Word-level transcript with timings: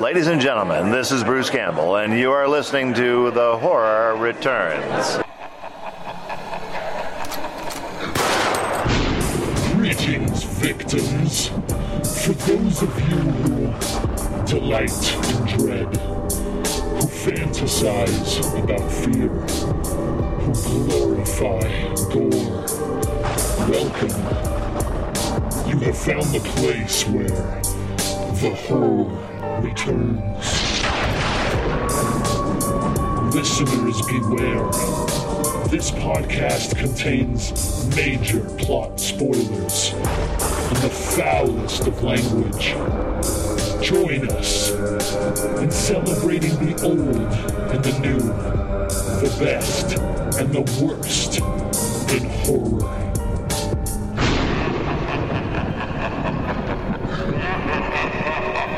Ladies 0.00 0.28
and 0.28 0.40
gentlemen, 0.40 0.90
this 0.90 1.12
is 1.12 1.22
Bruce 1.22 1.50
Campbell, 1.50 1.96
and 1.96 2.18
you 2.18 2.32
are 2.32 2.48
listening 2.48 2.94
to 2.94 3.30
The 3.32 3.58
Horror 3.58 4.16
Returns. 4.16 5.18
Greetings, 9.74 10.44
victims. 10.44 11.48
For 12.24 12.32
those 12.32 12.82
of 12.82 12.98
you 13.10 13.18
who 13.18 14.46
delight 14.46 15.14
in 15.28 15.58
dread, 15.58 15.94
who 15.94 17.06
fantasize 17.06 18.40
about 18.64 18.90
fear, 18.90 19.28
who 20.38 20.86
glorify 20.88 21.60
gore, 22.08 22.64
welcome. 23.68 24.16
You 25.68 25.78
have 25.80 25.98
found 25.98 26.24
the 26.32 26.40
place 26.56 27.06
where 27.06 27.60
the 28.40 28.54
horror 28.66 29.39
returns. 29.60 30.44
Listeners 33.34 34.02
beware. 34.06 34.70
This 35.68 35.90
podcast 35.92 36.76
contains 36.76 37.86
major 37.94 38.40
plot 38.58 38.98
spoilers 38.98 39.92
and 39.92 40.76
the 40.78 40.90
foulest 40.90 41.86
of 41.86 42.02
language. 42.02 42.74
Join 43.82 44.28
us 44.30 44.70
in 45.60 45.70
celebrating 45.70 46.54
the 46.64 46.82
old 46.82 47.32
and 47.70 47.84
the 47.84 47.98
new, 48.00 48.18
the 48.18 49.36
best 49.38 49.96
and 50.38 50.52
the 50.52 50.62
worst 50.84 51.38
in 52.12 52.28
horror. 52.44 53.00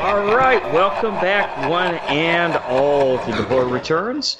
All 0.03 0.35
right, 0.35 0.62
welcome 0.73 1.13
back, 1.21 1.69
one 1.69 1.93
and 2.09 2.55
all, 2.55 3.23
to 3.23 3.31
the 3.31 3.43
Horror 3.43 3.67
Returns. 3.67 4.39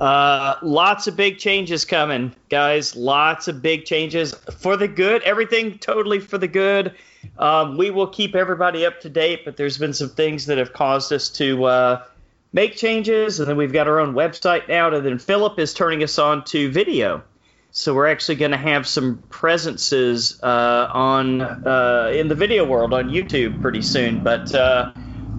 Uh, 0.00 0.54
lots 0.62 1.08
of 1.08 1.16
big 1.16 1.38
changes 1.38 1.84
coming, 1.84 2.32
guys. 2.48 2.94
Lots 2.94 3.48
of 3.48 3.60
big 3.60 3.84
changes 3.84 4.32
for 4.32 4.76
the 4.76 4.86
good. 4.86 5.22
Everything 5.24 5.78
totally 5.78 6.20
for 6.20 6.38
the 6.38 6.46
good. 6.46 6.94
Um, 7.36 7.76
we 7.76 7.90
will 7.90 8.06
keep 8.06 8.36
everybody 8.36 8.86
up 8.86 9.00
to 9.00 9.10
date, 9.10 9.44
but 9.44 9.56
there's 9.56 9.76
been 9.76 9.92
some 9.92 10.10
things 10.10 10.46
that 10.46 10.56
have 10.56 10.72
caused 10.72 11.12
us 11.12 11.30
to 11.30 11.64
uh, 11.64 12.04
make 12.52 12.76
changes, 12.76 13.40
and 13.40 13.48
then 13.48 13.56
we've 13.56 13.72
got 13.72 13.88
our 13.88 13.98
own 13.98 14.14
website 14.14 14.68
now. 14.68 14.94
And 14.94 15.04
then 15.04 15.18
Philip 15.18 15.58
is 15.58 15.74
turning 15.74 16.04
us 16.04 16.16
on 16.16 16.44
to 16.44 16.70
video. 16.70 17.24
So 17.72 17.92
we're 17.92 18.06
actually 18.06 18.36
going 18.36 18.52
to 18.52 18.56
have 18.56 18.86
some 18.86 19.20
presences 19.30 20.40
uh, 20.44 20.88
on 20.92 21.40
uh, 21.40 22.12
in 22.14 22.28
the 22.28 22.36
video 22.36 22.64
world 22.64 22.94
on 22.94 23.08
YouTube 23.08 23.60
pretty 23.60 23.82
soon. 23.82 24.22
But 24.22 24.54
uh, 24.54 24.92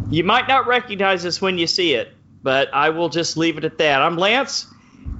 you 0.09 0.23
might 0.23 0.47
not 0.47 0.67
recognize 0.67 1.25
us 1.25 1.41
when 1.41 1.57
you 1.57 1.67
see 1.67 1.93
it. 1.93 2.13
But 2.41 2.73
I 2.73 2.89
will 2.89 3.09
just 3.09 3.37
leave 3.37 3.57
it 3.57 3.63
at 3.63 3.77
that. 3.77 4.01
I'm 4.01 4.17
Lance. 4.17 4.67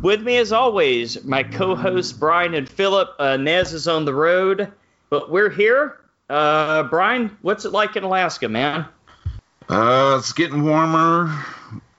With 0.02 0.22
me, 0.22 0.38
as 0.38 0.52
always, 0.52 1.23
my 1.23 1.44
co-hosts 1.44 2.12
Brian 2.12 2.53
and 2.53 2.67
Philip. 2.67 3.09
Uh, 3.17 3.38
Nez 3.38 3.72
is 3.72 3.88
on 3.88 4.03
the 4.03 4.14
road, 4.14 4.72
but 5.09 5.31
we're 5.31 5.50
here. 5.50 6.00
Uh, 6.30 6.84
Brian, 6.84 7.38
what's 7.42 7.64
it 7.64 7.72
like 7.72 7.95
in 7.95 8.03
Alaska, 8.03 8.50
man? 8.50 8.86
Uh, 9.70 10.17
it's 10.20 10.34
getting 10.34 10.64
warmer. 10.64 11.34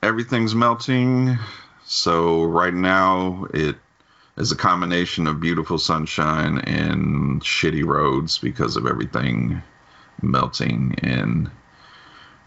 Everything's 0.03 0.55
melting. 0.55 1.39
So 1.87 2.45
right 2.45 2.75
now 2.75 3.47
it 3.55 3.77
is 4.37 4.53
a 4.53 4.57
combination 4.57 5.27
of 5.27 5.41
beautiful 5.41 5.79
sunshine 5.79 6.59
and 6.59 7.41
shitty 7.43 7.85
roads 7.85 8.39
because 8.39 8.77
of 8.77 8.87
everything 8.87 9.63
melting. 10.21 10.97
And 11.03 11.51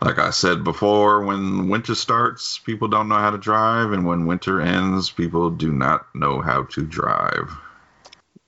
like 0.02 0.20
I 0.20 0.30
said 0.30 0.64
before, 0.64 1.23
when 1.23 1.70
winter 1.70 1.95
starts, 1.95 2.59
people 2.59 2.88
don't 2.88 3.09
know 3.09 3.16
how 3.17 3.31
to 3.31 3.38
drive, 3.38 3.92
and 3.92 4.06
when 4.06 4.26
winter 4.28 4.62
ends, 4.62 5.09
people 5.09 5.50
do 5.50 5.72
not 5.72 6.06
know 6.14 6.42
how 6.42 6.64
to 6.64 6.84
drive. 6.86 7.50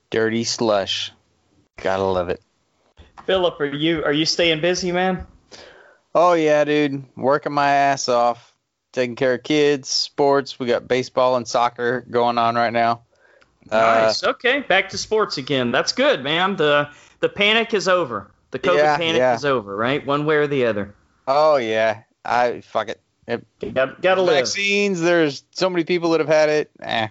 Dirty 0.10 0.44
slush. 0.44 1.12
Gotta 1.78 2.04
love 2.04 2.30
it. 2.30 2.42
Philip, 3.26 3.60
are 3.60 3.66
you 3.66 4.04
are 4.04 4.12
you 4.14 4.26
staying 4.26 4.62
busy, 4.62 4.92
man? 4.92 5.26
Oh 6.16 6.34
yeah, 6.34 6.64
dude. 6.66 7.04
Working 7.16 7.54
my 7.54 7.70
ass 7.70 8.10
off. 8.10 8.54
Taking 8.92 9.16
care 9.16 9.36
of 9.36 9.44
kids, 9.44 9.88
sports. 9.88 10.60
We 10.60 10.66
got 10.66 10.88
baseball 10.88 11.36
and 11.36 11.48
soccer 11.48 12.02
going 12.10 12.40
on 12.40 12.56
right 12.56 12.74
now. 12.74 13.02
Uh, 13.70 13.78
Nice. 14.06 14.24
okay, 14.24 14.62
back 14.62 14.90
to 14.90 14.98
sports 14.98 15.38
again. 15.38 15.72
That's 15.72 15.92
good, 15.92 16.24
man. 16.24 16.56
The 16.56 16.90
the 17.20 17.30
panic 17.30 17.74
is 17.76 17.88
over. 17.88 18.32
The 18.50 18.58
COVID 18.58 18.78
Yeah, 18.78 18.98
panic 18.98 19.20
yeah. 19.20 19.36
is 19.36 19.46
over, 19.46 19.76
right? 19.76 20.04
One 20.04 20.26
way 20.26 20.38
or 20.38 20.48
the 20.48 20.66
other. 20.66 20.96
Oh 21.30 21.56
yeah. 21.58 22.02
I 22.26 22.62
fuck 22.62 22.90
it. 22.90 23.00
It- 23.28 23.46
Got 23.74 24.02
got 24.02 24.16
to 24.16 24.22
live. 24.24 24.36
vaccines. 24.38 25.00
There's 25.02 25.44
so 25.52 25.70
many 25.70 25.84
people 25.84 26.10
that 26.12 26.20
have 26.20 26.28
had 26.28 26.50
it. 26.50 26.72
Eh, 26.82 27.08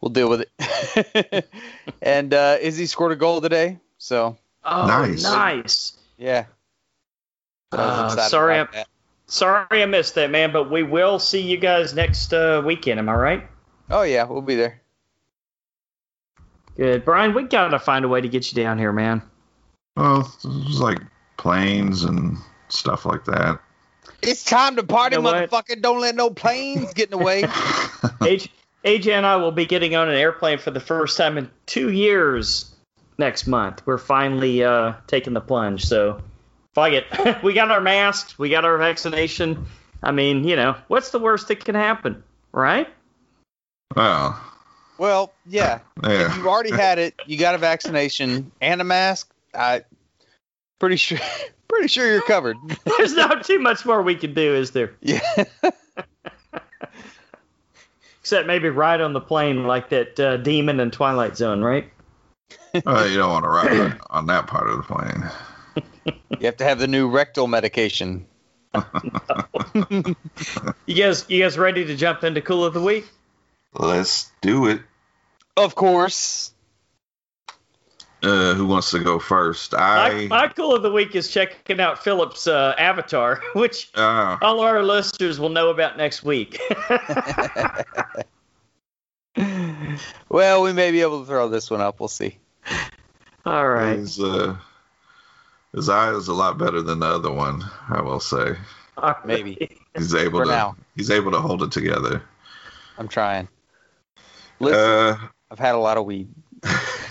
we'll 0.00 0.10
deal 0.10 0.28
with 0.28 0.42
it. 0.58 1.48
and 2.02 2.32
uh, 2.34 2.58
Izzy 2.60 2.86
scored 2.86 3.12
a 3.12 3.16
goal 3.16 3.40
today, 3.40 3.78
so 3.98 4.36
Oh, 4.64 4.86
Nice. 4.86 5.22
nice. 5.22 5.92
yeah. 6.18 6.44
So 7.72 7.80
I 7.80 8.04
was 8.04 8.16
Uh, 8.16 8.28
sorry, 8.28 8.56
I'm- 8.58 8.68
that. 8.74 8.88
Sorry 9.26 9.82
I 9.82 9.86
missed 9.86 10.14
that, 10.16 10.30
man, 10.30 10.52
but 10.52 10.70
we 10.70 10.82
will 10.82 11.18
see 11.18 11.40
you 11.40 11.56
guys 11.56 11.94
next 11.94 12.32
uh, 12.34 12.62
weekend. 12.64 12.98
Am 13.00 13.08
I 13.08 13.14
right? 13.14 13.48
Oh 13.90 14.02
yeah, 14.02 14.24
we'll 14.24 14.42
be 14.42 14.54
there. 14.54 14.82
Good, 16.76 17.04
Brian. 17.04 17.34
We 17.34 17.44
gotta 17.44 17.78
find 17.78 18.04
a 18.04 18.08
way 18.08 18.20
to 18.20 18.28
get 18.28 18.52
you 18.52 18.62
down 18.62 18.78
here, 18.78 18.92
man. 18.92 19.22
Well, 19.96 20.20
it's 20.44 20.78
like 20.78 20.98
planes 21.38 22.04
and 22.04 22.36
stuff 22.74 23.06
like 23.06 23.24
that. 23.26 23.60
It's 24.22 24.44
time 24.44 24.76
to 24.76 24.82
party, 24.82 25.16
You 25.16 25.22
know 25.22 25.32
motherfucker. 25.32 25.80
Don't 25.80 26.00
let 26.00 26.14
no 26.14 26.30
planes 26.30 26.92
get 26.94 27.12
in 27.12 27.18
the 27.18 27.24
way. 27.24 27.42
AJ, 28.22 28.48
AJ 28.84 29.12
and 29.12 29.26
I 29.26 29.36
will 29.36 29.52
be 29.52 29.66
getting 29.66 29.94
on 29.96 30.08
an 30.08 30.16
airplane 30.16 30.58
for 30.58 30.70
the 30.70 30.80
first 30.80 31.16
time 31.16 31.38
in 31.38 31.50
two 31.66 31.90
years 31.90 32.74
next 33.18 33.46
month. 33.46 33.82
We're 33.86 33.98
finally 33.98 34.64
uh, 34.64 34.94
taking 35.06 35.32
the 35.32 35.40
plunge. 35.40 35.84
So, 35.84 36.22
fuck 36.74 36.92
it. 36.92 37.06
we 37.42 37.52
got 37.52 37.70
our 37.70 37.80
masks. 37.80 38.38
We 38.38 38.50
got 38.50 38.64
our 38.64 38.78
vaccination. 38.78 39.66
I 40.02 40.12
mean, 40.12 40.44
you 40.44 40.56
know, 40.56 40.76
what's 40.88 41.10
the 41.10 41.18
worst 41.18 41.48
that 41.48 41.64
can 41.64 41.74
happen, 41.74 42.22
right? 42.52 42.88
well, 43.96 44.40
Well, 44.98 45.32
yeah. 45.46 45.80
If 46.02 46.10
yeah. 46.10 46.36
you've 46.36 46.46
already 46.46 46.72
had 46.72 46.98
it, 46.98 47.14
you 47.26 47.38
got 47.38 47.54
a 47.54 47.58
vaccination 47.58 48.52
and 48.60 48.80
a 48.80 48.84
mask. 48.84 49.30
I 49.54 49.84
pretty 50.78 50.96
sure, 50.96 51.18
pretty 51.68 51.88
sure 51.88 52.10
you're 52.10 52.22
covered. 52.22 52.56
There's 52.98 53.14
not 53.14 53.44
too 53.44 53.58
much 53.58 53.84
more 53.84 54.02
we 54.02 54.14
can 54.14 54.34
do, 54.34 54.54
is 54.54 54.70
there? 54.72 54.92
Yeah. 55.00 55.20
Except 58.20 58.46
maybe 58.46 58.70
ride 58.70 59.00
on 59.00 59.12
the 59.12 59.20
plane 59.20 59.64
like 59.64 59.90
that 59.90 60.18
uh, 60.18 60.38
demon 60.38 60.80
in 60.80 60.90
Twilight 60.90 61.36
Zone, 61.36 61.62
right? 61.62 61.90
Well, 62.84 63.08
you 63.10 63.16
don't 63.16 63.30
want 63.30 63.44
to 63.44 63.50
ride 63.50 63.98
on 64.10 64.26
that 64.26 64.46
part 64.46 64.68
of 64.68 64.78
the 64.78 64.82
plane. 64.82 65.30
You 66.40 66.46
have 66.46 66.56
to 66.56 66.64
have 66.64 66.78
the 66.78 66.86
new 66.86 67.10
rectal 67.10 67.46
medication. 67.46 68.24
You 70.86 70.94
guys, 70.96 71.26
you 71.28 71.42
guys 71.42 71.58
ready 71.58 71.84
to 71.84 71.96
jump 71.96 72.24
into 72.24 72.40
cool 72.40 72.64
of 72.64 72.72
the 72.72 72.80
week? 72.80 73.06
Let's 73.74 74.32
do 74.40 74.68
it. 74.68 74.80
Of 75.56 75.74
course. 75.74 76.53
Uh, 78.24 78.54
who 78.54 78.66
wants 78.66 78.90
to 78.92 78.98
go 79.00 79.18
first? 79.18 79.72
My, 79.72 79.78
I. 79.78 80.26
my 80.28 80.48
cool 80.48 80.74
of 80.74 80.82
the 80.82 80.90
week 80.90 81.14
is 81.14 81.28
checking 81.30 81.78
out 81.78 82.02
Philip's 82.02 82.46
uh, 82.46 82.74
avatar, 82.78 83.42
which 83.54 83.90
uh, 83.94 84.38
all 84.40 84.60
our 84.60 84.82
listeners 84.82 85.38
will 85.38 85.50
know 85.50 85.68
about 85.70 85.96
next 85.98 86.22
week. 86.24 86.58
Well, 90.28 90.62
we 90.62 90.72
may 90.72 90.90
be 90.90 91.00
able 91.02 91.20
to 91.20 91.26
throw 91.26 91.48
this 91.48 91.70
one 91.70 91.80
up. 91.80 92.00
We'll 92.00 92.08
see. 92.08 92.38
all 93.46 93.68
right. 93.68 93.98
his, 93.98 94.18
uh, 94.20 94.56
his 95.72 95.88
eye 95.88 96.12
is 96.12 96.28
a 96.28 96.34
lot 96.34 96.58
better 96.58 96.82
than 96.82 97.00
the 97.00 97.06
other 97.06 97.30
one. 97.32 97.62
I 97.88 98.00
will 98.00 98.20
say 98.20 98.56
All 98.96 99.10
right. 99.10 99.26
Maybe. 99.26 99.78
he's 99.96 100.14
able 100.14 100.40
For 100.40 100.44
to. 100.46 100.50
now. 100.50 100.76
He's 100.96 101.10
able 101.10 101.30
to 101.32 101.40
hold 101.40 101.62
it 101.62 101.70
together. 101.72 102.22
I'm 102.98 103.08
trying. 103.08 103.48
Listen, 104.60 104.78
Uh, 104.80 105.16
I've 105.50 105.58
had 105.58 105.74
a 105.74 105.78
lot 105.78 105.98
of 105.98 106.04
weed. 106.06 106.28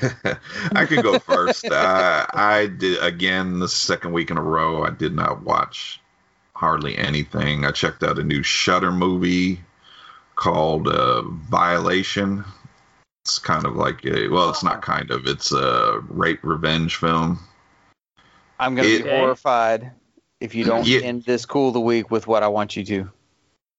I 0.76 0.86
could 0.86 1.04
go 1.04 1.20
first. 1.20 1.66
I, 1.72 2.26
I 2.34 2.68
did 2.68 3.02
again 3.04 3.60
the 3.60 3.68
second 3.70 4.14
week 4.14 4.32
in 4.32 4.38
a 4.38 4.42
row. 4.42 4.84
I 4.84 4.90
did 4.90 5.14
not 5.16 5.44
watch 5.44 6.00
hardly 6.56 6.98
anything. 6.98 7.66
I 7.66 7.72
checked 7.72 8.04
out 8.04 8.20
a 8.20 8.24
new 8.24 8.44
Shudder 8.44 8.92
movie 8.92 9.60
called 10.36 10.88
uh, 10.88 11.22
Violation. 11.24 12.44
It's 13.26 13.40
kind 13.40 13.66
of 13.66 13.76
like 13.76 14.06
a 14.06 14.28
well, 14.28 14.50
it's 14.50 14.64
not 14.64 14.82
kind 14.82 15.10
of. 15.12 15.26
It's 15.28 15.52
a 15.52 16.02
rape 16.10 16.44
revenge 16.44 16.98
film. 16.98 17.40
I'm 18.60 18.76
gonna 18.76 18.88
It- 18.88 19.04
be 19.04 19.10
horrified 19.10 19.92
if 20.40 20.56
you 20.56 20.66
don't 20.66 20.86
Yeah. 20.86 21.00
end 21.02 21.24
this 21.24 21.46
cool 21.46 21.72
the 21.72 21.80
week 21.80 22.12
with 22.12 22.28
what 22.28 22.44
I 22.44 22.48
want 22.50 22.76
you 22.76 22.84
to. 22.86 23.10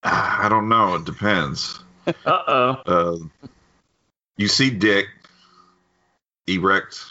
I 0.03 0.49
don't 0.49 0.69
know. 0.69 0.97
It 0.97 1.05
depends. 1.05 1.79
Uh-oh. 2.07 2.83
Uh, 2.87 3.49
you 4.37 4.49
see 4.49 4.71
Dick 4.71 5.07
erect 6.47 7.05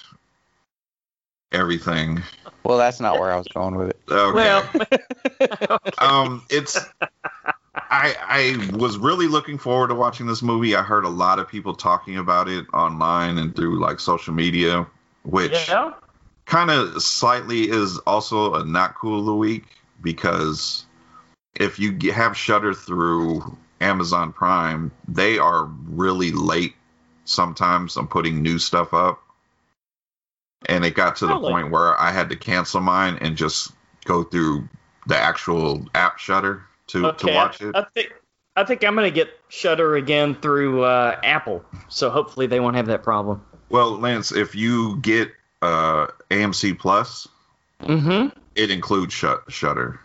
everything. 1.52 2.22
Well, 2.64 2.78
that's 2.78 3.00
not 3.00 3.20
where 3.20 3.32
I 3.32 3.38
was 3.38 3.48
going 3.48 3.76
with 3.76 3.90
it. 3.90 4.00
Okay. 4.10 4.36
Well, 5.70 5.80
um, 5.98 6.46
it's. 6.50 6.80
I 7.76 8.16
I 8.22 8.76
was 8.76 8.98
really 8.98 9.28
looking 9.28 9.58
forward 9.58 9.90
to 9.90 9.96
watching 9.96 10.28
this 10.28 10.42
movie. 10.42 10.76
I 10.76 10.84
heard 10.84 11.06
a 11.06 11.10
lot 11.10 11.40
of 11.40 11.48
people 11.48 11.76
talking 11.76 12.18
about 12.18 12.48
it 12.48 12.66
online 12.74 13.38
and 13.38 13.56
through 13.56 13.80
like 13.80 14.00
social 14.00 14.34
media, 14.34 14.88
which 15.24 15.70
yeah. 15.70 15.94
kind 16.46 16.70
of 16.70 17.02
slightly 17.02 17.70
is 17.70 17.98
also 18.00 18.54
a 18.56 18.66
not 18.66 18.96
cool 18.96 19.20
of 19.20 19.26
the 19.26 19.36
week 19.36 19.66
because 20.02 20.86
if 21.56 21.80
you 21.80 22.12
have 22.12 22.38
Shudder 22.38 22.74
through 22.74 23.58
Amazon 23.82 24.34
Prime, 24.34 24.92
they 25.08 25.38
are 25.38 25.66
really 25.66 26.32
late 26.32 26.76
sometimes 27.26 27.98
on 27.98 28.08
putting 28.08 28.42
new 28.42 28.60
stuff 28.60 28.94
up. 28.94 29.23
And 30.68 30.86
it 30.86 30.96
got 30.96 31.16
to 31.18 31.28
the 31.28 31.40
point 31.40 31.72
where 31.72 32.00
I 32.00 32.12
had 32.12 32.30
to 32.30 32.36
cancel 32.36 32.82
mine 32.82 33.18
and 33.22 33.36
just 33.36 33.72
go 34.06 34.24
through 34.24 34.68
the 35.08 35.18
actual 35.18 35.86
app 35.96 36.20
Shudder 36.20 36.64
to, 36.88 37.08
Okay. 37.08 37.28
to 37.30 37.34
watch 37.36 37.62
I, 37.62 37.66
it. 37.68 37.76
I 37.76 37.86
think 37.94 38.14
I 38.56 38.64
think 38.64 38.84
I'm 38.84 38.96
gonna 38.96 39.12
get 39.12 39.30
Shudder 39.50 39.96
again 39.96 40.36
through 40.36 40.84
uh, 40.84 41.20
Apple, 41.24 41.66
so 41.90 42.10
hopefully 42.10 42.48
they 42.48 42.60
won't 42.60 42.76
have 42.76 42.86
that 42.88 43.04
problem. 43.04 43.44
Well, 43.70 43.98
Lance, 43.98 44.32
if 44.32 44.54
you 44.56 44.98
get 44.98 45.32
uh, 45.62 46.08
AMC 46.30 46.78
Plus, 46.80 47.28
Mm-hmm. 47.82 48.38
it 48.56 48.72
includes 48.72 49.14
Shut 49.14 49.44
Shudder. 49.50 50.00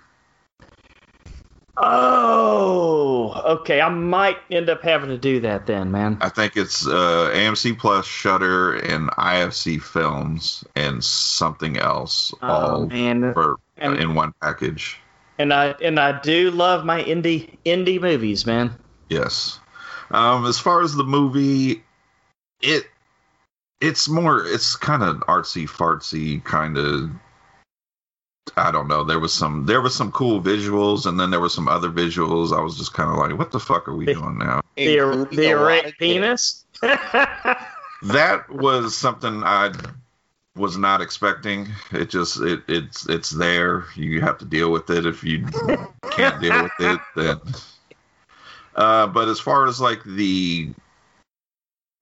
Oh, 1.81 3.41
okay. 3.45 3.81
I 3.81 3.89
might 3.89 4.39
end 4.51 4.69
up 4.71 4.83
having 4.83 5.09
to 5.11 5.19
do 5.19 5.41
that 5.41 5.67
then, 5.67 5.91
man. 5.91 6.19
I 6.21 6.29
think 6.29 6.57
it's 6.57 6.87
uh, 6.87 7.31
AMC 7.35 7.79
Plus, 7.79 8.07
Shudder, 8.07 8.75
and 8.77 9.11
IFC 9.11 9.81
Films, 9.81 10.65
and 10.75 11.03
something 11.05 11.77
else, 11.79 12.33
Oh 12.43 12.49
all 12.49 12.87
man, 12.87 13.33
for 13.35 13.57
and- 13.77 13.97
in 13.97 14.15
one 14.15 14.33
package. 14.41 14.99
and 15.39 15.53
I 15.53 15.69
and 15.83 15.99
I 16.01 16.21
do 16.21 16.51
love 16.51 16.85
my 16.85 17.03
indie 17.03 17.57
indie 17.65 18.01
movies, 18.01 18.45
man. 18.47 18.75
Yes. 19.09 19.59
Um, 20.11 20.47
as 20.47 20.59
far 20.59 20.83
as 20.83 20.95
the 20.95 21.05
movie, 21.05 21.83
it 22.63 22.85
it's 23.81 24.09
more 24.09 24.45
it's 24.45 24.75
kind 24.77 25.03
of 25.03 25.19
artsy 25.29 25.69
fartsy 25.69 26.43
kind 26.45 26.77
of. 26.79 27.11
I 28.57 28.71
don't 28.71 28.89
know. 28.89 29.05
There 29.05 29.21
was 29.21 29.33
some 29.33 29.67
there 29.67 29.81
was 29.81 29.95
some 29.95 30.13
cool 30.13 30.41
visuals, 30.41 31.07
and 31.07 31.19
then 31.19 31.31
there 31.31 31.41
were 31.41 31.49
some 31.49 31.69
other 31.69 31.91
visuals. 31.91 32.57
I 32.57 32.61
was 32.61 32.77
just 32.79 32.95
kind 32.95 33.11
of 33.11 33.17
like, 33.17 33.39
"What 33.39 33.51
the 33.53 33.61
fuck 33.61 33.89
are 33.89 33.95
we 33.95 34.07
The- 34.07 34.15
doing 34.15 34.39
now?" 34.39 34.61
The, 34.77 34.99
Including 34.99 35.37
the 35.37 35.47
a 35.47 35.59
erect 35.61 35.99
penis. 35.99 36.65
that 36.83 38.45
was 38.49 38.97
something 38.97 39.43
I 39.45 39.73
was 40.57 40.77
not 40.77 41.01
expecting. 41.01 41.69
It 41.93 42.11
just 42.11 42.41
it 42.41 42.63
it's 42.69 43.09
it's 43.09 43.31
there. 43.31 43.85
You 43.95 44.21
have 44.21 44.39
to 44.39 44.45
deal 44.45 44.71
with 44.71 44.91
it. 44.91 45.07
If 45.07 45.25
you 45.25 45.47
can't 46.11 46.41
deal 46.41 46.63
with 46.63 46.73
it, 46.81 47.01
then. 47.17 47.41
Uh, 48.75 49.07
but 49.09 49.29
as 49.29 49.41
far 49.41 49.67
as 49.67 49.81
like 49.81 50.05
the 50.05 50.71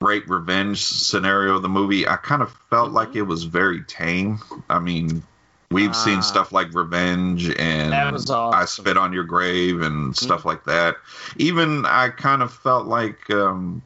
rape 0.02 0.28
revenge 0.28 0.82
scenario 0.84 1.56
of 1.56 1.62
the 1.62 1.68
movie, 1.70 2.06
I 2.06 2.16
kind 2.16 2.42
of 2.42 2.54
felt 2.68 2.92
like 2.92 3.16
it 3.16 3.22
was 3.22 3.44
very 3.44 3.82
tame. 3.84 4.40
I 4.68 4.78
mean, 4.78 5.22
we've 5.70 5.90
Ah. 5.90 6.04
seen 6.04 6.22
stuff 6.22 6.52
like 6.52 6.72
revenge 6.74 7.48
and 7.58 7.92
That 7.92 8.12
was 8.12 8.30
I 8.30 8.64
spit 8.64 8.96
on 8.96 9.12
your 9.12 9.24
grave 9.24 9.82
and 9.82 10.16
stuff 10.16 10.44
like 10.44 10.64
that. 10.64 10.96
Even 11.36 11.84
I 11.86 12.08
kind 12.10 12.42
of 12.42 12.52
felt 12.52 12.86
like, 12.86 13.28
um, 13.30 13.82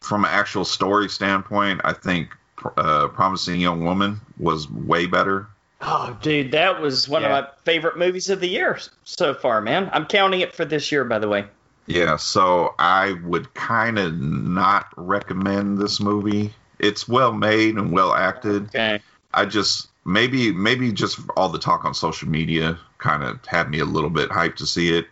from 0.00 0.24
an 0.24 0.30
actual 0.32 0.64
story 0.64 1.08
standpoint, 1.08 1.80
I 1.84 1.92
think 1.92 2.30
uh, 2.76 3.08
Promising 3.08 3.60
Young 3.60 3.84
Woman 3.84 4.20
was 4.38 4.70
way 4.70 5.06
better. 5.06 5.48
Oh, 5.80 6.16
dude, 6.22 6.52
that 6.52 6.80
was 6.80 7.08
one 7.08 7.22
Yeah. 7.22 7.36
of 7.38 7.44
my 7.44 7.50
favorite 7.64 7.98
movies 7.98 8.30
of 8.30 8.38
the 8.40 8.48
year 8.48 8.78
so 9.04 9.34
far, 9.34 9.60
man. 9.60 9.90
I'm 9.92 10.06
counting 10.06 10.40
it 10.40 10.54
for 10.54 10.64
this 10.64 10.92
year, 10.92 11.04
by 11.04 11.18
the 11.18 11.28
way. 11.28 11.44
Yeah, 11.86 12.14
so 12.16 12.74
I 12.78 13.14
would 13.24 13.52
kind 13.54 13.98
of 13.98 14.16
not 14.20 14.86
recommend 14.96 15.78
this 15.78 15.98
movie. 15.98 16.54
It's 16.78 17.08
well 17.08 17.32
made 17.32 17.74
and 17.76 17.90
well 17.90 18.12
acted. 18.14 18.66
Okay. 18.66 19.00
I 19.34 19.44
just 19.44 19.88
maybe 20.04 20.52
maybe 20.52 20.92
just 20.92 21.20
all 21.36 21.48
the 21.48 21.58
talk 21.58 21.84
on 21.84 21.94
social 21.94 22.28
media 22.28 22.78
kind 22.98 23.22
of 23.22 23.44
had 23.46 23.70
me 23.70 23.78
a 23.80 23.84
little 23.84 24.10
bit 24.10 24.30
hyped 24.30 24.56
to 24.56 24.66
see 24.66 24.96
it. 24.96 25.06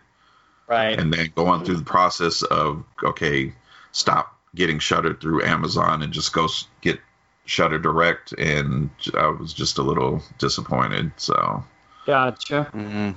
Right. 0.67 0.97
and 0.97 1.13
then 1.13 1.33
going 1.35 1.65
through 1.65 1.75
the 1.77 1.83
process 1.83 2.43
of 2.43 2.85
okay, 3.03 3.53
stop 3.91 4.39
getting 4.55 4.79
shuttered 4.79 5.19
through 5.19 5.43
Amazon 5.43 6.01
and 6.01 6.13
just 6.13 6.31
go 6.31 6.47
get 6.79 6.99
Shudder 7.45 7.77
Direct, 7.79 8.31
and 8.33 8.89
I 9.13 9.27
was 9.27 9.51
just 9.51 9.79
a 9.79 9.81
little 9.81 10.21
disappointed. 10.37 11.11
So 11.17 11.63
Gotcha. 12.05 12.69
Mhm. 12.73 13.15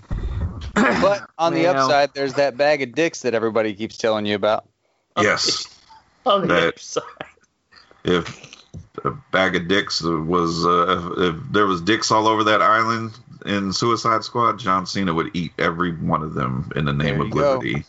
But 1.01 1.31
on 1.39 1.55
the 1.55 1.63
Well. 1.65 1.85
upside, 1.85 2.13
there's 2.15 2.35
that 2.35 2.57
bag 2.57 2.83
of 2.83 2.93
dicks 2.93 3.23
that 3.23 3.35
everybody 3.35 3.73
keeps 3.75 3.97
telling 3.99 4.27
you 4.27 4.35
about. 4.35 4.67
yes, 5.21 5.65
On 6.27 6.41
the 6.41 6.47
That- 6.49 6.63
other 6.69 6.73
side. 6.79 7.03
if 8.03 8.54
a 9.05 9.11
bag 9.33 9.57
of 9.57 9.69
dicks 9.69 10.03
was 10.03 10.65
uh, 10.65 11.11
if 11.19 11.37
there 11.53 11.67
was 11.67 11.81
dicks 11.81 12.11
all 12.11 12.27
over 12.29 12.45
that 12.45 12.63
island 12.63 13.19
in 13.47 13.73
Suicide 13.73 14.25
Squad, 14.25 14.59
John 14.59 14.87
Cena 14.87 15.13
would 15.13 15.31
eat 15.35 15.53
every 15.59 15.93
one 15.93 16.23
of 16.23 16.35
them 16.35 16.71
in 16.77 16.85
the 16.85 16.93
name 16.93 17.21
of 17.21 17.31
go. 17.31 17.59
liberty. 17.59 17.85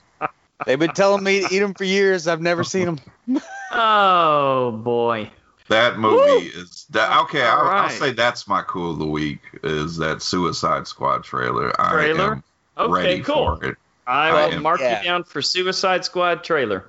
They've 0.65 0.79
been 0.79 0.91
telling 0.93 1.23
me 1.23 1.41
to 1.41 1.53
eat 1.53 1.59
them 1.59 1.73
for 1.73 1.83
years. 1.83 2.27
I've 2.27 2.41
never 2.41 2.63
seen 2.73 2.85
them. 3.27 3.41
Oh 3.71 4.71
boy. 4.83 5.29
That 5.67 5.97
movie 5.97 6.47
is 6.47 6.85
that 6.91 7.17
okay. 7.23 7.41
I'll, 7.41 7.61
All 7.61 7.67
I'll 7.69 7.89
say 7.89 8.11
that's 8.11 8.47
my 8.47 8.61
cool 8.61 8.91
of 8.91 8.99
the 8.99 9.05
week 9.05 9.39
is 9.63 9.97
that 9.97 10.21
Suicide 10.21 10.87
Squad 10.87 11.23
trailer. 11.23 11.71
Trailer? 11.71 12.41
I 12.77 12.81
am 12.83 12.89
Okay, 12.91 12.93
ready 12.93 13.21
cool. 13.21 13.57
for 13.57 13.65
it. 13.65 13.77
I 14.05 14.29
I 14.29 14.45
will 14.47 14.53
am- 14.55 14.61
mark 14.61 14.79
Yeah. 14.79 14.99
you 14.99 15.05
down 15.05 15.23
for 15.23 15.41
Suicide 15.41 16.05
Squad 16.05 16.43
trailer. 16.43 16.85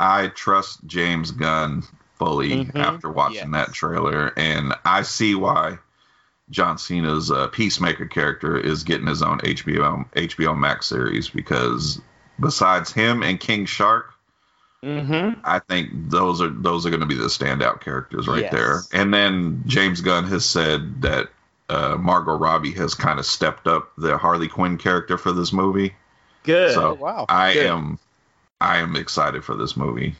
I 0.00 0.28
trust 0.28 0.84
James 0.86 1.30
Gunn 1.30 1.82
fully 2.18 2.64
Mhm. 2.66 2.76
after 2.76 3.10
watching 3.10 3.52
Yes. 3.52 3.66
that 3.66 3.72
trailer, 3.74 4.32
and 4.36 4.74
I 4.84 5.02
see 5.02 5.34
why 5.34 5.78
John 6.50 6.78
Cena's 6.78 7.30
uh, 7.30 7.48
Peacemaker 7.48 8.06
character 8.06 8.56
is 8.56 8.82
getting 8.84 9.06
his 9.06 9.22
own 9.22 9.40
HBO 9.44 10.04
HBO 10.16 10.54
Max 10.54 10.86
series 10.86 11.28
because 11.28 12.00
besides 12.40 12.92
him 12.92 13.22
and 13.22 13.38
King 13.40 13.66
Shark, 13.66 14.12
Mm-hmm. 14.84 15.40
I 15.42 15.58
think 15.58 15.90
those 16.08 16.40
are 16.40 16.50
those 16.50 16.86
are 16.86 16.90
going 16.90 17.00
to 17.00 17.06
be 17.06 17.16
the 17.16 17.24
standout 17.26 17.80
characters 17.80 18.28
right 18.28 18.42
Yes. 18.44 18.52
there. 18.52 18.82
And 18.92 19.12
then 19.12 19.64
James 19.66 20.00
Gunn 20.00 20.22
has 20.28 20.46
said 20.46 21.02
that 21.02 21.30
uh, 21.68 21.96
Margot 21.98 22.38
Robbie 22.38 22.72
has 22.74 22.94
kind 22.94 23.18
of 23.18 23.26
stepped 23.26 23.66
up 23.66 23.90
the 23.98 24.16
Harley 24.16 24.46
Quinn 24.46 24.78
character 24.78 25.18
for 25.18 25.32
this 25.32 25.52
movie. 25.52 25.96
Good. 26.44 26.74
So- 26.74 26.90
Oh, 26.90 26.94
wow. 26.94 27.26
I 27.28 27.54
Good. 27.54 27.66
am 27.66 27.98
I 28.60 28.76
am 28.78 28.94
excited 28.94 29.44
for 29.44 29.56
this 29.56 29.76
movie. 29.76 30.14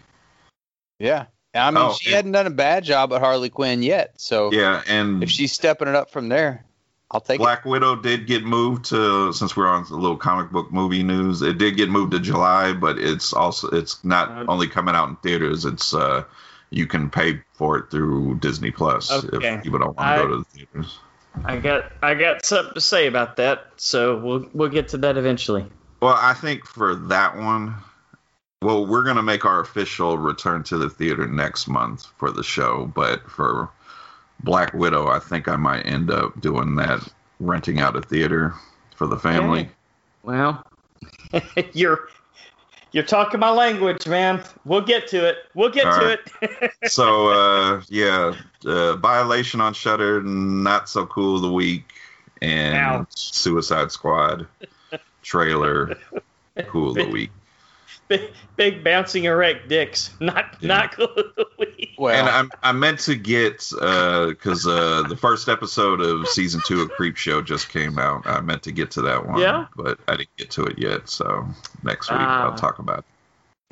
Yeah. 0.99 1.27
I 1.55 1.71
mean, 1.71 1.79
Oh, 1.83 1.97
she 2.01 2.11
and- 2.11 2.17
hadn't 2.17 2.33
done 2.33 2.47
a 2.47 2.51
bad 2.51 2.85
job 2.85 3.13
at 3.13 3.21
Harley 3.21 3.49
Quinn 3.51 3.83
yet. 3.83 4.15
So 4.17 4.53
Yeah, 4.53 4.83
and 4.87 5.23
if 5.23 5.31
she's 5.31 5.53
stepping 5.53 5.89
it 5.89 5.95
up 5.95 6.11
from 6.11 6.29
there, 6.29 6.65
I'll 7.11 7.21
take 7.21 7.37
it 7.37 7.39
Black 7.43 7.65
Widow 7.65 7.97
did 7.97 8.27
get 8.27 8.45
moved 8.45 8.85
to 8.87 9.33
since 9.33 9.57
we're 9.57 9.67
on 9.69 9.85
a 9.91 9.95
little 9.95 10.17
comic 10.19 10.51
book 10.51 10.71
movie 10.71 11.03
news. 11.03 11.41
It 11.41 11.57
did 11.57 11.77
get 11.77 11.89
moved 11.89 12.13
to 12.13 12.21
July, 12.21 12.75
but 12.75 12.99
it's 12.99 13.33
also 13.33 13.69
it's 13.71 14.05
not 14.05 14.31
Uh, 14.31 14.45
only 14.49 14.69
coming 14.69 14.95
out 14.95 15.09
in 15.09 15.17
theaters. 15.17 15.65
It's 15.65 15.95
uh 15.95 16.25
you 16.71 16.87
can 16.87 17.09
pay 17.09 17.41
for 17.55 17.79
it 17.79 17.91
through 17.91 18.35
Disney 18.41 18.71
Plus 18.71 19.11
Okay. 19.11 19.55
if 19.55 19.63
people 19.65 19.79
don't 19.79 19.97
want 19.97 20.17
to 20.21 20.23
go 20.23 20.29
to 20.29 20.37
the 20.39 20.45
theaters. 20.45 20.99
I 21.47 21.57
got 21.57 21.91
I 22.03 22.13
got 22.13 22.45
something 22.45 22.75
to 22.75 22.81
say 22.83 23.07
about 23.07 23.37
that, 23.37 23.69
so 23.77 24.19
we'll 24.19 24.45
we'll 24.53 24.69
get 24.69 24.89
to 24.89 24.99
that 24.99 25.17
eventually. 25.17 25.65
Well, 26.01 26.17
I 26.21 26.35
think 26.35 26.67
for 26.67 26.95
that 26.95 27.39
one, 27.39 27.75
well, 28.63 28.87
we're 28.87 29.05
gonna 29.05 29.23
make 29.23 29.45
our 29.45 29.61
official 29.61 30.19
return 30.19 30.63
to 30.65 30.79
the 30.79 30.91
theater 30.91 31.27
next 31.27 31.69
month 31.69 32.07
for 32.17 32.31
the 32.31 32.43
show, 32.43 32.91
but 32.95 33.29
for 33.31 33.71
Black 34.41 34.73
Widow, 34.75 35.09
I 35.09 35.19
think 35.19 35.49
I 35.49 35.57
might 35.57 35.83
end 35.83 36.11
up 36.11 36.41
doing 36.41 36.77
that, 36.77 37.07
renting 37.41 37.81
out 37.81 37.97
a 37.97 38.03
theater 38.03 38.55
for 38.97 39.07
the 39.07 39.19
family. 39.19 39.69
Well, 40.23 40.65
you're 41.73 42.09
you're 42.93 43.05
talking 43.05 43.39
my 43.39 43.51
language, 43.51 44.07
man. 44.07 44.43
We'll 44.65 44.81
get 44.81 45.09
to 45.09 45.27
it. 45.29 45.37
We'll 45.55 45.71
get 45.71 45.87
All 45.87 46.01
to 46.01 46.07
right. 46.07 46.19
it. 46.43 46.73
so 46.91 47.29
uh, 47.29 47.83
yeah, 47.89 48.35
uh, 48.65 48.97
violation 48.97 49.61
on 49.61 49.75
Shudder, 49.75 50.23
not 50.23 50.89
so 50.89 51.07
cool 51.07 51.37
of 51.37 51.43
the 51.43 51.53
week, 51.53 51.85
and 52.43 52.77
Ouch. 52.77 53.35
Suicide 53.35 53.93
Squad 53.93 54.47
trailer, 55.23 55.97
cool 56.67 56.91
of 56.91 56.95
the 56.97 57.09
week. 57.09 57.31
Big, 58.09 58.31
big 58.57 58.83
bouncing 58.83 59.25
erect 59.25 59.69
dicks. 59.69 60.11
Not 60.19 60.57
Yeah. 60.61 60.69
not 60.69 60.93
cool 60.93 61.07
of 61.15 61.35
the 61.37 61.47
week. 61.59 61.91
Well, 61.99 62.15
and 62.15 62.29
I'm, 62.29 62.51
I 62.63 62.73
meant 62.73 63.01
to 63.01 63.15
get 63.15 63.59
because 63.69 64.67
uh, 64.67 65.03
the 65.09 65.17
first 65.17 65.49
episode 65.49 66.01
of 66.01 66.27
season 66.29 66.61
two 66.67 66.81
of 66.81 66.91
Creepshow 66.93 67.45
just 67.45 67.69
came 67.69 67.99
out. 67.99 68.27
I 68.27 68.41
meant 68.41 68.63
to 68.63 68.73
get 68.73 68.91
to 68.93 69.03
that 69.03 69.27
one, 69.27 69.41
Yeah? 69.41 69.67
but 69.77 69.99
I 70.09 70.17
didn't 70.17 70.35
get 70.39 70.51
to 70.53 70.65
it 70.65 70.79
yet. 70.79 71.09
So 71.09 71.47
next 71.83 72.11
week 72.11 72.19
Ah. 72.21 72.45
I'll 72.51 72.57
talk 72.57 72.79
about 72.79 73.01
it. 73.01 73.05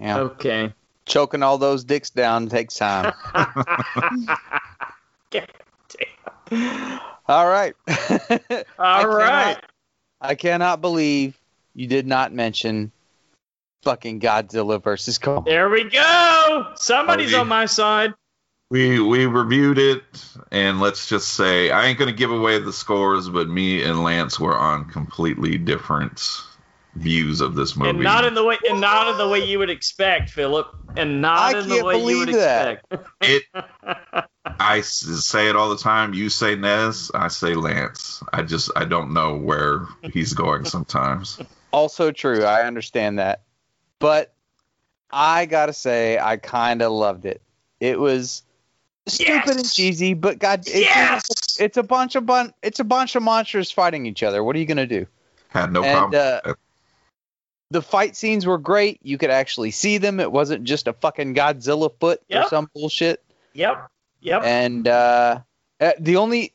yeah, 0.00 0.18
Okay. 0.18 0.72
choking 1.06 1.42
all 1.42 1.56
those 1.56 1.82
dicks 1.84 2.10
down 2.10 2.48
takes 2.48 2.74
time. 2.74 3.12
God 5.30 5.48
damn. 6.50 7.00
All 7.28 7.48
right. 7.48 7.74
All 7.88 7.94
I 8.78 9.04
right. 9.04 9.28
cannot- 9.54 9.64
I 10.20 10.34
cannot 10.34 10.80
believe 10.80 11.38
you 11.74 11.86
did 11.86 12.06
not 12.06 12.32
mention 12.32 12.90
fucking 13.82 14.20
Godzilla 14.20 14.82
versus 14.82 15.18
Kong. 15.18 15.44
There 15.44 15.68
we 15.68 15.84
go. 15.84 16.72
Somebody's 16.76 17.32
yeah. 17.32 17.40
on 17.40 17.48
my 17.48 17.66
side. 17.66 18.14
We 18.68 18.98
we 18.98 19.26
reviewed 19.26 19.78
it, 19.78 20.02
and 20.50 20.80
let's 20.80 21.08
just 21.08 21.28
say 21.28 21.70
I 21.70 21.86
ain't 21.86 21.98
gonna 21.98 22.12
give 22.12 22.32
away 22.32 22.58
the 22.58 22.72
scores, 22.72 23.28
but 23.28 23.48
me 23.48 23.82
and 23.82 24.02
Lance 24.02 24.40
were 24.40 24.58
on 24.58 24.90
completely 24.90 25.56
different 25.56 26.20
views 26.96 27.40
of 27.40 27.54
this 27.54 27.76
movie. 27.76 27.90
And 27.90 28.00
not 28.00 28.24
in 28.24 28.34
the 28.34 28.42
way 28.42 28.58
and 28.68 28.80
not 28.80 29.08
in 29.08 29.18
the 29.18 29.28
way 29.28 29.44
you 29.44 29.58
would 29.58 29.70
expect, 29.70 30.30
Philip. 30.30 30.66
And 30.96 31.20
not 31.20 31.54
I 31.54 31.58
in 31.60 31.68
the 31.68 31.84
way 31.84 31.98
you 31.98 32.18
would 32.18 32.26
believe 32.26 32.36
that. 32.36 32.80
expect. 32.90 33.08
it. 33.20 33.42
I 34.58 34.78
s- 34.78 35.04
say 35.24 35.48
it 35.48 35.56
all 35.56 35.68
the 35.70 35.78
time. 35.78 36.14
You 36.14 36.28
say 36.28 36.56
Nez, 36.56 37.10
I 37.14 37.28
say 37.28 37.54
Lance. 37.54 38.22
I 38.32 38.42
just 38.42 38.70
I 38.74 38.84
don't 38.84 39.12
know 39.12 39.36
where 39.36 39.86
he's 40.12 40.32
going 40.32 40.64
sometimes. 40.64 41.38
Also 41.72 42.10
true. 42.10 42.44
I 42.44 42.62
understand 42.62 43.18
that. 43.18 43.42
But 43.98 44.32
I 45.10 45.46
got 45.46 45.66
to 45.66 45.72
say 45.72 46.18
I 46.18 46.36
kind 46.36 46.82
of 46.82 46.92
loved 46.92 47.24
it. 47.24 47.40
It 47.80 47.98
was 47.98 48.42
stupid 49.06 49.56
and 49.56 49.70
cheesy, 49.70 50.14
but 50.14 50.38
god 50.38 50.60
it's, 50.66 50.74
Yes! 50.74 51.56
it's 51.60 51.76
a 51.76 51.82
bunch 51.82 52.16
of 52.16 52.26
bun- 52.26 52.52
it's 52.62 52.80
a 52.80 52.84
bunch 52.84 53.14
of 53.16 53.22
monsters 53.22 53.70
fighting 53.70 54.06
each 54.06 54.22
other. 54.22 54.42
What 54.42 54.56
are 54.56 54.58
you 54.58 54.66
going 54.66 54.76
to 54.78 54.86
do? 54.86 55.06
Had 55.48 55.72
no 55.72 55.82
And, 55.84 56.12
problem. 56.12 56.40
uh. 56.46 56.52
The 57.70 57.82
fight 57.82 58.14
scenes 58.14 58.46
were 58.46 58.58
great. 58.58 59.00
You 59.02 59.18
could 59.18 59.30
actually 59.30 59.72
see 59.72 59.98
them. 59.98 60.20
It 60.20 60.30
wasn't 60.30 60.62
just 60.64 60.86
a 60.86 60.92
fucking 60.92 61.34
Godzilla 61.34 61.90
foot 61.98 62.20
or 62.32 62.44
some 62.48 62.70
bullshit. 62.74 63.24
Yep. 63.54 63.88
Yep. 64.20 64.42
and 64.44 64.86
uh, 64.88 65.40
uh, 65.80 65.92
the 65.98 66.16
only 66.16 66.54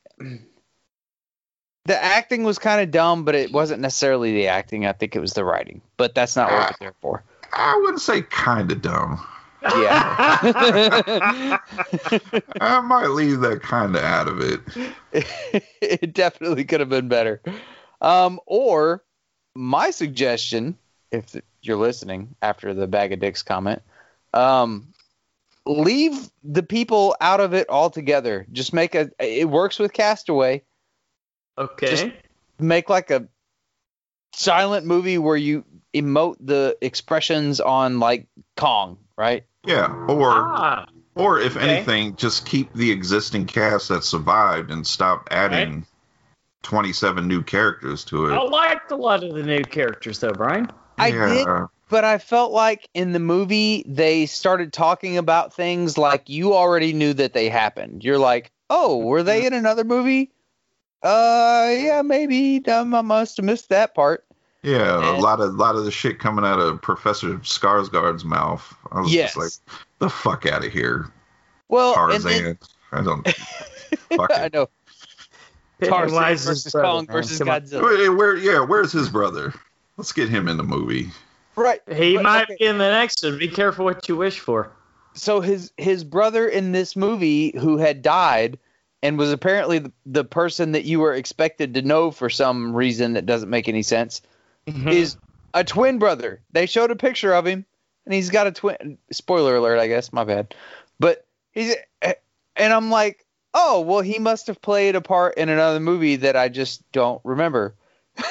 the 1.85 2.01
acting 2.03 2.43
was 2.43 2.59
kind 2.59 2.81
of 2.81 2.91
dumb, 2.91 3.23
but 3.25 3.35
it 3.35 3.51
wasn't 3.51 3.81
necessarily 3.81 4.33
the 4.33 4.47
acting. 4.47 4.85
I 4.85 4.93
think 4.93 5.15
it 5.15 5.19
was 5.19 5.33
the 5.33 5.43
writing. 5.43 5.81
But 5.97 6.15
that's 6.15 6.35
not 6.35 6.51
what 6.51 6.59
we're 6.71 6.75
there 6.85 6.93
for. 7.01 7.23
I 7.53 7.77
wouldn't 7.81 8.01
say 8.01 8.21
kind 8.23 8.71
of 8.71 8.81
dumb. 8.81 9.25
Yeah, 9.63 10.39
I 12.61 12.79
might 12.83 13.09
leave 13.09 13.41
that 13.41 13.61
kind 13.61 13.95
of 13.95 14.03
out 14.03 14.27
of 14.27 14.39
it. 14.41 14.59
it 15.81 16.13
definitely 16.13 16.63
could 16.65 16.79
have 16.79 16.89
been 16.89 17.07
better. 17.07 17.41
Um, 18.01 18.39
or 18.47 19.03
my 19.53 19.91
suggestion, 19.91 20.77
if 21.11 21.35
you're 21.61 21.77
listening 21.77 22.33
after 22.41 22.73
the 22.73 22.87
bag 22.87 23.13
of 23.13 23.19
dicks 23.19 23.43
comment, 23.43 23.83
um, 24.33 24.87
leave 25.67 26.31
the 26.43 26.63
people 26.63 27.15
out 27.21 27.39
of 27.39 27.53
it 27.53 27.69
altogether. 27.69 28.47
Just 28.51 28.73
make 28.73 28.95
a. 28.95 29.11
It 29.19 29.47
works 29.49 29.77
with 29.77 29.93
Castaway. 29.93 30.63
okay. 31.57 31.87
Just- 31.87 32.07
make 32.59 32.89
like 32.89 33.11
a 33.11 33.27
silent 34.33 34.85
movie 34.85 35.17
where 35.17 35.35
you 35.35 35.63
emote 35.93 36.37
the 36.39 36.77
expressions 36.81 37.59
on 37.59 37.99
like 37.99 38.27
Kong, 38.55 38.97
right? 39.17 39.43
Yeah, 39.65 39.93
or 40.07 40.31
ah. 40.31 40.85
or 41.15 41.39
if 41.39 41.55
okay. 41.55 41.77
anything, 41.77 42.15
just 42.15 42.45
keep 42.45 42.73
the 42.73 42.91
existing 42.91 43.45
cast 43.45 43.89
that 43.89 44.03
survived 44.03 44.71
and 44.71 44.85
stop 44.85 45.27
adding 45.31 45.85
27 46.63 47.27
new 47.27 47.43
characters 47.43 48.03
to 48.05 48.27
it. 48.27 48.33
I 48.33 48.41
liked 48.41 48.91
a 48.91 48.95
lot 48.95 49.23
of 49.23 49.33
the 49.33 49.43
new 49.43 49.63
characters 49.63 50.19
though, 50.19 50.31
Brian. 50.31 50.71
I 50.97 51.07
Yeah. 51.07 51.27
did, 51.27 51.47
but 51.89 52.03
I 52.03 52.17
felt 52.17 52.51
like 52.51 52.87
in 52.93 53.11
the 53.11 53.19
movie 53.19 53.83
they 53.87 54.25
started 54.25 54.71
talking 54.71 55.17
about 55.17 55.53
things 55.53 55.97
like 55.97 56.29
you 56.29 56.53
already 56.53 56.93
knew 56.93 57.13
that 57.13 57.33
they 57.33 57.49
happened. 57.49 58.03
You're 58.03 58.17
like, 58.17 58.51
oh, 58.69 58.97
were 58.97 59.23
they 59.23 59.45
in 59.45 59.53
another 59.53 59.83
movie? 59.83 60.31
Uh, 61.03 61.73
yeah, 61.77 62.01
maybe. 62.03 62.63
Um, 62.67 62.93
I 62.93 63.01
must 63.01 63.37
have 63.37 63.45
missed 63.45 63.69
that 63.69 63.95
part. 63.95 64.25
Yeah, 64.63 65.17
a 65.17 65.17
lot 65.19 65.39
of 65.41 65.55
lot 65.55 65.75
of 65.75 65.85
the 65.85 65.91
shit 65.91 66.19
coming 66.19 66.45
out 66.45 66.59
of 66.59 66.79
Professor 66.81 67.29
Skarsgård's 67.39 68.23
mouth. 68.23 68.75
I 68.91 68.99
was 69.01 69.11
Yes. 69.11 69.33
just 69.33 69.37
like, 69.37 69.77
the 69.97 70.09
fuck 70.09 70.45
out 70.45 70.63
of 70.63 70.71
here, 70.71 71.07
Well, 71.67 71.95
and 72.11 72.21
Tarzan. 72.21 72.43
then, 72.43 72.57
I 72.91 73.01
don't. 73.01 73.27
fuck 74.15 74.29
I 74.35 74.51
know 74.53 74.69
Tarzan 75.81 76.09
Pennywise 76.09 76.45
versus 76.45 76.65
is 76.67 76.71
brother, 76.73 76.87
Kong 76.87 77.05
man. 77.07 77.13
versus 77.15 77.37
Come. 77.39 77.47
Godzilla. 77.47 77.81
Where, 77.81 78.13
where? 78.13 78.37
Yeah, 78.37 78.59
where's 78.59 78.91
his 78.91 79.09
brother? 79.09 79.51
Let's 79.97 80.11
get 80.13 80.29
him 80.29 80.47
in 80.47 80.57
the 80.57 80.63
movie. 80.63 81.09
Right. 81.55 81.81
He 81.91 82.15
But, 82.17 82.23
might 82.23 82.43
okay. 82.43 82.57
be 82.59 82.65
in 82.65 82.77
the 82.77 82.89
next 82.89 83.23
one. 83.23 83.39
Be 83.39 83.47
careful 83.47 83.83
what 83.85 84.07
you 84.07 84.15
wish 84.15 84.39
for. 84.39 84.71
so 85.15 85.41
his 85.41 85.71
his 85.77 86.03
brother 86.03 86.47
in 86.47 86.71
this 86.71 86.95
movie 86.95 87.57
who 87.59 87.77
had 87.77 88.03
died 88.03 88.59
and 89.03 89.17
was 89.17 89.31
apparently 89.31 89.79
the, 89.79 89.91
the 90.05 90.23
person 90.23 90.73
that 90.73 90.85
you 90.85 90.99
were 90.99 91.13
expected 91.13 91.73
to 91.73 91.81
know 91.81 92.11
for 92.11 92.29
some 92.29 92.75
reason 92.75 93.13
that 93.13 93.25
doesn't 93.25 93.49
make 93.49 93.67
any 93.67 93.83
sense 93.83 94.21
Mm-hmm. 94.67 94.89
is 94.89 95.17
a 95.55 95.63
twin 95.63 95.97
brother. 95.97 96.39
They 96.51 96.67
showed 96.67 96.91
a 96.91 96.95
picture 96.95 97.33
of 97.33 97.47
him 97.47 97.65
and 98.05 98.13
he's 98.13 98.29
got 98.29 98.47
a 98.47 98.51
twin 98.51 98.99
spoiler 99.11 99.55
alert 99.55 99.79
I 99.79 99.87
guess, 99.87 100.13
my 100.13 100.23
bad. 100.23 100.53
But 100.99 101.25
he's 101.51 101.75
and 102.01 102.73
I'm 102.73 102.91
like, 102.91 103.25
"Oh, 103.53 103.81
well 103.81 104.01
he 104.01 104.19
must 104.19 104.47
have 104.47 104.61
played 104.61 104.95
a 104.95 105.01
part 105.01 105.35
in 105.37 105.49
another 105.49 105.79
movie 105.79 106.17
that 106.17 106.35
I 106.35 106.49
just 106.49 106.89
don't 106.91 107.21
remember." 107.23 107.73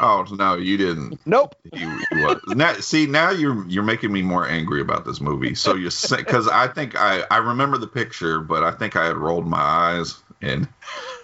Oh 0.00 0.24
no, 0.30 0.54
you 0.56 0.76
didn't. 0.76 1.18
Nope. 1.26 1.56
He, 1.74 1.80
he 1.80 1.88
was. 2.12 2.40
Now, 2.48 2.74
see, 2.74 3.06
now 3.06 3.30
you're 3.30 3.66
you're 3.68 3.82
making 3.82 4.12
me 4.12 4.22
more 4.22 4.46
angry 4.46 4.80
about 4.80 5.04
this 5.04 5.20
movie. 5.20 5.54
So 5.54 5.74
you're 5.74 5.90
because 6.16 6.46
I 6.46 6.68
think 6.68 6.94
I 6.96 7.24
I 7.30 7.38
remember 7.38 7.78
the 7.78 7.88
picture, 7.88 8.40
but 8.40 8.62
I 8.62 8.70
think 8.70 8.94
I 8.96 9.06
had 9.06 9.16
rolled 9.16 9.46
my 9.46 9.58
eyes 9.58 10.22
and 10.40 10.68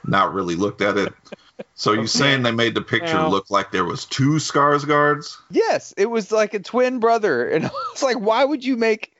not 0.04 0.34
really 0.34 0.56
looked 0.56 0.80
at 0.80 0.96
it. 0.96 1.12
So 1.74 1.92
you 1.92 2.06
saying 2.08 2.42
they 2.42 2.50
made 2.50 2.74
the 2.74 2.82
picture 2.82 3.14
Well- 3.14 3.30
look 3.30 3.48
like 3.50 3.70
there 3.70 3.84
was 3.84 4.06
two 4.06 4.32
Skarsgårds? 4.32 5.36
Yes, 5.50 5.94
it 5.96 6.06
was 6.06 6.32
like 6.32 6.54
a 6.54 6.58
twin 6.58 6.98
brother 6.98 7.48
and 7.48 7.66
I 7.66 7.70
was 7.92 8.02
like, 8.02 8.18
"Why 8.18 8.44
would 8.44 8.64
you 8.64 8.76
make 8.76 9.12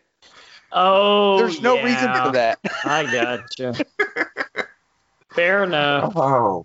Oh, 0.72 1.38
There's 1.38 1.60
no 1.60 1.76
reason 1.80 2.12
for 2.12 2.32
that." 2.32 2.58
I 2.84 3.04
gotcha. 3.04 3.84
Fair 5.34 5.64
enough. 5.64 6.14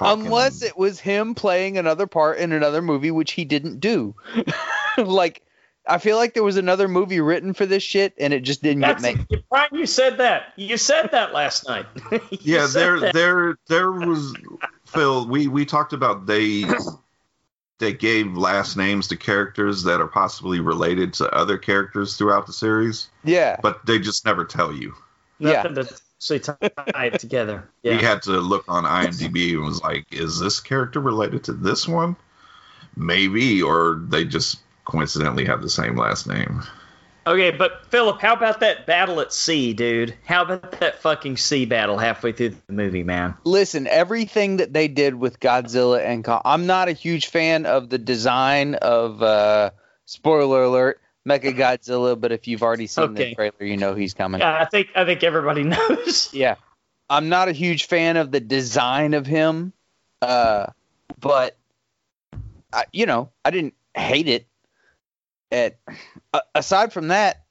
Oh, 0.00 0.14
unless 0.14 0.62
it 0.62 0.76
was 0.76 0.98
him 0.98 1.36
playing 1.36 1.78
another 1.78 2.08
part 2.08 2.38
in 2.38 2.50
another 2.50 2.82
movie 2.82 3.12
which 3.12 3.32
he 3.32 3.44
didn't 3.44 3.78
do 3.78 4.16
like 4.98 5.42
i 5.86 5.98
feel 5.98 6.16
like 6.16 6.34
there 6.34 6.42
was 6.42 6.56
another 6.56 6.88
movie 6.88 7.20
written 7.20 7.52
for 7.54 7.66
this 7.66 7.84
shit 7.84 8.12
and 8.18 8.32
it 8.32 8.40
just 8.40 8.64
didn't 8.64 8.80
That's 8.80 9.00
get 9.04 9.16
made 9.30 9.42
Brian. 9.48 9.68
You 9.72 9.86
said 9.86 10.18
that. 10.18 10.54
You 10.56 10.76
said 10.76 11.10
that 11.12 11.32
last 11.32 11.68
night. 11.68 11.86
Yeah, 12.40 12.66
there 12.66 12.98
that. 12.98 13.14
there 13.14 13.58
there 13.68 13.92
was 13.92 14.34
Phil. 14.86 15.28
We 15.28 15.46
we 15.46 15.64
talked 15.66 15.92
about 15.92 16.26
they 16.26 16.64
they 17.78 17.92
gave 17.92 18.36
last 18.36 18.76
names 18.76 19.06
to 19.08 19.16
characters 19.16 19.84
that 19.84 20.00
are 20.00 20.08
possibly 20.08 20.58
related 20.58 21.12
to 21.14 21.30
other 21.32 21.58
characters 21.58 22.16
throughout 22.16 22.46
the 22.46 22.52
series, 22.52 23.08
yeah 23.22 23.58
but 23.62 23.86
they 23.86 24.00
just 24.00 24.24
never 24.24 24.44
tell 24.44 24.72
you. 24.72 24.94
yeah. 25.38 25.62
To 25.62 25.86
actually 26.30 26.40
tie 26.40 27.06
it 27.06 27.18
together. 27.18 27.68
Yeah. 27.82 27.96
We 27.96 28.02
had 28.02 28.22
to 28.22 28.32
look 28.38 28.64
on 28.68 28.84
IMDb 28.84 29.54
and 29.54 29.64
was 29.64 29.82
like, 29.82 30.06
is 30.12 30.38
this 30.38 30.60
character 30.60 31.00
related 31.00 31.42
to 31.44 31.52
this 31.52 31.88
one? 31.88 32.14
Maybe, 32.96 33.60
or 33.60 34.00
they 34.06 34.24
just 34.24 34.60
coincidentally 34.84 35.46
have 35.46 35.62
the 35.62 35.68
same 35.68 35.96
last 35.96 36.28
name. 36.28 36.62
Okay, 37.26 37.50
but 37.50 37.86
Philip, 37.90 38.20
how 38.20 38.34
about 38.34 38.60
that 38.60 38.86
battle 38.86 39.18
at 39.18 39.32
sea, 39.32 39.72
dude? 39.72 40.14
How 40.24 40.42
about 40.42 40.78
that 40.78 41.02
fucking 41.02 41.38
sea 41.38 41.64
battle 41.64 41.98
halfway 41.98 42.30
through 42.30 42.50
the 42.50 42.72
movie, 42.72 43.02
man? 43.02 43.34
listen 43.42 43.88
everything 43.88 44.58
that 44.58 44.72
they 44.72 44.86
did 44.86 45.16
with 45.16 45.40
godzilla 45.40 46.04
and 46.04 46.24
Kong, 46.24 46.40
i'm 46.44 46.66
not 46.66 46.88
a 46.88 46.92
huge 46.92 47.26
fan 47.26 47.66
of 47.66 47.90
the 47.90 47.98
design 47.98 48.76
of 48.76 49.22
uh 49.22 49.70
spoiler 50.04 50.62
alert 50.62 51.00
mecha 51.28 51.56
godzilla 51.56 52.18
but 52.20 52.32
if 52.32 52.48
you've 52.48 52.62
already 52.62 52.86
seen 52.86 53.04
Okay. 53.04 53.30
the 53.30 53.34
trailer 53.34 53.54
you 53.64 53.76
know 53.76 53.94
he's 53.94 54.14
coming 54.14 54.40
Yeah, 54.40 54.58
I 54.60 54.64
think 54.64 54.88
I 54.94 55.04
think 55.04 55.22
everybody 55.22 55.62
knows. 55.64 56.32
yeah 56.32 56.56
i'm 57.10 57.28
not 57.28 57.48
a 57.48 57.52
huge 57.52 57.86
fan 57.86 58.16
of 58.16 58.30
the 58.30 58.40
design 58.40 59.14
of 59.14 59.26
him 59.26 59.72
uh 60.20 60.66
but 61.20 61.56
I, 62.72 62.84
you 62.92 63.06
know 63.06 63.30
i 63.44 63.50
didn't 63.50 63.74
hate 63.94 64.28
it 64.28 64.46
at 65.52 65.78
a- 66.32 66.42
aside 66.54 66.92
from 66.92 67.08
that 67.08 67.44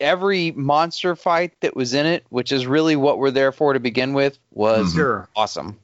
every 0.00 0.50
monster 0.50 1.14
fight 1.16 1.52
that 1.60 1.74
was 1.76 1.94
in 1.94 2.04
it 2.04 2.26
which 2.28 2.50
is 2.52 2.66
really 2.66 2.96
what 2.96 3.18
we're 3.18 3.30
there 3.30 3.52
for 3.52 3.72
to 3.72 3.80
begin 3.80 4.12
with 4.12 4.38
was 4.50 4.92
Mhm. 4.92 4.96
Sure. 4.96 5.28
awesome 5.36 5.78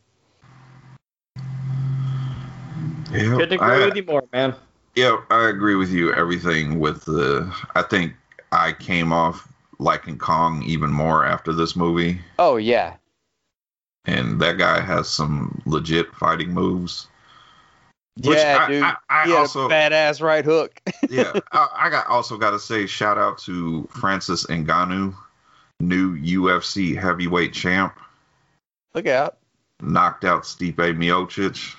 Yeah, 3.12 3.34
Couldn't 3.36 3.52
agree 3.54 3.82
I, 3.82 3.86
with 3.86 3.96
you 3.96 4.04
more, 4.04 4.22
man. 4.32 4.54
Yeah, 4.94 5.18
I 5.30 5.48
agree 5.48 5.76
with 5.76 5.90
you. 5.90 6.14
Everything 6.14 6.80
with 6.80 7.04
the, 7.04 7.52
I 7.74 7.82
think 7.82 8.14
I 8.52 8.72
came 8.72 9.12
off 9.12 9.46
liking 9.78 10.18
Kong 10.18 10.62
even 10.64 10.90
more 10.92 11.24
after 11.24 11.52
this 11.52 11.74
movie, 11.74 12.20
oh 12.38 12.56
yeah 12.56 12.96
and 14.04 14.40
that 14.40 14.58
guy 14.58 14.80
has 14.80 15.08
some 15.08 15.60
legit 15.66 16.14
fighting 16.14 16.52
moves. 16.52 17.06
Yeah 18.16 18.58
I, 18.60 18.68
dude 18.68 18.82
I, 18.82 18.96
I 19.08 19.24
he 19.24 19.30
had 19.30 19.38
also, 19.38 19.66
a 19.66 19.70
badass 19.70 20.20
right 20.20 20.44
hook 20.44 20.80
yeah, 21.10 21.32
I, 21.52 21.68
I 21.74 21.90
got 21.90 22.06
also 22.08 22.36
got 22.36 22.50
to 22.50 22.58
say 22.58 22.86
shout 22.86 23.18
out 23.18 23.38
to 23.38 23.88
Francis 23.90 24.46
Ngannou, 24.46 25.14
new 25.80 26.18
UFC 26.18 26.96
heavyweight 26.96 27.52
champ. 27.52 27.98
Look 28.94 29.06
out. 29.06 29.38
knocked 29.80 30.24
out 30.24 30.42
Stipe 30.42 30.74
Miocic. 30.74 31.76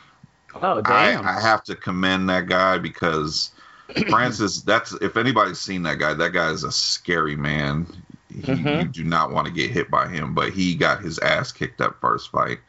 Oh 0.56 0.82
I, 0.86 1.12
damn! 1.12 1.26
I 1.28 1.40
have 1.40 1.64
to 1.66 1.76
commend 1.76 2.30
that 2.30 2.48
guy 2.48 2.78
because 2.78 3.52
Francis. 4.10 4.62
That's 4.62 4.94
if 4.94 5.18
anybody's 5.18 5.60
seen 5.60 5.84
that 5.84 6.00
guy, 6.00 6.14
that 6.14 6.34
guy 6.34 6.50
is 6.52 6.64
a 6.64 6.72
scary 6.72 7.36
man. 7.36 7.88
He, 8.30 8.42
Mhm. 8.42 8.82
You 8.84 8.88
do 8.88 9.04
not 9.04 9.32
want 9.32 9.48
to 9.48 9.54
get 9.54 9.72
hit 9.72 9.92
by 9.92 10.08
him, 10.08 10.34
but 10.34 10.54
he 10.54 10.76
got 10.76 11.02
his 11.02 11.20
ass 11.20 11.52
kicked 11.52 11.82
up 11.82 12.00
first 12.00 12.32
fight. 12.32 12.60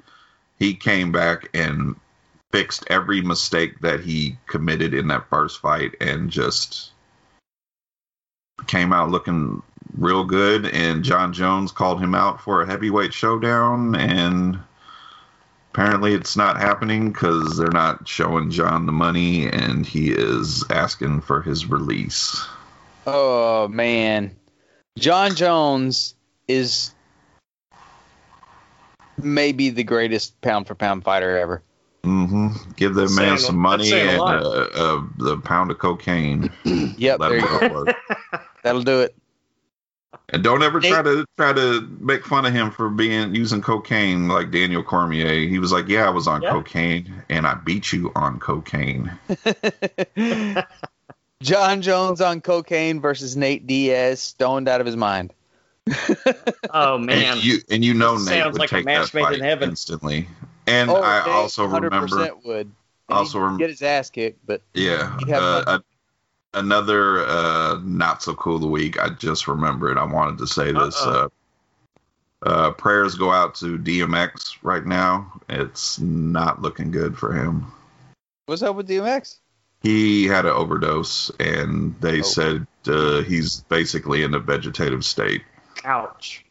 He 0.59 0.75
came 0.75 1.13
back 1.13 1.49
and 1.55 1.95
fixed 2.51 2.85
every 2.89 3.21
mistake 3.23 3.81
that 3.81 4.01
he 4.01 4.37
committed 4.47 4.93
in 4.93 5.09
that 5.09 5.29
first 5.31 5.61
fight, 5.61 5.95
and 6.01 6.31
just 6.31 6.91
came 8.67 8.93
out 8.93 9.11
looking 9.11 9.63
real 9.97 10.25
good. 10.25 10.67
And 10.67 11.03
Jon 11.03 11.33
Jones 11.33 11.73
called 11.73 12.01
him 12.01 12.15
out 12.15 12.41
for 12.41 12.63
a 12.63 12.67
heavyweight 12.67 13.13
showdown, 13.15 13.95
and 13.95 14.59
apparently 15.73 16.13
it's 16.13 16.37
not 16.37 16.59
happening 16.59 17.11
because 17.11 17.57
they're 17.57 17.69
not 17.69 18.07
showing 18.07 18.51
Jon 18.51 18.85
the 18.85 18.93
money, 18.93 19.47
and 19.47 19.87
he 19.87 20.11
is 20.11 20.65
asking 20.71 21.23
for 21.23 21.41
his 21.41 21.67
release. 21.67 22.45
Oh 23.07 23.69
man, 23.69 24.37
Jon 24.99 25.35
Jones 25.35 26.15
is 26.47 26.93
maybe 29.17 29.71
the 29.71 29.85
greatest 29.85 30.39
pound 30.43 30.67
for 30.67 30.75
pound 30.75 31.05
fighter 31.05 31.39
ever. 31.39 31.63
Mm-hmm. 32.03 32.73
Give 32.77 32.95
that 32.95 33.11
man 33.13 33.39
some 33.39 33.57
money 33.57 33.85
saying 33.85 34.19
a 34.19 34.25
and 34.25 34.45
uh, 34.45 34.49
uh, 34.75 35.03
the 35.19 35.39
pound 35.39 35.71
of 35.71 35.79
cocaine. 35.79 36.51
Yep, 36.65 37.21
Let 37.21 37.29
there 37.29 37.39
you 37.39 37.47
go 37.47 37.85
go. 37.85 37.93
That'll 38.63 38.83
do 38.83 39.01
it. 39.01 39.17
And 40.29 40.43
don't 40.43 40.63
ever 40.63 40.81
try 40.81 41.03
to 41.03 41.27
try 41.37 41.53
to 41.53 41.81
make 42.01 42.25
fun 42.25 42.47
of 42.47 42.53
him 42.53 42.71
for 42.71 42.89
being 42.89 43.35
using 43.35 43.61
cocaine 43.61 44.29
like 44.29 44.51
Daniel 44.51 44.83
Cormier. 44.83 45.47
He 45.49 45.59
was 45.59 45.73
like, 45.73 45.89
"Yeah, 45.89 46.07
I 46.07 46.11
was 46.11 46.27
on 46.27 46.41
Yeah. 46.43 46.51
cocaine, 46.51 47.23
and 47.29 47.47
I 47.47 47.55
beat 47.55 47.93
you 47.93 48.13
on 48.17 48.39
cocaine." 48.39 49.13
Jon 51.43 51.83
Jones 51.83 52.21
on 52.21 52.41
cocaine 52.41 53.01
versus 53.01 53.37
Nate 53.37 53.67
Diaz, 53.67 54.21
stoned 54.21 54.69
out 54.69 54.81
of 54.81 54.87
his 54.87 54.97
mind. 54.97 55.35
oh 56.71 56.97
man! 56.99 57.33
And 57.33 57.45
you 57.45 57.59
and 57.71 57.85
you 57.85 57.93
know 57.93 58.15
Nate 58.15 58.25
Sounds 58.25 58.53
would 58.53 58.61
like 58.61 58.71
a 58.73 58.77
take 58.77 58.85
match 58.85 59.13
that 59.13 59.15
made 59.15 59.25
in 59.35 59.41
fight 59.41 59.43
heaven. 59.43 59.71
instantly. 59.71 60.29
And 60.67 60.89
oh, 60.91 61.03
I 61.03 61.25
Nate 61.25 61.35
also 61.35 61.67
100% 61.67 61.83
remember, 61.83 62.31
would. 62.45 62.73
And 63.09 63.19
also 63.19 63.41
rem- 63.41 63.57
get 63.59 63.69
his 63.71 63.83
ass 63.83 64.09
kicked, 64.09 64.47
but 64.47 64.63
yeah, 64.75 65.19
uh, 65.33 65.65
a, 65.67 65.83
another 66.55 67.21
uh, 67.27 67.81
not 67.83 68.23
so 68.23 68.35
cool 68.35 68.59
the 68.59 68.67
week. 68.67 68.99
I 69.01 69.11
just 69.11 69.49
remembered. 69.49 69.99
I 69.99 70.05
wanted 70.05 70.39
to 70.39 70.47
say 70.47 70.73
this. 70.73 70.97
Uh-oh. 71.01 71.11
Uh, 71.25 71.29
uh, 72.45 72.71
prayers 72.73 73.15
go 73.15 73.31
out 73.31 73.55
to 73.57 73.79
DMX 73.79 74.57
right 74.63 74.85
now. 74.85 75.33
It's 75.49 76.01
not 76.01 76.61
looking 76.61 76.91
good 76.91 77.17
for 77.17 77.33
him. 77.33 77.67
what's 78.47 78.63
up 78.63 78.75
with 78.77 78.89
DMX? 78.89 79.39
He 79.83 80.27
had 80.27 80.45
an 80.47 80.53
overdose, 80.53 81.31
and 81.41 81.95
they 82.01 82.19
Oh. 82.21 82.23
said 82.23 82.67
uh, 82.87 83.23
he's 83.23 83.61
basically 83.63 84.23
in 84.23 84.35
a 84.35 84.39
vegetative 84.39 85.05
state, 85.05 85.43
Ouch! 85.85 86.45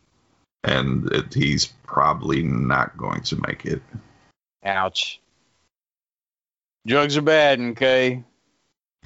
and 0.64 1.10
it, 1.12 1.34
he's 1.34 1.66
probably 1.86 2.44
not 2.44 2.96
going 2.98 3.22
to 3.24 3.36
make 3.48 3.66
it. 3.66 3.82
Ouch. 4.66 5.20
Drugs 6.88 7.16
are 7.18 7.22
bad, 7.22 7.60
okay? 7.62 8.24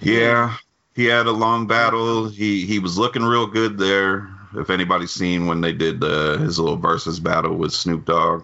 Yeah, 0.01 0.55
he 0.95 1.05
had 1.05 1.27
a 1.27 1.31
long 1.31 1.67
battle. 1.67 2.27
He 2.29 2.65
he 2.65 2.79
was 2.79 2.97
looking 2.97 3.23
real 3.23 3.47
good 3.47 3.77
there. 3.77 4.29
If 4.55 4.69
anybody's 4.69 5.11
seen 5.11 5.47
when 5.47 5.61
they 5.61 5.73
did 5.73 6.03
uh, 6.03 6.37
his 6.37 6.57
little 6.59 6.77
versus 6.77 7.19
battle 7.19 7.55
with 7.55 7.73
Snoop 7.73 8.05
Dogg, 8.05 8.43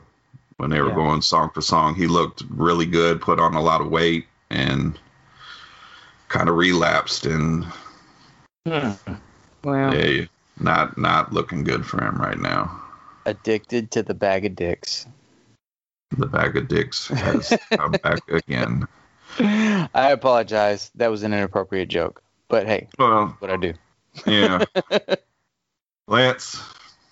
when 0.58 0.70
they 0.70 0.82
were 0.82 0.90
Yeah. 0.90 0.96
going 0.96 1.22
song 1.22 1.50
for 1.54 1.62
song, 1.62 1.96
he 1.96 2.08
looked 2.08 2.44
really 2.50 2.86
good. 2.86 3.22
Put 3.22 3.40
on 3.40 3.54
a 3.56 3.62
lot 3.62 3.80
of 3.82 3.90
weight 3.90 4.26
and 4.50 5.00
kind 6.28 6.50
of 6.50 6.56
relapsed, 6.56 7.26
and 7.26 7.66
Hmm. 8.68 8.92
Well, 9.64 9.96
yeah, 9.96 10.26
not 10.60 10.98
not 10.98 11.34
looking 11.34 11.64
good 11.64 11.86
for 11.86 12.04
him 12.04 12.16
right 12.22 12.38
now. 12.38 12.80
Addicted 13.26 13.92
to 13.92 14.04
the 14.04 14.14
bag 14.14 14.46
of 14.46 14.56
dicks. 14.56 15.08
The 16.18 16.26
bag 16.28 16.58
of 16.58 16.68
dicks 16.68 17.08
has 17.08 17.58
come 17.72 17.94
back 17.94 18.20
again. 18.30 18.88
I 19.40 20.12
apologize. 20.12 20.92
That 20.96 21.10
was 21.10 21.24
an 21.24 21.34
inappropriate 21.34 21.90
joke. 21.90 22.22
But 22.52 22.68
hey, 22.68 22.88
Well, 23.00 23.36
what 23.40 23.50
I 23.50 23.56
do. 23.58 23.74
yeah. 24.28 24.64
Lance, 26.08 26.62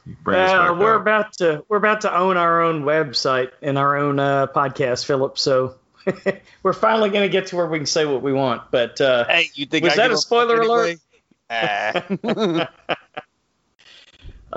you 0.06 0.16
bring 0.24 0.38
us 0.38 0.52
uh, 0.52 0.74
we're 0.78 0.96
up. 0.96 1.02
about 1.02 1.34
to 1.38 1.64
we're 1.70 1.78
about 1.78 2.02
to 2.02 2.14
own 2.16 2.36
our 2.38 2.62
own 2.62 2.84
website 2.84 3.52
and 3.62 3.78
our 3.78 3.96
own 3.98 4.20
uh, 4.20 4.48
podcast, 4.48 5.06
Philip. 5.06 5.38
So 5.40 5.76
we're 6.64 6.74
finally 6.74 7.10
going 7.10 7.24
to 7.24 7.30
get 7.30 7.48
to 7.48 7.56
where 7.56 7.68
we 7.68 7.78
can 7.80 7.86
say 7.86 8.06
what 8.06 8.22
we 8.22 8.34
want. 8.34 8.64
But 8.70 9.00
uh, 9.00 9.26
Hey, 9.28 9.50
you 9.54 9.66
think 9.66 9.86
Was 9.86 9.94
I 9.94 9.96
that 9.98 10.12
a 10.12 10.18
spoiler 10.18 10.58
fuck 10.58 10.66
alert? 10.68 11.00
anyway? 11.50 12.68
Ah. 12.68 12.68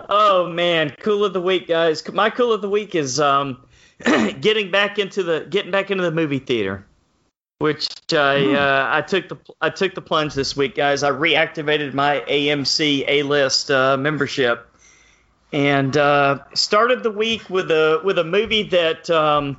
Oh 0.08 0.48
man, 0.48 0.94
cool 1.00 1.22
of 1.24 1.34
the 1.34 1.40
week, 1.42 1.68
guys. 1.68 2.06
My 2.10 2.30
cool 2.30 2.52
of 2.52 2.62
the 2.62 2.68
week 2.70 2.94
is 2.94 3.20
um, 3.20 3.62
getting 4.40 4.70
back 4.70 4.98
into 4.98 5.22
the 5.22 5.46
getting 5.50 5.70
back 5.70 5.90
into 5.90 6.02
the 6.02 6.10
movie 6.10 6.38
theater, 6.38 6.86
which 7.62 7.88
I 8.12 8.54
uh, 8.54 8.88
I 8.92 9.02
took 9.02 9.28
the 9.28 9.38
I 9.60 9.70
took 9.70 9.94
the 9.94 10.02
plunge 10.02 10.34
this 10.34 10.56
week, 10.56 10.74
guys. 10.74 11.04
I 11.04 11.10
reactivated 11.12 11.94
my 11.94 12.24
AMC 12.28 13.04
A 13.06 13.22
List 13.22 13.70
uh, 13.70 13.96
membership, 13.96 14.68
and 15.52 15.96
uh, 15.96 16.40
started 16.54 17.04
the 17.04 17.10
week 17.12 17.48
with 17.48 17.70
a 17.70 18.00
with 18.02 18.18
a 18.18 18.24
movie 18.24 18.64
that 18.64 19.08
um, 19.10 19.56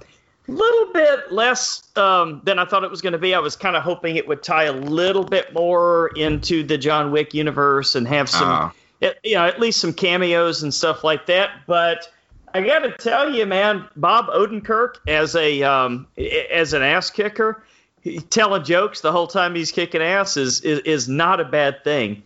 a 0.50 0.52
little 0.52 0.92
bit 0.92 1.32
less 1.32 1.96
um, 1.96 2.42
than 2.44 2.60
I 2.60 2.66
thought 2.66 2.84
it 2.84 2.92
was 2.92 3.02
going 3.02 3.14
to 3.14 3.20
be. 3.20 3.34
I 3.34 3.40
was 3.40 3.56
kind 3.56 3.78
of 3.78 3.84
hoping 3.84 4.18
it 4.18 4.28
would 4.28 4.44
tie 4.44 4.66
a 4.66 4.74
little 4.74 5.24
bit 5.24 5.54
more 5.54 6.10
into 6.18 6.62
the 6.62 6.78
John 6.78 7.10
Wick 7.10 7.34
universe 7.34 7.96
and 7.96 8.06
have 8.10 8.28
some 8.30 8.50
Ah. 8.50 8.74
it, 9.00 9.18
you 9.24 9.36
know, 9.36 9.46
at 9.46 9.62
least 9.62 9.80
some 9.80 9.94
cameos 9.94 10.62
and 10.62 10.74
stuff 10.74 11.06
like 11.06 11.28
that. 11.28 11.52
But 11.68 12.12
I 12.54 12.60
got 12.64 12.80
to 12.80 12.92
tell 12.92 13.34
you, 13.34 13.46
man, 13.46 13.88
Bob 13.96 14.28
Odenkirk 14.28 14.96
as 15.08 15.38
a 15.38 15.64
um, 15.64 16.06
as 16.52 16.74
an 16.74 16.84
ass 16.84 17.10
kicker, 17.10 17.64
telling 18.30 18.64
jokes 18.64 19.02
the 19.02 19.12
whole 19.12 19.28
time 19.28 19.56
he's 19.56 19.72
kicking 19.72 20.02
ass 20.02 20.38
is 20.38 20.62
is, 20.62 20.80
is 20.80 21.10
not 21.10 21.40
a 21.40 21.46
bad 21.46 21.84
thing. 21.84 22.24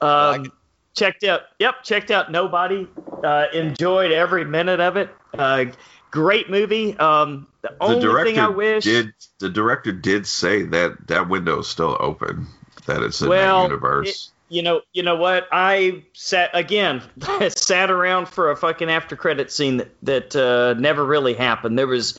Um, 0.00 0.42
like 0.42 0.52
checked 0.94 1.24
out, 1.24 1.42
yep, 1.58 1.82
checked 1.82 2.10
out 2.10 2.30
Nobody. 2.30 2.88
Uh, 3.22 3.46
enjoyed 3.52 4.12
every 4.12 4.44
minute 4.44 4.80
of 4.80 4.96
it. 4.96 5.10
Uh, 5.32 5.66
great 6.10 6.50
movie. 6.50 6.96
Um, 6.98 7.46
the, 7.62 7.68
the 7.68 7.84
only 7.84 8.00
director 8.00 8.32
thing 8.32 8.38
I 8.38 8.48
wish 8.48 8.84
did 8.84 9.14
the 9.38 9.48
director 9.48 9.92
did 9.92 10.26
say 10.26 10.62
that 10.62 11.06
that 11.08 11.28
window 11.28 11.60
is 11.60 11.68
still 11.68 11.96
open 12.00 12.46
that 12.86 13.02
it's 13.02 13.22
in 13.22 13.28
Well, 13.28 13.62
that 13.62 13.68
universe 13.70 14.32
you 14.48 14.62
know, 14.62 14.82
you 14.92 15.02
know 15.02 15.16
what? 15.16 15.48
I 15.50 16.04
sat 16.12 16.50
again, 16.54 17.02
sat 17.48 17.90
around 17.90 18.28
for 18.28 18.50
a 18.50 18.56
fucking 18.56 18.90
after 18.90 19.16
credit 19.16 19.50
scene 19.50 19.78
that 19.78 20.00
that 20.02 20.36
uh, 20.36 20.78
never 20.78 21.04
really 21.04 21.34
happened. 21.34 21.78
There 21.78 21.86
was 21.86 22.18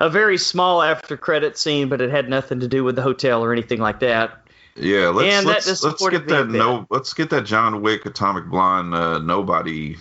a 0.00 0.10
very 0.10 0.38
small 0.38 0.82
after 0.82 1.16
credit 1.16 1.56
scene, 1.58 1.88
but 1.88 2.00
it 2.00 2.10
had 2.10 2.28
nothing 2.28 2.60
to 2.60 2.68
do 2.68 2.84
with 2.84 2.96
the 2.96 3.02
hotel 3.02 3.42
or 3.44 3.52
anything 3.52 3.80
like 3.80 4.00
that. 4.00 4.40
yeah 4.76 5.08
let's 5.08 5.34
and 5.34 5.46
let's, 5.46 5.82
let's 5.84 6.08
get 6.08 6.26
that 6.28 6.48
no 6.48 6.84
let's 6.90 7.14
get 7.14 7.30
that 7.30 7.44
john 7.46 7.80
wick 7.80 8.04
atomic 8.06 8.44
blonde 8.46 8.92
uh, 8.92 9.18
nobody 9.20 9.96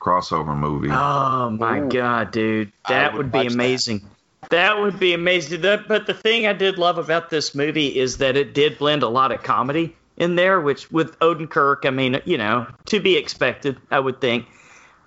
crossover 0.00 0.56
movie 0.56 0.88
Oh 0.90 1.50
my 1.50 1.80
Ooh. 1.80 1.88
god, 1.88 2.30
dude, 2.30 2.72
that 2.88 3.12
would 3.12 3.18
would, 3.26 3.32
be 3.32 3.38
watch 3.38 3.48
that. 3.48 3.54
amazing. 3.54 4.08
That. 4.50 4.78
would 4.80 4.98
be 5.00 5.14
amazing. 5.14 5.62
That, 5.62 5.88
but 5.88 6.06
the 6.06 6.14
thing 6.14 6.46
I 6.46 6.52
did 6.52 6.78
love 6.78 6.98
about 6.98 7.30
this 7.30 7.54
movie 7.54 7.88
is 7.98 8.18
that 8.18 8.36
it 8.36 8.54
did 8.54 8.78
blend 8.78 9.02
a 9.02 9.08
lot 9.08 9.32
of 9.32 9.42
comedy 9.42 9.96
in 10.16 10.36
there, 10.36 10.60
which 10.60 10.90
with 10.92 11.18
Odenkirk, 11.18 11.84
I 11.84 11.90
mean, 11.90 12.20
you 12.24 12.38
know, 12.38 12.66
to 12.86 13.00
be 13.00 13.16
expected, 13.16 13.78
I 13.90 13.98
would 13.98 14.20
think. 14.20 14.46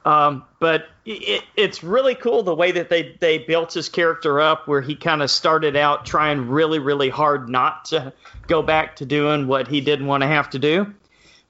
Um, 0.06 0.46
but 0.60 0.88
it, 1.06 1.44
it's 1.56 1.84
really 1.84 2.16
cool 2.16 2.44
the 2.44 2.56
way 2.56 2.72
that 2.72 2.90
they 2.90 3.16
they 3.20 3.40
built 3.40 3.74
his 3.74 3.90
character 3.90 4.40
up, 4.40 4.68
where 4.68 4.82
he 4.82 4.96
kind 4.96 5.22
of 5.22 5.30
started 5.30 5.76
out 5.76 6.06
trying 6.06 6.48
really, 6.48 6.80
really 6.80 7.10
hard 7.10 7.50
not 7.50 7.86
to 7.86 8.14
go 8.48 8.62
back 8.62 8.96
to 8.98 9.06
doing 9.06 9.48
what 9.48 9.68
he 9.68 9.82
didn't 9.82 10.08
want 10.08 10.22
to 10.24 10.28
have 10.28 10.50
to 10.52 10.60
do. 10.60 10.94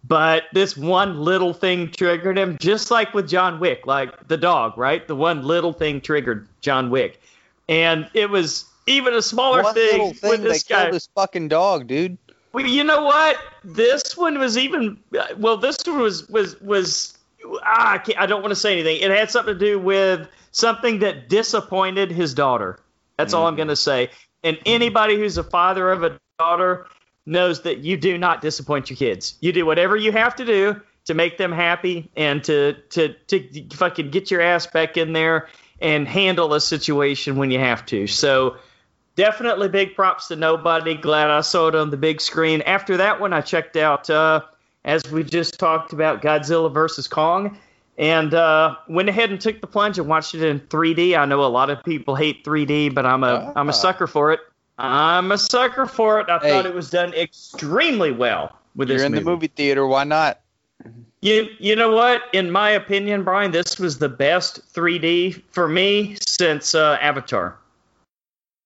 But 0.07 0.45
this 0.53 0.77
one 0.77 1.19
little 1.19 1.53
thing 1.53 1.91
triggered 1.91 2.37
him, 2.37 2.57
just 2.57 2.89
like 2.89 3.13
with 3.13 3.29
John 3.29 3.59
Wick, 3.59 3.85
like 3.85 4.27
the 4.27 4.37
dog, 4.37 4.77
right? 4.77 5.05
The 5.07 5.15
one 5.15 5.43
little 5.43 5.73
thing 5.73 6.01
triggered 6.01 6.47
John 6.61 6.89
Wick, 6.89 7.21
and 7.67 8.09
it 8.13 8.29
was 8.29 8.65
even 8.87 9.13
a 9.13 9.21
smaller 9.21 9.61
One 9.61 9.73
thing, 9.73 9.91
little 9.91 10.13
thing 10.13 10.29
with 10.31 10.41
they 10.41 10.47
this 10.47 10.63
guy. 10.63 10.83
killed 10.83 10.95
this 10.95 11.09
fucking 11.13 11.49
dog, 11.49 11.87
dude. 11.87 12.17
Well, 12.53 12.65
you 12.65 12.83
know 12.83 13.03
what? 13.03 13.37
This 13.63 14.17
one 14.17 14.39
was 14.39 14.57
even. 14.57 14.99
Well, 15.37 15.57
this 15.57 15.77
one 15.85 15.99
was 15.99 16.27
was 16.29 16.59
was. 16.61 17.15
Ah, 17.63 17.93
I, 17.93 17.97
can't, 17.99 18.19
I 18.19 18.25
don't 18.25 18.41
want 18.41 18.51
to 18.51 18.55
say 18.55 18.73
anything. 18.73 19.01
It 19.01 19.11
had 19.11 19.31
something 19.31 19.53
to 19.53 19.59
do 19.59 19.79
with 19.79 20.27
something 20.51 20.99
that 20.99 21.29
disappointed 21.29 22.11
his 22.11 22.33
daughter. 22.33 22.79
That's 23.17 23.33
all 23.33 23.47
I'm 23.47 23.55
going 23.55 23.67
to 23.67 23.75
say. 23.75 24.11
And 24.43 24.57
anybody 24.65 25.17
who's 25.17 25.37
a 25.37 25.43
father 25.43 25.91
of 25.91 26.03
a 26.03 26.17
daughter 26.37 26.87
knows 27.25 27.61
that 27.63 27.79
you 27.79 27.97
do 27.97 28.17
not 28.17 28.41
disappoint 28.41 28.89
your 28.89 28.97
kids. 28.97 29.37
You 29.41 29.51
do 29.51 29.65
whatever 29.65 29.95
you 29.95 30.11
have 30.11 30.35
to 30.37 30.45
do 30.45 30.81
to 31.05 31.13
make 31.13 31.37
them 31.37 31.51
happy 31.51 32.09
and 32.15 32.43
to 32.43 32.73
to 32.91 33.13
to 33.27 33.67
fucking 33.75 34.11
get 34.11 34.31
your 34.31 34.41
ass 34.41 34.67
back 34.67 34.95
in 34.95 35.13
there 35.13 35.49
and 35.81 36.07
handle 36.07 36.53
a 36.53 36.61
situation 36.61 37.35
when 37.35 37.51
you 37.51 37.59
have 37.59 37.85
to. 37.87 38.07
So 38.07 38.57
definitely 39.15 39.69
big 39.69 39.95
props 39.95 40.27
to 40.29 40.35
nobody. 40.35 40.95
Glad 40.95 41.29
I 41.29 41.41
saw 41.41 41.67
it 41.67 41.75
on 41.75 41.89
the 41.89 41.97
big 41.97 42.21
screen. 42.21 42.61
After 42.61 42.97
that 42.97 43.19
one, 43.19 43.33
I 43.33 43.41
checked 43.41 43.75
out, 43.75 44.09
uh, 44.09 44.41
as 44.85 45.09
we 45.11 45.23
just 45.23 45.59
talked 45.59 45.93
about, 45.93 46.21
Godzilla 46.21 46.71
versus 46.73 47.07
Kong. 47.07 47.57
And 47.97 48.33
uh, 48.33 48.75
went 48.87 49.09
ahead 49.09 49.29
and 49.29 49.41
took 49.41 49.59
the 49.59 49.67
plunge 49.67 49.99
and 49.99 50.07
watched 50.07 50.33
it 50.33 50.41
in 50.41 50.61
3D. 50.61 51.17
I 51.17 51.25
know 51.25 51.43
a 51.43 51.47
lot 51.47 51.69
of 51.69 51.83
people 51.83 52.15
hate 52.15 52.45
3D, 52.45 52.93
but 52.95 53.05
I'm 53.05 53.25
a 53.25 53.51
am 53.57 53.67
a 53.67 53.73
sucker 53.73 54.07
for 54.07 54.31
it. 54.31 54.39
I'm 54.77 55.33
a 55.33 55.37
sucker 55.37 55.85
for 55.85 56.21
it. 56.21 56.29
I 56.29 56.39
Hey. 56.39 56.49
thought 56.49 56.65
it 56.65 56.73
was 56.73 56.89
done 56.89 57.13
extremely 57.13 58.11
well 58.13 58.55
with 58.77 58.87
You're 58.87 58.99
this 58.99 59.05
in 59.05 59.11
the 59.11 59.19
movie. 59.21 59.47
theater. 59.47 59.85
Why 59.85 60.05
not? 60.05 60.39
You 61.21 61.49
you 61.59 61.75
know 61.75 61.91
what? 61.91 62.21
In 62.31 62.49
my 62.49 62.69
opinion, 62.69 63.23
Brian, 63.23 63.51
this 63.51 63.77
was 63.77 63.97
the 63.99 64.07
best 64.07 64.61
3D 64.73 65.41
for 65.51 65.67
me 65.67 66.15
since 66.21 66.73
uh, 66.73 66.97
Avatar. 67.01 67.57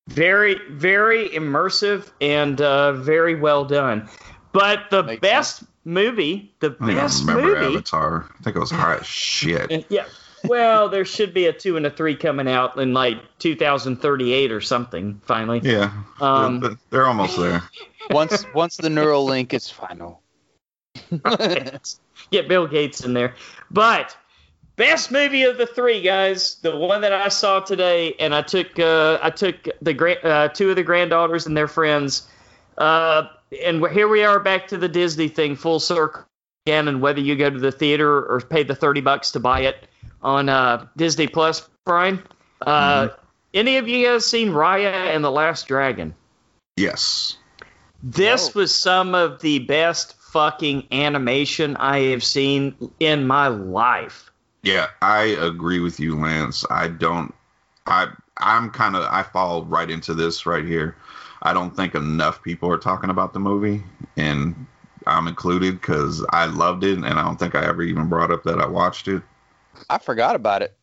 Very 0.09 0.59
very 0.69 1.29
immersive 1.29 2.11
and 2.21 2.61
uh, 2.61 2.93
very 2.93 3.33
well 3.33 3.65
done. 3.65 4.07
But 4.51 4.91
the 4.91 5.01
Makes 5.01 5.21
best 5.21 5.63
movie, 5.85 6.53
the 6.59 6.75
I 6.79 6.85
don't 6.87 6.95
best 6.95 7.25
remember 7.27 7.55
movie, 7.59 7.75
Avatar. 7.75 8.25
I 8.39 8.43
think 8.43 8.55
it 8.55 8.59
was 8.59 8.71
hot 8.71 9.01
as 9.01 9.05
shit. 9.07 9.85
yeah. 9.89 10.05
Well, 10.45 10.89
there 10.89 11.05
should 11.05 11.33
be 11.33 11.45
a 11.45 11.53
two 11.53 11.77
and 11.77 11.85
a 11.85 11.89
three 11.89 12.15
coming 12.17 12.49
out 12.49 12.77
in 12.77 12.93
like 12.93 13.17
2038 13.39 14.51
or 14.51 14.59
something. 14.59 15.21
Finally, 15.25 15.61
Yeah, 15.63 15.91
Um, 16.19 16.59
they're, 16.59 16.77
they're 16.89 17.07
almost 17.07 17.37
there. 17.39 17.63
Once 18.09 18.45
once 18.53 18.75
the 18.75 18.89
neural 18.89 19.23
link 19.23 19.53
is 19.53 19.69
final. 19.69 20.21
get 22.31 22.47
Bill 22.47 22.67
Gates 22.67 23.03
in 23.05 23.13
there. 23.13 23.35
But 23.71 24.17
best 24.75 25.11
movie 25.11 25.43
of 25.43 25.57
the 25.57 25.65
three 25.65 26.01
guys, 26.01 26.55
the 26.55 26.75
one 26.75 26.99
that 27.01 27.13
I 27.13 27.29
saw 27.29 27.61
today, 27.61 28.13
and 28.19 28.35
I 28.35 28.41
took 28.41 28.77
uh, 28.79 29.19
I 29.21 29.29
took 29.29 29.69
the 29.81 29.93
gra- 29.93 30.19
uh, 30.21 30.47
two 30.49 30.69
of 30.69 30.75
the 30.75 30.83
granddaughters 30.83 31.45
and 31.47 31.55
their 31.55 31.67
friends, 31.69 32.27
uh, 32.77 33.27
and 33.63 33.85
here 33.87 34.07
we 34.07 34.23
are 34.23 34.39
back 34.39 34.67
to 34.67 34.77
the 34.77 34.89
Disney 34.89 35.27
thing, 35.27 35.55
full 35.55 35.79
circle 35.79 36.23
again. 36.65 36.87
And 36.87 37.01
whether 37.01 37.19
you 37.19 37.35
go 37.35 37.49
to 37.49 37.59
the 37.59 37.71
theater 37.71 38.25
or 38.25 38.41
pay 38.41 38.63
the 38.63 38.75
thirty 38.75 39.01
bucks 39.01 39.31
to 39.31 39.39
buy 39.39 39.61
it 39.61 39.87
on 40.21 40.49
uh, 40.49 40.87
Disney 40.97 41.27
Plus, 41.27 41.67
Brian. 41.85 42.23
Uh, 42.61 43.09
Any 43.53 43.77
of 43.77 43.87
you 43.87 44.07
guys 44.07 44.25
seen 44.25 44.49
Raya 44.49 45.13
and 45.15 45.23
the 45.23 45.29
Last 45.31 45.67
Dragon? 45.67 46.15
Yes. 46.77 47.37
This 48.01 48.55
No. 48.55 48.61
was 48.61 48.73
some 48.73 49.13
of 49.15 49.41
the 49.41 49.59
best 49.59 50.15
fucking 50.31 50.87
animation 50.91 51.77
I 51.77 51.99
have 52.11 52.23
seen 52.23 52.75
in 52.99 53.27
my 53.27 53.47
life. 53.49 54.31
Yeah, 54.63 54.87
I 55.01 55.23
agree 55.39 55.79
with 55.79 55.99
you, 55.99 56.19
Lance. 56.19 56.65
I 56.69 56.87
don't. 56.87 57.33
I 57.85 58.07
I'm 58.37 58.71
kind 58.71 58.95
of 58.95 59.03
I 59.03 59.23
fall 59.23 59.65
right 59.65 59.89
into 59.89 60.13
this 60.13 60.45
right 60.45 60.65
here. 60.65 60.95
I 61.43 61.53
don't 61.53 61.75
think 61.75 61.93
enough 61.93 62.41
people 62.41 62.71
are 62.71 62.77
talking 62.77 63.09
about 63.09 63.33
the 63.33 63.39
movie, 63.39 63.83
and 64.15 64.65
I'm 65.05 65.27
included 65.27 65.79
because 65.79 66.25
I 66.29 66.45
loved 66.45 66.85
it, 66.85 66.97
and 66.97 67.05
I 67.05 67.21
don't 67.21 67.37
think 67.37 67.53
I 67.53 67.65
ever 67.65 67.83
even 67.83 68.07
brought 68.07 68.31
up 68.31 68.43
that 68.43 68.59
I 68.59 68.65
watched 68.65 69.09
it. 69.09 69.21
I 69.89 69.97
forgot 69.97 70.35
about 70.35 70.61
it. 70.61 70.73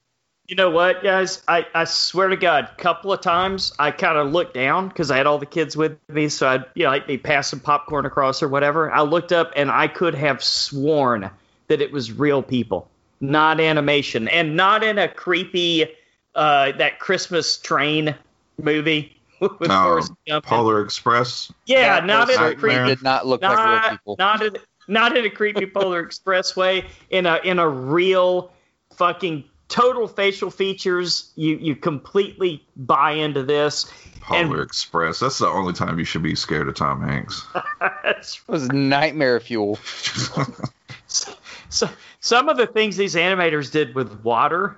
You 0.47 0.57
know 0.57 0.69
what, 0.69 1.03
guys? 1.03 1.43
I, 1.49 1.65
I 1.75 1.85
swear 1.85 2.29
to 2.29 2.37
God, 2.37 2.69
a 2.73 2.83
couple 2.83 3.13
of 3.13 3.21
times 3.21 3.73
I 3.79 3.91
kind 3.91 4.19
of 4.19 4.33
looked 4.33 4.53
down 4.53 4.89
because 4.89 5.11
I 5.11 5.17
had 5.17 5.27
all 5.27 5.39
the 5.39 5.47
kids 5.47 5.77
with 5.77 5.97
me, 6.09 6.29
so 6.29 6.49
I'd 6.49 6.65
you 6.75 6.85
know, 6.85 6.91
like 6.91 7.07
be 7.07 7.17
passing 7.17 7.61
popcorn 7.61 8.05
across 8.05 8.43
or 8.43 8.49
whatever. 8.49 8.91
I 8.91 9.03
looked 9.03 9.33
up 9.33 9.53
and 9.57 9.71
I 9.71 9.87
could 9.87 10.15
have 10.15 10.43
sworn 10.43 11.31
that 11.69 11.81
it 11.81 11.93
was 11.93 12.13
real 12.13 12.43
people, 12.43 12.91
not 13.21 13.61
animation, 13.61 14.29
and 14.29 14.57
not 14.57 14.83
in 14.83 14.99
a 14.99 15.09
creepy 15.09 15.87
uh, 16.35 16.73
that 16.73 16.99
Christmas 16.99 17.57
train 17.57 18.15
movie 18.61 19.20
with 19.59 19.69
No, 19.69 19.83
Forrest 19.85 20.13
Gump. 20.27 20.45
Polar 20.47 20.83
Express. 20.83 21.53
yeah, 21.67 22.01
That 22.01 22.07
not 22.07 22.31
in 22.31 22.43
a 22.43 22.55
creepy 22.55 22.85
Did 22.87 23.03
not 23.03 23.27
look 23.27 23.43
like 23.43 23.57
real 23.83 23.91
people. 23.91 24.17
not 24.19 24.43
in 24.43 24.57
not 24.89 25.17
in 25.17 25.25
a 25.25 25.31
creepy 25.31 25.67
polar 25.67 26.01
express 26.01 26.57
way 26.57 26.85
in 27.11 27.27
a 27.27 27.39
in 27.45 27.59
a 27.59 27.69
real 27.69 28.53
fucking 28.97 29.45
total 29.69 30.09
facial 30.09 30.51
features 30.51 31.33
you 31.37 31.57
you 31.57 31.77
completely 31.77 32.65
buy 32.77 33.13
into 33.13 33.43
this 33.43 33.91
Polar 34.21 34.41
And- 34.43 34.61
Express. 34.61 35.19
That's 35.21 35.39
the 35.39 35.47
only 35.49 35.73
time 35.73 35.99
you 35.99 36.05
should 36.05 36.23
be 36.23 36.35
scared 36.35 36.69
of 36.69 36.75
Tom 36.75 37.03
Hanks. 37.03 37.43
That's- 37.81 38.35
It 38.47 38.51
was 38.53 38.69
nightmare 38.69 39.41
fuel. 39.41 39.79
so, 41.07 41.89
some 42.21 42.49
of 42.49 42.57
the 42.57 42.67
things 42.67 42.97
these 42.97 43.15
animators 43.15 43.71
did 43.73 43.95
with 43.95 44.23
water 44.25 44.77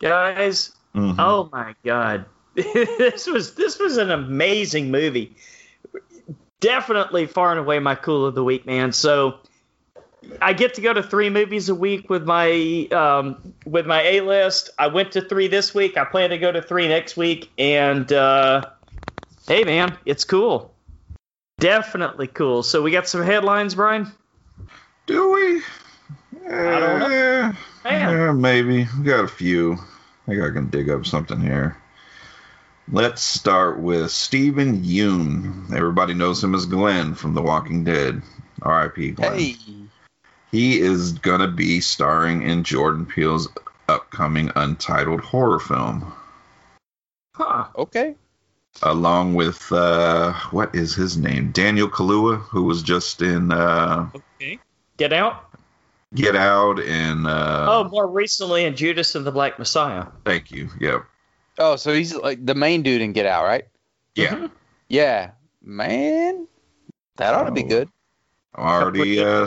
guys 0.00 0.72
Mhm. 0.94 1.16
oh 1.18 1.48
my 1.52 1.74
god 1.84 2.26
this 2.98 3.26
was 3.26 3.54
this 3.54 3.78
was 3.78 3.98
an 3.98 4.10
amazing 4.10 4.90
movie 4.90 5.36
definitely 6.60 7.26
far 7.26 7.50
and 7.50 7.60
away 7.60 7.78
my 7.78 7.94
cool 7.94 8.24
of 8.24 8.34
the 8.34 8.42
week 8.42 8.64
man 8.64 8.92
so 8.92 9.38
i 10.40 10.54
get 10.54 10.72
to 10.72 10.80
go 10.80 10.92
to 10.92 11.02
three 11.02 11.28
movies 11.28 11.68
a 11.68 11.74
week 11.74 12.08
with 12.08 12.24
my 12.24 12.88
um, 12.92 13.52
with 13.66 13.86
my 13.86 14.00
a 14.02 14.20
list 14.22 14.70
i 14.78 14.86
went 14.86 15.12
to 15.12 15.20
three 15.20 15.48
this 15.48 15.74
week 15.74 15.98
i 15.98 16.04
plan 16.04 16.30
to 16.30 16.38
go 16.38 16.50
to 16.50 16.62
three 16.62 16.88
next 16.88 17.14
week 17.16 17.50
and 17.58 18.10
uh, 18.12 18.62
hey 19.46 19.62
man 19.64 19.94
it's 20.06 20.24
cool 20.24 20.74
definitely 21.60 22.26
cool 22.26 22.62
so 22.62 22.80
we 22.80 22.90
got 22.90 23.06
some 23.06 23.22
headlines 23.22 23.74
brian 23.74 24.10
Do 25.06 25.30
we? 25.32 25.62
I 26.48 26.80
don't 26.80 27.00
know. 27.00 27.52
Man. 27.84 28.28
eh, 28.28 28.32
maybe. 28.32 28.88
We 28.98 29.04
got 29.04 29.24
a 29.24 29.28
few. 29.28 29.74
I 29.74 30.30
think 30.30 30.42
I 30.42 30.50
can 30.50 30.68
dig 30.68 30.90
up 30.90 31.06
something 31.06 31.40
here. 31.40 31.76
Let's 32.90 33.20
start 33.22 33.80
with 33.80 34.12
Steven 34.12 34.82
Yeun. 34.84 35.74
Everybody 35.74 36.14
knows 36.14 36.42
him 36.42 36.54
as 36.54 36.66
Glenn 36.66 37.14
from 37.14 37.34
The 37.34 37.42
Walking 37.42 37.82
Dead. 37.82 38.22
R.I.P. 38.62 39.10
Glenn. 39.12 39.38
Hey, 39.38 39.56
He 40.52 40.78
is 40.78 41.12
gonna 41.12 41.48
be 41.48 41.80
starring 41.80 42.42
in 42.42 42.62
Jordan 42.62 43.04
Peele's 43.04 43.48
upcoming 43.88 44.50
untitled 44.54 45.20
horror 45.20 45.58
film, 45.58 46.12
huh 47.34 47.66
okay. 47.76 48.14
along 48.82 49.34
with 49.34 49.70
uh, 49.72 50.32
what 50.50 50.74
is 50.74 50.94
his 50.94 51.16
name? 51.16 51.50
Daniel 51.52 51.88
Kaluuya, 51.88 52.38
who 52.38 52.64
was 52.64 52.82
just 52.82 53.20
in 53.20 53.52
uh, 53.52 54.08
okay 54.14 54.58
get 54.96 55.12
out 55.12 55.44
Get 56.14 56.36
Out 56.36 56.80
and 56.80 57.26
uh, 57.26 57.66
oh 57.68 57.88
more 57.88 58.06
recently 58.06 58.64
in 58.64 58.76
judas 58.76 59.14
and 59.16 59.26
the 59.26 59.32
black 59.32 59.58
messiah 59.58 60.06
thank 60.24 60.50
you. 60.50 60.70
Yep. 60.80 61.04
Oh, 61.58 61.76
so 61.76 61.92
he's 61.94 62.14
like 62.14 62.44
the 62.44 62.54
main 62.54 62.82
dude 62.82 63.00
in 63.02 63.12
Get 63.12 63.26
Out, 63.26 63.44
right? 63.44 63.66
Yeah. 64.14 64.34
Mhm. 64.34 64.50
Yeah, 64.88 65.30
man, 65.62 66.46
that 67.16 67.34
ought 67.34 67.44
to 67.44 67.50
be 67.50 67.62
good. 67.62 67.88
already 68.56 69.20
uh 69.22 69.46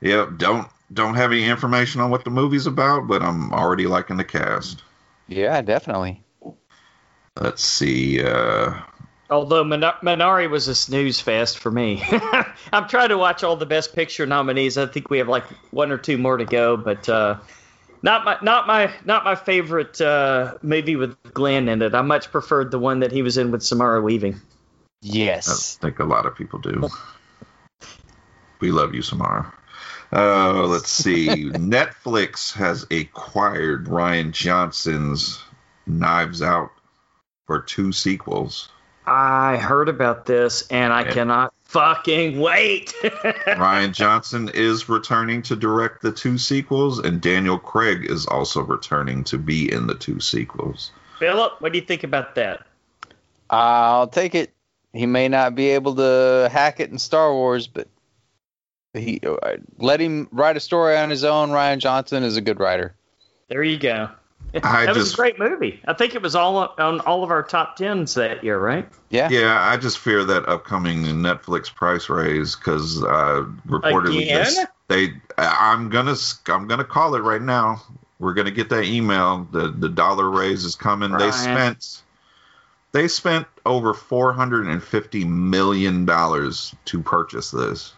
yep 0.00 0.28
don't 0.36 0.68
don't 0.92 1.14
have 1.14 1.32
any 1.32 1.44
information 1.44 2.00
on 2.00 2.10
what 2.10 2.22
the 2.24 2.30
movie's 2.30 2.66
about 2.68 3.08
but 3.08 3.20
i'm 3.20 3.52
already 3.52 3.86
liking 3.88 4.16
the 4.16 4.22
cast 4.24 4.84
Yeah, 5.26 5.60
definitely. 5.62 6.22
let's 7.40 7.64
see 7.64 8.22
uh 8.22 8.74
Although 9.28 9.64
Min- 9.64 9.80
Minari 9.80 10.48
was 10.48 10.68
a 10.68 10.74
snooze 10.76 11.18
fest 11.20 11.58
for 11.58 11.68
me. 11.72 12.00
I'm 12.72 12.86
trying 12.86 13.08
to 13.08 13.18
watch 13.18 13.42
all 13.42 13.56
the 13.56 13.66
Best 13.66 13.92
Picture 13.92 14.24
nominees. 14.24 14.78
I 14.78 14.86
think 14.86 15.10
we 15.10 15.18
have 15.18 15.26
like 15.26 15.42
one 15.72 15.90
or 15.90 15.98
two 15.98 16.16
more 16.16 16.36
to 16.36 16.44
go, 16.44 16.76
but 16.76 17.08
uh, 17.08 17.38
not 18.02 18.24
my 18.24 18.38
not 18.42 18.66
my 18.66 18.92
not 19.04 19.24
my 19.24 19.34
favorite 19.34 20.00
uh, 20.00 20.54
movie 20.62 20.96
with 20.96 21.16
Glenn 21.34 21.68
in 21.68 21.82
it. 21.82 21.94
I 21.94 22.02
much 22.02 22.30
preferred 22.30 22.70
the 22.70 22.78
one 22.78 23.00
that 23.00 23.12
he 23.12 23.22
was 23.22 23.36
in 23.38 23.50
with 23.50 23.62
Samara 23.62 24.00
Weaving. 24.00 24.40
Yes, 25.02 25.78
I 25.80 25.86
think 25.86 25.98
a 25.98 26.04
lot 26.04 26.26
of 26.26 26.34
people 26.36 26.58
do 26.58 26.88
we 28.60 28.70
love 28.70 28.94
you 28.94 29.02
samara 29.02 29.52
uh 30.12 30.62
let's 30.66 30.90
see 30.90 31.44
netflix 31.52 32.52
has 32.54 32.86
acquired 32.90 33.86
Rian 33.86 34.32
Johnson's 34.32 35.42
knives 35.86 36.42
out 36.42 36.70
for 37.46 37.60
two 37.60 37.92
sequels 37.92 38.68
I 39.06 39.56
heard 39.56 39.88
about 39.88 40.26
this 40.26 40.66
and 40.68 40.92
I 40.92 41.02
Yeah. 41.02 41.12
cannot 41.12 41.54
fucking 41.76 42.40
wait. 42.40 42.94
Rian 43.02 43.92
Johnson 43.92 44.50
is 44.54 44.88
returning 44.88 45.42
to 45.42 45.56
direct 45.56 46.02
the 46.02 46.12
two 46.12 46.38
sequels 46.38 46.98
and 46.98 47.20
daniel 47.20 47.58
craig 47.58 48.06
is 48.10 48.26
also 48.26 48.62
returning 48.62 49.24
to 49.24 49.38
be 49.38 49.70
in 49.70 49.86
the 49.86 49.94
two 49.94 50.20
sequels 50.20 50.90
Philip, 51.18 51.60
what 51.60 51.72
do 51.72 51.78
you 51.78 51.84
think 51.84 52.04
about 52.04 52.34
that? 52.34 52.66
I'll 53.48 54.08
take 54.08 54.34
it. 54.34 54.52
He 54.92 55.06
may 55.06 55.28
not 55.28 55.54
be 55.54 55.70
able 55.70 55.94
to 55.96 56.48
hack 56.50 56.80
it 56.80 56.90
in 56.90 56.98
Star 56.98 57.32
Wars, 57.32 57.66
but 57.66 57.88
he 58.92 59.20
uh, 59.24 59.56
let 59.78 60.00
him 60.00 60.28
write 60.32 60.56
a 60.56 60.60
story 60.60 60.96
on 60.96 61.10
his 61.10 61.24
own. 61.24 61.50
Rian 61.50 61.78
Johnson 61.78 62.22
is 62.22 62.36
a 62.36 62.40
good 62.40 62.60
writer. 62.60 62.94
There 63.48 63.62
you 63.62 63.78
go. 63.78 64.10
I 64.62 64.86
that 64.86 64.94
was 64.94 65.12
a 65.12 65.16
great 65.16 65.38
movie. 65.38 65.80
I 65.86 65.92
think 65.92 66.14
it 66.14 66.22
was 66.22 66.34
all 66.34 66.56
on 66.78 67.00
all 67.00 67.22
of 67.22 67.30
our 67.30 67.42
top 67.42 67.76
tens 67.76 68.14
that 68.14 68.42
year, 68.42 68.58
right? 68.58 68.88
Yeah. 69.10 69.28
Yeah, 69.30 69.60
I 69.60 69.76
just 69.76 69.98
fear 69.98 70.24
that 70.24 70.48
upcoming 70.48 71.02
Netflix 71.04 71.72
price 71.72 72.08
raise 72.08 72.56
because 72.56 73.02
uh, 73.02 73.46
reportedly 73.66 74.22
Again? 74.22 74.44
this- 74.44 74.66
they. 74.88 75.12
I- 75.36 75.72
I'm 75.72 75.90
gonna 75.90 76.14
I'm 76.48 76.66
gonna 76.68 76.84
call 76.84 77.14
it 77.14 77.20
right 77.20 77.42
now. 77.42 77.82
We're 78.18 78.34
gonna 78.34 78.50
get 78.50 78.70
that 78.70 78.84
email. 78.84 79.46
The 79.50 79.68
the 79.68 79.88
dollar 79.88 80.30
raise 80.30 80.64
is 80.64 80.74
coming. 80.74 81.12
They 81.12 81.30
spent 81.32 82.02
they 82.92 83.08
spent 83.08 83.46
over 83.66 83.92
four 83.92 84.32
hundred 84.32 84.68
and 84.68 84.82
fifty 84.82 85.24
million 85.24 86.06
dollars 86.06 86.74
to 86.86 87.02
purchase 87.02 87.50
this. 87.50 87.92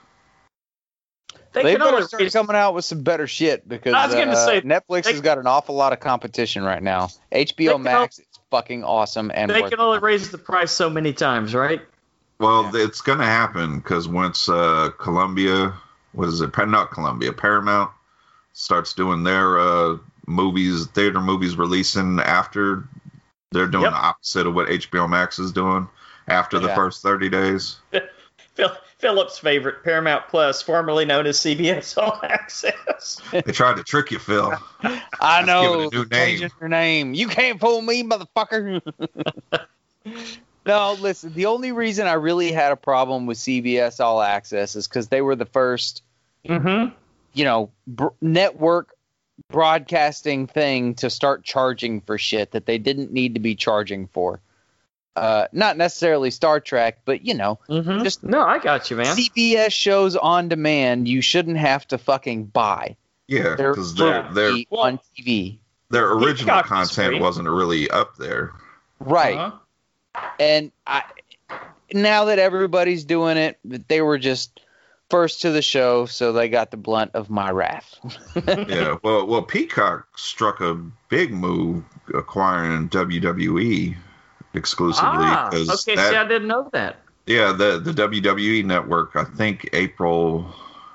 They, 1.59 1.63
They 1.65 1.73
can 1.73 1.81
better 1.81 1.95
only 1.97 2.07
start 2.07 2.23
raise, 2.23 2.33
coming 2.33 2.57
out 2.57 2.75
with 2.75 2.85
some 2.85 3.03
better 3.03 3.27
shit 3.27 3.69
because 3.69 3.95
I 3.95 4.07
was 4.07 4.15
gonna 4.15 4.33
uh, 4.33 4.47
say, 4.47 4.61
Netflix 4.63 5.05
they- 5.05 5.13
has 5.13 5.21
got 5.21 5.39
an 5.39 5.47
awful 5.47 5.75
lot 5.75 5.93
of 5.93 6.01
competition 6.01 6.63
right 6.65 6.83
now. 6.83 7.09
HBO 7.33 7.81
Max 7.81 8.19
is 8.19 8.27
fucking 8.51 8.85
awesome 8.85 9.31
and 9.35 9.51
they 9.51 9.61
worth 9.63 9.71
can 9.71 9.81
it. 9.81 9.83
only 9.83 9.99
raise 9.99 10.31
the 10.31 10.39
price 10.39 10.71
so 10.71 10.89
many 10.89 11.13
times, 11.13 11.55
right? 11.55 11.81
Well, 12.39 12.71
Yeah. 12.73 12.85
it's 12.85 13.01
gonna 13.01 13.25
happen 13.27 13.79
because 13.81 14.07
once 14.09 14.49
uh, 14.49 14.91
Columbia, 14.99 15.75
what 16.13 16.29
is 16.29 16.41
it? 16.41 16.53
Pa- 16.53 16.65
Not 16.67 16.91
Columbia, 16.91 17.33
Paramount 17.33 17.91
starts 18.53 18.95
doing 18.95 19.25
their 19.25 19.59
uh, 19.59 19.97
movies, 20.27 20.87
theater 20.89 21.21
movies 21.21 21.57
releasing 21.57 22.19
after 22.21 22.85
they're 23.53 23.67
doing 23.67 23.85
Yep. 23.85 23.93
the 23.93 23.99
opposite 23.99 24.47
of 24.47 24.55
what 24.55 24.69
HBO 24.69 25.09
Max 25.09 25.39
is 25.39 25.53
doing 25.53 25.89
after 26.29 26.59
the 26.59 26.69
first 26.71 27.03
thirty 27.03 27.29
days. 27.29 27.77
Phil, 28.55 28.71
Philip's 28.99 29.39
favorite, 29.39 29.85
Paramount 29.85 30.27
Plus, 30.29 30.61
formerly 30.61 31.05
known 31.05 31.27
as 31.27 31.39
CBS 31.39 31.97
All 31.97 32.21
Access. 32.23 33.21
They 33.31 33.53
tried 33.53 33.77
to 33.77 33.85
trick 33.85 34.11
you, 34.11 34.19
Phil. 34.19 34.53
I 34.83 35.41
Let's 35.41 35.41
give 35.41 35.47
know. 35.47 35.81
it 35.83 35.95
a 35.95 35.97
new 35.97 36.09
changing 36.09 36.41
name. 36.41 36.51
your 36.61 36.69
name. 36.69 37.15
You 37.15 37.29
can't 37.29 37.61
fool 37.61 37.81
me, 37.81 38.03
motherfucker. 38.03 38.83
no, 40.67 40.97
listen. 41.01 41.33
The 41.33 41.47
only 41.47 41.71
reason 41.71 42.07
I 42.07 42.15
really 42.15 42.51
had 42.51 42.73
a 42.73 42.77
problem 42.77 43.27
with 43.27 43.39
CBS 43.39 44.01
All 44.01 44.21
Access 44.21 44.75
is 44.75 44.89
because 44.89 45.09
they 45.09 45.21
were 45.21 45.37
the 45.37 45.47
first, 45.47 46.03
mm-hmm. 46.45 46.93
you 47.35 47.45
know, 47.45 47.71
br- 47.87 48.09
network 48.21 48.95
broadcasting 49.49 50.49
thing 50.49 50.95
to 50.97 51.09
start 51.09 51.45
charging 51.45 52.01
for 52.01 52.19
shit 52.19 52.51
that 52.51 52.67
they 52.67 52.79
didn't 52.79 53.13
need 53.13 53.35
to 53.35 53.41
be 53.41 53.55
charging 53.55 54.09
for. 54.09 54.41
Uh, 55.19 55.49
not 55.53 55.77
necessarily 55.77 56.31
Star 56.31 56.61
Trek, 56.61 57.01
but 57.05 57.25
you 57.25 57.35
know, 57.35 57.59
Mm-hmm. 57.69 58.03
Just- 58.05 58.23
no, 58.25 58.43
I 58.43 58.59
got 58.59 58.91
you, 58.91 58.97
man. 58.97 59.17
CBS 59.17 59.73
shows 59.73 60.17
on 60.17 60.49
demand. 60.49 61.09
You 61.09 61.21
shouldn't 61.21 61.57
have 61.59 61.87
to 61.89 61.99
fucking 61.99 62.45
buy. 62.47 62.97
Yeah, 63.27 63.55
because 63.57 63.57
They're 63.57 63.73
because 63.73 63.95
their 63.95 64.25
for 64.29 64.35
their 64.35 64.51
free 64.53 64.67
on 64.71 64.99
TV. 65.19 65.59
their 65.91 66.13
original 66.13 66.63
content 66.63 67.09
free. 67.09 67.21
wasn't 67.21 67.49
really 67.49 67.91
up 67.91 68.17
there. 68.17 68.53
Right. 69.01 69.37
Uh-huh. 69.37 70.21
and 70.41 70.73
I 70.87 71.03
now 71.93 72.27
that 72.27 72.39
everybody's 72.39 73.05
doing 73.05 73.37
it, 73.37 73.59
they 73.89 74.01
were 74.03 74.19
just 74.19 74.61
first 75.11 75.41
to 75.43 75.51
the 75.51 75.63
show, 75.63 76.05
so 76.07 76.33
they 76.33 76.49
got 76.49 76.71
the 76.71 76.77
blunt 76.77 77.13
of 77.15 77.31
my 77.31 77.51
wrath. 77.51 77.95
yeah, 78.47 78.97
well, 79.03 79.27
well, 79.27 79.43
Peacock 79.43 80.07
struck 80.19 80.61
a 80.61 80.75
big 81.09 81.33
move 81.33 81.83
acquiring 82.15 82.89
WWE 82.91 83.97
exclusively 84.55 85.09
Ah, 85.13 85.49
okay. 85.49 85.65
that, 85.65 85.79
see, 85.79 85.95
I 85.95 86.27
didn't 86.27 86.49
know 86.49 86.69
that. 86.73 86.97
yeah, 87.27 87.53
the 87.53 87.79
the 87.79 87.93
WWE 87.93 88.65
network. 88.65 89.15
I 89.17 89.25
think 89.25 89.69
April, 89.73 90.53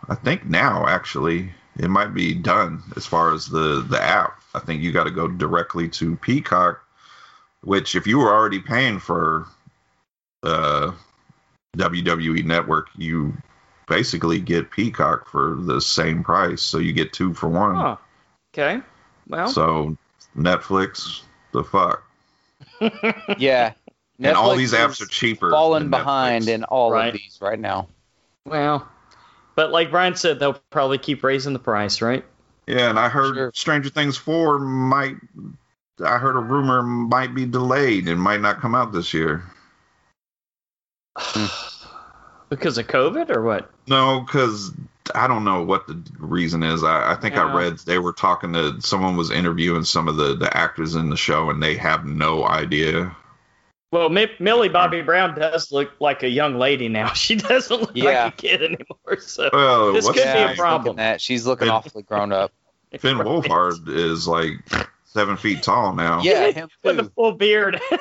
I 0.09 0.15
think 0.15 0.45
now 0.45 0.87
actually 0.87 1.51
it 1.77 1.89
might 1.89 2.13
be 2.13 2.33
done 2.33 2.81
as 2.95 3.05
far 3.05 3.33
as 3.33 3.47
the 3.47 3.81
the 3.81 4.01
app. 4.01 4.41
I 4.55 4.59
think 4.59 4.81
you 4.81 4.91
got 4.91 5.05
to 5.05 5.11
go 5.11 5.27
directly 5.27 5.89
to 5.89 6.15
Peacock, 6.17 6.83
which 7.61 7.95
if 7.95 8.05
you 8.07 8.19
were 8.19 8.33
already 8.33 8.59
paying 8.59 8.99
for 8.99 9.47
uh 10.43 10.91
WWE 11.77 12.43
network, 12.45 12.87
you 12.97 13.33
basically 13.87 14.39
get 14.39 14.69
Peacock 14.71 15.27
for 15.27 15.55
the 15.55 15.81
same 15.81 16.23
price, 16.23 16.61
so 16.61 16.77
you 16.77 16.93
get 16.93 17.13
two 17.13 17.33
for 17.33 17.49
one. 17.49 17.75
Oh, 17.75 17.99
okay. 18.53 18.81
Well, 19.27 19.47
So 19.47 19.97
Netflix, 20.37 21.21
the 21.51 21.63
fuck, 21.63 22.03
yeah. 23.37 23.73
and 24.19 24.35
all 24.37 24.55
these 24.55 24.73
apps 24.73 25.01
are 25.01 25.05
cheaper. 25.05 25.49
falling 25.51 25.89
behind 25.89 26.47
in 26.47 26.63
all 26.63 26.91
Right. 26.91 27.07
of 27.07 27.13
these 27.13 27.37
right 27.41 27.59
now. 27.59 27.87
well, 28.45 28.87
but 29.55 29.71
like 29.71 29.91
Brian 29.91 30.15
said, 30.15 30.39
they'll 30.39 30.59
probably 30.71 30.97
keep 30.97 31.23
raising 31.23 31.53
the 31.53 31.59
price, 31.59 32.01
right? 32.01 32.25
Yeah, 32.67 32.89
and 32.89 32.97
I 32.99 33.09
heard 33.09 33.35
Sure. 33.35 33.51
Stranger 33.53 33.89
Things 33.89 34.17
four 34.17 34.57
might. 34.59 35.15
I 36.03 36.17
heard 36.17 36.35
a 36.35 36.39
rumor 36.39 36.81
might 36.81 37.35
be 37.35 37.45
delayed 37.45 38.07
and 38.07 38.19
might 38.19 38.41
not 38.41 38.59
come 38.61 38.73
out 38.73 38.91
this 38.93 39.13
year. 39.13 39.43
because 42.49 42.77
of 42.77 42.87
COVID 42.87 43.29
or 43.29 43.41
what? 43.43 43.69
No, 43.87 44.21
because 44.21 44.71
I 45.15 45.27
don't 45.27 45.43
know 45.43 45.63
what 45.63 45.87
the 45.87 46.01
reason 46.19 46.63
is. 46.63 46.83
I, 46.83 47.11
I 47.11 47.15
think 47.15 47.35
Yeah. 47.35 47.45
I 47.45 47.53
read 47.55 47.79
they 47.79 47.99
were 47.99 48.13
talking 48.13 48.53
to 48.53 48.79
someone 48.81 49.17
was 49.17 49.31
interviewing 49.31 49.83
some 49.83 50.07
of 50.07 50.15
the 50.17 50.35
the 50.35 50.55
actors 50.55 50.95
in 50.95 51.09
the 51.09 51.17
show, 51.17 51.49
and 51.49 51.61
they 51.61 51.75
have 51.75 52.05
no 52.05 52.45
idea. 52.45 53.15
Well, 53.91 54.09
Mi- 54.09 54.31
Millie 54.39 54.69
hmm. 54.69 54.73
Bobby 54.73 55.01
Brown 55.01 55.37
does 55.37 55.71
look 55.71 55.91
like 55.99 56.23
a 56.23 56.29
young 56.29 56.57
lady 56.57 56.89
now. 56.89 57.13
She 57.13 57.35
doesn't 57.35 57.79
look 57.81 57.91
Yeah. 57.93 58.25
like 58.25 58.33
a 58.33 58.37
kid 58.37 58.63
anymore. 58.63 59.19
So 59.19 59.49
Well, 59.53 59.93
This 59.93 60.07
could 60.07 60.15
his 60.15 60.25
be 60.25 60.53
a 60.53 60.55
problem. 60.55 60.95
Looking 60.95 61.05
at, 61.05 61.21
she's 61.21 61.45
looking 61.45 61.67
Finn- 61.67 61.75
awfully 61.75 62.03
grown 62.03 62.31
up. 62.31 62.51
Finn 62.99 63.17
Right. 63.17 63.27
Wolfhard 63.27 63.87
is 63.87 64.27
like 64.27 64.53
seven 65.05 65.37
feet 65.37 65.61
tall 65.63 65.93
now. 65.93 66.21
Yeah, 66.21 66.49
him 66.51 66.69
with 66.83 66.99
a 66.99 67.03
full 67.15 67.33
beard. 67.33 67.79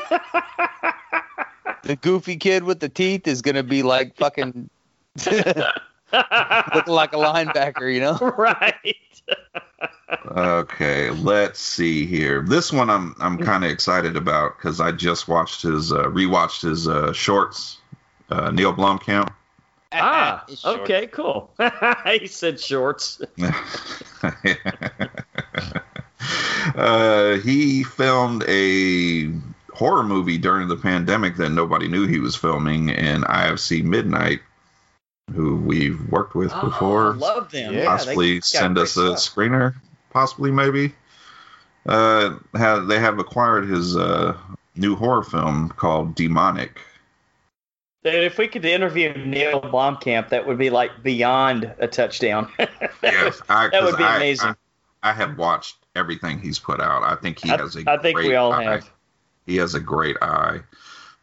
The 1.85 1.97
goofy 1.97 2.37
kid 2.37 2.62
with 2.62 2.79
the 2.79 2.88
teeth 2.88 3.27
is 3.27 3.43
gonna 3.43 3.65
be 3.65 3.83
like 3.83 4.15
fucking 4.17 4.71
looking 6.12 6.94
like 6.94 7.12
a 7.12 7.16
linebacker, 7.16 7.92
you 7.92 8.01
know? 8.01 8.18
right. 8.38 8.96
Okay, 10.37 11.11
let's 11.11 11.61
see 11.61 12.07
here. 12.07 12.42
This 12.42 12.72
one 12.72 12.90
I'm 12.90 13.14
I'm 13.18 13.38
kind 13.38 13.64
of 13.64 13.70
excited 13.70 14.16
about 14.16 14.57
because 14.57 14.81
I 14.81 14.92
just 14.92 15.29
watched 15.29 15.62
his 15.62 15.92
uh, 15.92 16.05
rewatched 16.05 16.62
his 16.62 16.87
uh, 16.87 17.12
shorts. 17.12 17.79
Uh, 18.31 18.51
Neil 18.51 18.72
Blomkamp. 18.72 19.33
Ah, 19.94 20.46
okay, 20.64 21.07
cool. 21.07 21.51
he 22.18 22.27
said 22.27 22.59
shorts. 22.59 23.20
uh, 26.75 27.37
he 27.44 27.83
filmed 27.83 28.42
a 28.48 29.31
horror 29.75 30.03
movie 30.03 30.38
during 30.38 30.68
the 30.68 30.77
pandemic 30.77 31.37
that 31.37 31.51
nobody 31.51 31.88
knew 31.88 32.07
he 32.07 32.20
was 32.20 32.35
filming 32.35 32.88
in 32.88 33.20
IFC 33.22 33.85
Midnight, 33.85 34.40
who 35.31 35.57
we've 35.57 36.01
worked 36.11 36.35
with 36.35 36.53
before. 36.61 37.09
Oh, 37.09 37.19
love 37.19 37.51
them. 37.51 37.73
Yeah, 37.75 37.81
Yeah, 37.81 37.87
possibly 37.87 38.35
they 38.35 38.41
send 38.41 38.79
us 38.79 38.97
a 38.97 39.17
stuff. 39.17 39.35
screener, 39.37 39.75
possibly 40.11 40.51
maybe. 40.51 40.95
Uh, 41.87 42.37
have, 42.55 42.87
they 42.87 42.99
have 42.99 43.19
acquired 43.19 43.69
his 43.69 43.97
uh, 43.97 44.37
new 44.77 44.95
horror 44.95 45.23
film 45.25 45.69
called 45.71 46.15
Demonic. 46.15 46.81
Dude, 48.05 48.15
if 48.25 48.37
we 48.37 48.49
could 48.49 48.65
interview 48.65 49.13
Neil 49.15 49.61
Blomkamp, 49.61 50.29
that 50.31 50.47
would 50.47 50.59
be 50.59 50.71
like 50.71 50.91
beyond 51.03 51.73
a 51.79 51.87
touchdown. 51.87 52.51
that 52.59 52.71
Yes, 53.03 53.41
would, 53.41 53.51
I, 53.51 53.69
that 53.69 53.83
would 53.83 53.91
'cause 53.93 53.99
be 53.99 54.05
I- 54.05 54.17
amazing. 54.17 54.49
I, 55.03 55.11
I 55.11 55.13
have 55.13 55.39
watched 55.39 55.77
everything 55.97 56.41
he's 56.41 56.59
put 56.59 56.81
out. 56.81 57.03
I 57.05 57.15
think 57.17 57.41
he 57.41 57.51
I, 57.51 57.57
has 57.59 57.77
a. 57.77 57.85
I 57.89 57.97
think 57.99 58.17
great 58.17 58.29
we 58.29 58.35
all 58.35 58.53
eye. 58.53 58.65
have. 58.65 58.91
He 59.47 59.57
has 59.57 59.75
a 59.75 59.81
great 59.81 60.17
eye. 60.23 60.61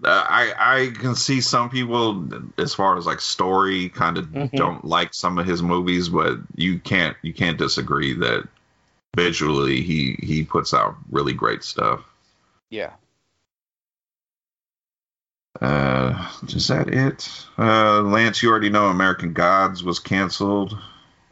Uh, 0.04 0.08
I 0.28 0.54
I 0.58 0.90
can 0.92 1.14
see 1.16 1.42
some 1.42 1.70
people 1.70 2.26
as 2.58 2.74
far 2.74 2.98
as 2.98 3.06
like 3.06 3.20
story 3.20 3.90
kind 3.90 4.18
of 4.18 4.28
Mhm. 4.28 4.52
don't 4.54 4.86
like 4.86 5.14
some 5.14 5.38
of 5.38 5.46
his 5.46 5.62
movies, 5.62 6.08
but 6.08 6.38
you 6.56 6.80
can't 6.80 7.18
you 7.22 7.34
can't 7.34 7.58
disagree 7.58 8.14
that 8.14 8.48
visually 9.16 9.82
he 9.82 10.18
he 10.22 10.44
puts 10.44 10.74
out 10.74 10.96
really 11.12 11.34
great 11.34 11.64
stuff. 11.64 12.02
Yeah. 12.70 12.92
Uh, 15.62 16.30
is 16.48 16.68
that 16.70 16.88
it? 16.88 17.30
Uh, 17.58 18.02
Lance, 18.02 18.42
you 18.42 18.50
already 18.50 18.70
know 18.70 18.86
American 18.88 19.34
Gods 19.34 19.84
was 19.84 20.00
canceled. 20.00 20.78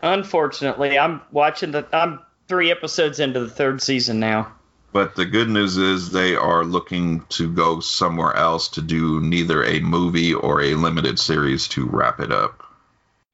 Unfortunately, 0.01 0.99
I'm 0.99 1.21
watching 1.31 1.71
the. 1.71 1.87
I'm 1.93 2.19
three 2.49 2.69
episodes 2.71 3.19
into 3.19 3.39
the 3.39 3.49
third 3.49 3.81
season 3.81 4.19
now. 4.19 4.51
But 4.97 5.15
the 5.15 5.25
good 5.25 5.47
news 5.47 5.77
is 5.77 6.09
they 6.09 6.35
are 6.35 6.65
looking 6.65 7.19
to 7.29 7.53
go 7.53 7.79
somewhere 7.81 8.35
else 8.35 8.67
to 8.69 8.81
do 8.81 9.21
neither 9.21 9.63
a 9.63 9.79
movie 9.79 10.33
or 10.33 10.59
a 10.63 10.73
limited 10.73 11.19
series 11.19 11.67
to 11.67 11.85
wrap 11.85 12.19
it 12.19 12.31
up. 12.31 12.63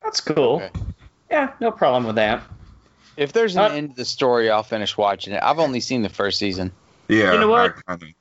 That's 0.04 0.20
cool. 0.20 0.56
Okay. 0.62 0.72
Yeah, 1.32 1.54
no 1.62 1.72
problem 1.72 2.04
with 2.06 2.18
that. 2.18 2.44
If 3.16 3.32
there's 3.32 3.56
an 3.56 3.62
Uh, 3.62 3.76
end 3.76 3.90
to 3.92 3.96
the 3.96 4.04
story, 4.04 4.52
I'll 4.52 4.62
finish 4.62 4.98
watching 4.98 5.32
it. 5.36 5.42
I've 5.42 5.58
only 5.60 5.80
seen 5.80 6.02
the 6.02 6.10
first 6.10 6.38
season. 6.38 6.74
Yeah, 7.08 7.32
You 7.32 7.40
know 7.40 7.48
what? 7.48 7.76
I 7.88 7.96
kinda- 7.96 8.14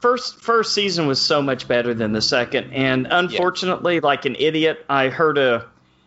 First 0.00 0.38
first 0.40 0.72
season 0.72 1.08
was 1.08 1.20
so 1.20 1.42
much 1.42 1.66
better 1.66 1.94
than 1.94 2.12
the 2.12 2.22
second, 2.22 2.72
and 2.72 3.08
unfortunately, 3.10 3.98
like 3.98 4.24
an 4.24 4.36
idiot, 4.38 4.84
I 4.88 5.08
heard 5.08 5.36
a. 5.36 5.64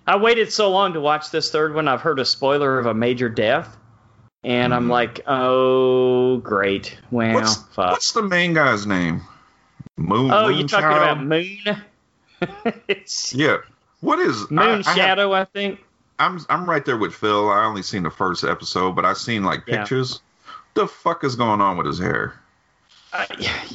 I 0.07 0.15
waited 0.15 0.53
so 0.53 0.69
long 0.71 0.93
to 0.93 1.01
watch 1.01 1.31
this 1.31 1.51
third 1.51 1.73
one. 1.75 1.89
I've 1.89 1.99
heard 1.99 2.19
a 2.19 2.23
spoiler 2.25 2.79
of 2.79 2.85
a 2.85 2.93
major 2.93 3.27
death, 3.27 3.75
and 4.43 4.73
I'm 4.73 4.89
like, 4.89 5.21
oh 5.27 6.37
great, 6.37 6.97
well, 7.11 7.33
what's, 7.35 7.55
fuck. 7.55 7.91
what's 7.91 8.11
the 8.13 8.21
main 8.23 8.53
guy's 8.53 8.85
name? 8.85 9.21
Moon. 9.97 10.31
oh, 10.31 10.47
you 10.47 10.67
talking 10.67 10.87
about 10.87 11.23
Moon? 11.23 11.57
Yeah. 13.33 13.57
What 13.99 14.19
is 14.19 14.49
Moon 14.49 14.59
I, 14.59 14.71
I 14.71 14.75
have- 14.77 14.85
Shadow, 14.95 15.33
I, 15.33 15.43
think. 15.45 15.79
I'm 16.19 16.39
I'm 16.49 16.69
right 16.69 16.85
there 16.85 16.97
with 16.97 17.13
Phil. 17.13 17.49
I 17.49 17.65
only 17.65 17.81
seen 17.81 18.03
the 18.03 18.09
first 18.09 18.43
episode, 18.45 18.95
but 18.95 19.03
I 19.05 19.11
seen 19.13 19.43
like 19.43 19.63
Yeah. 19.67 19.79
pictures. 19.79 20.21
The 20.73 20.87
fuck 20.87 21.23
is 21.25 21.35
going 21.35 21.59
on 21.59 21.75
with 21.77 21.85
his 21.87 21.99
hair? 21.99 22.39
I, 23.11 23.27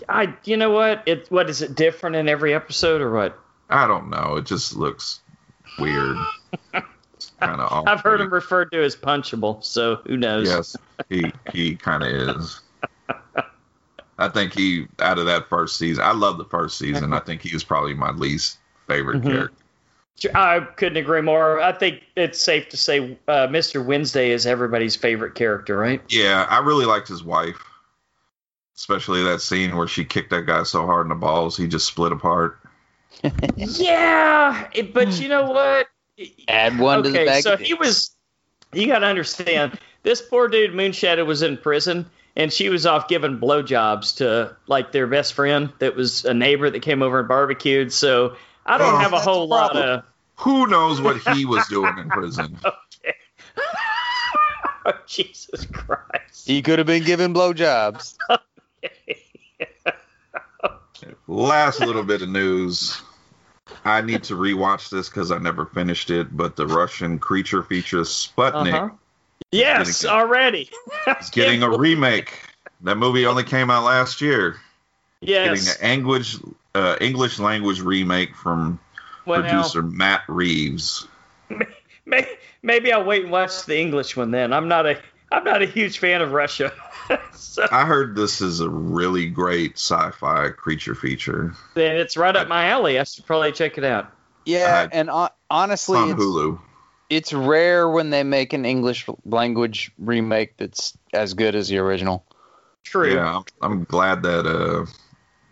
I, 0.09 0.35
you 0.45 0.57
know 0.57 0.71
what? 0.71 1.03
It, 1.07 1.27
what 1.31 1.51
is 1.51 1.61
it 1.61 1.75
different 1.75 2.17
in 2.17 2.29
every 2.29 2.55
episode 2.55 3.01
or 3.03 3.13
what? 3.13 3.39
I 3.69 3.87
don't 3.87 4.09
know. 4.09 4.37
It 4.37 4.47
just 4.47 4.77
looks 4.77 5.21
weird. 5.79 6.17
kind 7.41 7.61
of. 7.61 7.85
I've 7.89 8.01
heard 8.01 8.21
him 8.21 8.31
referred 8.33 8.71
to 8.73 8.83
as 8.83 8.97
punchable, 8.97 9.63
so 9.65 9.97
who 10.07 10.17
knows? 10.17 10.49
Yes, 10.49 10.77
he 11.09 11.33
he 11.53 11.77
kind 11.77 12.03
of 12.03 12.09
is. 12.37 12.61
I 14.19 14.29
think 14.29 14.53
he 14.55 14.87
out 15.01 15.19
of 15.19 15.27
that 15.27 15.49
first 15.49 15.77
season. 15.77 16.05
I 16.05 16.13
love 16.13 16.39
the 16.39 16.45
first 16.45 16.79
season. 16.79 17.13
I 17.13 17.19
think 17.21 17.43
he 17.43 17.53
was 17.53 17.65
probably 17.65 17.95
my 17.95 18.11
least 18.13 18.59
favorite 18.87 19.23
Mhm. 19.23 19.31
character. 19.33 19.55
I 20.35 20.61
couldn't 20.77 20.97
agree 20.97 21.21
more. 21.23 21.61
I 21.61 21.73
think 21.73 22.05
it's 22.15 22.41
safe 22.41 22.69
to 22.69 22.77
say 22.77 23.19
uh, 23.27 23.49
Mr. 23.49 23.85
Wednesday 23.85 24.31
is 24.31 24.47
everybody's 24.47 24.95
favorite 24.95 25.35
character, 25.35 25.77
right? 25.77 26.01
Yeah, 26.09 26.47
I 26.49 26.61
really 26.61 26.85
liked 26.87 27.09
his 27.09 27.25
wife, 27.25 27.61
especially 28.77 29.25
that 29.25 29.41
scene 29.41 29.77
where 29.77 29.89
she 29.89 30.05
kicked 30.05 30.31
that 30.31 30.43
guy 30.47 30.63
so 30.63 30.87
hard 30.87 31.07
in 31.07 31.09
the 31.09 31.17
balls 31.17 31.57
he 31.57 31.67
just 31.67 31.87
split 31.89 32.13
apart. 32.13 32.61
Yeah, 33.57 34.69
it- 34.73 34.95
but 34.95 35.21
you 35.21 35.29
know 35.29 35.51
what? 35.51 35.89
Add 36.49 36.79
one 36.79 37.03
to 37.03 37.11
the 37.11 37.17
okay, 37.19 37.27
bag. 37.27 37.43
so 37.43 37.57
he 37.57 37.75
was. 37.75 38.11
You 38.73 38.87
got 38.89 39.01
to 39.01 39.07
understand, 39.07 39.79
this 40.03 40.21
poor 40.21 40.49
dude 40.49 40.73
Moonshadow 40.73 41.25
was 41.25 41.43
in 41.43 41.57
prison, 41.57 42.11
and 42.35 42.53
she 42.53 42.69
was 42.69 42.87
off 42.87 43.07
giving 43.09 43.39
blowjobs 43.39 44.17
to 44.17 44.57
like 44.67 44.91
their 44.93 45.07
best 45.07 45.35
friend 45.35 45.73
that 45.79 45.95
was 45.95 46.25
a 46.25 46.35
neighbor 46.35 46.69
that 46.71 46.81
came 46.81 47.03
over 47.03 47.21
and 47.21 47.29
barbecued. 47.29 47.93
So 47.93 48.37
I 48.67 48.79
don't 48.79 48.95
Oh, 48.95 48.99
have 48.99 49.13
a 49.13 49.21
whole 49.21 49.47
the 49.47 49.55
lot 49.55 49.77
of. 49.77 50.05
Who 50.39 50.67
knows 50.67 51.01
what 51.01 51.19
he 51.19 51.45
was 51.45 51.67
doing 51.69 51.97
in 51.99 52.09
prison? 52.11 52.59
Oh, 54.87 54.93
Jesus 55.07 55.65
Christ! 55.67 56.47
He 56.47 56.61
could 56.61 56.79
have 56.79 56.87
been 56.87 57.05
giving 57.05 57.33
blowjobs. 57.33 58.17
Okay. 60.65 61.15
Last 61.27 61.81
little 61.81 62.03
bit 62.03 62.23
of 62.23 62.29
news. 62.29 63.01
I 63.85 64.01
need 64.03 64.25
to 64.25 64.35
rewatch 64.35 64.91
this 64.91 65.09
because 65.09 65.31
I 65.31 65.39
never 65.39 65.65
finished 65.67 66.11
it, 66.11 66.37
but 66.37 66.57
the 66.57 66.67
Russian 66.67 67.19
creature 67.19 67.63
feature 67.63 68.01
Sputnik 68.01 68.75
Uh-huh. 68.75 68.91
Yes, 69.53 70.03
Getting- 70.03 70.17
already. 70.17 70.71
is 71.21 71.31
getting 71.31 71.63
a 71.63 71.77
remake. 71.77 72.41
That 72.83 72.97
movie 72.97 73.27
only 73.27 73.45
came 73.45 73.71
out 73.71 73.85
last 73.85 74.21
year. 74.21 74.57
yes. 75.21 75.65
Getting 75.79 75.83
an 75.93 75.99
English 75.99 76.37
uh, 76.75 76.97
English 77.01 77.39
language 77.39 77.81
remake 77.81 78.35
from 78.35 78.81
Well, 79.27 79.41
producer 79.43 79.81
Matt 79.83 80.23
Reeves. 80.29 81.07
may, 82.07 82.27
maybe 82.63 82.93
I'll 82.93 83.05
wait 83.05 83.23
and 83.23 83.31
watch 83.33 83.65
the 83.65 83.79
English 83.79 84.17
one 84.17 84.31
then. 84.33 84.53
I'm 84.53 84.67
not 84.69 84.87
a 84.87 84.99
I'm 85.33 85.45
not 85.45 85.63
a 85.63 85.67
huge 85.67 85.99
fan 85.99 86.21
of 86.21 86.33
Russia. 86.33 86.73
So 87.35 87.67
I 87.71 87.85
heard 87.85 88.17
this 88.17 88.41
is 88.41 88.61
a 88.61 88.69
really 88.69 89.27
great 89.29 89.75
sci-fi 89.79 90.51
creature 90.51 90.95
feature. 90.95 91.55
then 91.75 91.97
it's 91.97 92.17
right 92.17 92.35
up 92.35 92.49
my 92.49 92.67
alley. 92.69 92.99
I 92.99 93.05
should 93.05 93.27
probably 93.27 93.53
check 93.53 93.79
it 93.79 93.85
out. 93.85 94.11
Yeah, 94.47 94.83
Uh, 94.85 94.89
and 94.93 95.09
hon- 95.09 95.27
It's 95.27 95.35
honestly, 95.51 95.99
on 95.99 96.11
it's, 96.11 96.21
Hulu. 96.21 96.61
it's 97.11 97.33
rare 97.33 97.89
when 97.89 98.11
they 98.11 98.23
make 98.23 98.53
an 98.53 98.65
English 98.65 99.07
language 99.25 99.91
remake 99.99 100.57
that's 100.57 100.97
as 101.13 101.35
good 101.35 101.55
as 101.55 101.69
the 101.69 101.79
original. 101.79 102.25
True. 102.85 103.15
Yeah, 103.15 103.37
I'm, 103.39 103.45
I'm 103.63 103.85
glad 103.85 104.23
that 104.25 104.87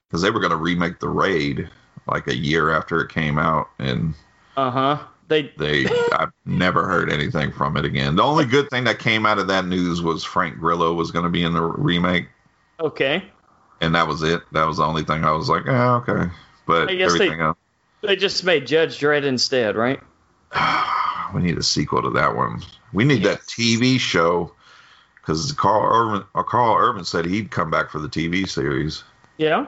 because 0.09 0.23
they 0.23 0.31
were 0.31 0.41
going 0.41 0.51
to 0.51 0.57
remake 0.57 1.01
the 1.01 1.09
Raid 1.09 1.69
like 2.07 2.27
a 2.27 2.37
year 2.37 2.71
after 2.71 3.01
it 3.01 3.11
came 3.11 3.39
out, 3.39 3.69
and 3.79 4.15
Uh 4.57 4.71
huh. 4.71 4.99
They 5.33 5.51
they 5.57 5.87
I've 6.13 6.33
never 6.45 6.87
heard 6.87 7.11
anything 7.11 7.53
from 7.53 7.79
it 7.79 7.87
again. 7.87 8.17
The 8.17 8.23
only 8.23 8.45
good 8.45 8.69
thing 8.69 8.85
that 8.85 8.99
came 8.99 9.25
out 9.25 9.39
of 9.39 9.47
that 9.47 9.65
news 9.65 10.03
was 10.03 10.25
Frank 10.25 10.59
Grillo 10.59 10.93
was 10.93 11.11
going 11.11 11.25
to 11.25 11.31
be 11.31 11.43
in 11.43 11.55
the 11.55 11.63
remake, 11.63 12.29
okay. 12.79 13.25
and 13.81 13.95
that 13.95 14.07
was 14.07 14.23
it. 14.23 14.43
That 14.53 14.67
was 14.67 14.77
the 14.77 14.85
only 14.85 15.05
thing 15.05 15.25
I 15.25 15.33
was 15.33 15.49
like, 15.49 15.63
oh, 15.67 16.05
okay. 16.07 16.31
But 16.67 16.91
I 16.91 16.95
guess 16.97 17.13
they- 17.13 17.25
everything 17.25 17.41
else, 17.41 17.57
They 18.03 18.17
just 18.17 18.45
made 18.45 18.67
Judge 18.67 18.99
Dredd 19.01 19.25
instead, 19.25 19.75
right? 19.75 20.01
we 21.35 21.41
need 21.41 21.57
a 21.57 21.63
sequel 21.63 22.03
to 22.03 22.11
that 22.11 22.37
one. 22.37 22.61
We 22.93 23.05
need 23.05 23.23
that 23.23 23.41
TV 23.43 23.99
show 23.99 24.53
because 25.17 25.51
Karl 25.53 25.89
Urban, 25.95 26.27
uh, 26.35 26.43
Karl 26.43 26.77
Urban 26.77 27.05
said 27.07 27.25
he'd 27.25 27.51
come 27.51 27.71
back 27.71 27.91
for 27.91 28.01
the 28.01 28.09
TV 28.09 28.47
series. 28.47 29.03
Yeah. 29.39 29.67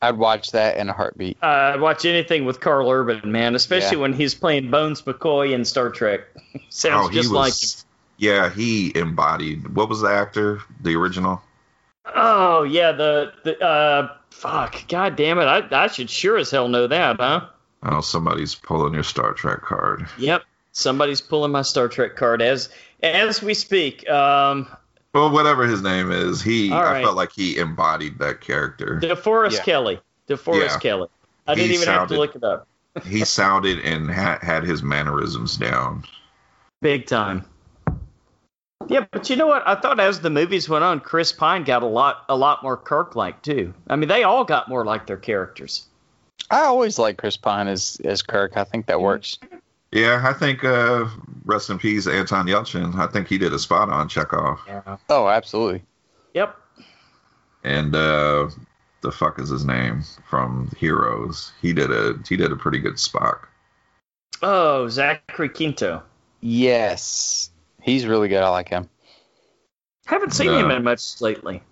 I'd 0.00 0.16
watch 0.16 0.52
that 0.52 0.76
in 0.76 0.88
a 0.88 0.92
heartbeat. 0.92 1.38
Uh, 1.42 1.46
I'd 1.74 1.80
watch 1.80 2.04
anything 2.04 2.44
with 2.44 2.60
Karl 2.60 2.88
Urban, 2.90 3.32
man, 3.32 3.54
especially 3.56 3.96
Yeah. 3.96 4.02
when 4.02 4.12
he's 4.12 4.34
playing 4.34 4.70
Bones 4.70 5.02
McCoy 5.02 5.52
in 5.52 5.64
Star 5.64 5.90
Trek. 5.90 6.20
Sounds 6.68 7.06
Oh, 7.06 7.08
he 7.08 7.16
just 7.16 7.30
like 7.32 7.52
him. 7.52 7.84
Yeah, 8.18 8.50
he 8.50 8.92
embodied. 8.96 9.74
What 9.74 9.88
was 9.88 10.00
the 10.00 10.08
actor? 10.08 10.60
The 10.82 10.94
original? 10.96 11.40
Oh 12.14 12.62
yeah, 12.62 12.92
the 12.92 13.32
the 13.44 13.58
uh 13.64 14.14
fuck, 14.30 14.86
god 14.88 15.14
damn 15.16 15.38
it, 15.38 15.44
I 15.44 15.66
I 15.84 15.88
should 15.88 16.08
sure 16.08 16.36
as 16.38 16.50
hell 16.50 16.68
know 16.68 16.86
that, 16.86 17.16
huh? 17.16 17.46
Oh, 17.82 18.00
somebody's 18.00 18.54
pulling 18.54 18.94
your 18.94 19.02
Star 19.02 19.34
Trek 19.34 19.60
card. 19.60 20.06
Yep, 20.18 20.42
somebody's 20.72 21.20
pulling 21.20 21.52
my 21.52 21.62
Star 21.62 21.86
Trek 21.88 22.16
card 22.16 22.40
as 22.40 22.70
as 23.02 23.42
we 23.42 23.52
speak. 23.54 24.08
Um, 24.08 24.66
Well, 25.14 25.30
whatever 25.30 25.66
his 25.66 25.82
name 25.82 26.12
is, 26.12 26.42
he. 26.42 26.70
All 26.70 26.82
I 26.82 27.02
felt 27.02 27.16
like 27.16 27.32
he 27.32 27.56
embodied 27.58 28.18
that 28.18 28.40
character. 28.40 29.00
DeForest 29.02 29.52
Yeah. 29.52 29.62
Kelley, 29.62 30.00
DeForest 30.28 30.60
Yeah. 30.68 30.78
Kelley. 30.78 31.08
I 31.46 31.54
didn't 31.54 31.68
He 31.70 31.74
even 31.76 31.88
have 31.88 32.08
to 32.08 32.16
look 32.18 32.36
it 32.36 32.44
up. 32.44 32.66
he 33.04 33.24
sounded 33.24 33.78
and 33.80 34.10
ha- 34.10 34.38
had 34.42 34.64
his 34.64 34.82
mannerisms 34.82 35.56
down. 35.56 36.04
Big 36.82 37.06
time. 37.06 37.44
Yeah, 38.86 39.06
but 39.10 39.28
you 39.28 39.36
know 39.36 39.46
what? 39.46 39.66
I 39.66 39.74
thought 39.74 39.98
as 40.00 40.20
the 40.20 40.30
movies 40.30 40.68
went 40.68 40.84
on, 40.84 41.00
Chris 41.00 41.32
Pine 41.32 41.64
got 41.64 41.82
a 41.82 41.86
lot 41.86 42.24
a 42.28 42.36
lot 42.36 42.62
more 42.62 42.76
Kirk 42.76 43.16
like 43.16 43.42
too. 43.42 43.74
I 43.88 43.96
mean, 43.96 44.08
they 44.08 44.22
all 44.22 44.44
got 44.44 44.68
more 44.68 44.84
like 44.84 45.06
their 45.06 45.16
characters. 45.16 45.86
I 46.50 46.60
always 46.60 46.98
like 46.98 47.16
Chris 47.18 47.36
Pine 47.36 47.66
as 47.68 48.00
as 48.04 48.22
Kirk. 48.22 48.56
I 48.56 48.64
think 48.64 48.86
that 48.86 49.00
works. 49.00 49.38
Yeah, 49.92 50.22
I 50.24 50.32
think. 50.32 50.64
Uh, 50.64 51.06
rest 51.44 51.70
in 51.70 51.78
peace, 51.78 52.06
Anton 52.06 52.46
Yelchin. 52.46 52.94
I 52.96 53.06
think 53.06 53.26
he 53.28 53.38
did 53.38 53.52
a 53.54 53.58
spot 53.58 53.88
on 53.88 54.08
Chekhov. 54.08 54.60
Yeah. 54.66 54.96
Oh, 55.08 55.28
absolutely. 55.28 55.82
Yep. 56.34 56.54
And 57.64 57.94
uh, 57.94 58.50
the 59.00 59.10
fuck 59.10 59.38
is 59.38 59.48
his 59.48 59.64
name 59.64 60.02
from 60.28 60.70
Heroes? 60.76 61.52
He 61.62 61.72
did 61.72 61.90
a 61.90 62.18
he 62.28 62.36
did 62.36 62.52
a 62.52 62.56
pretty 62.56 62.78
good 62.78 62.94
Spock. 62.94 63.46
Oh, 64.42 64.88
Zachary 64.88 65.48
Quinto. 65.48 66.02
Yes, 66.40 67.50
he's 67.82 68.06
really 68.06 68.28
good. 68.28 68.42
I 68.42 68.48
like 68.50 68.68
him. 68.68 68.88
Haven't 70.06 70.32
seen 70.32 70.46
No. 70.48 70.58
him 70.58 70.70
in 70.70 70.84
much 70.84 71.20
lately. 71.20 71.62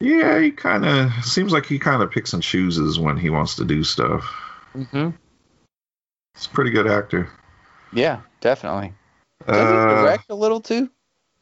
Yeah, 0.00 0.40
he 0.40 0.50
kind 0.50 0.84
of 0.84 1.24
seems 1.24 1.52
like 1.52 1.66
he 1.66 1.78
kind 1.78 2.02
of 2.02 2.10
picks 2.10 2.32
and 2.32 2.42
chooses 2.42 2.98
when 2.98 3.16
he 3.16 3.28
wants 3.30 3.56
to 3.56 3.64
do 3.64 3.84
stuff. 3.84 4.24
Mm-hmm. 4.74 5.10
He's 6.40 6.46
a 6.46 6.50
pretty 6.50 6.70
good 6.70 6.86
actor. 6.86 7.28
Yeah, 7.92 8.20
definitely. 8.40 8.94
Does 9.46 9.56
he 9.56 9.62
Uh, 9.62 10.02
direct 10.02 10.30
a 10.30 10.34
little 10.34 10.62
too? 10.62 10.88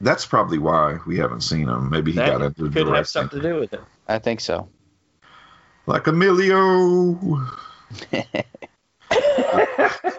that's 0.00 0.26
probably 0.26 0.58
why 0.58 0.98
we 1.06 1.16
haven't 1.18 1.42
seen 1.42 1.68
him. 1.68 1.88
Maybe 1.88 2.10
he 2.10 2.16
got 2.18 2.40
into 2.42 2.64
could 2.64 2.72
directing. 2.72 2.94
have 2.96 3.06
something 3.08 3.40
to 3.40 3.48
do 3.48 3.60
with 3.60 3.72
it. 3.74 3.80
I 4.08 4.18
think 4.18 4.40
so. 4.40 4.68
Like 5.86 6.08
Emilio. 6.08 7.12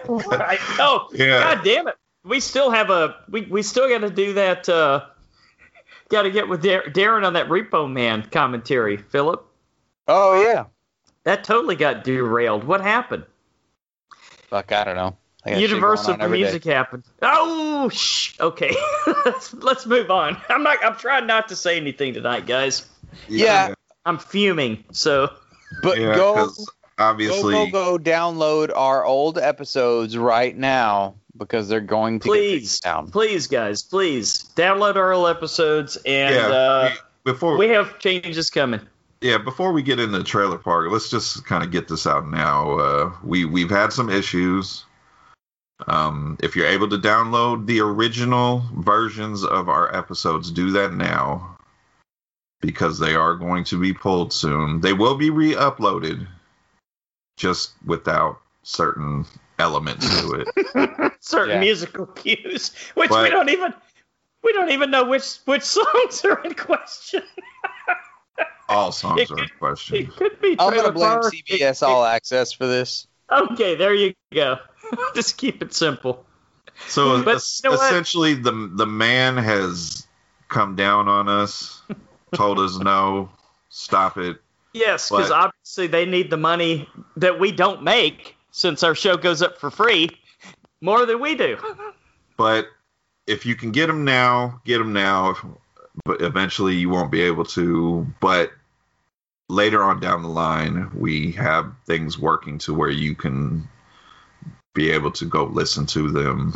Right. 0.08 0.60
Oh, 0.80 1.10
Yeah. 1.14 1.56
god 1.56 1.64
damn 1.64 1.88
it. 1.88 1.96
We 2.24 2.40
still 2.40 2.72
have 2.72 2.90
a 2.90 3.16
we, 3.30 3.42
we 3.42 3.62
still 3.62 3.88
got 3.90 4.00
to 4.00 4.10
do 4.10 4.34
that 4.34 4.68
uh 4.70 5.06
got 6.10 6.24
to 6.24 6.32
get 6.32 6.48
with 6.50 6.64
Dar- 6.64 6.84
Darren 6.84 7.26
on 7.26 7.34
that 7.34 7.48
Repo 7.50 7.92
Man 7.92 8.24
commentary, 8.32 8.98
Philip. 8.98 9.46
Oh 10.08 10.42
yeah. 10.42 10.66
That 11.26 11.44
totally 11.44 11.76
got 11.76 12.04
derailed. 12.04 12.64
What 12.64 12.82
happened? 12.82 13.26
Fuck, 14.50 14.72
I 14.72 14.84
don't 14.84 14.96
know. 14.96 15.16
I 15.46 15.52
got 15.52 15.60
shit 15.60 15.70
going 15.70 15.80
Universal 15.82 16.14
on 16.14 16.22
every 16.22 16.40
day. 16.40 16.44
music 16.44 16.64
happened. 16.66 17.04
Oh, 17.22 17.90
shh. 17.90 18.36
Okay. 18.40 18.76
let's 19.26 19.54
let's 19.54 19.86
move 19.86 20.12
on. 20.12 20.38
I'm 20.50 20.64
not 20.64 20.84
I'm 20.84 20.96
trying 20.96 21.28
not 21.28 21.48
to 21.50 21.56
say 21.56 21.78
anything 21.78 22.14
tonight, 22.14 22.46
guys. 22.46 22.86
Yeah. 23.28 23.74
I'm 24.06 24.18
fuming. 24.18 24.84
So, 24.92 25.32
But 25.84 26.00
Yeah, 26.00 26.16
go, 26.16 26.52
obviously, 26.98 27.54
go, 27.54 27.66
go, 27.68 27.98
go 27.98 28.04
download 28.04 28.72
our 28.76 29.06
old 29.06 29.38
episodes 29.38 30.18
right 30.18 30.56
now 30.58 31.16
because 31.38 31.70
they're 31.70 31.80
going 31.80 32.20
to 32.20 32.28
please, 32.28 32.80
taken 32.80 32.96
down. 32.96 33.12
please 33.12 33.48
guys, 33.48 33.84
please 33.84 34.50
download 34.56 34.96
our 34.96 35.14
old 35.14 35.30
episodes 35.30 35.96
and 36.06 36.36
yeah. 36.36 36.48
uh 36.48 36.90
we- 36.92 37.32
before 37.32 37.58
we 37.58 37.70
have 37.70 38.00
changes 38.00 38.50
coming. 38.50 38.82
Yeah, 39.22 39.38
before 39.38 39.72
we 39.74 39.82
get 39.82 40.00
into 40.00 40.24
trailer 40.24 40.58
park, 40.58 40.88
let's 40.92 41.10
just 41.10 41.46
kind 41.46 41.64
of 41.64 41.72
get 41.72 41.88
this 41.88 42.08
out 42.08 42.28
now. 42.28 42.80
Uh, 42.80 43.14
we 43.24 43.46
we've 43.46 43.70
had 43.70 43.92
some 43.94 44.10
issues. 44.10 44.86
Um, 45.88 46.38
if 46.44 46.56
you're 46.56 46.68
able 46.68 46.90
to 46.90 46.98
download 46.98 47.66
the 47.66 47.80
original 47.80 48.64
versions 48.76 49.44
of 49.46 49.70
our 49.70 49.94
episodes, 49.96 50.52
do 50.52 50.72
that 50.72 50.94
now 50.94 51.58
because 52.62 53.00
they 53.00 53.16
are 53.16 53.36
going 53.36 53.64
to 53.66 53.80
be 53.80 53.94
pulled 53.94 54.34
soon. 54.34 54.82
They 54.82 54.92
will 54.92 55.16
be 55.16 55.30
re-uploaded, 55.30 56.28
just 57.38 57.72
without 57.86 58.42
certain 58.64 59.26
elements 59.58 60.06
to 60.22 60.44
it. 60.46 61.14
Certain 61.22 61.56
Yeah. 61.56 61.60
musical 61.60 62.06
cues, 62.08 62.74
which 62.96 63.10
we 63.10 63.30
don't 63.30 63.50
even 63.50 63.74
we 64.44 64.54
don't 64.54 64.72
even 64.72 64.92
know 64.92 65.06
which 65.06 65.38
which 65.46 65.64
songs 65.64 66.24
are 66.26 66.42
in 66.44 66.54
question. 66.56 67.24
All 68.68 68.92
songs 69.02 69.22
It 69.22 69.32
are 69.32 69.38
in 69.40 69.46
could- 69.48 69.60
question. 69.60 69.96
It 69.98 70.16
could 70.16 70.40
be. 70.42 70.56
I'm 70.60 70.74
gonna 70.76 70.92
blame 70.92 71.20
Park. 71.20 71.34
CBS 71.34 71.82
It- 71.82 71.84
All 71.84 72.04
Access 72.06 72.52
for 72.54 72.68
this. 72.68 73.08
Okay, 73.32 73.76
there 73.76 73.94
you 73.94 74.14
go. 74.34 74.58
Just 75.16 75.38
keep 75.38 75.62
it 75.62 75.74
simple. 75.74 76.26
So 76.88 77.22
But 77.24 77.36
es- 77.38 77.62
you 77.64 77.70
know 77.70 77.76
what? 77.78 77.86
essentially, 77.92 78.34
the 78.36 78.70
the 78.74 78.86
man 78.88 79.38
has 79.38 80.08
come 80.48 80.76
down 80.76 81.08
on 81.08 81.28
us, 81.30 81.82
told 82.34 82.60
us 82.60 82.78
no, 82.80 83.30
stop 83.70 84.18
it. 84.18 84.38
Yes, 84.74 85.10
because 85.10 85.32
obviously 85.32 85.88
they 85.88 86.06
need 86.06 86.30
the 86.30 86.38
money 86.38 86.88
that 87.18 87.40
we 87.40 87.52
don't 87.52 87.84
make 87.84 88.36
since 88.52 88.82
our 88.84 88.96
show 88.96 89.18
goes 89.18 89.42
up 89.42 89.58
for 89.60 89.70
free 89.72 90.10
more 90.82 91.06
than 91.06 91.20
we 91.20 91.36
do. 91.36 91.58
But 92.38 92.68
if 93.28 93.46
you 93.46 93.54
can 93.56 93.72
get 93.72 93.88
them 93.88 94.06
now, 94.06 94.62
get 94.64 94.78
them 94.78 94.94
now. 94.94 95.36
But 96.06 96.22
eventually, 96.22 96.76
you 96.76 96.90
won't 96.90 97.12
be 97.12 97.22
able 97.22 97.46
to. 97.46 98.06
But 98.20 98.52
later 99.50 99.84
on 99.84 100.00
down 100.00 100.22
the 100.24 100.30
line, 100.30 100.90
we 100.94 101.32
have 101.34 101.74
things 101.86 102.18
working 102.18 102.58
to 102.60 102.74
where 102.74 102.90
you 102.90 103.16
can 103.16 103.68
be 104.76 104.92
able 104.92 105.12
to 105.12 105.26
go 105.26 105.46
listen 105.46 105.86
to 105.88 106.10
them 106.12 106.54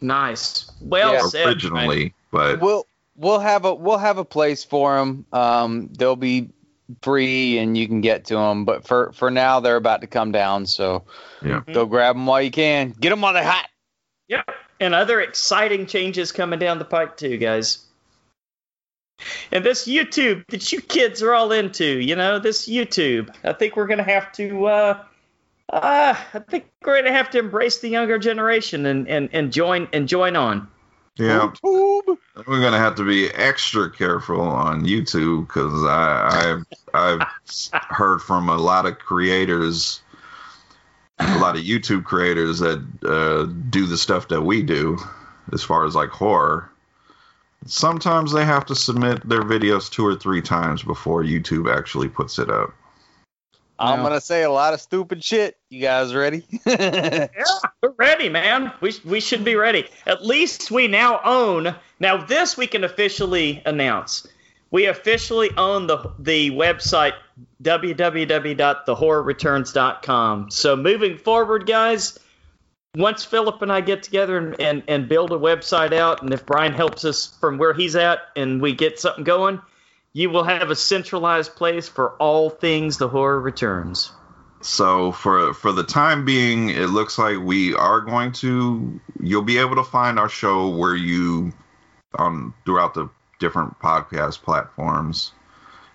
Nice. 0.00 0.70
Well 0.80 1.14
Yeah. 1.14 1.26
said. 1.26 1.46
originally. 1.46 2.14
But 2.30 2.60
We'll 2.60 2.86
we'll 3.16 3.40
have 3.40 3.64
a 3.64 3.74
we'll 3.74 3.98
have 3.98 4.18
a 4.18 4.24
place 4.24 4.64
for 4.64 4.96
them. 4.96 5.26
Um, 5.32 5.88
they'll 5.92 6.14
be 6.16 6.50
free 7.02 7.58
and 7.58 7.76
you 7.76 7.86
can 7.88 8.00
get 8.00 8.26
to 8.26 8.34
them. 8.34 8.64
But 8.64 8.86
for 8.86 9.12
for 9.12 9.30
now, 9.30 9.60
they're 9.60 9.76
about 9.76 10.02
to 10.02 10.06
come 10.06 10.30
down. 10.30 10.66
So 10.66 11.04
Yeah. 11.42 11.62
go 11.72 11.86
grab 11.86 12.14
them 12.14 12.26
while 12.26 12.42
you 12.42 12.50
can. 12.50 12.94
Get 13.00 13.10
them 13.10 13.20
while 13.20 13.32
they're 13.32 13.42
hot. 13.44 13.68
Yep. 14.28 14.48
And 14.80 14.94
other 14.94 15.20
exciting 15.20 15.86
changes 15.86 16.30
coming 16.30 16.58
down 16.60 16.78
the 16.78 16.84
pike 16.84 17.16
too, 17.16 17.36
guys. 17.38 17.78
And 19.50 19.64
this 19.64 19.86
YouTube 19.86 20.46
that 20.48 20.72
you 20.72 20.80
kids 20.80 21.22
are 21.22 21.34
all 21.34 21.52
into, 21.52 21.84
you 21.84 22.16
know, 22.16 22.38
this 22.38 22.68
YouTube. 22.68 23.34
I 23.44 23.52
think 23.52 23.76
we're 23.76 23.86
gonna 23.86 24.02
have 24.02 24.32
to 24.32 24.66
uh 24.66 25.04
uh 25.70 26.14
I 26.34 26.38
think 26.38 26.66
we're 26.84 27.02
gonna 27.02 27.16
have 27.16 27.30
to 27.30 27.38
embrace 27.38 27.78
the 27.78 27.88
younger 27.88 28.18
generation 28.18 28.86
and, 28.86 29.08
and, 29.08 29.28
and 29.32 29.52
join 29.52 29.88
and 29.92 30.08
join 30.08 30.36
on. 30.36 30.68
yeah, 31.16 31.50
YouTube. 31.62 32.18
we're 32.46 32.60
gonna 32.60 32.78
have 32.78 32.94
to 32.96 33.04
be 33.04 33.28
extra 33.28 33.90
careful 33.90 34.40
on 34.40 34.84
YouTube 34.84 35.48
because 35.48 35.84
I 35.84 36.62
I've 36.94 37.20
I've 37.20 37.26
heard 37.72 38.20
from 38.20 38.48
a 38.48 38.56
lot 38.56 38.86
of 38.86 38.98
creators, 38.98 40.00
a 41.18 41.38
lot 41.38 41.56
of 41.56 41.62
YouTube 41.62 42.04
creators 42.04 42.60
that 42.60 42.78
uh, 43.04 43.52
do 43.68 43.86
the 43.86 43.98
stuff 43.98 44.28
that 44.28 44.42
we 44.42 44.62
do, 44.62 44.96
as 45.52 45.62
far 45.62 45.84
as 45.84 45.94
like 45.94 46.10
horror. 46.10 46.70
Sometimes 47.66 48.32
they 48.32 48.44
have 48.44 48.66
to 48.66 48.74
submit 48.74 49.26
their 49.28 49.42
videos 49.42 49.90
two 49.90 50.06
or 50.06 50.16
three 50.16 50.42
times 50.42 50.82
before 50.82 51.22
YouTube 51.22 51.72
actually 51.74 52.08
puts 52.08 52.38
it 52.38 52.50
up. 52.50 52.70
I'm 53.80 53.98
No. 53.98 54.04
gonna 54.08 54.20
say 54.20 54.42
a 54.42 54.50
lot 54.50 54.74
of 54.74 54.80
stupid 54.80 55.22
shit. 55.22 55.56
You 55.70 55.80
guys 55.80 56.14
ready? 56.14 56.44
Yeah, 56.66 57.28
we're 57.82 57.92
ready, 57.96 58.28
man. 58.28 58.72
We, 58.80 58.92
we 59.04 59.20
should 59.20 59.44
be 59.44 59.54
ready. 59.54 59.86
At 60.06 60.24
least 60.24 60.70
we 60.72 60.88
now 60.88 61.20
own. 61.24 61.74
Now 62.00 62.16
this 62.24 62.56
we 62.56 62.66
can 62.66 62.82
officially 62.84 63.62
announce. 63.66 64.26
We 64.70 64.86
officially 64.86 65.50
own 65.56 65.86
the 65.86 66.12
the 66.18 66.50
website 66.50 67.14
www.thehorrorreturns.com. 67.62 70.50
So 70.50 70.76
moving 70.76 71.18
forward, 71.18 71.66
guys, 71.66 72.18
once 72.98 73.24
Philip 73.24 73.62
and 73.62 73.72
I 73.72 73.80
get 73.80 74.02
together 74.02 74.36
and, 74.36 74.60
and, 74.60 74.82
and 74.88 75.08
build 75.08 75.32
a 75.32 75.38
website 75.38 75.92
out, 75.92 76.22
and 76.22 76.34
if 76.34 76.44
Brian 76.44 76.72
helps 76.72 77.04
us 77.04 77.34
from 77.40 77.56
where 77.56 77.72
he's 77.72 77.96
at 77.96 78.18
and 78.34 78.60
we 78.60 78.74
get 78.74 78.98
something 78.98 79.24
going, 79.24 79.62
you 80.12 80.30
will 80.30 80.42
have 80.42 80.70
a 80.70 80.76
centralized 80.76 81.54
place 81.54 81.88
for 81.88 82.14
all 82.16 82.50
things 82.50 82.98
The 82.98 83.08
Horror 83.08 83.40
Returns. 83.40 84.10
So 84.60 85.12
for 85.12 85.54
for 85.54 85.70
the 85.70 85.84
time 85.84 86.24
being, 86.24 86.70
it 86.70 86.88
looks 86.88 87.16
like 87.16 87.38
we 87.38 87.74
are 87.74 88.00
going 88.00 88.32
to. 88.32 89.00
You'll 89.20 89.42
be 89.42 89.58
able 89.58 89.76
to 89.76 89.84
find 89.84 90.18
our 90.18 90.28
show 90.28 90.68
where 90.68 90.96
you 90.96 91.52
on 92.16 92.52
throughout 92.64 92.94
the 92.94 93.08
different 93.38 93.78
podcast 93.78 94.42
platforms. 94.42 95.30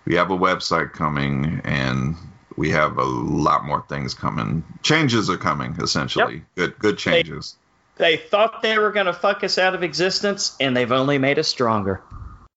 We 0.06 0.16
have 0.16 0.32
a 0.32 0.38
website 0.38 0.94
coming, 0.94 1.60
and 1.66 2.16
we 2.58 2.70
have 2.72 2.98
a 2.98 3.04
lot 3.04 3.64
more 3.66 3.84
things 3.90 4.14
coming. 4.14 4.64
Changes 4.82 5.30
are 5.30 5.38
coming, 5.38 5.76
essentially. 5.82 6.44
Good 6.56 6.78
good 6.80 6.98
changes. 6.98 7.56
They 7.98 8.18
thought 8.18 8.62
they 8.64 8.78
were 8.80 8.92
going 8.92 9.06
to 9.06 9.14
fuck 9.14 9.44
us 9.44 9.58
out 9.60 9.76
of 9.76 9.84
existence, 9.84 10.56
and 10.60 10.76
they've 10.76 10.92
only 10.92 11.18
made 11.20 11.38
us 11.40 11.48
stronger. 11.48 12.02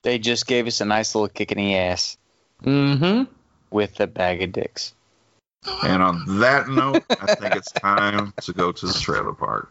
they 0.03 0.19
just 0.19 0.47
gave 0.47 0.67
us 0.67 0.81
a 0.81 0.85
nice 0.85 1.15
little 1.15 1.29
kick 1.29 1.53
in 1.53 1.59
the 1.59 1.77
ass 1.77 2.17
Mm-hmm. 2.65 3.25
with 3.71 4.01
a 4.01 4.07
bag 4.07 4.43
of 4.43 4.53
dicks. 4.53 4.95
And 5.83 6.03
on 6.03 6.39
that 6.41 6.69
note, 6.69 7.05
I 7.11 7.35
think 7.35 7.55
it's 7.57 7.71
time 7.73 8.33
to 8.43 8.53
go 8.55 8.73
to 8.73 8.87
the 8.87 8.95
trailer 8.95 9.35
park. 9.35 9.71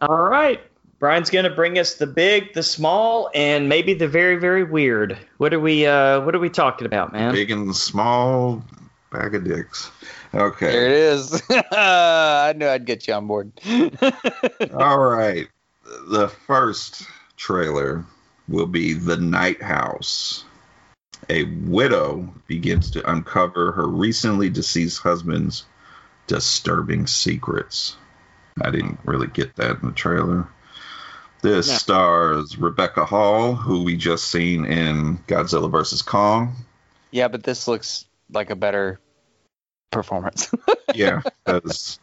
All 0.00 0.18
right. 0.28 0.60
Brian's 0.98 1.30
going 1.30 1.44
to 1.44 1.50
bring 1.50 1.78
us 1.78 1.94
the 1.94 2.06
big, 2.06 2.52
the 2.54 2.62
small, 2.62 3.30
and 3.34 3.68
maybe 3.68 3.94
the 3.94 4.08
very, 4.08 4.36
very 4.36 4.64
weird. 4.64 5.16
What 5.38 5.52
are 5.54 5.60
we? 5.60 5.86
Uh, 5.86 6.20
what 6.22 6.34
are 6.34 6.38
we 6.38 6.50
talking 6.50 6.86
about, 6.86 7.12
man? 7.12 7.32
Big 7.32 7.50
and 7.50 7.74
small 7.76 8.62
bag 9.10 9.34
of 9.34 9.44
dicks. 9.44 9.90
Okay. 10.34 10.66
There 10.70 10.86
it 10.86 10.92
is. 10.92 11.42
I 11.50 12.54
knew 12.56 12.66
I'd 12.68 12.84
get 12.86 13.06
you 13.06 13.14
on 13.14 13.26
board. 13.26 13.52
All 14.74 14.98
right. 14.98 15.48
The 16.08 16.28
first 16.46 17.02
trailer 17.36 18.04
will 18.48 18.66
be 18.66 18.92
The 18.92 19.16
Night 19.16 19.62
House. 19.62 20.44
A 21.28 21.44
widow 21.44 22.32
begins 22.46 22.90
to 22.92 23.10
uncover 23.10 23.72
her 23.72 23.86
recently 23.86 24.50
deceased 24.50 25.00
husband's 25.02 25.64
disturbing 26.26 27.06
secrets. 27.06 27.96
I 28.62 28.70
didn't 28.70 28.98
really 29.04 29.26
get 29.26 29.54
that 29.56 29.80
in 29.82 29.88
the 29.88 29.92
trailer. 29.92 30.48
This 31.42 31.68
Yeah. 31.68 31.76
stars 31.78 32.56
Rebecca 32.58 33.04
Hall, 33.04 33.54
who 33.54 33.84
we 33.84 33.96
just 33.96 34.28
seen 34.28 34.64
in 34.64 35.18
Godzilla 35.28 35.70
vs. 35.70 36.02
Kong. 36.02 36.56
yeah, 37.10 37.28
but 37.28 37.44
this 37.44 37.66
looks 37.68 38.04
like 38.30 38.50
a 38.50 38.56
better 38.56 39.00
performance. 39.90 40.50
Yeah, 40.94 41.20
'cause- 41.44 41.98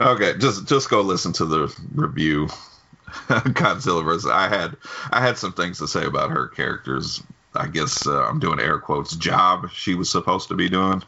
okay. 0.00 0.36
Just 0.38 0.66
just 0.66 0.90
go 0.90 1.02
listen 1.02 1.32
to 1.34 1.44
the 1.44 1.72
review. 1.94 2.48
Godzilla 3.28 4.02
vs. 4.02 4.26
I 4.28 4.48
had 4.48 4.76
I 5.12 5.20
had 5.20 5.38
some 5.38 5.52
things 5.52 5.78
to 5.78 5.86
say 5.86 6.04
about 6.06 6.30
her 6.30 6.48
characters. 6.48 7.22
I 7.54 7.68
guess 7.68 8.04
uh, 8.06 8.24
I'm 8.24 8.40
doing 8.40 8.58
air 8.58 8.78
quotes. 8.80 9.14
Job 9.14 9.70
she 9.72 9.94
was 9.94 10.10
supposed 10.10 10.48
to 10.48 10.54
be 10.54 10.68
doing. 10.68 11.02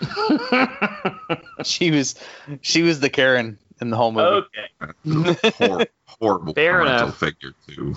she 1.64 1.90
was 1.90 2.14
she 2.62 2.82
was 2.82 2.98
the 3.00 3.10
Karen 3.10 3.58
in 3.80 3.90
the 3.90 3.96
whole 3.96 4.12
movie. 4.12 4.46
Okay. 4.80 5.50
Hor- 5.58 5.86
horrible 6.06 6.54
Fair 6.54 6.80
parental 6.80 7.04
enough. 7.08 7.18
figure 7.18 7.52
too. 7.68 7.94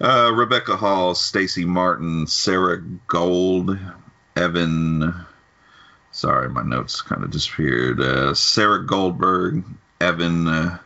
Uh, 0.00 0.32
Rebecca 0.34 0.76
Hall, 0.76 1.14
Stacy 1.14 1.64
Martin, 1.64 2.26
Sarah 2.26 2.80
Gold, 3.06 3.76
Evan. 4.36 5.14
Sorry, 6.12 6.48
my 6.48 6.62
notes 6.62 7.02
kind 7.02 7.24
of 7.24 7.30
disappeared. 7.30 8.00
Uh, 8.00 8.34
Sarah 8.34 8.84
Goldberg, 8.84 9.64
Evan. 10.00 10.46
Uh, 10.46 10.78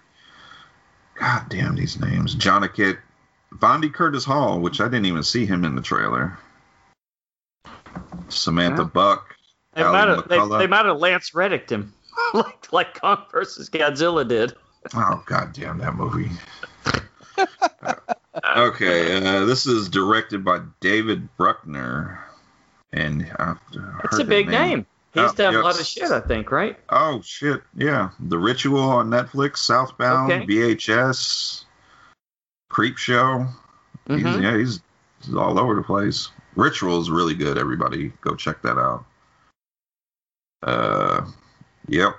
God 1.15 1.45
damn 1.49 1.75
these 1.75 2.01
names. 2.01 2.35
Jonigkeit, 2.35 2.99
Vondie 3.55 3.93
Curtis 3.93 4.25
Hall, 4.25 4.61
which 4.61 4.81
I 4.81 4.85
didn't 4.85 5.07
even 5.07 5.23
see 5.23 5.45
him 5.45 5.65
in 5.65 5.75
the 5.75 5.83
trailer. 5.83 6.39
Samantha 8.29 8.83
Yeah. 8.83 8.89
Buck. 8.89 9.35
They 9.75 9.85
might 9.85 10.09
have 10.09 10.29
they, 10.29 10.39
they 10.59 10.67
might 10.67 10.87
have 10.87 10.99
Lance 10.99 11.35
Reddicked 11.35 11.71
him, 11.71 11.93
like 12.35 12.73
like 12.73 13.01
Kong 13.01 13.25
versus 13.31 13.71
Godzilla 13.71 14.27
did. 14.27 14.55
Oh 14.95 15.23
god 15.27 15.53
damn 15.53 15.79
that 15.79 15.95
movie. 15.95 16.31
okay, 18.57 19.17
uh, 19.17 19.45
this 19.45 19.67
is 19.67 19.89
directed 19.89 20.45
by 20.45 20.61
David 20.81 21.29
Bruckner, 21.37 22.25
and 22.93 23.23
That's 24.03 24.19
a 24.19 24.25
big 24.25 24.49
name. 24.49 24.87
He's 25.15 25.31
Oh, 25.31 25.35
done 25.35 25.55
a 25.55 25.59
yes. 25.59 25.65
lot 25.65 25.81
of 25.81 25.87
shit, 25.87 26.11
I 26.11 26.21
think, 26.21 26.51
right? 26.53 26.79
Oh 26.91 27.21
shit, 27.23 27.63
yeah, 27.75 28.11
The 28.21 28.39
Ritual 28.39 28.81
on 28.81 29.09
Netflix, 29.11 29.59
Southbound, 29.59 30.33
Okay. 30.33 30.47
VHS, 30.47 31.65
Creepshow. 32.71 33.49
He's, 34.07 34.23
Mhm. 34.23 34.43
yeah, 34.43 34.57
he's, 34.57 34.81
he's 35.23 35.35
all 35.35 35.59
over 35.59 35.75
the 35.75 35.83
place. 35.83 36.31
Ritual 36.57 37.01
is 37.01 37.11
really 37.11 37.35
good. 37.35 37.57
Everybody, 37.59 38.13
go 38.21 38.35
check 38.35 38.63
that 38.63 38.79
out. 38.79 39.05
Uh, 40.63 41.27
yep. 41.89 42.17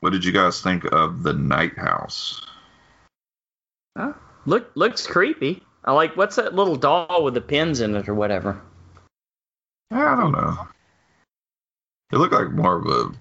What 0.00 0.10
did 0.10 0.24
you 0.24 0.32
guys 0.32 0.60
think 0.60 0.84
of 0.92 1.22
the 1.22 1.32
Night 1.32 1.76
House? 1.78 2.46
Look 4.46 4.70
looks 4.74 5.06
creepy. 5.06 5.62
I 5.84 5.92
like 5.92 6.16
what's 6.16 6.36
that 6.36 6.54
little 6.54 6.76
doll 6.76 7.24
with 7.24 7.34
the 7.34 7.40
pins 7.40 7.80
in 7.80 7.94
it 7.94 8.08
or 8.08 8.14
whatever. 8.14 8.60
I 9.90 10.16
don't 10.16 10.32
know. 10.32 10.68
It 12.12 12.16
looked 12.16 12.34
like 12.34 12.50
more 12.50 12.76
of 12.76 12.86
a 12.86 13.12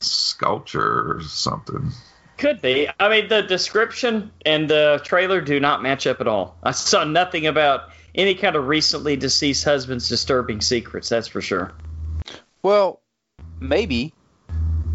sculpture 0.00 1.16
or 1.16 1.22
something. 1.22 1.90
Could 2.36 2.62
be. 2.62 2.88
I 3.00 3.08
mean, 3.08 3.28
the 3.28 3.42
description 3.42 4.30
and 4.46 4.70
the 4.70 5.00
trailer 5.04 5.40
do 5.40 5.58
not 5.58 5.82
match 5.82 6.06
up 6.06 6.20
at 6.20 6.28
all. 6.28 6.56
I 6.62 6.70
saw 6.70 7.04
nothing 7.04 7.46
about 7.46 7.90
any 8.14 8.34
kind 8.34 8.56
of 8.56 8.68
recently 8.68 9.16
deceased 9.16 9.64
husband's 9.64 10.08
disturbing 10.08 10.60
secrets. 10.60 11.08
That's 11.08 11.28
for 11.28 11.40
sure. 11.40 11.72
Well, 12.62 13.00
maybe. 13.60 14.12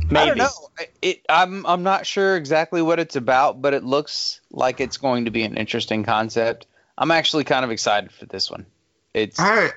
Maybe. 0.10 0.18
I 0.18 0.26
don't 0.26 0.38
know. 0.38 0.70
It, 1.02 1.26
I'm 1.30 1.66
I'm 1.66 1.84
not 1.84 2.06
sure 2.06 2.36
exactly 2.36 2.82
what 2.82 3.00
it's 3.00 3.16
about, 3.16 3.62
but 3.62 3.74
it 3.74 3.84
looks 3.84 4.42
like 4.52 4.80
it's 4.80 4.98
going 4.98 5.26
to 5.26 5.32
be 5.32 5.44
an 5.44 5.58
interesting 5.58 6.04
concept. 6.04 6.66
I'm 6.98 7.12
actually 7.12 7.44
kind 7.44 7.66
of 7.66 7.72
excited 7.72 8.12
for 8.12 8.26
this 8.26 8.52
one. 8.52 8.66
It's 9.14 9.40
I, 9.40 9.70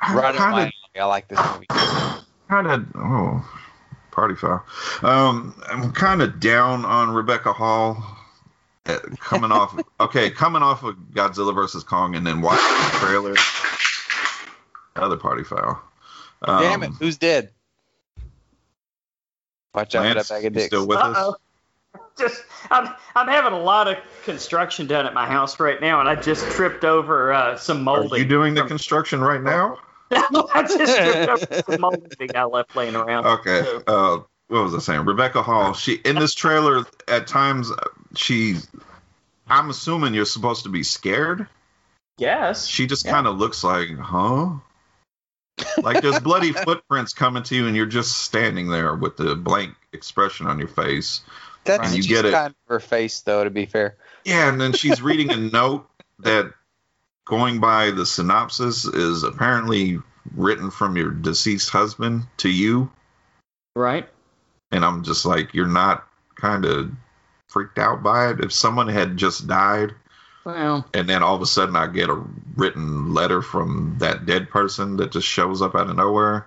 I 0.00 0.14
right 0.14 0.34
up 0.34 0.50
my 0.50 0.62
kind. 0.62 0.72
I 0.98 1.04
like 1.04 1.28
this 1.28 1.38
movie. 1.52 1.66
of, 1.70 2.24
kind 2.48 2.66
of, 2.66 2.86
oh, 2.96 3.48
party 4.10 4.34
foul. 4.34 4.64
Um, 5.02 5.60
I'm 5.68 5.92
kind 5.92 6.22
of 6.22 6.40
down 6.40 6.84
on 6.84 7.10
Rebecca 7.10 7.52
Hall. 7.52 8.02
uh, 8.86 8.98
Coming 9.18 9.52
off, 9.52 9.78
okay, 10.00 10.30
coming 10.30 10.62
off 10.62 10.82
of 10.82 10.96
Godzilla 11.12 11.54
versus 11.54 11.84
Kong, 11.84 12.16
and 12.16 12.26
then 12.26 12.40
watching 12.40 12.64
the 12.64 13.06
trailer. 13.06 13.34
Another 14.96 15.16
party 15.16 15.44
foul. 15.44 15.80
Um, 16.42 16.62
Damn 16.62 16.82
it, 16.82 16.92
who's 16.98 17.18
dead? 17.18 17.50
Watch 19.76 19.94
out 19.94 20.08
for 20.08 20.14
that 20.14 20.28
bag 20.28 20.44
of 20.46 20.52
dicks. 20.54 20.66
still 20.66 20.86
with 20.86 20.98
us? 20.98 21.16
Uh-oh. 21.16 21.34
Just, 22.18 22.42
I'm, 22.70 22.88
I'm 23.14 23.28
having 23.28 23.52
a 23.52 23.58
lot 23.58 23.88
of 23.88 23.96
construction 24.24 24.86
done 24.86 25.04
at 25.06 25.12
my 25.14 25.26
house 25.26 25.60
right 25.60 25.78
now, 25.80 26.00
and 26.00 26.08
I 26.08 26.14
just 26.14 26.46
tripped 26.50 26.82
over 26.84 27.30
uh, 27.32 27.56
some 27.58 27.84
molding. 27.84 28.10
Are 28.12 28.16
you 28.18 28.24
doing 28.24 28.54
the 28.54 28.64
construction 28.64 29.20
right 29.20 29.42
now? 29.42 29.78
I 30.10 30.62
just 30.66 30.96
tripped 30.96 31.28
over 31.28 31.62
some 31.70 31.80
molding 31.82 32.34
I 32.34 32.44
left 32.44 32.74
laying 32.74 32.96
around. 32.96 33.26
Okay. 33.26 33.60
Uh, 33.86 34.18
what 34.48 34.62
was 34.64 34.74
I 34.74 34.78
saying? 34.78 35.04
Rebecca 35.04 35.42
Hall. 35.42 35.74
She 35.74 35.94
in 36.04 36.16
this 36.16 36.34
trailer 36.34 36.86
at 37.08 37.26
times 37.26 37.70
uh, 37.70 37.76
she. 38.14 38.56
I'm 39.48 39.68
assuming 39.68 40.14
you're 40.14 40.24
supposed 40.24 40.62
to 40.64 40.70
be 40.70 40.82
scared. 40.84 41.46
Yes. 42.16 42.66
She 42.66 42.86
just 42.86 43.04
Yeah. 43.04 43.12
kind 43.12 43.26
of 43.26 43.36
looks 43.36 43.62
like, 43.62 43.94
huh? 43.98 44.52
Like 45.78 46.02
there's 46.02 46.20
bloody 46.20 46.52
footprints 46.52 47.12
coming 47.12 47.42
to 47.44 47.54
you, 47.54 47.66
and 47.66 47.74
you're 47.76 47.86
just 47.86 48.18
standing 48.22 48.68
there 48.68 48.94
with 48.94 49.16
the 49.16 49.34
blank 49.34 49.74
expression 49.92 50.46
on 50.46 50.58
your 50.58 50.68
face. 50.68 51.22
That's 51.64 51.88
And 51.88 51.96
you 51.96 52.02
just 52.02 52.08
get 52.08 52.24
it. 52.26 52.32
kind 52.32 52.50
of 52.50 52.56
her 52.68 52.80
face, 52.80 53.20
though. 53.20 53.42
To 53.44 53.50
be 53.50 53.66
fair, 53.66 53.96
Yeah, 54.24 54.48
and 54.48 54.60
then 54.60 54.72
she's 54.72 55.00
reading 55.02 55.30
a 55.32 55.36
note 55.36 55.88
that, 56.20 56.52
going 57.24 57.58
by 57.60 57.90
the 57.90 58.06
synopsis, 58.06 58.84
is 58.84 59.22
apparently 59.24 59.98
written 60.34 60.70
from 60.70 60.96
your 60.96 61.10
deceased 61.10 61.70
husband 61.70 62.24
to 62.38 62.48
you. 62.48 62.90
Right. 63.74 64.08
and 64.72 64.84
I'm 64.84 65.02
just 65.04 65.24
like, 65.26 65.54
you're 65.54 65.66
not 65.66 66.06
kind 66.34 66.64
of 66.64 66.90
freaked 67.48 67.78
out 67.78 68.02
by 68.02 68.30
it. 68.30 68.40
If 68.40 68.52
someone 68.52 68.88
had 68.88 69.16
just 69.16 69.46
died, 69.46 69.94
Well, 70.46 70.86
and 70.94 71.08
then 71.08 71.24
all 71.24 71.34
of 71.34 71.42
a 71.42 71.46
sudden 71.46 71.74
I 71.74 71.88
get 71.88 72.08
a 72.08 72.22
written 72.54 73.12
letter 73.12 73.42
from 73.42 73.96
that 73.98 74.26
dead 74.26 74.48
person 74.48 74.96
that 74.98 75.10
just 75.10 75.26
shows 75.26 75.60
up 75.60 75.74
out 75.74 75.90
of 75.90 75.96
nowhere, 75.96 76.46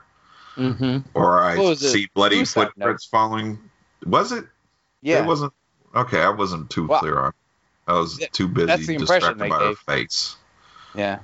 mm-hmm. 0.56 1.00
or 1.14 1.40
I 1.40 1.58
What 1.58 1.66
was 1.66 1.84
it? 1.84 1.90
see 1.92 2.08
bloody 2.14 2.38
Suicide 2.38 2.62
note. 2.62 2.68
footprints 2.76 3.06
falling. 3.06 3.60
Was 4.06 4.32
it? 4.32 4.46
yeah. 5.02 5.22
It 5.22 5.28
wasn't. 5.28 5.52
Okay, 5.94 6.22
I 6.22 6.30
wasn't 6.30 6.70
too 6.70 6.88
Well, 6.88 7.00
clear 7.02 7.20
on. 7.20 7.34
I 7.88 7.94
was 7.94 8.20
too 8.32 8.48
busy 8.48 8.68
that's 8.68 8.88
the 8.88 8.96
impression 8.96 9.38
distracted 9.38 9.44
they 9.44 9.50
by 9.50 9.60
her 9.66 9.76
face. 9.76 10.38
yeah. 10.96 11.20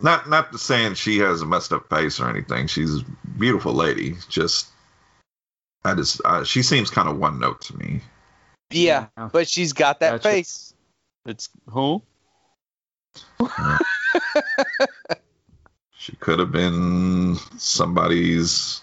Not 0.00 0.28
not 0.28 0.50
to 0.50 0.58
saying 0.58 0.94
she 0.94 1.18
has 1.18 1.42
a 1.42 1.46
messed 1.46 1.72
up 1.72 1.88
face 1.88 2.18
or 2.18 2.28
anything. 2.28 2.66
She's 2.66 2.96
a 2.96 3.04
beautiful 3.38 3.72
lady. 3.72 4.16
Just 4.28 4.66
I 5.84 5.94
just 5.94 6.20
uh, 6.24 6.42
she 6.42 6.64
seems 6.64 6.90
kind 6.90 7.08
of 7.08 7.18
one 7.18 7.38
note 7.38 7.60
to 7.62 7.76
me. 7.76 8.00
Yeah, 8.70 9.06
Yeah. 9.16 9.28
but 9.32 9.48
she's 9.48 9.72
got 9.72 10.00
that 10.00 10.10
Gotcha. 10.22 10.22
face. 10.28 10.73
It's 11.26 11.48
who? 11.66 12.02
She 16.04 16.14
could 16.16 16.38
have 16.38 16.52
been 16.52 17.36
somebody's 17.56 18.82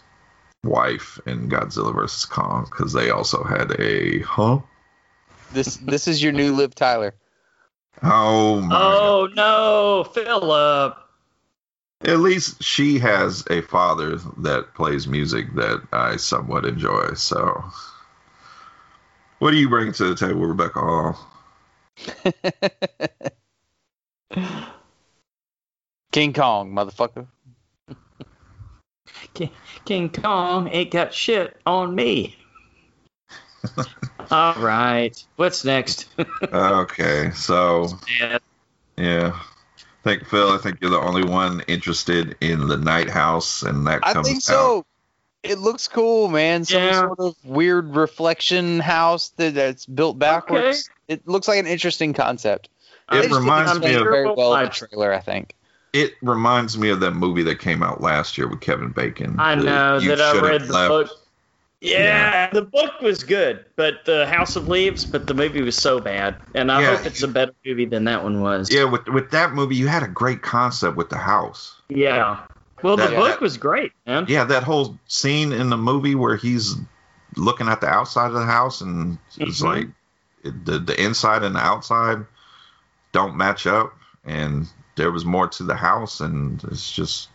wife 0.63 1.19
in 1.27 1.49
Godzilla 1.49 1.93
vs. 1.93 2.25
Kong 2.25 2.65
because 2.65 2.93
they 2.93 3.11
also 3.11 3.43
had 3.43 3.79
a 3.79 4.21
huh? 4.21 4.59
This 5.51 5.75
this 5.77 6.07
is 6.07 6.23
your 6.23 6.31
new 6.31 6.55
Liv 6.55 6.73
Tyler. 6.73 7.13
Oh 8.01 8.61
my! 8.61 8.75
Oh 8.75 9.29
no, 9.35 10.03
Philip. 10.11 10.97
At 12.05 12.19
least 12.21 12.63
she 12.63 12.97
has 12.97 13.45
a 13.51 13.61
father 13.61 14.17
that 14.37 14.73
plays 14.73 15.07
music 15.07 15.53
that 15.53 15.87
I 15.93 16.15
somewhat 16.15 16.65
enjoy. 16.65 17.13
So, 17.13 17.63
what 19.37 19.51
do 19.51 19.57
you 19.57 19.69
bring 19.69 19.91
to 19.91 20.05
the 20.05 20.15
table, 20.15 20.47
Rebecca 20.47 20.79
Hall? 20.79 21.30
King 26.11 26.33
Kong, 26.33 26.71
motherfucker. 26.71 27.27
King 29.85 30.09
Kong 30.09 30.67
ain't 30.69 30.91
got 30.91 31.13
shit 31.13 31.57
on 31.65 31.95
me. 31.95 32.37
All 34.31 34.55
right. 34.55 35.21
What's 35.35 35.65
next? 35.65 36.07
Okay, 36.53 37.31
so 37.31 37.87
Yeah. 38.19 38.37
yeah. 38.97 39.31
I 39.33 40.03
think 40.03 40.27
Phil, 40.27 40.51
I 40.51 40.57
think 40.57 40.79
you're 40.81 40.91
the 40.91 40.99
only 40.99 41.23
one 41.23 41.61
interested 41.67 42.35
in 42.41 42.67
the 42.67 42.75
Night 42.75 43.09
House, 43.09 43.61
and 43.61 43.87
that 43.87 44.05
I 44.05 44.13
comes 44.13 44.47
think 44.47 44.49
out. 44.49 44.85
So. 45.45 45.51
It 45.51 45.59
looks 45.59 45.87
cool, 45.87 46.27
man. 46.27 46.65
Some 46.65 46.81
Yeah. 46.81 46.99
sort 46.99 47.19
of 47.19 47.35
weird 47.43 47.95
reflection 47.95 48.79
house 48.79 49.29
that, 49.37 49.55
that's 49.55 49.85
built 49.85 50.19
backwards. 50.19 50.89
It 51.07 51.27
looks 51.27 51.47
like 51.47 51.59
an 51.59 51.67
interesting 51.67 52.13
concept. 52.13 52.69
It 53.11 53.29
They 53.29 53.35
reminds 53.35 53.79
me 53.79 53.93
of- 53.95 54.03
very 54.03 54.31
well 54.31 54.55
in 54.55 54.65
the 54.65 54.69
trailer. 54.69 55.13
I 55.13 55.19
think. 55.19 55.53
It 55.93 56.13
reminds 56.21 56.77
me 56.77 56.89
of 56.89 57.01
that 57.01 57.11
movie 57.11 57.43
that 57.43 57.59
came 57.59 57.83
out 57.83 57.99
last 57.99 58.37
year 58.37 58.47
with 58.47 58.61
Kevin 58.61 58.89
Bacon. 58.89 59.35
I 59.39 59.55
know 59.55 59.99
that 59.99 60.21
I 60.21 60.39
read 60.39 60.61
the 60.67 60.73
Left. 60.73 60.89
book. 60.89 61.09
Yeah, 61.81 62.49
the 62.51 62.61
book 62.61 63.01
was 63.01 63.23
good, 63.23 63.65
but 63.75 64.05
the 64.05 64.27
House 64.27 64.55
of 64.55 64.67
Leaves, 64.67 65.03
but 65.03 65.25
the 65.25 65.33
movie 65.33 65.63
was 65.63 65.75
so 65.75 65.99
bad, 65.99 66.35
and 66.53 66.71
I 66.71 66.81
Yeah. 66.81 66.95
hope 66.95 67.07
it's 67.07 67.23
a 67.23 67.27
better 67.27 67.53
movie 67.65 67.85
than 67.85 68.03
that 68.05 68.23
one 68.23 68.39
was. 68.41 68.71
Yeah, 68.71 68.83
with 68.83 69.07
with 69.09 69.31
that 69.31 69.53
movie, 69.53 69.75
you 69.75 69.87
had 69.87 70.03
a 70.03 70.07
great 70.07 70.43
concept 70.43 70.95
with 70.95 71.09
the 71.09 71.17
house. 71.17 71.73
Yeah. 71.89 72.37
Well, 72.83 72.97
the 72.97 73.03
That- 73.07 73.15
book 73.15 73.27
that- 73.29 73.41
was 73.41 73.57
great, 73.57 73.91
man. 74.05 74.25
Yeah, 74.27 74.43
that 74.45 74.63
whole 74.63 74.97
scene 75.07 75.51
in 75.51 75.69
the 75.69 75.77
movie 75.77 76.15
where 76.15 76.35
he's 76.35 76.75
looking 77.35 77.67
at 77.67 77.79
the 77.81 77.87
outside 77.87 78.27
of 78.27 78.33
the 78.33 78.45
house 78.45 78.81
and 78.81 79.17
it's 79.37 79.61
Mhm. 79.61 79.65
like 79.65 79.87
it, 80.43 80.65
the 80.65 80.79
the 80.79 81.01
inside 81.01 81.43
and 81.43 81.55
the 81.55 81.59
outside 81.59 82.25
don't 83.11 83.35
match 83.35 83.67
up, 83.67 83.93
and 84.25 84.67
there 84.95 85.11
was 85.11 85.23
more 85.25 85.47
to 85.47 85.63
the 85.63 85.75
house, 85.75 86.19
and 86.21 86.63
it's 86.65 86.91
just 86.91 87.29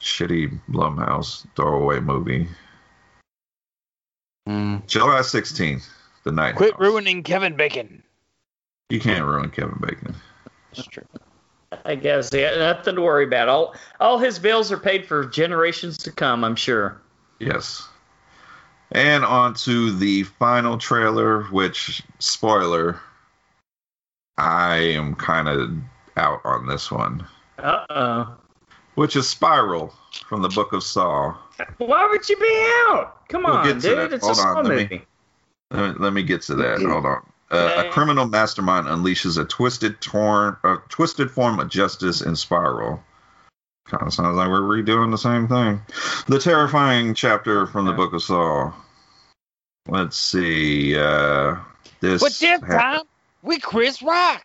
shitty 0.00 0.60
Blumhouse 0.70 1.46
throwaway 1.56 2.00
movie. 2.00 2.48
Mm. 4.48 4.86
July 4.86 5.22
sixteenth, 5.22 5.88
the 6.24 6.32
night. 6.32 6.56
Quit 6.56 6.72
House. 6.72 6.80
ruining 6.80 7.22
Kevin 7.22 7.56
Bacon. 7.56 8.02
You 8.90 9.00
can't 9.00 9.24
ruin 9.24 9.50
Kevin 9.50 9.78
Bacon. 9.80 10.14
That's 10.74 10.86
true. 10.88 11.04
I 11.84 11.94
guess 11.96 12.30
yeah, 12.32 12.56
nothing 12.56 12.94
to 12.96 13.02
worry 13.02 13.24
about. 13.24 13.48
All 13.48 13.74
all 14.00 14.18
his 14.18 14.38
bills 14.38 14.70
are 14.72 14.78
paid 14.78 15.06
for 15.06 15.24
generations 15.24 15.98
to 15.98 16.12
come. 16.12 16.44
I'm 16.44 16.56
sure. 16.56 17.00
Yes. 17.40 17.86
And 18.92 19.24
on 19.24 19.54
to 19.54 19.90
the 19.92 20.22
final 20.22 20.78
trailer, 20.78 21.42
which, 21.44 22.02
spoiler, 22.20 23.00
I 24.38 24.76
am 24.76 25.14
kind 25.16 25.48
of 25.48 25.70
out 26.16 26.40
on 26.44 26.66
this 26.66 26.90
one, 26.92 27.26
Uh 27.58 27.84
oh. 27.90 28.36
which 28.94 29.16
is 29.16 29.28
Spiral 29.28 29.92
from 30.28 30.42
the 30.42 30.48
Book 30.48 30.72
of 30.72 30.84
Saw. 30.84 31.34
Why 31.78 32.06
would 32.08 32.28
you 32.28 32.36
be 32.36 32.66
out? 32.88 33.26
Come 33.28 33.44
We'll 33.44 33.54
on, 33.54 33.78
dude. 33.80 34.12
It's 34.12 34.24
Hold 34.24 34.38
a 34.38 34.40
on, 34.40 34.54
Saw 34.54 34.60
let 34.60 34.64
me- 34.66 34.82
movie. 34.82 35.06
Let 35.70 35.94
me, 35.94 36.04
let 36.04 36.12
me 36.12 36.22
get 36.22 36.42
to 36.42 36.54
that. 36.56 36.80
Hold 36.82 37.06
on. 37.06 37.26
Uh, 37.50 37.84
a 37.86 37.90
criminal 37.90 38.26
mastermind 38.26 38.86
unleashes 38.86 39.38
a 39.38 39.44
twisted, 39.44 40.00
torn, 40.00 40.56
uh, 40.64 40.76
twisted 40.88 41.30
form 41.30 41.60
of 41.60 41.68
justice 41.68 42.20
in 42.20 42.34
Spiral. 42.36 43.02
Kind 43.86 44.06
of 44.06 44.14
sounds 44.14 44.36
like 44.36 44.48
we're 44.48 44.60
redoing 44.60 45.10
the 45.10 45.18
same 45.18 45.46
thing. 45.46 45.82
The 46.26 46.38
terrifying 46.38 47.14
chapter 47.14 47.66
from 47.66 47.84
the 47.84 47.92
Book 47.92 48.14
of 48.14 48.22
Saw. 48.22 48.72
Let's 49.86 50.16
see. 50.16 50.96
Uh, 50.96 51.56
this. 52.00 52.22
But 52.22 52.32
this 52.32 52.60
hap- 52.62 52.80
time, 52.80 53.02
we 53.42 53.58
Chris 53.58 54.00
Rock. 54.02 54.42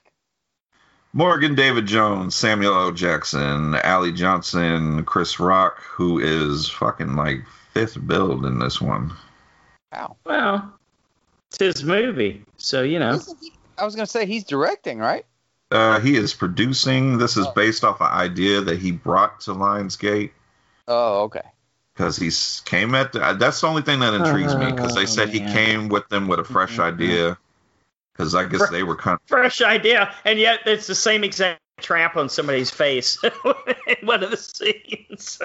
Morgan 1.13 1.55
David 1.55 1.87
Jones, 1.87 2.35
Samuel 2.35 2.75
L. 2.75 2.91
Jackson, 2.91 3.73
Ali 3.75 4.11
Johnson, 4.11 5.03
Chris 5.05 5.39
Rock, 5.39 5.79
who 5.81 6.19
is 6.19 6.69
fucking 6.69 7.15
like 7.15 7.45
fifth 7.73 8.05
build 8.05 8.45
in 8.45 8.59
this 8.59 8.79
one. 8.79 9.13
Wow. 9.91 10.17
Well, 10.25 10.78
it's 11.49 11.57
his 11.59 11.83
movie, 11.83 12.43
so 12.57 12.83
you 12.83 12.99
know. 12.99 13.19
He- 13.41 13.53
I 13.77 13.85
was 13.85 13.95
gonna 13.95 14.05
say 14.07 14.25
he's 14.25 14.43
directing, 14.43 14.99
right? 14.99 15.25
Uh, 15.71 15.99
he 15.99 16.15
is 16.17 16.33
producing. 16.33 17.17
This 17.17 17.37
is 17.37 17.45
Oh. 17.47 17.51
based 17.53 17.83
off 17.83 18.01
an 18.01 18.07
idea 18.07 18.59
that 18.61 18.79
he 18.79 18.91
brought 18.91 19.39
to 19.41 19.51
Lionsgate. 19.51 20.31
Oh, 20.87 21.23
okay. 21.23 21.41
because 21.93 22.15
he's 22.15 22.61
came 22.65 22.95
at 22.95 23.11
the, 23.11 23.35
that's 23.37 23.59
the 23.61 23.67
only 23.67 23.81
thing 23.81 23.99
that 23.99 24.13
intrigues 24.13 24.55
me 24.55 24.71
because 24.71 24.95
they 24.95 25.01
Oh, 25.01 25.05
said 25.05 25.29
he 25.29 25.39
came 25.41 25.89
with 25.89 26.07
them 26.07 26.27
with 26.29 26.39
a 26.39 26.45
fresh 26.45 26.77
Mhm. 26.77 26.83
idea 26.83 27.37
because 28.13 28.33
I 28.35 28.45
guess 28.45 28.67
Fre- 28.67 28.71
they 28.71 28.83
were 28.83 28.95
kind 28.95 29.15
of 29.15 29.27
Fresh 29.27 29.61
idea, 29.61 30.13
and 30.23 30.39
yet 30.39 30.61
it's 30.65 30.87
the 30.87 30.95
same 30.95 31.23
exact 31.25 31.59
trap 31.81 32.15
on 32.15 32.29
somebody's 32.29 32.71
face 32.71 33.17
in 33.23 33.31
one 34.07 34.23
of 34.23 34.31
the 34.31 34.37
scenes. 34.37 35.41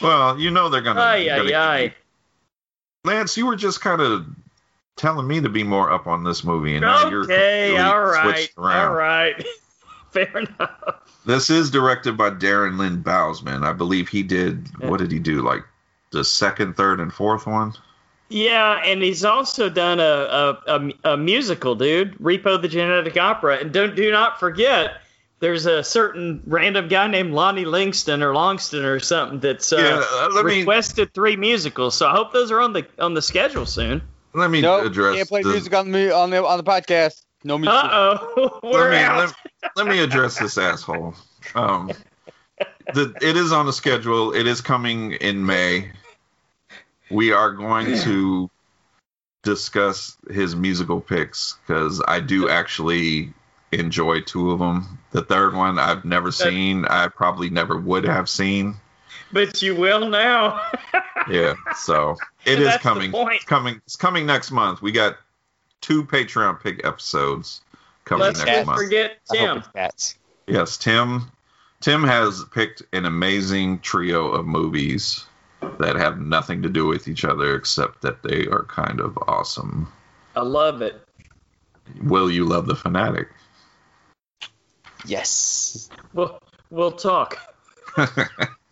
well 0.00 0.38
you 0.38 0.50
know 0.50 0.68
they're 0.68 0.80
gonna, 0.80 1.00
Ay, 1.00 1.24
they're 1.24 1.42
ay, 1.42 1.48
gonna- 1.50 1.56
ay. 1.58 1.94
Lance 3.04 3.36
you 3.36 3.46
were 3.46 3.56
just 3.56 3.80
kind 3.80 4.00
of 4.00 4.26
telling 4.96 5.26
me 5.26 5.40
to 5.40 5.48
be 5.48 5.62
more 5.62 5.92
up 5.92 6.06
on 6.06 6.24
this 6.24 6.42
movie 6.42 6.74
and 6.74 6.82
now 6.82 7.08
you're 7.08 7.24
Okay, 7.24 7.76
all 7.76 8.00
right, 8.04 8.34
switched 8.36 8.58
around. 8.58 8.88
all 8.88 8.94
right. 8.94 9.46
Fair 10.10 10.38
enough. 10.38 10.94
This 11.26 11.50
is 11.50 11.70
directed 11.70 12.16
by 12.16 12.30
Darren 12.30 12.78
Lynn 12.78 13.02
Bousman. 13.02 13.64
I 13.64 13.72
believe 13.72 14.08
he 14.08 14.22
did. 14.22 14.68
What 14.80 14.98
did 14.98 15.10
he 15.12 15.18
do? 15.18 15.42
Like 15.42 15.62
the 16.10 16.24
second, 16.24 16.76
third, 16.76 17.00
and 17.00 17.12
fourth 17.12 17.46
one. 17.46 17.74
Yeah, 18.28 18.80
and 18.84 19.02
he's 19.02 19.24
also 19.24 19.68
done 19.68 20.00
a, 20.00 20.02
a, 20.02 20.58
a, 20.66 21.12
a 21.12 21.16
musical, 21.16 21.74
dude, 21.74 22.16
Repo 22.18 22.60
the 22.60 22.68
Genetic 22.68 23.16
Opera. 23.16 23.58
And 23.58 23.72
don't 23.72 23.94
do 23.94 24.10
not 24.10 24.40
forget, 24.40 25.02
there's 25.40 25.66
a 25.66 25.84
certain 25.84 26.42
random 26.46 26.88
guy 26.88 27.06
named 27.08 27.32
Lonnie 27.34 27.66
Langston 27.66 28.22
or 28.22 28.32
Longston 28.32 28.84
or 28.84 28.98
something 28.98 29.38
that's 29.40 29.72
uh, 29.72 29.76
yeah, 29.76 30.04
uh, 30.24 30.28
let 30.32 30.44
me 30.44 30.60
requested 30.60 31.12
three 31.12 31.36
musicals. 31.36 31.94
So 31.94 32.08
I 32.08 32.12
hope 32.12 32.32
those 32.32 32.50
are 32.50 32.60
on 32.60 32.72
the 32.72 32.86
on 32.98 33.14
the 33.14 33.22
schedule 33.22 33.66
soon. 33.66 34.02
Let 34.36 34.50
me 34.50 34.60
Nope, 34.60 34.86
address. 34.86 35.16
can't 35.16 35.28
play 35.28 35.42
the- 35.42 35.50
music 35.50 35.74
on 35.74 35.90
the 35.92 36.14
on 36.14 36.30
the 36.30 36.44
on 36.44 36.56
the 36.58 36.64
podcast. 36.64 37.22
No 37.44 37.58
music. 37.58 37.74
Uh 37.74 38.18
oh, 38.20 38.60
we're 38.62 38.90
let 38.90 38.90
me 38.90 38.96
out. 38.98 39.18
let, 39.18 39.72
let 39.76 39.86
me 39.86 39.98
address 40.00 40.38
this 40.38 40.56
asshole. 40.70 41.14
Um, 41.54 41.90
the 42.94 43.14
it 43.20 43.36
is 43.36 43.52
on 43.52 43.66
the 43.66 43.72
schedule. 43.72 44.32
It 44.32 44.46
is 44.46 44.60
coming 44.60 45.12
in 45.12 45.44
May. 45.46 45.90
We 47.10 47.32
are 47.32 47.52
going 47.52 47.96
to 48.00 48.50
discuss 49.44 50.16
his 50.30 50.56
musical 50.56 51.00
picks 51.00 51.56
because 51.66 52.02
I 52.08 52.18
do 52.20 52.48
actually 52.48 53.32
enjoy 53.70 54.22
two 54.22 54.50
of 54.50 54.58
them. 54.58 54.98
The 55.12 55.22
third 55.22 55.54
one 55.54 55.78
I've 55.78 56.04
never 56.04 56.32
seen. 56.32 56.84
I 56.86 57.06
probably 57.08 57.48
never 57.50 57.78
would 57.78 58.04
have 58.04 58.28
seen. 58.28 58.74
but 59.32 59.62
you 59.62 59.76
will 59.76 60.08
now. 60.08 60.60
Yeah, 61.28 61.54
so 61.76 62.16
it 62.44 62.60
is 62.60 62.76
coming. 62.78 63.12
It's 63.14 63.44
coming. 63.44 63.80
It's 63.86 63.96
coming 63.96 64.26
next 64.26 64.50
month. 64.50 64.82
We 64.82 64.92
got 64.92 65.16
two 65.80 66.04
Patreon 66.04 66.60
pick 66.62 66.84
episodes 66.84 67.60
coming 68.04 68.26
Let's 68.26 68.44
next 68.44 68.58
not 68.58 68.66
month. 68.66 68.78
forget 68.78 69.18
Tim. 69.30 69.62
cats. 69.74 70.16
Yes, 70.46 70.76
Tim. 70.76 71.30
Tim 71.80 72.04
has 72.04 72.44
picked 72.52 72.82
an 72.92 73.04
amazing 73.04 73.80
trio 73.80 74.28
of 74.28 74.46
movies 74.46 75.26
that 75.78 75.96
have 75.96 76.20
nothing 76.20 76.62
to 76.62 76.68
do 76.68 76.86
with 76.86 77.08
each 77.08 77.24
other 77.24 77.54
except 77.54 78.02
that 78.02 78.22
they 78.22 78.46
are 78.46 78.64
kind 78.64 79.00
of 79.00 79.18
awesome. 79.28 79.92
I 80.34 80.42
love 80.42 80.82
it. 80.82 81.00
Will 82.02 82.30
you 82.30 82.44
love 82.44 82.66
the 82.66 82.76
fanatic? 82.76 83.28
Yes. 85.06 85.88
We'll 86.12 86.40
we'll 86.70 86.92
talk. 86.92 87.38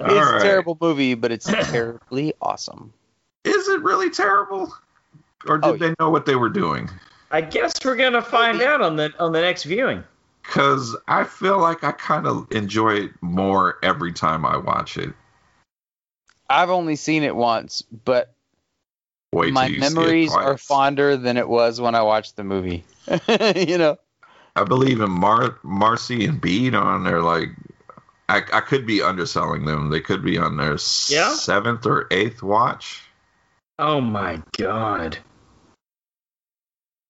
All 0.00 0.06
it's 0.06 0.32
right. 0.32 0.40
a 0.40 0.44
terrible 0.44 0.76
movie, 0.80 1.14
but 1.14 1.32
it's 1.32 1.46
terribly 1.70 2.34
awesome. 2.40 2.92
Is 3.44 3.68
it 3.68 3.82
really 3.82 4.10
terrible? 4.10 4.74
Or 5.46 5.58
did 5.58 5.68
Oh, 5.68 5.76
they 5.76 5.94
know 6.00 6.10
what 6.10 6.26
they 6.26 6.36
were 6.36 6.48
doing? 6.48 6.90
I 7.30 7.40
guess 7.40 7.72
we're 7.84 7.96
gonna 7.96 8.22
find 8.22 8.60
out 8.62 8.80
on 8.80 8.96
the 8.96 9.12
on 9.18 9.32
the 9.32 9.40
next 9.40 9.64
viewing. 9.64 10.02
Because 10.42 10.96
I 11.06 11.24
feel 11.24 11.60
like 11.60 11.84
I 11.84 11.92
kind 11.92 12.26
of 12.26 12.46
enjoy 12.50 12.94
it 12.94 13.10
more 13.20 13.76
every 13.82 14.12
time 14.12 14.46
I 14.46 14.56
watch 14.56 14.96
it. 14.96 15.12
I've 16.48 16.70
only 16.70 16.96
seen 16.96 17.22
it 17.22 17.36
once, 17.36 17.82
but 18.04 18.32
Wait 19.32 19.52
my 19.52 19.66
till 19.66 19.74
you 19.76 19.82
see 19.82 19.86
it 19.88 19.94
memories 19.94 20.32
are 20.34 20.56
fonder 20.56 21.16
than 21.18 21.36
it 21.36 21.46
was 21.46 21.80
when 21.80 21.94
I 21.94 22.00
watched 22.02 22.36
the 22.36 22.44
movie. 22.44 22.84
you 23.28 23.76
know. 23.76 23.98
I 24.56 24.64
believe 24.64 25.00
in 25.02 25.10
Mar- 25.10 25.58
Marcy 25.62 26.24
and 26.24 26.40
Bede 26.40 26.74
on 26.74 27.04
their 27.04 27.22
like. 27.22 27.50
I, 28.28 28.42
I 28.52 28.60
could 28.60 28.84
be 28.86 29.02
underselling 29.02 29.64
them. 29.64 29.88
They 29.90 30.00
could 30.00 30.22
be 30.22 30.36
on 30.38 30.56
their 30.56 30.76
Yeah? 31.08 31.32
seventh 31.34 31.86
or 31.86 32.06
eighth 32.10 32.42
watch. 32.42 33.02
Oh 33.78 34.00
my 34.00 34.42
god. 34.56 35.18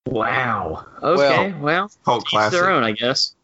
Wow. 0.06 0.86
Okay. 1.02 1.52
Well, 1.54 1.90
Cult 2.04 2.24
classic. 2.26 2.52
their 2.52 2.70
own, 2.70 2.82
I 2.84 2.92
guess. 2.92 3.34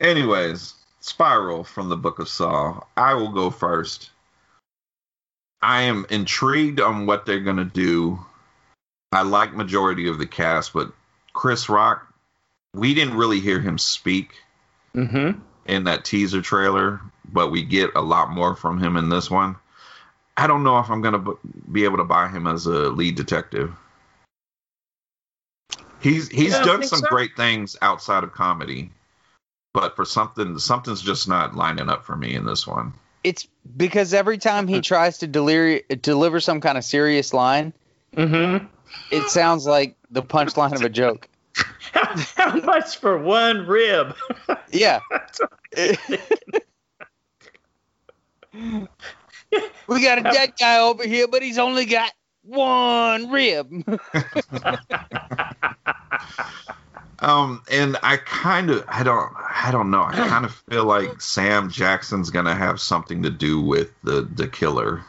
Anyways, 0.00 0.74
Spiral 1.00 1.64
from 1.64 1.88
the 1.88 1.96
Book 1.96 2.18
of 2.18 2.28
Saw. 2.28 2.80
I 2.96 3.14
will 3.14 3.32
go 3.32 3.50
first. 3.50 4.10
I 5.62 5.82
am 5.82 6.04
intrigued 6.10 6.80
on 6.80 7.06
what 7.06 7.24
they're 7.26 7.40
gonna 7.40 7.64
do. 7.64 8.18
I 9.12 9.22
like 9.22 9.54
majority 9.54 10.08
of 10.08 10.18
the 10.18 10.26
cast, 10.26 10.72
but 10.72 10.92
Chris 11.32 11.68
Rock, 11.68 12.06
we 12.74 12.92
didn't 12.94 13.16
really 13.16 13.40
hear 13.40 13.60
him 13.60 13.78
speak 13.78 14.34
Mm-hmm. 14.94 15.40
In 15.66 15.84
that 15.84 16.04
teaser 16.04 16.42
trailer, 16.42 17.00
but 17.32 17.50
we 17.50 17.62
get 17.62 17.90
a 17.94 18.00
lot 18.00 18.30
more 18.30 18.54
from 18.54 18.78
him 18.78 18.96
in 18.96 19.08
this 19.08 19.30
one. 19.30 19.56
I 20.36 20.46
don't 20.46 20.64
know 20.64 20.78
if 20.78 20.90
I'm 20.90 21.00
gonna 21.00 21.24
be 21.70 21.84
able 21.84 21.98
to 21.98 22.04
buy 22.04 22.28
him 22.28 22.46
as 22.46 22.66
a 22.66 22.90
lead 22.90 23.14
detective. 23.14 23.72
He's 26.00 26.28
he's 26.28 26.58
done 26.58 26.82
some 26.82 26.98
so? 27.00 27.06
great 27.06 27.36
things 27.36 27.76
outside 27.80 28.24
of 28.24 28.32
comedy, 28.32 28.90
but 29.72 29.96
for 29.96 30.04
something 30.04 30.58
something's 30.58 31.00
just 31.00 31.28
not 31.28 31.54
lining 31.54 31.88
up 31.88 32.04
for 32.04 32.16
me 32.16 32.34
in 32.34 32.44
this 32.44 32.66
one. 32.66 32.92
It's 33.22 33.46
because 33.76 34.12
every 34.12 34.36
time 34.38 34.68
he 34.68 34.80
tries 34.82 35.18
to 35.18 35.26
deliver 35.26 35.80
deliver 36.02 36.40
some 36.40 36.60
kind 36.60 36.76
of 36.76 36.84
serious 36.84 37.32
line, 37.32 37.72
Mm-hmm. 38.16 38.66
it 39.10 39.28
sounds 39.28 39.66
like 39.66 39.96
the 40.10 40.22
punchline 40.22 40.74
of 40.74 40.82
a 40.82 40.88
joke. 40.88 41.28
How, 42.04 42.16
how 42.36 42.60
much 42.60 42.98
for 42.98 43.18
one 43.18 43.66
rib? 43.66 44.14
Yeah. 44.70 45.00
we 48.56 50.02
got 50.02 50.18
a 50.18 50.22
dead 50.22 50.54
guy 50.58 50.80
over 50.80 51.06
here, 51.06 51.28
but 51.28 51.42
he's 51.42 51.58
only 51.58 51.84
got 51.84 52.10
one 52.42 53.30
rib. 53.30 53.70
Um, 57.20 57.62
and 57.70 57.96
I 58.02 58.18
kind 58.18 58.70
of 58.70 58.84
I 58.88 59.02
don't 59.02 59.32
I 59.36 59.70
don't 59.70 59.90
know. 59.90 60.02
I 60.02 60.12
kind 60.12 60.44
of 60.44 60.54
feel 60.68 60.84
like 60.84 61.20
Sam 61.20 61.70
Jackson's 61.70 62.30
gonna 62.30 62.54
have 62.54 62.80
something 62.80 63.22
to 63.22 63.30
do 63.30 63.60
with 63.60 63.92
the 64.02 64.28
the 64.34 64.46
killer. 64.48 65.02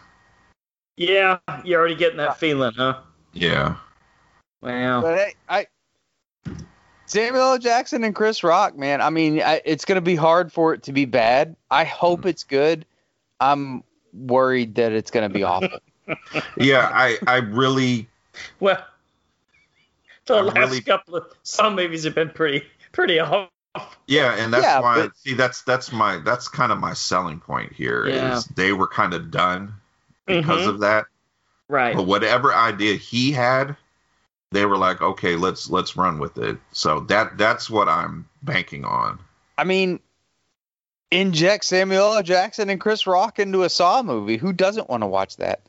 yeah, 0.95 1.39
you're 1.63 1.79
already 1.79 1.95
getting 1.95 2.17
that 2.17 2.37
feeling, 2.37 2.73
huh? 2.77 2.99
Yeah. 3.33 3.75
Wow. 4.61 5.01
But 5.01 5.17
hey, 5.17 5.33
I 5.49 5.67
Samuel 7.07 7.41
L. 7.53 7.57
Jackson 7.59 8.03
and 8.03 8.15
Chris 8.15 8.43
Rock, 8.43 8.77
man. 8.77 9.01
I 9.01 9.09
mean, 9.09 9.41
I, 9.41 9.61
it's 9.65 9.85
going 9.85 9.95
to 9.97 10.01
be 10.01 10.15
hard 10.15 10.51
for 10.51 10.73
it 10.73 10.83
to 10.83 10.91
be 10.93 11.05
bad. 11.05 11.55
I 11.69 11.83
hope 11.83 12.25
it's 12.25 12.43
good. 12.43 12.85
I'm 13.39 13.83
worried 14.13 14.75
that 14.75 14.91
it's 14.91 15.11
going 15.11 15.27
to 15.29 15.33
be 15.33 15.43
awful. 15.43 15.69
Yeah, 16.57 16.87
I 16.93 17.17
I 17.25 17.37
really 17.37 18.07
Well, 18.59 18.77
the 20.27 20.35
I'm 20.35 20.45
last 20.45 20.57
really- 20.57 20.81
couple 20.81 21.15
of 21.15 21.25
some 21.41 21.75
movies 21.75 22.03
have 22.03 22.13
been 22.13 22.29
pretty 22.29 22.63
pretty 22.91 23.17
off. 23.19 23.49
Yeah, 24.05 24.35
and 24.35 24.53
that's 24.53 24.63
Yeah, 24.63 24.81
why 24.81 24.95
but- 24.97 25.17
see 25.17 25.33
that's 25.33 25.63
that's 25.63 25.91
my 25.91 26.17
that's 26.17 26.47
kind 26.47 26.71
of 26.71 26.77
my 26.77 26.93
selling 26.93 27.39
point 27.39 27.73
here 27.73 28.05
is 28.05 28.13
Yeah. 28.15 28.41
they 28.55 28.71
were 28.71 28.87
kind 28.87 29.15
of 29.15 29.31
done 29.31 29.73
because 30.27 30.61
Mhm. 30.65 30.69
of 30.69 30.79
that. 30.81 31.05
Right. 31.69 31.95
But 31.95 32.03
whatever 32.03 32.53
idea 32.53 32.93
he 32.97 33.31
had, 33.31 33.75
they 34.55 34.65
were 34.65 34.77
like, 34.77 35.01
okay, 35.01 35.35
let's 35.35 35.69
let's 35.69 35.95
run 35.97 36.17
with 36.17 36.37
it. 36.37 36.57
So 36.71 37.01
that 37.01 37.37
that's 37.37 37.69
what 37.69 37.89
I'm 37.89 38.27
banking 38.41 38.85
on. 38.85 39.19
I 39.57 39.65
mean, 39.65 39.99
inject 41.11 41.65
Samuel 41.65 42.13
L. 42.15 42.23
Jackson 42.23 42.69
and 42.69 42.79
Chris 42.79 43.05
Rock 43.05 43.37
into 43.39 43.63
a 43.63 43.69
Saw 43.69 44.01
movie. 44.01 44.37
Who 44.37 44.53
doesn't 44.53 44.89
want 44.89 45.03
to 45.03 45.07
watch 45.07 45.37
that? 45.37 45.61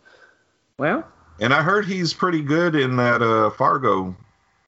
Well, 0.79 1.05
And 1.41 1.53
I 1.53 1.63
heard 1.63 1.85
he's 1.87 2.15
pretty 2.15 2.43
good 2.43 2.75
in 2.75 2.97
that 2.97 3.23
uh 3.23 3.51
Fargo. 3.51 4.17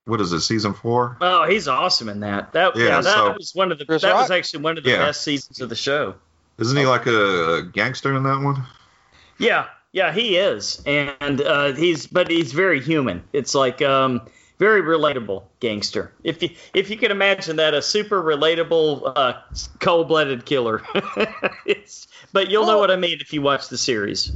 What 0.04 0.20
is 0.22 0.32
it, 0.32 0.40
season 0.40 0.72
four? 0.74 1.16
oh, 1.20 1.46
he's 1.46 1.68
awesome 1.68 2.08
in 2.08 2.20
that. 2.20 2.52
That 2.54 2.74
yeah, 2.76 2.84
Yeah, 2.84 3.00
that 3.02 3.14
so- 3.14 3.32
was 3.34 3.54
one 3.54 3.70
of 3.72 3.78
the 3.78 3.84
Chris 3.84 4.02
that 4.02 4.14
was 4.14 4.30
actually 4.30 4.62
one 4.62 4.78
of 4.78 4.84
the 4.84 4.90
Yeah. 4.90 4.98
best 5.06 5.22
seasons 5.22 5.60
of 5.60 5.68
the 5.68 5.76
show. 5.76 6.14
Isn't 6.58 6.76
he 6.76 6.86
like 6.86 7.06
a 7.06 7.62
gangster 7.72 8.16
in 8.16 8.22
that 8.24 8.40
one? 8.40 8.64
Yeah, 9.38 9.66
yeah, 9.92 10.12
he 10.12 10.36
is, 10.36 10.82
and 10.86 11.40
uh, 11.40 11.72
he's 11.72 12.06
but 12.06 12.30
he's 12.30 12.52
very 12.52 12.80
human. 12.80 13.24
It's 13.32 13.54
like 13.54 13.80
um, 13.82 14.22
very 14.58 14.82
relatable 14.82 15.44
gangster. 15.60 16.12
If 16.24 16.42
you 16.42 16.50
if 16.74 16.90
you 16.90 16.96
can 16.96 17.10
imagine 17.10 17.56
that 17.56 17.74
a 17.74 17.82
super 17.82 18.22
relatable 18.22 19.12
uh, 19.16 19.34
cold-blooded 19.80 20.44
killer. 20.44 20.82
it's, 21.66 22.08
but 22.32 22.50
you'll 22.50 22.66
know 22.66 22.78
what 22.78 22.90
I 22.90 22.96
mean 22.96 23.18
if 23.20 23.32
you 23.32 23.42
watch 23.42 23.68
the 23.68 23.78
series. 23.78 24.32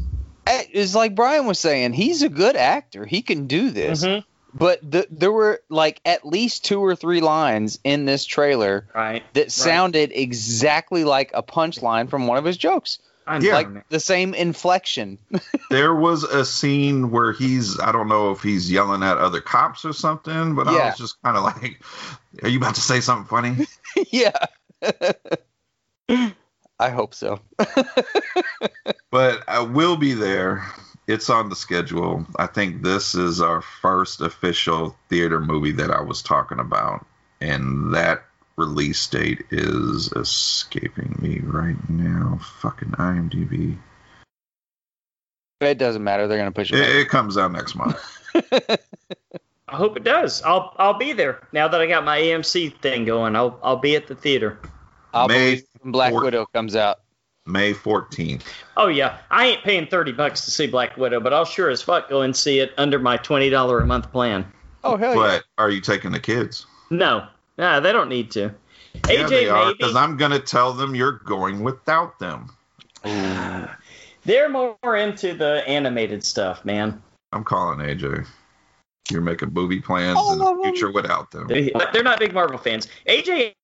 It's 0.47 0.95
like 0.95 1.15
Brian 1.15 1.47
was 1.47 1.59
saying. 1.59 1.93
He's 1.93 2.23
a 2.23 2.29
good 2.29 2.57
actor. 2.57 3.07
He 3.07 3.23
can 3.23 3.47
do 3.47 3.71
this. 3.71 4.05
Mhm. 4.05 4.25
But 4.55 4.81
the, 4.83 5.07
there 5.11 5.33
were 5.33 5.63
like 5.71 6.01
at 6.05 6.27
least 6.27 6.65
two 6.65 6.85
or 6.85 6.95
three 6.95 7.21
lines 7.23 7.79
in 7.85 8.05
this 8.05 8.27
trailer 8.27 8.87
Right. 8.95 9.23
that 9.33 9.51
sounded 9.51 10.13
exactly 10.13 11.05
like 11.05 11.31
a 11.33 11.43
punchline 11.43 12.11
from 12.11 12.27
one 12.27 12.37
of 12.39 12.45
his 12.45 12.59
jokes. 12.59 12.99
I 13.27 13.39
Yeah. 13.39 13.55
like 13.55 13.89
the 13.89 14.01
same 14.01 14.35
inflection. 14.35 15.19
There 15.71 15.95
was 15.95 16.23
a 16.25 16.45
scene 16.45 17.11
where 17.11 17.33
he's 17.33 17.81
I 17.81 17.93
don't 17.93 18.09
know 18.09 18.31
if 18.33 18.43
he's 18.43 18.71
yelling 18.71 19.03
at 19.03 19.17
other 19.17 19.41
cops 19.41 19.87
or 19.87 19.95
something, 19.95 20.55
but 20.55 20.69
I 20.69 20.73
was 20.89 20.99
just 20.99 21.17
kind 21.23 21.35
of 21.37 21.45
like, 21.45 21.83
"Are 22.43 22.49
you 22.51 22.59
about 22.59 22.75
to 22.75 22.83
say 22.83 23.01
something 23.01 23.27
funny?" 23.27 23.67
yeah. 24.11 24.33
I 26.79 26.91
hope 26.91 27.15
so. 27.15 27.41
But 29.11 29.45
I 29.49 29.61
will 29.61 29.97
be 29.97 30.13
there. 30.15 30.65
It's 31.07 31.31
on 31.31 31.49
the 31.49 31.57
schedule. 31.57 32.27
I 32.37 32.47
think 32.47 32.83
this 32.83 33.15
is 33.15 33.41
our 33.41 33.63
first 33.63 34.21
official 34.21 34.97
theater 35.09 35.41
movie 35.41 35.73
that 35.73 35.91
I 35.91 36.01
was 36.03 36.23
talking 36.23 36.59
about, 36.59 37.07
and 37.41 37.95
that 37.95 38.25
release 38.57 39.07
date 39.07 39.45
is 39.51 40.13
escaping 40.13 41.17
me 41.21 41.41
right 41.43 41.77
now. 41.89 42.39
Fucking 42.61 42.91
IMDb. 42.93 43.77
It 45.61 45.79
doesn't 45.79 46.03
matter. 46.03 46.27
They're 46.27 46.39
gonna 46.39 46.53
push 46.53 46.73
It, 46.73 46.81
it. 46.81 46.97
it 46.97 47.09
comes 47.09 47.37
out 47.39 47.53
next 47.53 47.75
month. 47.77 47.99
I 49.69 49.77
hope 49.77 49.97
it 49.97 50.05
does. 50.05 50.43
I'll 50.43 50.75
I'll 50.79 50.99
be 50.99 51.13
there 51.13 51.47
now 51.53 51.69
that 51.69 51.81
I 51.81 51.87
got 51.87 52.05
my 52.05 52.19
AMC 52.21 52.79
thing 52.81 53.05
going. 53.05 53.37
I'll 53.37 53.59
I'll 53.63 53.77
be 53.77 53.97
at 53.97 54.07
the 54.07 54.15
theater. 54.15 54.59
I'll 55.15 55.29
May 55.29 55.63
when 55.81 55.93
Black 55.93 56.11
fourth. 56.13 56.25
Widow 56.25 56.47
comes 56.47 56.75
out. 56.77 56.99
May 57.45 57.75
14th. 57.75 58.43
Oh 58.77 58.87
yeah, 58.87 59.19
I 59.31 59.47
ain't 59.47 59.63
paying 59.65 59.87
thirty 59.87 60.13
bucks 60.13 60.45
to 60.45 60.51
see 60.51 60.67
Black 60.69 60.97
Widow, 60.97 61.21
but 61.21 61.33
I'll 61.33 61.45
sure 61.45 61.71
as 61.71 61.83
fuck 61.83 62.09
go 62.09 62.23
and 62.23 62.37
see 62.37 62.59
it 62.61 62.73
under 62.77 62.99
my 62.99 63.17
twenty 63.17 63.51
dollar 63.51 63.81
a 63.81 63.87
month 63.87 64.13
plan. 64.13 64.51
Oh 64.85 64.97
hell 64.97 65.15
But 65.15 65.45
are 65.59 65.71
you 65.71 65.81
taking 65.81 66.13
the 66.13 66.21
kids? 66.21 66.67
No, 66.91 67.27
nah, 67.59 67.81
they 67.81 67.93
don't 67.93 68.09
need 68.09 68.31
to. 68.33 68.41
yeah, 68.41 69.27
they 69.27 69.45
AJ 69.47 69.53
are, 69.53 69.65
maybe. 69.67 69.77
because 69.79 69.97
I'm 69.97 70.17
gonna 70.17 70.39
tell 70.41 70.73
them 70.73 70.95
you're 70.95 71.13
going 71.25 71.63
without 71.63 72.19
them. 72.19 72.51
yeah. 73.05 73.75
They're 74.25 74.49
more 74.49 74.97
into 74.97 75.35
the 75.35 75.65
animated 75.67 76.25
stuff, 76.25 76.65
man. 76.65 77.03
I'm 77.33 77.43
calling 77.43 77.81
AJ. 77.81 78.25
You're 79.11 79.21
making 79.21 79.53
movie 79.53 79.81
plans 79.81 80.17
All 80.17 80.33
in 80.33 80.39
the 80.39 80.61
future 80.63 80.93
without 80.93 81.33
them. 81.33 81.49
They- 81.49 81.73
They're 81.93 82.05
not 82.05 82.21
big 82.21 82.33
Marvel 82.33 82.57
fans. 82.57 82.87
AJ, 83.09 83.55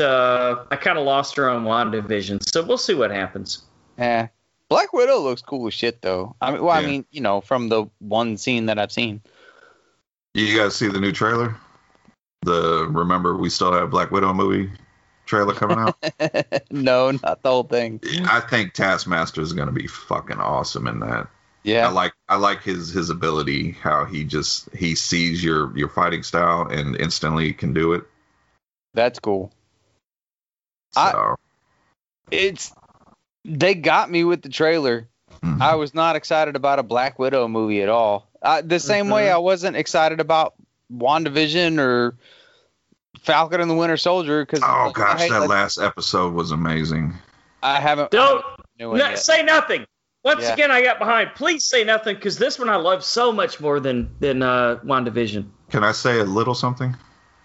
uh, 0.00 0.64
I 0.70 0.76
kind 0.76 0.98
of 0.98 1.04
lost 1.04 1.36
her 1.36 1.50
on 1.50 1.64
WandaVision, 1.64 2.48
so 2.48 2.64
we'll 2.64 2.78
see 2.78 2.94
what 2.94 3.10
happens. 3.10 3.64
Yeah. 3.98 4.28
Black 4.68 4.92
Widow 4.92 5.20
looks 5.20 5.42
cool 5.42 5.66
as 5.68 5.74
shit 5.74 6.02
though. 6.02 6.34
I 6.40 6.52
mean, 6.52 6.62
well, 6.62 6.74
I 6.74 6.84
mean, 6.84 7.04
you 7.10 7.20
know, 7.20 7.40
from 7.40 7.68
the 7.68 7.86
one 7.98 8.36
scene 8.36 8.66
that 8.66 8.78
I've 8.78 8.90
seen. 8.90 9.20
You 10.34 10.56
guys 10.58 10.74
see 10.74 10.88
the 10.88 11.00
new 11.00 11.12
trailer? 11.12 11.54
The 12.42 12.86
remember 12.90 13.36
we 13.36 13.50
still 13.50 13.72
have 13.72 13.90
Black 13.90 14.10
Widow 14.10 14.32
movie 14.32 14.70
trailer 15.24 15.54
coming 15.54 15.78
out. 15.78 15.96
no, 16.70 17.10
not 17.10 17.42
the 17.42 17.48
whole 17.50 17.64
thing. 17.64 18.00
I 18.24 18.40
think 18.40 18.72
Taskmaster 18.72 19.40
is 19.40 19.52
gonna 19.52 19.72
be 19.72 19.86
fucking 19.86 20.38
awesome 20.38 20.86
in 20.86 21.00
that. 21.00 21.28
Yeah, 21.64 21.88
I 21.88 21.90
like 21.90 22.12
I 22.28 22.36
like 22.36 22.62
his 22.62 22.90
his 22.90 23.10
ability, 23.10 23.72
how 23.72 24.04
he 24.04 24.22
just 24.24 24.68
he 24.74 24.94
sees 24.94 25.42
your 25.42 25.76
your 25.76 25.88
fighting 25.88 26.22
style 26.22 26.68
and 26.70 26.94
instantly 26.96 27.52
can 27.52 27.72
do 27.72 27.94
it. 27.94 28.04
That's 28.94 29.18
cool. 29.18 29.52
So 30.92 31.00
I- 31.00 31.34
It's 32.30 32.72
they 33.44 33.74
got 33.74 34.10
me 34.10 34.22
with 34.24 34.42
the 34.42 34.48
trailer. 34.48 35.08
mhm. 35.42 35.60
I 35.60 35.74
was 35.74 35.94
not 35.94 36.16
excited 36.16 36.54
about 36.56 36.78
a 36.78 36.82
Black 36.84 37.18
Widow 37.18 37.48
movie 37.48 37.82
at 37.82 37.88
all. 37.88 38.28
I, 38.42 38.60
the 38.60 38.78
same 38.78 39.08
way 39.10 39.30
I 39.30 39.38
wasn't 39.38 39.76
excited 39.76 40.20
about 40.20 40.54
WandaVision 40.92 41.78
or 41.78 42.16
Falcon 43.20 43.60
and 43.60 43.70
the 43.70 43.74
Winter 43.74 43.96
Soldier 43.96 44.44
because 44.44 44.60
oh 44.62 44.90
gosh, 44.92 45.28
that 45.28 45.48
last 45.48 45.78
episode 45.78 46.34
was 46.34 46.50
amazing. 46.52 47.12
I 47.62 47.80
haven't 47.80 48.10
Don't 48.10 48.44
knew 48.78 48.94
it 48.94 48.98
no, 48.98 49.08
yet. 49.08 49.18
say 49.18 49.42
nothing. 49.42 49.86
Once 50.24 50.42
Yeah. 50.42 50.52
again, 50.54 50.70
I 50.70 50.82
got 50.82 50.98
behind. 50.98 51.30
Please 51.34 51.64
say 51.64 51.84
nothing 51.84 52.16
because 52.16 52.36
this 52.38 52.58
one 52.58 52.68
I 52.68 52.76
love 52.76 53.02
so 53.04 53.32
much 53.32 53.60
more 53.60 53.80
than 53.80 54.14
than 54.20 54.42
uh, 54.42 54.76
WandaVision. 54.84 55.48
Can 55.70 55.82
I 55.84 55.92
say 55.92 56.20
a 56.20 56.24
little 56.24 56.54
something? 56.54 56.96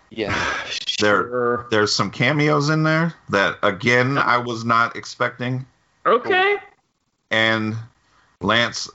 Yeah. 0.09 0.35
There 0.99 1.23
Sure. 1.23 1.67
there's 1.71 1.95
some 1.95 2.11
cameos 2.11 2.69
in 2.69 2.83
there 2.83 3.11
that 3.29 3.57
again 3.63 4.19
I 4.19 4.37
was 4.37 4.63
not 4.63 4.95
expecting. 4.95 5.65
Okay. 6.05 6.57
And 7.31 7.75
Lance, 8.39 8.87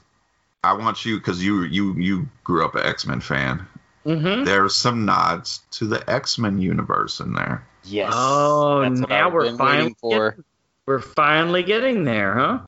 I 0.63 0.71
want 0.73 1.03
you 1.03 1.17
because 1.17 1.43
you 1.43 1.63
you 1.63 1.93
you 1.95 2.29
grew 2.45 2.63
up 2.63 2.75
an 2.75 2.83
X 2.85 3.05
Men 3.05 3.19
fan. 3.19 3.67
Mm-hmm. 4.07 4.45
There's 4.45 4.75
some 4.75 5.05
nods 5.05 5.61
to 5.71 5.85
the 5.85 6.09
X 6.09 6.37
Men 6.39 6.61
universe 6.61 7.19
in 7.19 7.33
there. 7.33 7.67
Yes. 7.83 8.13
Oh, 8.15 8.81
That's 8.81 9.01
now 9.01 9.29
we're 9.29 9.55
finally 9.57 9.79
waiting 9.79 9.95
for. 9.99 10.37
We're 10.85 11.01
finally 11.01 11.63
getting 11.63 12.05
there, 12.05 12.33
huh? 12.33 12.59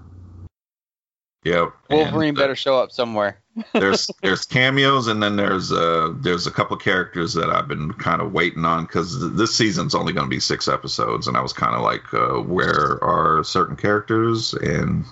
Yep. 1.46 1.72
Wolverine 1.90 2.30
And, 2.30 2.38
uh, 2.38 2.42
better 2.42 2.56
show 2.56 2.78
up 2.78 2.92
somewhere. 2.92 3.40
there's 3.74 4.10
there's 4.22 4.46
cameos 4.46 5.08
and 5.08 5.24
then 5.24 5.36
there's 5.36 5.72
uh 5.72 6.14
there's 6.18 6.48
a 6.48 6.52
couple 6.52 6.76
characters 6.78 7.34
that 7.34 7.50
I've 7.50 7.68
been 7.68 7.94
kind 7.94 8.22
of 8.22 8.34
waiting 8.34 8.66
on 8.66 8.84
because 8.84 9.36
this 9.36 9.56
season's 9.56 9.96
only 9.96 10.14
going 10.14 10.26
to 10.26 10.30
be 10.30 10.40
six 10.40 10.68
episodes 10.68 11.28
and 11.28 11.36
I 11.36 11.42
was 11.42 11.54
kind 11.54 11.76
of 11.76 11.82
like 11.82 12.14
uh, 12.14 12.42
where 12.42 13.02
are 13.04 13.44
certain 13.44 13.76
characters 13.76 14.54
and 14.54 15.06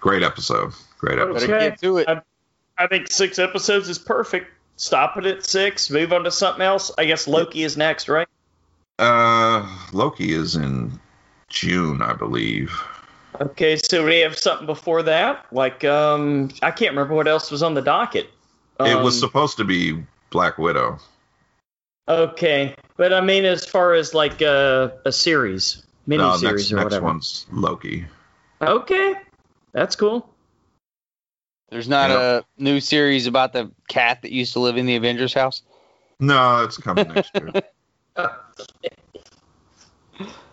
great 0.00 0.22
episode 0.22 0.72
great 0.98 1.18
episode 1.18 1.46
Better 1.46 1.54
Okay. 1.54 1.68
get 1.70 1.80
to 1.80 1.98
it. 1.98 2.08
I, 2.08 2.22
I 2.78 2.86
think 2.88 3.10
six 3.10 3.38
episodes 3.38 3.88
is 3.88 3.98
perfect. 3.98 4.48
Stop 4.82 5.16
it 5.16 5.26
at 5.26 5.46
six. 5.46 5.90
Move 5.90 6.12
on 6.12 6.24
to 6.24 6.30
something 6.32 6.60
else. 6.60 6.90
I 6.98 7.04
guess 7.04 7.28
Loki 7.28 7.62
is 7.62 7.76
next, 7.76 8.08
right? 8.08 8.26
uh 8.98 9.64
Loki 9.92 10.32
is 10.32 10.56
in 10.56 10.98
June 11.48 12.02
I 12.02 12.14
believe 12.14 12.72
Okay, 13.40 13.76
so 13.76 14.04
we 14.04 14.18
have 14.18 14.36
something 14.36 14.66
before 14.66 15.04
that. 15.04 15.46
Like, 15.52 15.84
um, 15.84 16.50
I 16.62 16.70
can't 16.70 16.90
remember 16.90 17.14
what 17.14 17.26
else 17.26 17.50
was 17.50 17.62
on 17.62 17.72
the 17.74 17.80
docket. 17.80 18.28
it 18.80 18.94
was 19.02 19.14
Um, 19.14 19.20
supposed 19.20 19.56
to 19.58 19.64
be 19.64 20.04
Black 20.30 20.58
Widow 20.58 20.98
okay, 22.08 22.74
but 22.96 23.12
I 23.12 23.20
mean, 23.20 23.44
as 23.44 23.64
far 23.64 23.94
as 23.94 24.14
like 24.14 24.42
uh, 24.42 24.90
a 25.06 25.12
series, 25.12 25.84
mini 26.06 26.24
no 26.24 26.36
series 26.36 26.70
next 26.70 26.72
or 26.72 26.76
next 26.76 26.84
whatever. 26.86 27.06
one's 27.06 27.46
Loki 27.52 28.04
Okay, 28.60 29.14
that's 29.72 29.94
cool. 29.94 30.31
There's 31.72 31.88
not 31.88 32.10
Yep. 32.10 32.18
a 32.20 32.62
new 32.62 32.80
series 32.80 33.26
about 33.26 33.54
the 33.54 33.70
cat 33.88 34.20
that 34.22 34.30
used 34.30 34.52
to 34.52 34.60
live 34.60 34.76
in 34.76 34.84
the 34.84 34.96
Avengers 34.96 35.32
house. 35.32 35.62
no 36.20 36.62
it's 36.62 36.76
coming 36.76 37.08
next 37.08 37.32
year 37.34 37.50
all 38.16 38.28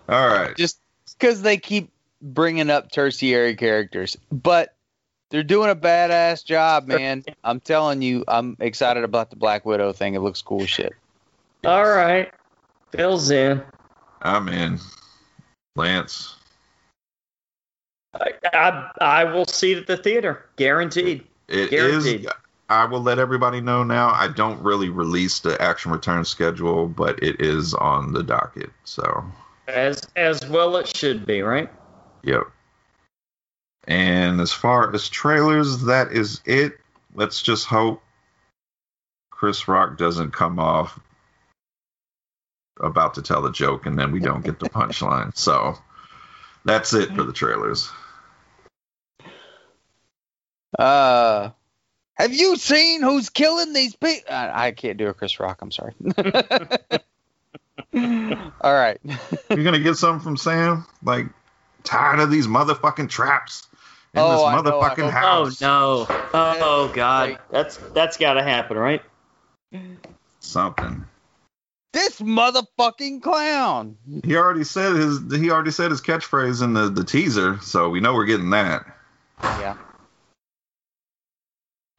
right 0.08 0.56
Just 0.56 0.80
because 1.18 1.42
they 1.42 1.58
keep 1.58 1.92
bringing 2.22 2.70
up 2.70 2.90
tertiary 2.90 3.56
characters, 3.58 4.16
but 4.32 4.74
they're 5.30 5.44
doing 5.44 5.70
a 5.70 5.76
badass 5.76 6.46
job, 6.46 6.88
man. 6.88 7.26
I'm 7.44 7.60
telling 7.60 8.02
you, 8.02 8.24
I'm 8.28 8.56
excited 8.62 9.04
about 9.04 9.30
the 9.30 9.36
Black 9.36 9.66
Widow 9.66 9.92
thing. 9.92 10.16
It 10.16 10.22
looks 10.22 10.42
cool 10.42 10.66
shit. 10.66 10.94
All 11.66 11.86
right, 11.86 12.32
Phil's 12.92 13.30
in. 13.30 13.62
I'm 14.22 14.48
in 14.48 14.80
Lance 15.76 16.36
I, 18.20 18.32
I, 18.54 18.92
I 19.02 19.24
will 19.24 19.46
see 19.46 19.74
it 19.74 19.80
at 19.80 19.88
the 19.88 19.98
theater, 19.98 20.46
guaranteed. 20.56 21.26
It 21.48 21.74
is. 21.74 22.04
Guaranteed. 22.04 22.28
I 22.70 22.86
will 22.86 23.02
let 23.02 23.18
everybody 23.18 23.62
know 23.62 23.84
now. 23.84 24.10
I 24.10 24.28
don't 24.28 24.62
really 24.62 24.90
release 24.90 25.40
the 25.40 25.60
action 25.60 25.92
return 25.92 26.24
schedule, 26.24 26.88
but 26.88 27.22
it 27.24 27.42
is 27.42 27.74
on 27.74 28.14
the 28.14 28.22
docket. 28.22 28.70
So, 28.84 29.26
As 29.68 30.08
as 30.16 30.48
well 30.48 30.76
it 30.78 30.96
should 30.96 31.26
be, 31.26 31.42
right? 31.42 31.70
yep. 32.24 32.44
And 33.88 34.40
as 34.40 34.54
far 34.54 34.94
as 34.94 35.10
trailers, 35.10 35.84
that 35.86 36.12
is 36.12 36.42
it. 36.46 36.78
Let's 37.16 37.42
just 37.42 37.66
hope 37.66 38.04
Chris 39.32 39.68
Rock 39.68 39.98
doesn't 39.98 40.32
come 40.32 40.60
off 40.60 41.00
about 42.80 43.16
to 43.16 43.22
tell 43.24 43.46
a 43.48 43.52
joke 43.52 43.88
and 43.88 43.98
then 43.98 44.12
we 44.12 44.20
don't 44.20 44.46
get 44.46 44.60
the 44.60 44.70
punchline. 44.70 45.36
So, 45.36 45.76
that's 46.66 46.94
it 46.94 47.16
for 47.16 47.24
the 47.24 47.34
trailers. 47.34 47.90
Uh, 50.78 51.50
have 52.16 52.34
you 52.34 52.56
seen 52.58 53.02
who's 53.02 53.30
killing 53.30 53.74
these 53.74 53.96
people? 53.96 54.32
I, 54.34 54.68
I 54.68 54.72
can't 54.72 54.98
do 54.98 55.08
a 55.08 55.14
Chris 55.14 55.40
Rock. 55.40 55.62
I'm 55.62 55.72
sorry. 55.72 55.94
All 58.62 58.74
right. 58.74 59.00
You're 59.50 59.64
going 59.64 59.74
to 59.74 59.80
get 59.80 59.96
something 59.96 60.24
from 60.24 60.38
Sam? 60.38 60.86
Like, 61.04 61.28
tired 61.84 62.20
of 62.20 62.30
these 62.30 62.48
motherfucking 62.48 63.10
traps 63.10 63.68
in 64.14 64.20
Oh, 64.22 64.32
this 64.32 64.42
I 64.42 64.62
know, 64.62 64.80
I 64.82 64.90
motherfucking 64.90 65.04
hope- 65.12 65.24
Oh 65.24 65.46
house. 65.46 65.62
no! 65.62 66.06
Oh 66.34 66.92
god! 66.94 67.40
That's 67.52 67.78
that's 67.94 68.18
got 68.18 68.34
to 68.34 68.44
happen, 68.44 68.76
right? 68.78 69.02
Something. 70.40 71.06
This 71.94 72.20
motherfucking 72.22 73.22
clown. 73.22 73.98
He 74.24 74.36
already 74.36 74.64
said 74.64 74.96
his 74.96 75.20
he 75.32 75.50
already 75.52 75.72
said 75.72 75.90
his 75.92 76.02
catchphrase 76.02 76.62
in 76.64 76.74
the, 76.74 76.90
the 76.90 77.04
teaser, 77.04 77.60
so 77.62 77.90
we 77.90 78.00
know 78.00 78.14
we're 78.14 78.26
getting 78.26 78.50
that. 78.52 78.86
Yeah. 79.44 79.78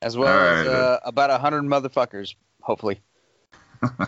As 0.03 0.16
well 0.16 0.28
All 0.28 0.61
as 0.61 0.66
uh, 0.66 1.01
about 1.05 1.30
a 1.30 1.38
hundred 1.38 1.62
motherfuckers, 1.62 2.34
hopefully. 2.62 3.01
All 3.82 3.98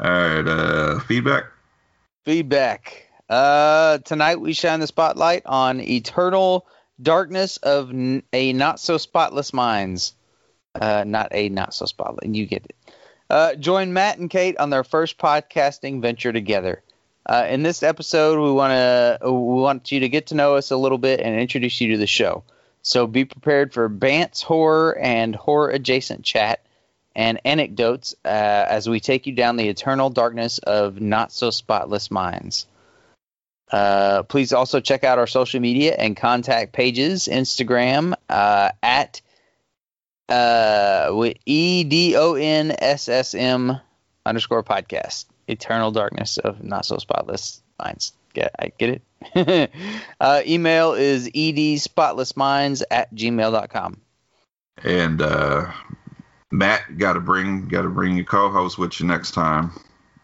right, 0.00 0.46
uh 0.46 1.00
feedback. 1.00 1.44
Feedback. 2.24 3.10
Uh, 3.28 3.98
tonight 3.98 4.40
we 4.40 4.52
shine 4.52 4.80
the 4.80 4.86
spotlight 4.86 5.42
on 5.46 5.80
eternal 5.80 6.66
darkness 7.00 7.56
of 7.58 7.90
n- 7.90 8.22
a 8.32 8.52
not 8.52 8.80
so 8.80 8.96
spotless 8.98 9.52
minds. 9.52 10.14
Uh, 10.74 11.04
not 11.06 11.28
a 11.32 11.48
not 11.48 11.74
so 11.74 11.86
spotless. 11.86 12.24
And 12.24 12.36
you 12.36 12.46
get 12.46 12.64
it. 12.64 12.76
Uh, 13.30 13.54
join 13.54 13.92
Matt 13.92 14.18
and 14.18 14.28
Kate 14.30 14.56
on 14.58 14.70
their 14.70 14.84
first 14.84 15.18
podcasting 15.18 16.00
venture 16.02 16.32
together. 16.32 16.82
Uh, 17.26 17.46
in 17.48 17.62
this 17.62 17.82
episode, 17.82 18.42
we 18.42 18.52
want 18.52 18.72
to 18.72 19.18
we 19.22 19.30
want 19.30 19.90
you 19.92 20.00
to 20.00 20.08
get 20.08 20.28
to 20.28 20.34
know 20.34 20.56
us 20.56 20.70
a 20.70 20.76
little 20.76 20.98
bit 20.98 21.20
and 21.20 21.38
introduce 21.38 21.80
you 21.80 21.92
to 21.92 21.98
the 21.98 22.06
show. 22.06 22.44
So 22.84 23.06
be 23.06 23.24
prepared 23.24 23.72
for 23.72 23.88
Bant's 23.88 24.42
horror 24.42 24.96
and 24.96 25.34
horror 25.34 25.70
adjacent 25.70 26.22
chat 26.22 26.60
and 27.16 27.40
anecdotes 27.44 28.14
uh, 28.24 28.28
as 28.28 28.88
we 28.88 29.00
take 29.00 29.26
you 29.26 29.32
down 29.32 29.56
the 29.56 29.68
eternal 29.68 30.10
darkness 30.10 30.58
of 30.58 31.00
not 31.00 31.32
so 31.32 31.50
spotless 31.50 32.10
minds. 32.10 32.66
Uh, 33.72 34.22
please 34.24 34.52
also 34.52 34.80
check 34.80 35.02
out 35.02 35.18
our 35.18 35.26
social 35.26 35.60
media 35.60 35.94
and 35.98 36.14
contact 36.14 36.72
pages 36.72 37.26
Instagram 37.26 38.14
uh, 38.28 38.70
at 38.82 39.22
uh, 40.28 41.32
E 41.46 41.84
D 41.84 42.16
O 42.16 42.34
N 42.34 42.74
S 42.78 43.08
S 43.08 43.34
M 43.34 43.80
underscore 44.26 44.62
podcast. 44.62 45.24
Eternal 45.48 45.90
darkness 45.90 46.36
of 46.36 46.62
not 46.62 46.84
so 46.84 46.98
spotless 46.98 47.62
minds. 47.78 48.12
Get 48.34 48.54
I 48.58 48.72
get 48.76 48.90
it. 48.90 49.02
uh, 50.20 50.42
email 50.46 50.92
is 50.92 51.28
edspotlessminds 51.28 52.82
at 52.90 53.14
gmail.com. 53.14 54.00
And 54.82 55.22
uh, 55.22 55.70
Matt, 56.50 56.98
got 56.98 57.14
to 57.14 57.20
bring 57.20 57.68
got 57.68 57.82
to 57.82 57.88
bring 57.88 58.16
your 58.16 58.24
co-host 58.24 58.78
with 58.78 59.00
you 59.00 59.06
next 59.06 59.32
time. 59.32 59.72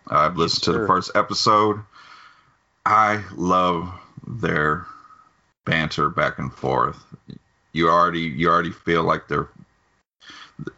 I've 0.08 0.36
listened 0.36 0.64
to 0.64 0.72
the 0.72 0.86
first 0.86 1.12
episode. 1.14 1.80
I 2.84 3.22
love 3.36 3.92
their 4.26 4.86
banter 5.64 6.10
back 6.10 6.38
and 6.38 6.52
forth. 6.52 6.98
You 7.72 7.88
already 7.88 8.20
you 8.20 8.48
already 8.48 8.72
feel 8.72 9.04
like 9.04 9.28
they're. 9.28 9.48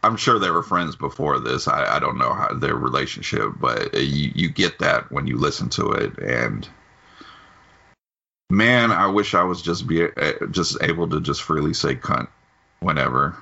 I'm 0.04 0.16
sure 0.16 0.38
they 0.38 0.50
were 0.50 0.62
friends 0.62 0.94
before 0.94 1.40
this. 1.40 1.66
I, 1.66 1.96
I 1.96 1.98
don't 1.98 2.18
know 2.18 2.32
how 2.32 2.54
their 2.54 2.76
relationship, 2.76 3.52
but 3.58 3.94
you 3.94 4.32
you 4.34 4.48
get 4.48 4.78
that 4.78 5.10
when 5.10 5.26
you 5.26 5.38
listen 5.38 5.70
to 5.70 5.92
it. 5.92 6.18
And 6.18 6.68
man, 8.52 8.92
I 8.92 9.06
wish 9.06 9.34
I 9.34 9.42
was 9.42 9.62
just 9.62 9.86
be 9.86 10.04
uh, 10.04 10.32
just 10.50 10.76
able 10.82 11.08
to 11.08 11.20
just 11.20 11.42
freely 11.42 11.72
say 11.74 11.94
cunt 11.96 12.28
whenever. 12.80 13.36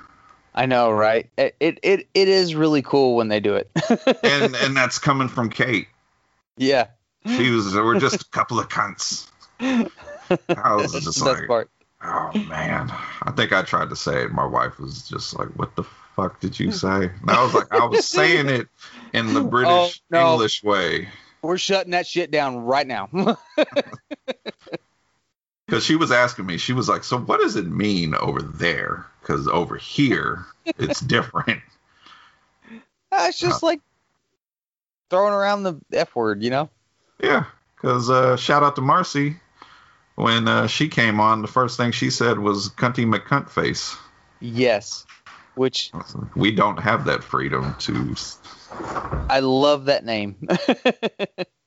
I 0.55 0.65
know, 0.65 0.91
right? 0.91 1.29
It, 1.37 1.55
it 1.59 1.79
it 2.13 2.27
is 2.27 2.55
really 2.55 2.81
cool 2.81 3.15
when 3.15 3.27
they 3.27 3.39
do 3.39 3.55
it. 3.55 3.69
and 4.23 4.55
and 4.55 4.75
that's 4.75 4.97
coming 4.99 5.27
from 5.27 5.49
Kate. 5.49 5.87
yeah. 6.57 6.87
She 7.27 7.51
was 7.51 7.75
we're 7.75 7.99
just 7.99 8.21
a 8.23 8.29
couple 8.31 8.59
of 8.59 8.67
cunts. 8.69 9.27
I 9.59 10.75
was 10.75 10.91
That's 10.93 11.05
just 11.05 11.19
the 11.19 11.25
like, 11.25 11.47
part. 11.47 11.69
oh 12.03 12.31
man. 12.49 12.91
I 13.21 13.31
think 13.35 13.53
I 13.53 13.61
tried 13.61 13.89
to 13.89 13.95
say 13.95 14.23
it. 14.23 14.31
My 14.31 14.45
wife 14.45 14.79
was 14.79 15.07
just 15.07 15.37
like, 15.37 15.49
"What 15.49 15.75
the 15.75 15.83
fuck 16.15 16.39
did 16.39 16.59
you 16.59 16.71
say?" 16.71 17.11
And 17.21 17.29
I 17.29 17.43
was 17.43 17.53
like, 17.53 17.71
I 17.71 17.85
was 17.85 18.07
saying 18.07 18.49
it 18.49 18.67
in 19.13 19.35
the 19.35 19.41
British 19.55 19.69
Oh, 19.71 19.91
no. 20.09 20.31
English 20.33 20.63
way 20.63 21.09
We're 21.43 21.59
shutting 21.59 21.91
that 21.91 22.07
shit 22.07 22.31
down 22.31 22.57
right 22.57 22.87
now. 22.87 23.07
because 25.71 25.85
she 25.85 25.95
was 25.95 26.11
asking 26.11 26.45
me. 26.45 26.57
She 26.57 26.73
was 26.73 26.89
like, 26.89 27.05
"So 27.05 27.17
what 27.17 27.39
does 27.39 27.55
it 27.55 27.65
mean 27.65 28.13
over 28.15 28.41
there?" 28.41 29.05
Because 29.21 29.47
over 29.47 29.77
here 29.77 30.45
it's 30.77 30.99
different. 31.07 31.61
Uh, 33.09 33.27
it's 33.29 33.39
just 33.39 33.63
like 33.63 33.79
throwing 35.09 35.33
around 35.33 35.63
the 35.63 35.79
F 35.93 36.13
word, 36.13 36.43
you 36.43 36.49
know? 36.49 36.69
Yeah, 37.23 37.45
because 37.75 38.09
uh, 38.09 38.35
shout 38.35 38.63
out 38.63 38.75
to 38.75 38.81
Marcy. 38.81 39.37
When 40.15 40.49
uh, 40.49 40.67
she 40.67 40.89
came 40.89 41.21
on, 41.21 41.41
the 41.41 41.47
first 41.47 41.77
thing 41.77 41.93
she 41.93 42.09
said 42.09 42.37
was 42.37 42.67
"cunty 42.71 43.05
McCuntface." 43.05 43.97
Yes. 44.41 45.05
Which 45.55 45.93
We 46.35 46.51
don't 46.51 46.79
have 46.79 47.05
that 47.05 47.23
freedom 47.23 47.75
to. 47.79 48.13
I 49.29 49.39
love 49.39 49.85
that 49.85 50.03
name. 50.03 50.35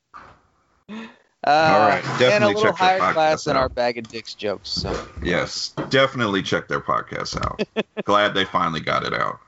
Uh, 1.47 1.51
All 1.51 1.89
right, 1.89 2.23
and 2.23 2.43
a 2.43 2.49
little 2.49 2.63
check 2.63 2.77
higher 2.77 3.13
class 3.13 3.45
than 3.45 3.57
out. 3.57 3.61
our 3.61 3.69
bag 3.69 3.99
of 3.99 4.09
dicks 4.09 4.35
jokes. 4.35 4.71
So 4.71 4.93
Yes, 5.23 5.75
definitely 5.91 6.43
check 6.43 6.69
their 6.69 6.81
podcast 6.81 7.37
out. 7.43 7.63
Glad 8.05 8.35
they 8.35 8.47
finally 8.47 8.81
got 8.81 9.05
it 9.05 9.13
out. 9.13 9.41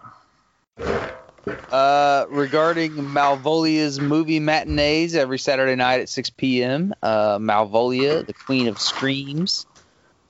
Uh, 1.73 2.27
regarding 2.29 2.93
Malvolia's 2.93 3.99
movie 3.99 4.41
matinees 4.41 5.15
every 5.15 5.39
Saturday 5.39 5.75
night 5.75 6.01
at 6.01 6.09
6 6.09 6.31
p.m. 6.31 6.95
Uh, 7.03 7.39
Malvolia, 7.39 8.27
the 8.27 8.35
queen 8.35 8.69
of 8.69 8.79
screams. 8.79 9.67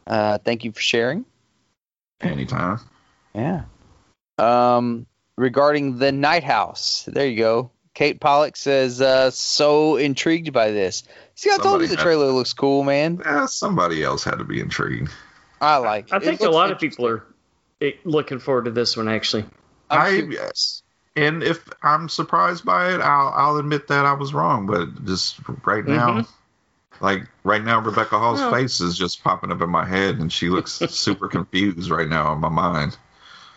Uh, 0.07 0.39
thank 0.39 0.64
you 0.64 0.73
for 0.73 0.81
sharing. 0.81 1.25
Anytime. 2.21 2.81
Yeah. 3.35 3.64
Um, 4.39 5.07
regarding 5.37 5.99
the 5.99 6.12
Night 6.12 6.45
House, 6.45 7.05
there 7.07 7.27
you 7.27 7.37
go. 7.37 7.71
Kate 7.93 8.21
Pollock 8.21 8.57
says, 8.57 9.01
uh, 9.01 9.31
so 9.31 9.97
intrigued 9.97 10.53
by 10.53 10.71
this. 10.71 11.03
See, 11.37 11.51
I 11.53 11.59
told 11.59 11.82
you 11.82 11.87
the 11.87 11.97
had- 11.97 12.03
trailer 12.03 12.32
looks 12.32 12.53
cool, 12.53 12.82
man. 12.82 13.20
Yeah, 13.24 13.47
somebody 13.47 14.03
else 14.03 14.24
had 14.24 14.39
to 14.39 14.45
be 14.45 14.59
intrigued. 14.61 15.11
I 15.61 15.76
like. 15.76 16.12
I 16.12 16.16
it. 16.16 16.22
think 16.24 16.41
It 16.41 16.49
a 16.49 16.51
lot 16.51 16.70
of 16.72 16.78
people 16.78 17.07
are 17.07 17.24
eh, 17.80 17.93
looking 18.05 18.39
forward 18.41 18.64
to 18.66 18.70
this 18.70 18.97
one. 18.97 19.09
Actually, 19.09 19.45
I'm 19.91 20.01
I- 20.01 20.11
curious. 20.16 20.82
And 21.14 21.43
if 21.43 21.66
I'm 21.82 22.11
surprised 22.11 22.64
by 22.66 22.93
it, 22.95 23.01
I'll 23.01 23.28
I'll 23.34 23.57
admit 23.57 23.89
that 23.89 24.05
I 24.05 24.12
was 24.12 24.34
wrong. 24.34 24.66
But 24.66 25.05
just 25.07 25.39
right 25.64 25.87
now, 25.87 26.26
like 27.01 27.22
right 27.43 27.64
now, 27.64 27.80
Rebecca 27.80 28.18
Hall's 28.18 28.41
Well- 28.41 28.53
face 28.53 28.80
is 28.82 28.99
just 28.99 29.22
popping 29.24 29.51
up 29.51 29.62
in 29.62 29.70
my 29.70 29.87
head, 29.87 30.18
and 30.18 30.30
she 30.30 30.49
looks 30.51 30.72
super 30.91 31.28
confused 31.28 31.91
right 31.91 32.09
now 32.09 32.32
in 32.34 32.41
my 32.41 32.51
mind. 32.51 32.99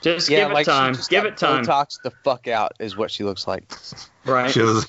Just 0.02 0.30
yeah, 0.30 0.40
give 0.40 0.52
it 0.52 0.54
like 0.54 0.66
she 0.66 0.72
time. 0.72 0.96
Give 1.10 1.26
it 1.26 1.38
time. 1.38 1.66
Botox 1.66 2.02
the 2.02 2.12
fuck 2.24 2.48
out 2.48 2.74
is 2.80 2.96
what 2.96 3.12
she 3.12 3.24
looks 3.24 3.48
like. 3.48 3.72
Right. 4.26 4.52
She 4.52 4.60
doesn't 4.60 4.88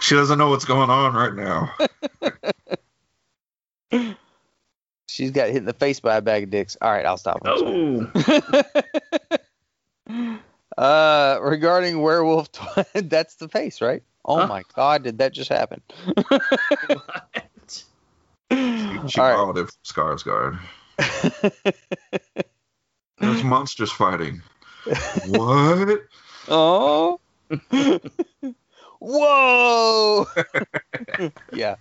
she 0.00 0.14
doesn't 0.14 0.38
know 0.38 0.50
what's 0.50 0.64
going 0.64 0.90
on 0.90 1.14
right 1.14 1.34
now. 1.34 1.72
She's 5.08 5.30
got 5.30 5.48
hit 5.48 5.56
in 5.58 5.64
the 5.66 5.74
face 5.74 6.00
by 6.00 6.16
a 6.16 6.22
bag 6.22 6.44
of 6.44 6.50
dicks. 6.50 6.76
All 6.80 6.90
right, 6.90 7.04
I'll 7.04 7.18
stop. 7.18 7.40
Oh, 7.44 8.10
uh, 10.78 11.38
regarding 11.42 12.00
werewolf, 12.00 12.48
that's 12.94 13.34
the 13.34 13.48
face, 13.48 13.82
right? 13.82 14.02
Oh 14.24 14.40
Huh? 14.40 14.46
my 14.46 14.62
god, 14.74 15.02
did 15.04 15.18
that 15.18 15.32
just 15.34 15.50
happen? 15.50 15.82
what? 16.86 17.84
She 18.50 19.20
All 19.20 19.26
right. 19.26 19.36
borrowed 19.36 19.58
it 19.58 19.70
from 19.70 20.16
Skarsgård. 20.16 20.58
There's 23.18 23.42
monsters 23.42 23.92
fighting. 23.92 24.40
What? 25.26 26.00
Oh. 26.48 27.20
Whoa. 29.00 30.26
yeah, 31.52 31.74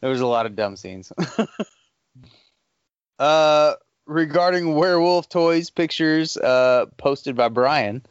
there 0.00 0.10
was 0.10 0.20
a 0.20 0.26
lot 0.26 0.44
of 0.46 0.56
dumb 0.56 0.76
scenes. 0.76 1.10
uh, 3.18 3.74
regarding 4.06 4.74
werewolf 4.74 5.28
toys 5.28 5.70
pictures 5.70 6.36
uh, 6.36 6.86
posted 6.98 7.34
by 7.34 7.48
Brian, 7.48 8.04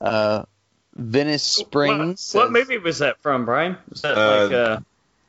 uh, 0.00 0.44
Venice 0.94 1.44
Springs. 1.44 2.34
What, 2.34 2.50
what 2.52 2.58
says- 2.58 2.68
movie 2.68 2.78
was 2.78 2.98
that 2.98 3.20
from, 3.20 3.44
Brian? 3.44 3.76
Was 3.88 4.02
that 4.02 4.18
Uh, 4.18 4.42
like 4.42 4.52
uh, 4.52 4.80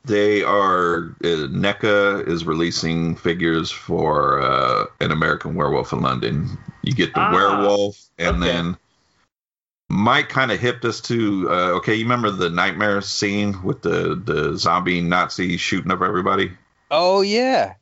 They 0.04 0.42
are. 0.42 1.14
Uh, 1.22 1.48
NECA 1.50 2.26
is 2.26 2.44
releasing 2.44 3.16
figures 3.16 3.70
for 3.70 4.40
uh, 4.40 4.86
an 5.00 5.10
American 5.10 5.54
Werewolf 5.54 5.92
in 5.92 6.00
London. 6.00 6.58
You 6.82 6.92
get 6.94 7.12
the 7.14 7.20
Ah, 7.20 7.32
werewolf, 7.32 8.00
and 8.18 8.36
okay. 8.42 8.46
then 8.52 8.76
Mike 9.90 10.28
kind 10.28 10.50
of 10.52 10.58
hipped 10.60 10.84
us 10.84 11.00
to. 11.02 11.48
Uh, 11.50 11.54
okay, 11.78 11.94
you 11.94 12.04
remember 12.04 12.30
the 12.30 12.48
nightmare 12.48 13.00
scene 13.02 13.62
with 13.62 13.82
the 13.82 14.14
the 14.14 14.56
zombie 14.56 15.00
Nazi 15.02 15.56
shooting 15.58 15.90
up 15.90 16.00
everybody? 16.00 16.52
Oh 16.90 17.20
yeah. 17.20 17.74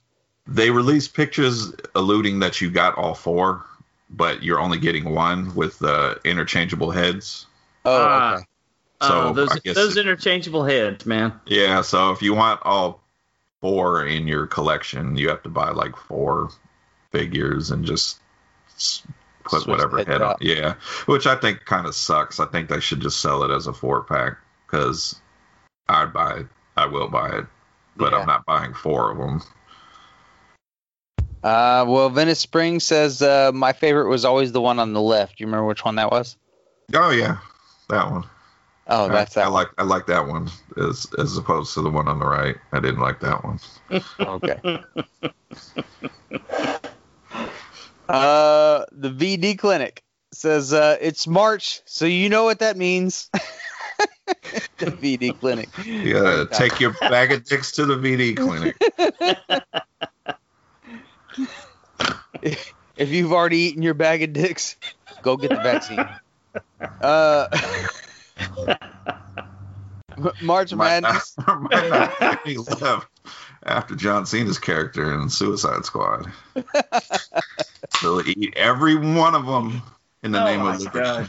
They 0.47 0.71
released 0.71 1.15
pictures 1.15 1.73
alluding 1.95 2.41
that 2.41 2.61
you 2.61 2.71
got 2.71 2.97
all 2.97 3.15
four, 3.15 3.65
but 4.11 4.43
you're 4.43 4.59
only 4.61 4.79
getting 4.79 5.13
one 5.15 5.55
with 5.55 5.83
uh, 5.83 6.15
interchangeable 6.25 6.91
heads. 6.91 7.47
Oh, 7.85 7.97
Ah. 7.97 8.35
okay. 8.37 8.45
So 9.01 9.29
uh, 9.29 9.33
those 9.33 9.53
I 9.53 9.59
guess 9.59 9.75
those 9.77 9.97
it- 9.97 10.01
interchangeable 10.01 10.65
heads, 10.65 11.07
man? 11.07 11.33
Yeah, 11.47 11.83
so 11.83 12.11
if 12.11 12.23
you 12.23 12.35
want 12.35 12.61
all 12.65 13.01
four 13.61 14.05
in 14.07 14.27
your 14.27 14.47
collection, 14.47 15.17
you 15.17 15.29
have 15.29 15.43
to 15.45 15.49
buy 15.49 15.71
like 15.71 15.97
four 15.97 16.51
figures 17.13 17.71
and 17.71 17.85
just 17.85 18.21
put 19.45 19.63
Switch 19.63 19.67
whatever 19.67 19.99
head 19.99 20.09
head 20.09 20.23
on. 20.23 20.37
Yeah, 20.41 20.75
which 21.07 21.27
I 21.27 21.37
think 21.37 21.65
kind 21.65 21.87
of 21.87 21.95
sucks. 21.95 22.41
I 22.41 22.47
think 22.47 22.69
they 22.69 22.81
should 22.81 23.01
just 23.01 23.21
sell 23.21 23.43
it 23.45 23.51
as 23.55 23.67
a 23.67 23.73
four 23.73 24.03
pack 24.03 24.37
because 24.67 25.21
I'd 25.89 26.13
buy 26.13 26.39
it. 26.39 26.47
I 26.77 26.87
will 26.87 27.09
buy 27.09 27.29
it, 27.39 27.47
but 27.97 28.13
Yeah. 28.13 28.19
I'm 28.19 28.27
not 28.27 28.45
buying 28.47 28.75
four 28.75 29.11
of 29.11 29.19
them. 29.19 29.43
Uh, 31.43 31.85
well, 31.87 32.11
Venice 32.11 32.41
Spring 32.41 32.81
says 32.81 33.23
uh, 33.23 33.53
my 33.55 33.73
favorite 33.73 34.09
was 34.09 34.25
always 34.25 34.51
the 34.53 34.61
one 34.61 34.81
on 34.81 34.93
the 34.93 35.01
left. 35.01 35.39
Do 35.39 35.43
you 35.45 35.47
remember 35.47 35.67
which 35.67 35.85
one 35.85 35.95
that 35.97 36.11
was? 36.11 36.37
Oh 36.95 37.11
yeah, 37.11 37.39
that 37.89 38.11
one. 38.11 38.25
Oh, 38.89 39.09
that's 39.09 39.37
I, 39.37 39.43
that. 39.43 39.47
I 39.47 39.51
like 39.51 39.69
I 39.79 39.83
like 39.83 40.07
that 40.07 40.27
one 40.27 40.49
as 40.77 41.07
as 41.19 41.37
opposed 41.37 41.75
to 41.75 41.83
the 41.83 41.91
one 41.91 42.09
on 42.09 42.19
the 42.19 42.27
right. 42.27 42.57
I 42.73 42.81
didn't 42.81 43.01
like 43.01 43.21
that 43.21 43.45
one. 43.45 43.61
Okay. 44.19 44.59
uh, 48.09 48.85
the 48.93 49.11
VD 49.11 49.59
Clinic 49.59 50.03
says 50.33 50.73
uh, 50.73 50.97
it's 51.01 51.27
March, 51.27 51.83
so 51.85 52.07
you 52.07 52.29
know 52.29 52.45
what 52.45 52.61
that 52.61 52.77
means. 52.77 53.31
the 54.79 54.87
VD 54.87 55.39
Clinic. 55.39 55.69
You 55.85 56.15
gotta 56.15 56.47
take 56.47 56.81
your 56.81 56.95
bag 57.01 57.33
of 57.33 57.45
dicks 57.45 57.73
to 57.73 57.85
the 57.85 57.97
VD 57.97 58.37
clinic. 58.37 58.77
If 62.99 63.11
you've 63.11 63.33
already 63.33 63.59
eaten 63.59 63.83
your 63.83 63.95
bag 63.95 64.23
of 64.23 64.33
dicks, 64.33 64.77
go 65.23 65.37
get 65.37 65.51
the 65.51 65.57
vaccine. 65.57 66.05
Uh, 67.01 67.47
March 70.41 70.75
Might 70.75 71.01
Madness. 71.01 71.35
not, 71.47 71.63
might 71.63 71.89
not 71.89 72.13
have 72.15 72.39
any 72.45 72.57
left 72.57 73.09
after 73.65 73.95
John 73.95 74.27
Cena's 74.27 74.59
character 74.59 75.15
in 75.15 75.29
Suicide 75.31 75.85
Squad. 75.85 76.31
They'll 78.03 78.27
eat 78.29 78.55
every 78.57 78.97
one 78.97 79.35
of 79.35 79.47
them 79.47 79.83
in 80.23 80.33
the 80.33 80.41
Oh 80.41 80.45
name 80.45 80.65
of 80.65 80.81
liberty. 80.81 80.99
God. 80.99 81.29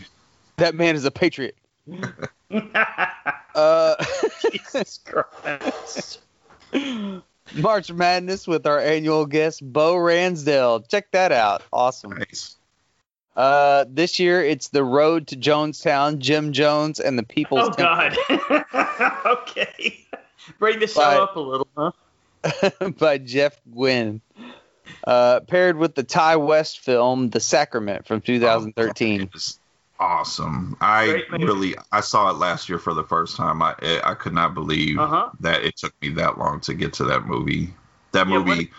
That 0.57 0.75
man 0.75 0.95
is 0.95 1.05
a 1.05 1.11
patriot. 1.11 1.55
Uh, 3.55 3.95
Jesus 4.51 4.99
Christ. 5.03 6.19
March 7.55 7.91
Madness 7.91 8.47
with 8.47 8.67
our 8.67 8.79
annual 8.79 9.25
guest 9.25 9.61
Bo 9.73 9.97
Ransdale. 9.97 10.81
Check 10.81 11.11
that 11.11 11.31
out. 11.31 11.63
Awesome. 11.73 12.11
Nice. 12.11 12.55
Uh, 13.39 13.85
this 13.87 14.19
year 14.19 14.43
it's 14.43 14.67
the 14.67 14.83
Road 14.83 15.27
to 15.27 15.37
Jonestown, 15.37 16.19
Jim 16.19 16.51
Jones 16.51 16.99
and 16.99 17.17
the 17.17 17.23
People's 17.23 17.69
Oh 17.69 17.71
God. 17.71 18.17
okay. 19.25 20.05
Bring 20.59 20.79
the 20.79 20.87
show 20.87 20.99
Bye. 20.99 21.15
up 21.15 21.35
a 21.37 21.39
little, 21.39 21.67
huh? 21.77 21.91
By 22.99 23.17
Jeff 23.17 23.57
Guinn. 23.73 24.19
Uh, 25.07 25.39
paired 25.41 25.77
with 25.77 25.95
the 25.95 26.03
Ti 26.03 26.35
West 26.35 26.79
film 26.81 27.29
The 27.29 27.39
Sacrament 27.39 28.05
from 28.05 28.19
2013. 28.19 29.21
It 29.21 29.33
was 29.33 29.57
awesome. 30.01 30.75
I 30.81 31.23
really 31.31 31.75
I 31.93 32.01
saw 32.01 32.29
it 32.31 32.33
last 32.37 32.67
year 32.67 32.77
for 32.79 32.93
the 32.93 33.03
first 33.05 33.37
time. 33.37 33.61
I 33.61 33.73
I 34.03 34.15
could 34.15 34.33
not 34.33 34.53
believe 34.53 34.99
Uh-huh. 34.99 35.29
that 35.39 35.63
it 35.63 35.77
took 35.77 35.93
me 36.01 36.09
that 36.09 36.37
long 36.37 36.59
to 36.61 36.73
get 36.73 36.91
to 36.95 37.05
that 37.05 37.25
movie. 37.25 37.73
That 38.11 38.27
Yeah, 38.27 38.39
what- 38.39 38.47
movie. 38.47 38.71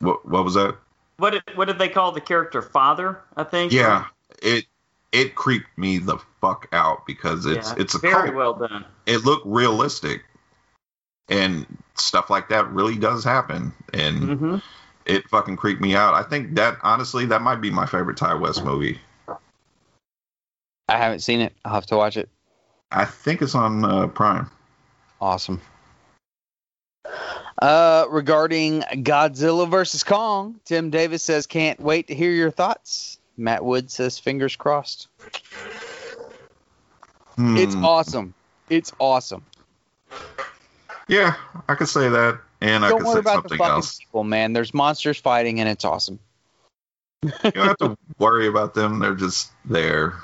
What 0.00 0.28
what 0.28 0.44
was 0.44 0.54
that? 0.54 0.76
What 1.20 1.32
did 1.32 1.42
what 1.54 1.66
did 1.66 1.78
they 1.78 1.90
call 1.90 2.12
the 2.12 2.20
character? 2.22 2.62
Father, 2.62 3.20
I 3.36 3.44
think. 3.44 3.74
Yeah, 3.74 4.06
it 4.42 4.64
it 5.12 5.34
creeped 5.34 5.76
me 5.76 5.98
the 5.98 6.16
fuck 6.40 6.66
out 6.72 7.04
because 7.06 7.44
it's 7.44 7.68
Yeah, 7.68 7.74
it's 7.76 7.94
a 7.94 7.98
very 7.98 8.30
cult. 8.30 8.34
well 8.34 8.54
done. 8.54 8.86
It 9.04 9.18
looked 9.26 9.46
realistic, 9.46 10.22
and 11.28 11.66
stuff 11.94 12.30
like 12.30 12.48
that 12.48 12.70
really 12.70 12.96
does 12.96 13.22
happen, 13.22 13.74
and 13.92 14.38
hmm 14.38 14.56
it 15.04 15.28
fucking 15.28 15.56
creeped 15.56 15.82
me 15.82 15.94
out. 15.94 16.14
I 16.14 16.22
think 16.22 16.54
that 16.54 16.78
honestly, 16.82 17.26
that 17.26 17.42
might 17.42 17.60
be 17.60 17.70
my 17.70 17.84
favorite 17.84 18.16
Ti 18.16 18.34
West 18.34 18.64
movie. 18.64 18.98
I 20.88 20.96
haven't 20.96 21.20
seen 21.20 21.40
it. 21.42 21.52
I'll 21.66 21.74
have 21.74 21.86
to 21.86 21.96
watch 21.96 22.16
it. 22.16 22.30
I 22.92 23.04
think 23.04 23.42
it's 23.42 23.54
on 23.54 23.84
uh, 23.84 24.06
Prime. 24.06 24.50
Awesome. 25.20 25.60
Uh, 27.60 28.06
regarding 28.08 28.80
Godzilla 28.80 29.68
versus 29.68 30.02
Kong, 30.02 30.58
Tim 30.64 30.88
Davis 30.90 31.22
says, 31.22 31.46
"Can't 31.46 31.78
wait 31.78 32.06
to 32.08 32.14
hear 32.14 32.30
your 32.30 32.50
thoughts." 32.50 33.18
Matt 33.36 33.64
Wood 33.64 33.90
says, 33.90 34.18
"Fingers 34.18 34.56
crossed." 34.56 35.08
It's 37.36 37.74
Hmm. 37.74 37.84
awesome. 37.84 38.34
It's 38.68 38.92
awesome. 38.98 39.44
Yeah, 41.08 41.34
I 41.68 41.74
could 41.74 41.88
say 41.88 42.08
that, 42.08 42.40
and 42.60 42.84
I 42.84 42.88
Don't 42.90 43.00
could 43.00 43.06
worry 43.06 43.14
say 43.16 43.20
about 43.20 43.42
the 43.42 43.48
something 43.48 43.58
fucking 43.58 43.72
else. 43.74 43.98
people, 43.98 44.24
man. 44.24 44.52
There's 44.52 44.72
monsters 44.72 45.18
fighting, 45.18 45.60
and 45.60 45.68
it's 45.68 45.84
awesome. 45.84 46.18
You 47.22 47.30
don't 47.50 47.66
have 47.66 47.76
to 47.78 47.98
worry 48.18 48.46
about 48.46 48.74
them. 48.74 49.00
They're 49.00 49.14
just 49.14 49.50
there, 49.64 50.14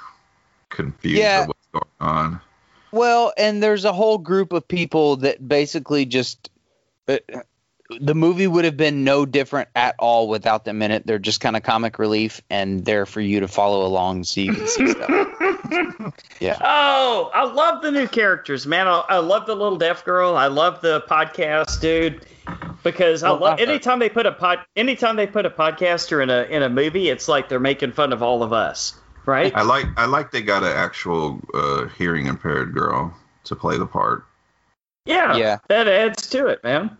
confused 0.70 1.18
Yeah. 1.18 1.46
what's 1.46 1.66
going 1.72 1.84
on. 2.00 2.40
Well, 2.92 3.32
and 3.36 3.62
there's 3.62 3.84
a 3.84 3.92
whole 3.92 4.18
group 4.18 4.52
of 4.52 4.66
people 4.66 5.16
that 5.18 5.46
basically 5.46 6.06
just 6.06 6.50
the 7.06 8.14
movie 8.14 8.46
would 8.46 8.64
have 8.64 8.76
been 8.76 9.04
no 9.04 9.24
different 9.26 9.68
at 9.76 9.94
all 9.98 10.28
without 10.28 10.64
them 10.64 10.82
in 10.82 10.90
it. 10.90 11.06
They're 11.06 11.18
just 11.18 11.40
kind 11.40 11.56
of 11.56 11.62
comic 11.62 11.98
relief 11.98 12.42
and 12.50 12.84
there 12.84 13.06
for 13.06 13.20
you 13.20 13.40
to 13.40 13.48
follow 13.48 13.86
along 13.86 14.24
so 14.24 14.40
you 14.40 14.54
can 14.54 14.66
see 14.66 14.88
stuff. 14.88 15.10
Yeah. 16.40 16.56
Oh, 16.60 17.30
I 17.34 17.44
love 17.44 17.82
the 17.82 17.90
new 17.90 18.06
characters, 18.06 18.66
man. 18.66 18.86
I, 18.86 19.02
I 19.08 19.18
love 19.18 19.46
the 19.46 19.54
little 19.54 19.78
deaf 19.78 20.04
girl. 20.04 20.36
I 20.36 20.46
love 20.46 20.80
the 20.80 21.00
podcast 21.02 21.80
dude 21.80 22.24
because 22.84 23.22
I 23.22 23.30
love 23.30 23.58
anytime 23.58 23.98
they 23.98 24.08
put 24.08 24.26
a 24.26 24.32
pod 24.32 24.60
anytime 24.76 25.16
they 25.16 25.26
put 25.26 25.44
a 25.44 25.50
podcaster 25.50 26.22
in 26.22 26.30
a 26.30 26.42
in 26.44 26.62
a 26.62 26.68
movie, 26.68 27.08
it's 27.08 27.26
like 27.26 27.48
they're 27.48 27.58
making 27.58 27.92
fun 27.92 28.12
of 28.12 28.22
all 28.22 28.42
of 28.42 28.52
us, 28.52 28.94
right? 29.24 29.52
I 29.54 29.62
like 29.62 29.86
I 29.96 30.06
like 30.06 30.30
they 30.30 30.42
got 30.42 30.62
an 30.62 30.72
actual 30.72 31.40
uh, 31.52 31.86
hearing 31.98 32.26
impaired 32.26 32.72
girl 32.72 33.14
to 33.44 33.56
play 33.56 33.76
the 33.78 33.86
part. 33.86 34.24
Yeah, 35.06 35.36
Yeah. 35.36 35.58
that 35.68 35.88
adds 35.88 36.26
to 36.28 36.48
it, 36.48 36.62
man. 36.64 36.96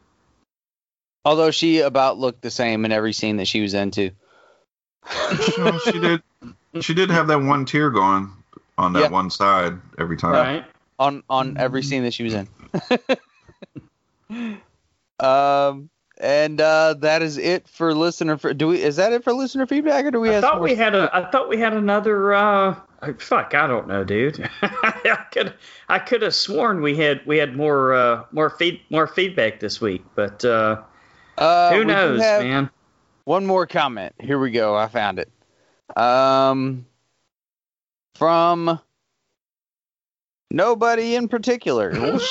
Although 1.25 1.51
she 1.51 1.81
about 1.81 2.19
looked 2.19 2.41
the 2.43 2.51
same 2.51 2.85
in 2.85 2.93
every 2.93 3.13
scene 3.13 3.37
that 3.39 3.49
she 3.49 3.61
was 3.61 3.75
into. 3.75 4.11
No, 5.59 5.77
she 5.79 5.99
did. 6.01 6.23
She 6.81 6.95
did 6.95 7.11
have 7.11 7.27
that 7.27 7.41
one 7.43 7.65
tear 7.65 7.91
going 7.91 8.31
on 8.79 8.93
that 8.93 9.01
Yeah. 9.01 9.09
one 9.09 9.31
side 9.31 9.75
every 9.99 10.17
time. 10.17 10.33
Right? 10.33 10.65
on 10.99 11.23
on 11.29 11.57
every 11.59 11.83
scene 11.83 12.05
that 12.05 12.15
she 12.15 12.23
was 12.23 12.33
in. 12.33 12.49
um, 15.21 15.91
and 16.19 16.61
uh, 16.61 16.95
that 17.01 17.23
is 17.23 17.37
it 17.39 17.69
for 17.69 17.93
listener. 17.95 18.39
For 18.39 18.55
do 18.55 18.69
we? 18.69 18.83
Is 18.83 18.97
that 18.97 19.13
it 19.13 19.23
for 19.25 19.33
listener 19.35 19.67
feedback, 19.67 20.05
or 20.07 20.11
do 20.11 20.21
we 20.21 20.31
I 20.31 20.35
have? 20.35 20.43
thought 20.43 20.55
some 20.55 20.63
we 20.63 20.75
had 20.75 20.95
a. 20.95 21.11
I 21.15 21.31
thought 21.31 21.49
we 21.49 21.59
had 21.59 21.75
another. 21.75 22.33
uh 22.35 22.77
Fuck, 23.19 23.55
I 23.55 23.67
don't 23.67 23.89
know, 23.89 24.05
dude. 24.05 24.49
I 24.63 25.25
could. 25.33 25.55
I 25.89 25.99
could 25.99 26.23
have 26.23 26.35
sworn 26.35 26.83
we 26.83 26.97
had. 26.97 27.25
We 27.27 27.39
had 27.39 27.57
more. 27.57 27.95
uh 27.95 28.25
More 28.33 28.51
feed. 28.51 28.81
More 28.91 29.07
feedback 29.07 29.61
this 29.61 29.81
week, 29.81 30.05
but 30.15 30.45
uh 30.45 30.83
Uh, 31.39 31.73
who 31.73 31.81
do 31.81 31.85
knows, 31.87 32.19
man? 32.21 32.71
One 33.25 33.45
more 33.47 33.67
comment. 33.67 34.15
Here 34.21 34.39
we 34.39 34.51
go. 34.51 34.77
I 34.77 34.87
found 34.89 35.19
it. 35.19 35.31
Um, 35.97 36.87
from 38.15 38.81
nobody 40.51 41.15
in 41.17 41.29
particular. 41.29 41.93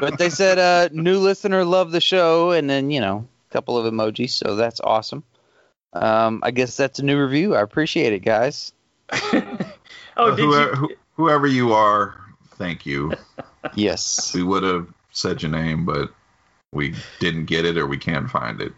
But 0.00 0.18
they 0.18 0.30
said 0.30 0.58
uh, 0.58 0.88
new 0.92 1.18
listener 1.18 1.64
love 1.64 1.92
the 1.92 2.00
show, 2.00 2.50
and 2.50 2.68
then 2.68 2.90
you 2.90 3.00
know 3.00 3.26
a 3.50 3.52
couple 3.52 3.76
of 3.78 3.92
emojis. 3.92 4.30
So 4.30 4.56
that's 4.56 4.80
awesome. 4.80 5.22
Um, 5.92 6.40
I 6.42 6.50
guess 6.50 6.76
that's 6.76 6.98
a 6.98 7.04
new 7.04 7.20
review. 7.20 7.54
I 7.54 7.60
appreciate 7.60 8.12
it, 8.12 8.20
guys. 8.20 8.72
oh, 10.16 10.34
did 10.34 10.44
whoever, 10.44 10.70
you? 10.70 10.76
who- 10.76 10.94
whoever 11.16 11.46
you 11.46 11.72
are, 11.72 12.20
thank 12.56 12.86
you. 12.86 13.12
Yes. 13.76 14.34
We 14.34 14.42
would 14.42 14.64
have 14.64 14.88
said 15.12 15.40
your 15.40 15.52
name, 15.52 15.84
but 15.84 16.10
we 16.72 16.96
didn't 17.20 17.44
get 17.44 17.64
it 17.64 17.78
or 17.78 17.86
we 17.86 17.96
can't 17.96 18.28
find 18.28 18.60
it. 18.60 18.72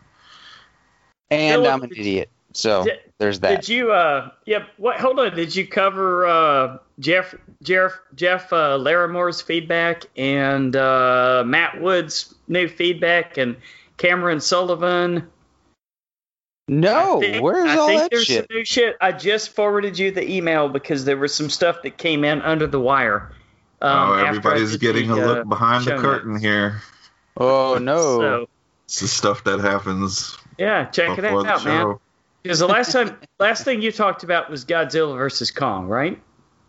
And 1.30 1.62
Philip, 1.62 1.72
I'm 1.72 1.82
an 1.84 1.90
idiot. 1.96 2.28
So 2.52 2.84
did- 2.84 3.00
there's 3.18 3.40
that. 3.40 3.62
Did 3.62 3.68
you? 3.70 3.92
Uh, 3.92 4.30
yeah. 4.44 4.64
What? 4.76 5.00
Hold 5.00 5.20
on. 5.20 5.34
Did 5.34 5.56
you 5.56 5.66
cover 5.66 6.26
uh, 6.26 6.78
Jeff 6.98 7.34
Jeff 7.62 7.98
Jeff 8.14 8.52
uh, 8.52 8.76
Larrimore's 8.78 9.40
feedback 9.40 10.04
and 10.18 10.76
uh, 10.76 11.44
Matt 11.46 11.80
Wood's 11.80 12.34
new 12.46 12.68
feedback 12.68 13.38
and 13.38 13.56
Cameron 13.96 14.40
Sullivan? 14.40 15.30
No, 16.68 17.18
I 17.18 17.20
think- 17.20 17.42
where's 17.42 17.70
I 17.70 17.76
all 17.76 17.88
think 17.88 18.02
that 18.02 18.10
there's 18.10 18.24
shit? 18.24 18.46
Some 18.48 18.56
new 18.56 18.64
shit. 18.64 18.96
I 19.00 19.12
just 19.12 19.50
forwarded 19.50 19.98
you 19.98 20.10
the 20.10 20.28
email 20.28 20.68
because 20.68 21.04
there 21.04 21.16
was 21.16 21.34
some 21.34 21.50
stuff 21.50 21.82
that 21.82 21.98
came 21.98 22.24
in 22.24 22.42
under 22.42 22.66
the 22.66 22.80
wire. 22.80 23.32
Um, 23.82 24.10
oh, 24.10 24.14
everybody's 24.14 24.76
getting 24.76 25.08
the, 25.08 25.16
a 25.16 25.22
uh, 25.22 25.26
look 25.26 25.48
behind 25.48 25.84
the 25.84 25.96
curtain 25.96 26.32
notes. 26.32 26.44
here. 26.44 26.82
Oh 27.36 27.78
no. 27.78 28.20
So 28.20 28.48
It's 28.84 29.00
the 29.00 29.08
stuff 29.08 29.44
that 29.44 29.60
happens 29.60 30.38
yeah, 30.58 30.84
check 30.86 31.18
it 31.18 31.24
out, 31.24 31.62
the 31.62 31.68
man. 31.68 31.98
Because 32.42 32.58
the 32.58 32.68
last 32.68 32.92
time, 32.92 33.16
last 33.38 33.64
thing 33.64 33.80
you 33.80 33.90
talked 33.90 34.22
about 34.22 34.50
was 34.50 34.64
Godzilla 34.64 35.16
versus 35.16 35.50
Kong, 35.50 35.86
right? 35.86 36.20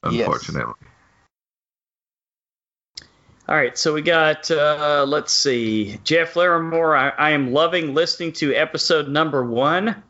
Yes. 0.09 0.49
Unfortunately, 3.47 3.53
All 3.53 3.55
right, 3.55 3.77
so 3.77 3.93
we 3.93 4.01
got, 4.01 4.49
uh, 4.51 5.05
let's 5.07 5.33
see, 5.33 5.99
Jeff 6.03 6.33
Larrimore. 6.33 6.97
I, 6.97 7.09
I 7.09 7.29
am 7.31 7.53
loving 7.53 7.93
listening 7.93 8.33
to 8.33 8.53
episode 8.53 9.07
number 9.07 9.43
one. 9.45 10.03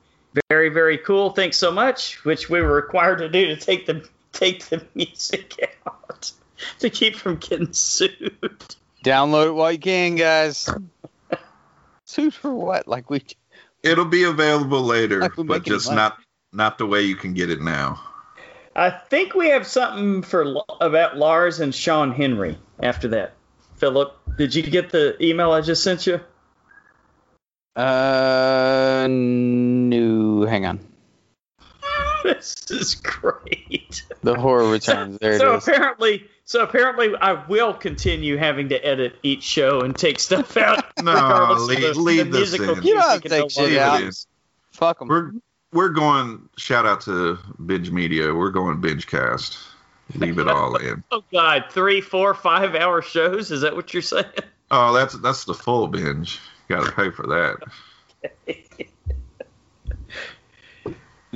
Very, 0.50 0.70
very 0.70 0.98
cool. 0.98 1.32
Thanks 1.32 1.58
so 1.58 1.72
much. 1.72 2.24
Which 2.26 2.50
we 2.50 2.62
were 2.62 2.74
required 2.74 3.20
to 3.20 3.30
do 3.30 3.48
to 3.48 3.56
take 3.56 3.86
the 3.86 4.08
take 4.34 4.66
the 4.66 4.86
music 4.96 5.78
out 5.88 6.32
to 6.80 6.90
keep 6.90 7.16
from 7.16 7.38
getting 7.38 7.72
sued. 7.74 8.76
Download 9.04 9.48
it 9.48 9.52
while 9.52 9.72
you 9.72 9.80
can, 9.80 10.16
guys. 10.16 10.70
Sued 12.06 12.34
for 12.34 12.54
what? 12.54 12.88
Like 12.88 13.10
we 13.10 13.24
it'll 13.84 14.06
be 14.06 14.24
available 14.24 14.82
later, 14.82 15.20
Like 15.22 15.32
but 15.38 15.64
just 15.64 15.88
money. 15.88 15.96
not 15.98 16.18
not 16.52 16.78
the 16.78 16.86
way 16.86 17.02
you 17.04 17.16
can 17.16 17.34
get 17.34 17.50
it 17.50 17.62
now. 17.62 18.02
I 18.76 18.90
think 18.90 19.36
we 19.36 19.50
have 19.50 19.66
something 19.66 20.22
for 20.22 20.58
about 20.82 21.18
Lars 21.18 21.62
and 21.62 21.74
Sean 21.74 22.12
Henry 22.12 22.58
after 22.82 23.08
that. 23.10 23.34
Philip, 23.78 24.18
did 24.38 24.56
you 24.56 24.64
get 24.64 24.90
the 24.90 25.22
email 25.24 25.52
I 25.52 25.62
just 25.62 25.84
sent 25.84 26.08
you? 26.08 26.20
Uh, 27.76 29.08
no. 29.10 30.46
Hang 30.46 30.66
on. 30.66 30.80
this 32.24 32.72
is 32.72 32.96
great. 32.96 34.04
The 34.24 34.36
horror 34.36 34.70
returns. 34.70 35.18
There 35.20 35.38
so 35.38 35.54
it 35.54 35.58
is. 35.58 35.68
apparently, 35.68 36.28
so 36.46 36.64
apparently, 36.64 37.14
I 37.16 37.46
will 37.48 37.74
continue 37.74 38.38
having 38.38 38.70
to 38.70 38.86
edit 38.86 39.18
each 39.24 39.44
show 39.44 39.82
and 39.82 39.96
take 39.96 40.20
stuff 40.20 40.56
out. 40.58 40.86
No, 41.02 41.56
leave- 41.60 41.82
the, 41.82 41.94
leave 42.00 42.32
the 42.32 42.40
this 42.40 42.54
in. 42.54 42.62
You 42.84 42.94
don't 42.94 43.02
have 43.02 43.24
we 43.24 43.30
to 43.30 43.30
can 43.30 43.42
take 43.42 43.52
shit 43.52 43.78
out. 43.78 44.26
Fuck 44.72 45.00
them. 45.00 45.08
We're 45.10 45.32
we're 45.74 45.90
going. 45.90 46.48
Shout 46.58 46.86
out 46.86 47.02
to 47.02 47.38
Binge 47.66 47.92
Media. 47.92 48.34
We're 48.34 48.52
going 48.52 48.80
binge 48.80 49.08
cast. 49.08 49.58
Leave 50.14 50.38
it 50.40 50.48
all 50.48 50.76
in. 50.76 51.04
Oh 51.12 51.24
God, 51.32 51.66
three, 51.72 52.02
four, 52.02 52.34
five 52.34 52.76
hour 52.76 53.02
shows. 53.02 53.52
Is 53.52 53.62
that 53.62 53.76
what 53.76 53.94
you're 53.94 54.04
saying? 54.04 54.26
Oh, 54.72 54.94
that's 54.94 55.14
that's 55.20 55.46
the 55.46 55.54
full 55.54 55.88
binge. 55.88 56.40
Got 56.68 56.86
to 56.86 56.92
pay 56.92 57.10
for 57.12 57.28
that. 57.28 57.58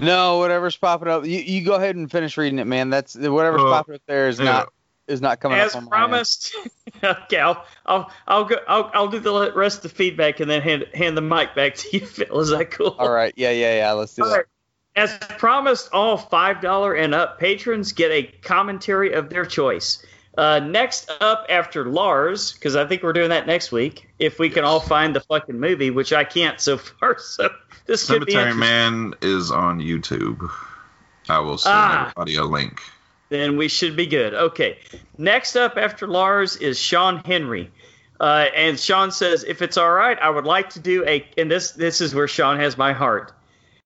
No, 0.01 0.37
whatever's 0.37 0.77
popping 0.77 1.09
up. 1.09 1.25
You, 1.25 1.39
you 1.39 1.65
go 1.65 1.75
ahead 1.75 1.95
and 1.95 2.09
finish 2.09 2.37
reading 2.37 2.59
it, 2.59 2.67
man. 2.67 2.89
That's 2.89 3.15
whatever's 3.15 3.61
Well, 3.61 3.73
popping 3.73 3.95
up 3.95 4.01
there 4.07 4.29
is 4.29 4.39
yeah. 4.39 4.45
not 4.45 4.73
is 5.07 5.21
not 5.21 5.39
coming 5.39 5.57
As 5.57 5.75
up 5.75 5.81
on 5.83 5.87
promised. 5.89 6.55
okay, 7.03 7.39
I'll, 7.39 7.65
I'll 7.85 8.11
I'll 8.27 8.45
go. 8.45 8.57
I'll, 8.67 8.91
I'll 8.93 9.07
do 9.07 9.19
the 9.19 9.51
rest 9.53 9.77
of 9.77 9.83
the 9.83 9.89
feedback 9.89 10.39
and 10.39 10.49
then 10.49 10.61
hand 10.61 10.85
hand 10.93 11.17
the 11.17 11.21
mic 11.21 11.55
back 11.55 11.75
to 11.75 11.97
you, 11.97 12.05
Phil. 12.05 12.39
Is 12.39 12.49
that 12.49 12.71
cool? 12.71 12.95
All 12.97 13.09
right. 13.11 13.33
Yeah, 13.35 13.51
yeah, 13.51 13.75
yeah. 13.77 13.91
Let's 13.91 14.13
do 14.13 14.23
All 14.23 14.29
that. 14.29 14.35
right. 14.37 14.45
As 14.95 15.17
promised, 15.37 15.89
all 15.93 16.17
$5 16.17 17.01
and 17.03 17.13
up 17.15 17.39
patrons 17.39 17.91
get 17.93 18.11
a 18.11 18.23
commentary 18.41 19.13
of 19.13 19.29
their 19.29 19.45
choice. 19.45 20.03
Uh, 20.37 20.59
next 20.59 21.11
up 21.21 21.45
after 21.49 21.85
Lars, 21.85 22.53
because 22.53 22.75
I 22.75 22.85
think 22.85 23.03
we're 23.03 23.13
doing 23.13 23.29
that 23.29 23.45
next 23.47 23.71
week, 23.71 24.07
if 24.19 24.39
we 24.39 24.49
can 24.49 24.63
all 24.63 24.79
find 24.79 25.15
the 25.15 25.19
fucking 25.21 25.59
movie, 25.59 25.89
which 25.91 26.13
I 26.13 26.23
can't 26.23 26.59
so 26.59 26.77
far. 26.99 27.17
So 27.19 27.49
this 27.85 28.03
Cemetery. 28.03 28.53
Man 28.53 29.13
is 29.21 29.51
on 29.51 29.79
YouTube. 29.79 30.49
I 31.27 31.39
will 31.39 31.57
send 31.57 31.75
Ah. 31.75 32.01
everybody 32.01 32.35
a 32.35 32.43
link. 32.43 32.81
Then 33.29 33.57
we 33.57 33.67
should 33.67 33.95
be 33.95 34.07
good. 34.07 34.33
Okay. 34.33 34.79
Next 35.17 35.55
up 35.55 35.77
after 35.77 36.07
Lars 36.07 36.55
is 36.55 36.79
Sean 36.79 37.17
Henry. 37.17 37.71
Uh, 38.19 38.47
and 38.55 38.79
Sean 38.79 39.11
says, 39.11 39.43
if 39.43 39.61
it's 39.61 39.77
all 39.77 39.91
right, 39.91 40.17
I 40.19 40.29
would 40.29 40.45
like 40.45 40.71
to 40.71 40.79
do 40.79 41.05
a, 41.05 41.25
and 41.37 41.49
this 41.49 41.71
this 41.71 42.01
is 42.01 42.13
where 42.13 42.27
Sean 42.27 42.59
has 42.59 42.77
my 42.77 42.91
heart. 42.93 43.31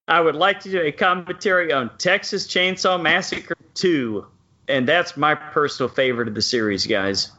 I 0.08 0.20
would 0.20 0.36
like 0.36 0.62
to 0.62 0.72
do 0.72 0.82
a 0.82 0.92
commentary 0.92 1.72
on 1.72 1.98
Texas 1.98 2.48
Chainsaw 2.48 3.02
Massacre 3.02 3.58
2. 3.76 4.26
And 4.68 4.88
that's 4.88 5.16
my 5.18 5.36
personal 5.36 5.90
favorite 5.90 6.28
of 6.28 6.36
the 6.36 6.42
series, 6.42 6.88
guys. 6.88 7.32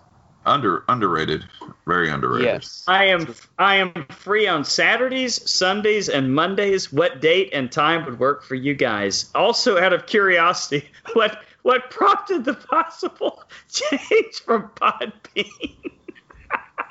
Under 0.46 0.84
underrated, 0.88 1.42
very 1.86 2.10
underrated. 2.10 2.46
Yes. 2.46 2.84
I 2.86 3.06
am 3.06 3.34
I 3.58 3.76
am 3.76 4.06
free 4.10 4.46
on 4.46 4.64
Saturdays, 4.64 5.50
Sundays, 5.50 6.10
and 6.10 6.34
Mondays. 6.34 6.92
What 6.92 7.22
date 7.22 7.50
and 7.54 7.72
time 7.72 8.04
would 8.04 8.18
work 8.18 8.44
for 8.44 8.54
you 8.54 8.74
guys? 8.74 9.30
Also, 9.34 9.78
out 9.78 9.94
of 9.94 10.04
curiosity, 10.04 10.90
what 11.14 11.42
what 11.62 11.90
prompted 11.90 12.44
the 12.44 12.52
possible 12.52 13.42
change 13.72 14.42
from 14.44 14.68
Podbean? 14.74 15.92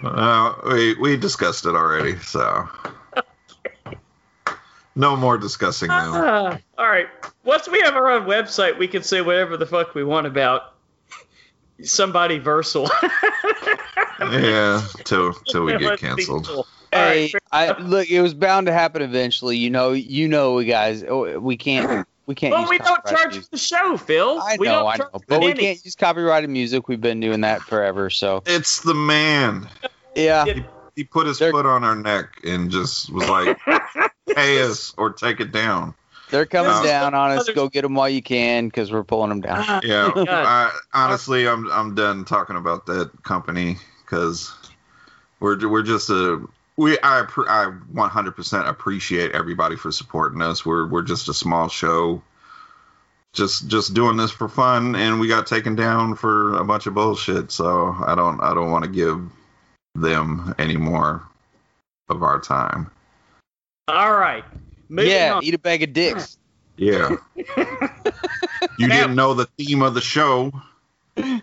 Uh, 0.03 0.55
we 0.71 0.95
we 0.95 1.17
discussed 1.17 1.67
it 1.67 1.75
already, 1.75 2.17
so 2.17 2.67
no 4.95 5.15
more 5.15 5.37
discussing 5.37 5.87
now. 5.89 6.11
Ah, 6.13 6.59
all 6.77 6.87
right. 6.87 7.07
Once 7.43 7.67
we 7.67 7.81
have 7.81 7.95
our 7.95 8.09
own 8.11 8.25
website, 8.27 8.77
we 8.77 8.87
can 8.87 9.03
say 9.03 9.21
whatever 9.21 9.57
the 9.57 9.65
fuck 9.65 9.93
we 9.95 10.03
want 10.03 10.27
about 10.27 10.73
somebody 11.83 12.39
versal. 12.39 12.89
Yeah, 14.19 14.81
till 15.03 15.33
till 15.33 15.65
we 15.65 15.77
get 15.77 15.99
canceled. 15.99 16.47
cool. 16.47 16.67
Hey, 16.93 17.31
right. 17.33 17.43
I 17.51 17.77
look. 17.79 18.09
It 18.09 18.21
was 18.21 18.33
bound 18.33 18.67
to 18.67 18.73
happen 18.73 19.01
eventually. 19.01 19.57
You 19.57 19.69
know. 19.69 19.91
You 19.91 20.27
know, 20.29 20.53
we 20.53 20.65
guys. 20.65 21.03
oh, 21.03 21.39
We 21.39 21.57
can't. 21.57 22.07
We 22.25 22.35
can't. 22.35 22.51
Well, 22.53 22.61
use 22.61 22.69
we 22.69 22.77
don't 22.77 23.03
charge 23.05 23.33
music. 23.33 23.43
for 23.45 23.49
the 23.51 23.57
show, 23.57 23.97
Phil. 23.97 24.39
I 24.41 24.55
we 24.57 24.67
know. 24.67 24.73
don't 24.83 24.87
I 24.87 24.95
know. 24.97 25.09
But 25.27 25.41
we 25.41 25.47
pennies. 25.47 25.59
can't 25.61 25.85
use 25.85 25.95
copyrighted 25.95 26.49
music. 26.49 26.87
We've 26.87 27.01
been 27.01 27.19
doing 27.19 27.41
that 27.41 27.61
forever. 27.63 28.09
So 28.09 28.43
It's 28.45 28.81
the 28.81 28.93
man. 28.93 29.67
yeah. 30.15 30.45
It- 30.45 30.65
He 30.95 31.03
put 31.03 31.25
his 31.27 31.39
They're- 31.39 31.51
foot 31.51 31.65
on 31.65 31.83
our 31.83 31.95
neck 31.95 32.39
and 32.45 32.69
just 32.71 33.11
was 33.11 33.27
like, 33.27 33.59
"Pay 34.35 34.61
us 34.61 34.93
or 34.97 35.11
take 35.11 35.39
it 35.39 35.51
down." 35.51 35.95
They're 36.29 36.47
coming 36.47 36.71
This 36.71 36.89
down 36.91 37.13
on 37.13 37.37
us. 37.37 37.47
Go 37.49 37.69
get 37.69 37.83
them 37.83 37.93
while 37.93 38.09
you 38.09 38.23
can, 38.23 38.65
because 38.65 38.91
we're 38.91 39.03
pulling 39.03 39.29
them 39.29 39.41
down. 39.41 39.59
Ah, 39.59 39.81
Yeah, 39.83 40.11
I, 40.15 40.71
honestly, 40.93 41.47
I'm 41.47 41.71
I'm 41.71 41.93
done 41.93 42.25
talking 42.25 42.55
about 42.55 42.87
that 42.87 43.11
company 43.21 43.77
because 44.03 44.51
we're 45.39 45.67
we're 45.69 45.83
just 45.83 46.09
a 46.09 46.43
we 46.75 46.97
I 47.03 47.21
I 47.21 47.71
100% 47.93 48.67
appreciate 48.67 49.31
everybody 49.33 49.75
for 49.75 49.91
supporting 49.91 50.41
us. 50.41 50.65
We're 50.65 50.87
we're 50.87 51.03
just 51.03 51.29
a 51.29 51.33
small 51.33 51.69
show, 51.69 52.23
just 53.33 53.67
just 53.67 53.93
doing 53.93 54.17
this 54.17 54.31
for 54.31 54.49
fun, 54.49 54.95
and 54.95 55.19
we 55.19 55.27
got 55.27 55.45
taken 55.45 55.75
down 55.75 56.15
for 56.15 56.55
a 56.55 56.63
bunch 56.63 56.87
of 56.87 56.95
bullshit. 56.95 57.51
So 57.51 57.95
I 58.07 58.15
don't 58.15 58.41
I 58.41 58.53
don't 58.55 58.71
want 58.71 58.85
to 58.85 58.89
give 58.89 59.21
them 59.93 60.55
any 60.57 60.77
more 60.77 61.21
of 62.09 62.23
our 62.23 62.39
time. 62.39 62.89
All 63.87 64.13
right. 64.13 64.43
Moving 64.89 65.11
yeah, 65.11 65.33
on. 65.35 65.43
eat 65.43 65.53
a 65.53 65.59
bag 65.59 65.83
of 65.83 65.93
dicks. 65.93 66.37
Yeah, 66.77 67.15
you 67.35 68.87
Now- 68.87 69.01
didn't 69.01 69.15
know 69.15 69.33
the 69.33 69.45
theme 69.57 69.81
of 69.81 69.93
the 69.93 70.01
show, 70.01 70.51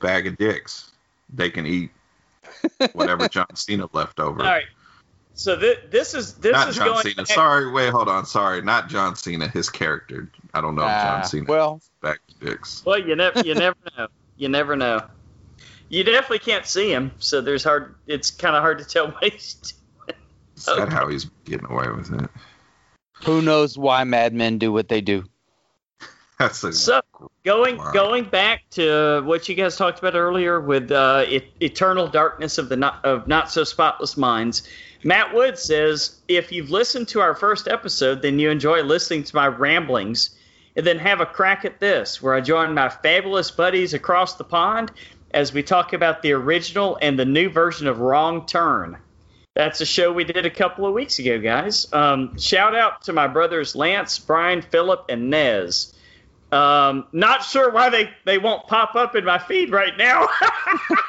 bag 0.00 0.26
of 0.26 0.36
dicks. 0.38 0.90
They 1.32 1.50
can 1.50 1.66
eat 1.66 1.90
whatever 2.92 3.28
John 3.30 3.54
Cena 3.54 3.88
left 3.92 4.18
over. 4.18 4.40
All 4.40 4.46
right. 4.46 4.64
So 5.34 5.56
th- 5.58 5.78
this 5.90 6.14
is 6.14 6.34
this 6.34 6.52
not 6.52 6.68
is 6.68 6.76
John 6.76 6.86
going. 6.88 7.02
Cena. 7.02 7.14
back- 7.16 7.26
Sorry, 7.28 7.70
wait, 7.70 7.90
hold 7.90 8.08
on. 8.08 8.26
Sorry, 8.26 8.60
not 8.62 8.88
John 8.88 9.14
Cena. 9.16 9.46
His 9.48 9.70
character. 9.70 10.28
I 10.52 10.60
don't 10.60 10.74
know 10.74 10.82
if 10.82 10.88
Ah, 10.88 11.20
John 11.20 11.24
Cena. 11.24 11.44
well, 11.48 11.80
back 12.02 12.20
to 12.26 12.46
dicks. 12.46 12.84
Well, 12.84 12.98
you 12.98 13.14
never 13.14 13.40
you 13.40 13.54
never 13.54 13.76
know. 13.96 14.08
You 14.36 14.48
never 14.48 14.74
know. 14.76 15.02
You 15.88 16.02
definitely 16.04 16.40
can't 16.40 16.66
see 16.66 16.92
him, 16.92 17.12
so 17.20 17.40
there's 17.40 17.62
hard. 17.64 17.94
It's 18.06 18.30
kind 18.32 18.56
of 18.56 18.62
hard 18.62 18.78
to 18.78 18.84
tell 18.84 19.10
what 19.12 19.22
he's. 19.32 19.74
Doing. 20.66 20.78
Is 20.78 20.84
that 20.84 20.92
how 20.92 21.08
he's 21.08 21.30
getting 21.44 21.66
away 21.70 21.88
with 21.88 22.12
it? 22.12 22.30
who 23.24 23.42
knows 23.42 23.76
why 23.76 24.04
madmen 24.04 24.58
do 24.58 24.72
what 24.72 24.88
they 24.88 25.00
do? 25.00 25.24
That's 26.38 26.64
a, 26.64 26.72
So 26.72 27.00
going 27.44 27.76
Wow. 27.76 27.92
going 27.92 28.24
back 28.24 28.62
to 28.70 29.22
what 29.24 29.48
you 29.48 29.54
guys 29.54 29.76
talked 29.76 29.98
about 29.98 30.14
earlier 30.14 30.60
with 30.60 30.90
uh, 30.90 31.24
e- 31.28 31.52
eternal 31.60 32.08
darkness 32.08 32.58
of 32.58 32.68
the 32.68 32.76
not, 32.76 33.04
of 33.04 33.28
not 33.28 33.50
so 33.50 33.64
spotless 33.64 34.16
minds. 34.16 34.68
Matt 35.02 35.34
Wood 35.34 35.58
says 35.58 36.20
if 36.28 36.52
you've 36.52 36.70
listened 36.70 37.08
to 37.08 37.20
our 37.20 37.34
first 37.34 37.68
episode, 37.68 38.22
then 38.22 38.38
you 38.38 38.50
enjoy 38.50 38.82
listening 38.82 39.24
to 39.24 39.36
my 39.36 39.48
ramblings, 39.48 40.30
and 40.76 40.86
then 40.86 40.98
have 40.98 41.20
a 41.20 41.26
crack 41.26 41.64
at 41.64 41.80
this, 41.80 42.22
where 42.22 42.34
I 42.34 42.40
join 42.40 42.74
my 42.74 42.88
fabulous 42.88 43.50
buddies 43.50 43.92
across 43.92 44.36
the 44.36 44.44
pond 44.44 44.92
as 45.32 45.52
we 45.52 45.62
talk 45.62 45.92
about 45.92 46.22
the 46.22 46.32
original 46.32 46.98
and 47.00 47.18
the 47.18 47.24
new 47.24 47.48
version 47.50 47.86
of 47.86 48.00
Wrong 48.00 48.46
Turn. 48.46 48.96
That's 49.54 49.80
a 49.80 49.86
show 49.86 50.12
we 50.12 50.24
did 50.24 50.46
a 50.46 50.50
couple 50.50 50.86
of 50.86 50.94
weeks 50.94 51.18
ago, 51.18 51.38
guys. 51.40 51.92
Um, 51.92 52.38
shout 52.38 52.74
out 52.74 53.02
to 53.02 53.12
my 53.12 53.26
brothers 53.26 53.74
Lance, 53.74 54.18
Brian, 54.18 54.62
Philip, 54.62 55.06
and 55.08 55.28
Nez. 55.28 55.94
Um, 56.52 57.06
not 57.12 57.44
sure 57.44 57.70
why 57.70 57.90
they, 57.90 58.10
they 58.24 58.38
won't 58.38 58.66
pop 58.66 58.94
up 58.94 59.14
in 59.14 59.24
my 59.24 59.38
feed 59.38 59.70
right 59.70 59.96
now. 59.96 60.26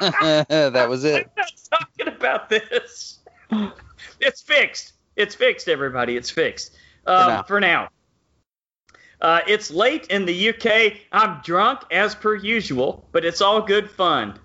that 0.00 0.86
was 0.88 1.04
it. 1.04 1.30
I'm 1.36 1.44
not 1.44 1.52
talking 1.70 2.08
about 2.08 2.48
this. 2.48 3.18
It's 4.20 4.40
fixed. 4.40 4.92
It's 5.16 5.34
fixed, 5.34 5.68
everybody. 5.68 6.16
It's 6.16 6.30
fixed. 6.30 6.74
Um, 7.06 7.28
now. 7.28 7.42
for 7.42 7.60
now. 7.60 7.88
Uh, 9.20 9.40
it's 9.46 9.70
late 9.70 10.06
in 10.08 10.26
the 10.26 10.48
UK. 10.50 11.00
I'm 11.12 11.40
drunk 11.42 11.80
as 11.90 12.14
per 12.14 12.34
usual, 12.34 13.08
but 13.12 13.24
it's 13.24 13.40
all 13.40 13.62
good 13.62 13.88
fun. 13.88 14.38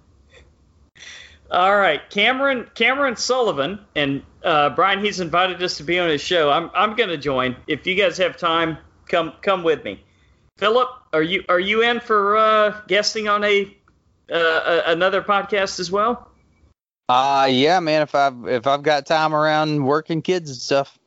All 1.49 1.75
right, 1.75 2.01
Cameron 2.09 2.69
Cameron 2.75 3.15
Sullivan 3.15 3.79
and 3.95 4.23
uh, 4.43 4.71
Brian. 4.71 5.03
He's 5.03 5.19
invited 5.19 5.61
us 5.63 5.77
to 5.77 5.83
be 5.83 5.97
on 5.97 6.09
his 6.09 6.21
show. 6.21 6.51
I'm 6.51 6.69
I'm 6.75 6.95
going 6.95 7.09
to 7.09 7.17
join. 7.17 7.55
If 7.67 7.87
you 7.87 7.95
guys 7.95 8.17
have 8.17 8.37
time, 8.37 8.77
come 9.07 9.33
come 9.41 9.63
with 9.63 9.83
me. 9.83 10.03
Philip, 10.57 10.89
are 11.13 11.21
you 11.21 11.45
are 11.47 11.59
you 11.59 11.83
in 11.83 11.99
for 12.01 12.35
uh, 12.35 12.81
guesting 12.87 13.29
on 13.29 13.43
a, 13.43 13.73
uh, 14.31 14.35
a 14.87 14.91
another 14.91 15.21
podcast 15.21 15.79
as 15.79 15.89
well? 15.89 16.29
Uh 17.07 17.47
yeah, 17.49 17.79
man. 17.79 18.01
If 18.01 18.13
I've 18.13 18.45
if 18.47 18.67
I've 18.67 18.83
got 18.83 19.05
time 19.05 19.33
around 19.33 19.85
working 19.85 20.21
kids 20.21 20.49
and 20.49 20.59
stuff. 20.59 20.99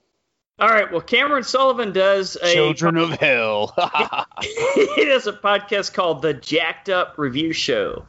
All 0.58 0.68
right. 0.68 0.90
Well, 0.90 1.00
Cameron 1.00 1.42
Sullivan 1.42 1.92
does 1.92 2.36
a 2.36 2.52
Children 2.52 2.96
of 2.98 3.10
Hell. 3.10 3.74
he 4.42 5.04
does 5.04 5.26
a 5.26 5.32
podcast 5.32 5.92
called 5.92 6.22
The 6.22 6.34
Jacked 6.34 6.88
Up 6.88 7.14
Review 7.16 7.52
Show. 7.52 8.06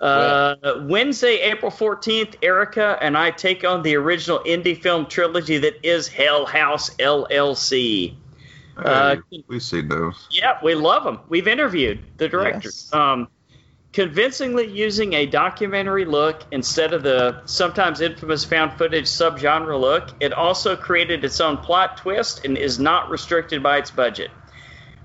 Uh, 0.00 0.54
Wednesday, 0.82 1.40
April 1.40 1.70
14th, 1.70 2.36
Erica 2.42 2.98
and 3.00 3.16
I 3.16 3.30
take 3.30 3.64
on 3.64 3.82
the 3.82 3.96
original 3.96 4.40
indie 4.40 4.80
film 4.80 5.06
trilogy 5.06 5.58
that 5.58 5.86
is 5.86 6.08
Hell 6.08 6.46
House 6.46 6.90
LLC. 6.96 8.14
Uh, 8.76 9.16
we've 9.48 9.62
seen 9.62 9.88
those. 9.88 10.28
Yeah, 10.30 10.58
we 10.62 10.74
love 10.74 11.02
them. 11.02 11.20
We've 11.28 11.48
interviewed 11.48 12.00
the 12.16 12.28
directors. 12.28 12.90
Yes. 12.92 12.94
Um, 12.94 13.28
convincingly 13.92 14.68
using 14.68 15.14
a 15.14 15.26
documentary 15.26 16.04
look 16.04 16.42
instead 16.52 16.92
of 16.92 17.02
the 17.02 17.42
sometimes 17.46 18.00
infamous 18.00 18.44
found 18.44 18.78
footage 18.78 19.06
subgenre 19.06 19.80
look, 19.80 20.10
it 20.20 20.32
also 20.32 20.76
created 20.76 21.24
its 21.24 21.40
own 21.40 21.56
plot 21.56 21.96
twist 21.96 22.44
and 22.44 22.56
is 22.56 22.78
not 22.78 23.10
restricted 23.10 23.62
by 23.62 23.78
its 23.78 23.90
budget. 23.90 24.30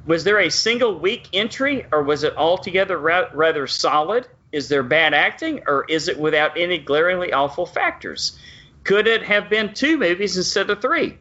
Was 0.06 0.24
there 0.24 0.40
a 0.40 0.50
single 0.52 1.00
weak 1.00 1.30
entry, 1.34 1.86
or 1.92 2.04
was 2.04 2.24
it 2.24 2.36
altogether 2.36 2.98
ra- 2.98 3.30
rather 3.34 3.66
solid? 3.68 4.28
Is 4.54 4.70
there 4.70 4.84
bad 4.84 5.16
acting, 5.16 5.64
or 5.68 5.84
is 5.90 6.08
it 6.08 6.20
without 6.20 6.58
any 6.58 6.78
glaringly 6.78 7.34
awful 7.34 7.66
factors? 7.66 8.40
Could 8.84 9.08
it 9.08 9.24
have 9.24 9.50
been 9.50 9.74
two 9.74 9.98
movies 9.98 10.38
instead 10.38 10.70
of 10.70 10.80
three? 10.80 11.18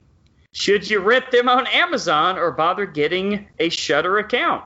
Should 0.52 0.88
you 0.88 1.00
rent 1.00 1.30
them 1.30 1.48
on 1.48 1.66
Amazon 1.66 2.38
or 2.38 2.50
bother 2.50 2.84
getting 2.84 3.48
a 3.58 3.70
Shudder 3.70 4.18
account? 4.18 4.64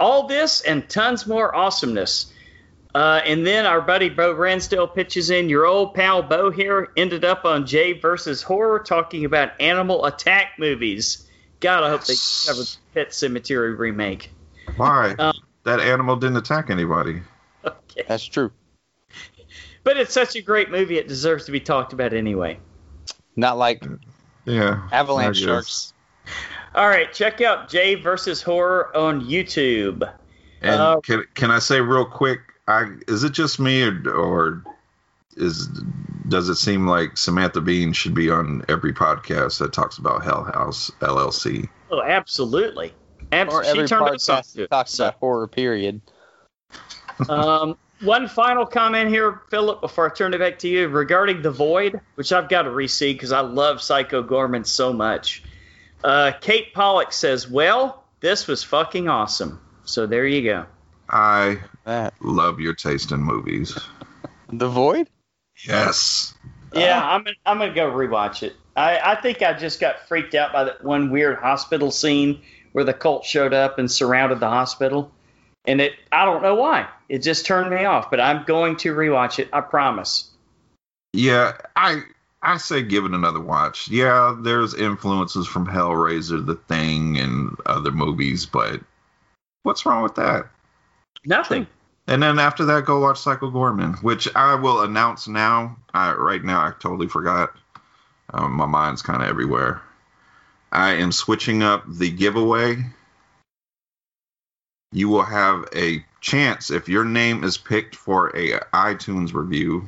All 0.00 0.26
this 0.26 0.62
and 0.62 0.88
tons 0.88 1.26
more 1.26 1.54
awesomeness. 1.54 2.32
Uh, 2.94 3.20
and 3.26 3.46
then 3.46 3.66
our 3.66 3.82
buddy 3.82 4.08
Bo 4.08 4.32
Ransdale 4.32 4.88
pitches 4.88 5.28
in. 5.28 5.50
Your 5.50 5.66
old 5.66 5.92
pal 5.92 6.22
Bo 6.22 6.50
here 6.50 6.88
ended 6.96 7.26
up 7.26 7.44
on 7.44 7.66
Jay 7.66 7.92
versus 7.92 8.42
Horror 8.42 8.78
talking 8.78 9.26
about 9.26 9.60
animal 9.60 10.06
attack 10.06 10.52
movies. 10.58 11.28
God, 11.60 11.84
I 11.84 11.90
hope 11.90 12.04
they 12.06 12.14
a 12.14 12.64
Pet 12.94 13.10
Sematary 13.10 13.76
remake. 13.78 14.30
Why? 14.76 15.14
Um, 15.18 15.34
that 15.64 15.80
animal 15.80 16.16
didn't 16.16 16.38
attack 16.38 16.70
anybody. 16.70 17.20
Okay. 17.90 18.04
That's 18.08 18.24
true. 18.24 18.52
But 19.84 19.96
it's 19.96 20.12
such 20.12 20.36
a 20.36 20.42
great 20.42 20.70
movie, 20.70 20.98
it 20.98 21.08
deserves 21.08 21.46
to 21.46 21.52
be 21.52 21.60
talked 21.60 21.92
about 21.92 22.12
anyway. 22.12 22.58
Not 23.36 23.56
like 23.58 23.84
Yeah. 24.44 24.88
avalanche 24.92 25.38
sharks. 25.38 25.92
All 26.74 26.88
right, 26.88 27.12
check 27.12 27.40
out 27.40 27.68
Jay 27.68 27.94
versus 27.94 28.42
Horror 28.42 28.94
on 28.96 29.22
YouTube. 29.24 30.10
And 30.62 30.80
Uh, 30.80 31.00
can 31.00 31.24
can 31.34 31.50
I 31.50 31.58
say 31.58 31.80
real 31.80 32.04
quick? 32.04 32.40
I 32.68 32.86
is 33.08 33.22
it 33.24 33.32
just 33.32 33.60
me 33.60 33.82
or 33.82 34.10
or 34.10 34.62
is 35.36 35.68
does 36.28 36.48
it 36.48 36.56
seem 36.56 36.86
like 36.88 37.16
Samantha 37.16 37.60
Bean 37.60 37.92
should 37.92 38.14
be 38.14 38.28
on 38.30 38.64
every 38.68 38.92
podcast 38.92 39.58
that 39.60 39.72
talks 39.72 39.98
about 39.98 40.24
Hell 40.24 40.42
House 40.44 40.90
LLC? 41.00 41.68
Oh, 41.90 42.02
absolutely. 42.02 42.88
Or 42.88 42.94
Absolutely. 43.32 43.68
every 43.70 43.84
She 43.84 43.88
turned 43.88 44.06
podcast 44.06 44.14
us 44.14 44.28
on 44.28 44.42
to 44.42 44.56
that 44.56 44.62
it. 44.64 44.70
talks 44.70 44.94
about 44.98 45.14
horror. 45.14 45.46
Period. 45.48 46.00
Um, 47.28 47.76
one 48.02 48.28
final 48.28 48.66
comment 48.66 49.08
here, 49.08 49.40
Philip, 49.50 49.80
before 49.80 50.10
I 50.10 50.14
turn 50.14 50.34
it 50.34 50.38
back 50.38 50.58
to 50.60 50.68
you 50.68 50.88
regarding 50.88 51.42
The 51.42 51.50
Void, 51.50 52.00
which 52.16 52.32
I've 52.32 52.48
got 52.48 52.62
to 52.62 52.70
re-see 52.70 53.12
because 53.14 53.32
I 53.32 53.40
love 53.40 53.80
Psycho 53.80 54.22
Goreman 54.22 54.66
so 54.66 54.92
much. 54.92 55.42
Uh, 56.04 56.32
Kate 56.40 56.74
Pollock 56.74 57.12
says, 57.12 57.48
"Well, 57.48 58.04
this 58.20 58.46
was 58.46 58.62
fucking 58.62 59.08
awesome." 59.08 59.60
So 59.84 60.06
there 60.06 60.26
you 60.26 60.42
go. 60.42 60.66
I 61.08 61.58
That 61.84 62.14
love 62.20 62.60
your 62.60 62.74
taste 62.74 63.12
in 63.12 63.20
movies. 63.20 63.78
the 64.52 64.68
void. 64.68 65.08
Yes. 65.66 66.34
Yeah, 66.74 67.02
I'm 67.02 67.22
gonna, 67.24 67.36
I'm 67.46 67.58
gonna 67.58 67.72
go 67.74 67.90
rewatch 67.90 68.42
it. 68.42 68.54
I, 68.76 68.98
I 69.12 69.20
think 69.20 69.40
I 69.40 69.54
just 69.54 69.80
got 69.80 70.06
freaked 70.06 70.34
out 70.34 70.52
by 70.52 70.64
that 70.64 70.84
one 70.84 71.10
weird 71.10 71.38
hospital 71.38 71.90
scene 71.90 72.42
where 72.72 72.84
the 72.84 72.92
cult 72.92 73.24
showed 73.24 73.54
up 73.54 73.78
and 73.78 73.90
surrounded 73.90 74.38
the 74.40 74.48
hospital, 74.50 75.10
and 75.66 75.80
it 75.80 75.92
I 76.12 76.24
don't 76.24 76.42
know 76.42 76.54
why 76.54 76.88
it 77.08 77.18
just 77.18 77.46
turned 77.46 77.70
me 77.70 77.84
off. 77.84 78.10
But 78.10 78.20
I'm 78.20 78.44
going 78.44 78.76
to 78.78 78.94
rewatch 78.94 79.38
it. 79.38 79.48
I 79.52 79.60
promise. 79.60 80.30
Yeah, 81.12 81.56
I 81.74 82.02
I 82.42 82.58
say 82.58 82.82
give 82.82 83.04
it 83.04 83.12
another 83.12 83.40
watch. 83.40 83.88
Yeah, 83.88 84.36
there's 84.40 84.74
influences 84.74 85.46
from 85.46 85.66
Hellraiser, 85.66 86.44
The 86.44 86.54
Thing, 86.54 87.18
and 87.18 87.56
other 87.66 87.90
movies, 87.90 88.46
but 88.46 88.80
what's 89.62 89.86
wrong 89.86 90.02
with 90.02 90.14
that? 90.16 90.46
Nothing. 91.24 91.66
And 92.06 92.22
then 92.22 92.38
after 92.38 92.64
that, 92.66 92.84
go 92.84 93.00
watch 93.00 93.18
Psycho 93.18 93.50
Goreman, 93.50 94.00
which 94.02 94.28
I 94.36 94.54
will 94.54 94.82
announce 94.82 95.26
now. 95.26 95.76
I, 95.92 96.12
right 96.12 96.42
now, 96.42 96.60
I 96.60 96.72
totally 96.78 97.08
forgot. 97.08 97.52
Um, 98.32 98.52
my 98.52 98.66
mind's 98.66 99.02
kind 99.02 99.22
of 99.22 99.28
everywhere. 99.28 99.82
I 100.70 100.94
am 100.94 101.10
switching 101.10 101.62
up 101.62 101.84
the 101.88 102.10
giveaway. 102.10 102.84
You 104.92 105.08
will 105.08 105.24
have 105.24 105.66
a 105.74 106.04
chance 106.20 106.70
if 106.70 106.88
your 106.88 107.04
name 107.04 107.44
is 107.44 107.58
picked 107.58 107.94
for 107.94 108.28
a 108.36 108.60
iTunes 108.72 109.34
review, 109.34 109.86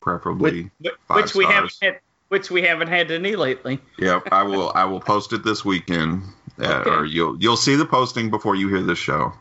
preferably. 0.00 0.70
Which, 0.78 0.94
Five 1.06 1.16
which 1.16 1.34
we 1.34 1.44
haven't 1.44 1.76
had, 1.80 2.00
which 2.28 2.50
we 2.50 2.62
haven't 2.62 2.88
had 2.88 3.10
any 3.10 3.36
lately. 3.36 3.80
Yep, 3.98 4.28
I 4.32 4.42
will. 4.42 4.72
I 4.74 4.84
will 4.84 5.00
post 5.00 5.32
it 5.32 5.44
this 5.44 5.64
weekend, 5.64 6.22
uh, 6.60 6.80
Okay. 6.80 6.90
or 6.90 7.04
you'll 7.04 7.36
you'll 7.40 7.56
see 7.56 7.76
the 7.76 7.86
posting 7.86 8.30
before 8.30 8.54
you 8.56 8.68
hear 8.68 8.82
this 8.82 8.98
show. 8.98 9.32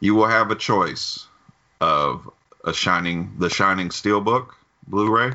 You 0.00 0.14
will 0.14 0.28
have 0.28 0.50
a 0.50 0.54
choice 0.56 1.26
of 1.80 2.30
a 2.64 2.72
Shining, 2.72 3.34
the 3.38 3.48
Shining 3.50 3.88
Steelbook 3.88 4.48
Blu-ray, 4.86 5.32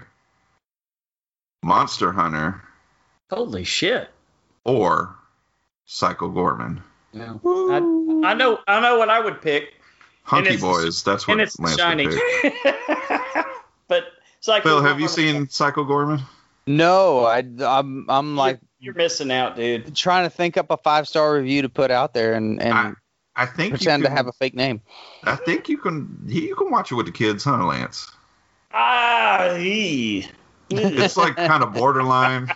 Monster 1.63 2.11
Hunter, 2.11 2.61
Holy 3.29 3.63
shit! 3.63 4.09
or 4.63 5.15
Psycho 5.85 6.29
Goreman. 6.29 6.81
I, 7.15 7.79
I 8.23 8.33
know 8.33 8.59
I 8.67 8.79
know 8.79 8.97
what 8.97 9.09
I 9.09 9.19
would 9.19 9.41
pick, 9.41 9.73
Hunky 10.23 10.57
Boys. 10.57 11.03
That's 11.03 11.27
what 11.27 11.33
and 11.33 11.41
it's 11.41 11.59
Lance 11.59 11.73
would 11.73 11.79
Shining. 11.79 12.09
pick. 12.41 12.53
but 13.87 14.05
it's 14.37 14.47
like 14.47 14.63
Phil, 14.63 14.81
have 14.81 14.99
you 14.99 15.07
seen 15.07 15.49
Psycho 15.49 15.83
Goreman? 15.83 16.21
No, 16.67 17.25
I, 17.25 17.43
I'm 17.61 18.05
I'm 18.09 18.35
like 18.35 18.59
You're 18.79 18.93
missing 18.93 19.31
out, 19.31 19.55
dude. 19.55 19.95
trying 19.95 20.25
to 20.25 20.29
think 20.29 20.57
up 20.57 20.69
a 20.69 20.77
five 20.77 21.07
star 21.07 21.33
review 21.33 21.63
to 21.63 21.69
put 21.69 21.91
out 21.91 22.13
there 22.13 22.33
and 22.35 22.61
and 22.61 22.73
I, 22.73 22.93
I 23.35 23.45
think 23.45 23.71
pretend 23.71 24.01
you 24.01 24.03
to 24.03 24.09
can, 24.09 24.17
have 24.17 24.27
a 24.27 24.33
fake 24.33 24.53
name. 24.53 24.81
I 25.23 25.35
think 25.35 25.69
you 25.69 25.77
can. 25.77 26.23
You 26.27 26.55
can 26.55 26.69
watch 26.69 26.91
it 26.91 26.95
with 26.95 27.05
the 27.05 27.11
kids, 27.11 27.43
huh, 27.43 27.65
Lance? 27.65 28.11
Ah, 28.73 29.55
ee. 29.55 30.27
It's 30.69 31.17
like 31.17 31.35
kind 31.35 31.63
of 31.63 31.73
borderline. 31.73 32.51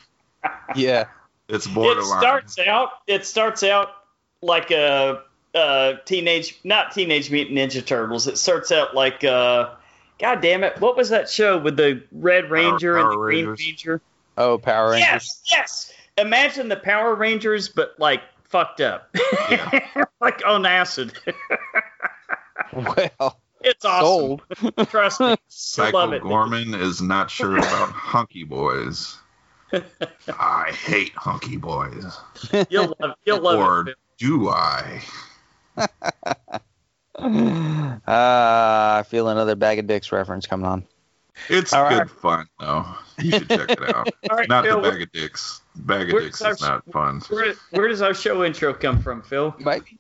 Yeah. 0.76 1.06
It's 1.50 1.68
borderline. 1.68 2.18
it 2.18 2.22
starts 2.22 2.60
out. 2.60 2.90
It 3.08 3.26
starts 3.26 3.64
out 3.64 3.90
like 4.42 4.72
a, 4.72 5.24
a 5.54 6.00
teenage, 6.06 6.60
not 6.64 6.92
teenage 6.92 7.30
mutant 7.32 7.58
ninja 7.58 7.86
turtles. 7.86 8.28
It 8.28 8.38
starts 8.38 8.72
out 8.72 8.96
like, 8.96 9.24
uh, 9.24 9.72
God 10.20 10.42
damn 10.42 10.64
it, 10.64 10.80
what 10.80 10.96
was 10.96 11.10
that 11.10 11.30
show 11.30 11.58
with 11.58 11.78
the 11.78 12.04
Red 12.12 12.50
Ranger 12.50 12.98
and 12.98 13.06
the 13.06 13.14
Power 13.14 13.26
Green 13.26 13.46
Rangers. 13.48 13.66
Ranger? 13.66 14.02
Oh, 14.38 14.58
Power 14.58 14.92
Rangers. 14.92 15.08
Yes, 15.10 15.42
yes. 15.52 15.94
Imagine 16.18 16.70
the 16.70 16.76
Power 16.76 17.16
Rangers, 17.16 17.70
but 17.70 17.96
like 18.00 18.22
fucked 18.46 18.82
up, 18.82 19.16
like 20.22 20.46
on 20.46 20.66
acid. 20.66 21.12
Well, 22.72 23.40
it's 23.62 23.86
awesome. 23.86 24.40
sold. 24.60 24.90
Trust 24.90 25.20
me. 25.20 25.26
love 25.28 25.40
Psycho 25.48 26.12
it. 26.12 26.22
Goreman 26.22 26.80
is 26.80 27.02
not 27.02 27.32
sure 27.32 27.58
about 27.58 27.90
hunky 27.92 28.44
boys. 28.44 29.18
I 30.38 30.72
hate 30.72 31.14
hunky 31.14 31.58
boys. 31.58 32.18
You'll 32.70 32.96
love. 33.00 33.16
You'll 33.26 33.42
love 33.42 33.60
or 33.60 33.90
it. 33.90 33.98
do 34.18 34.50
I? 34.50 35.02
Uh, 35.78 35.88
I 38.08 39.04
feel 39.08 39.30
another 39.30 39.56
bag 39.56 39.80
of 39.80 39.88
dicks 39.88 40.12
reference 40.12 40.46
coming 40.46 40.66
on. 40.66 40.84
It's 41.50 41.74
All 41.74 41.90
good 41.90 41.98
right. 42.00 42.10
fun 42.10 42.48
though. 42.60 42.86
You 43.20 43.32
should 43.32 43.50
check 43.50 43.70
it 43.72 43.96
out. 43.96 44.08
All 44.30 44.38
right, 44.38 44.48
not 44.50 44.66
Phil. 44.66 44.82
the 44.82 44.90
bag 44.92 45.02
of 45.02 45.12
dicks. 45.12 45.62
Bag 45.76 46.10
of 46.10 46.14
where's 46.14 46.26
dicks 46.26 46.42
our- 46.42 46.52
is 46.52 46.62
not 46.62 46.86
fun. 46.92 47.22
Where, 47.30 47.54
where 47.72 47.88
does 47.88 48.02
our 48.02 48.14
show 48.14 48.44
intro 48.44 48.74
come 48.74 49.02
from, 49.02 49.22
Phil? 49.24 49.56
Mike. 49.60 49.96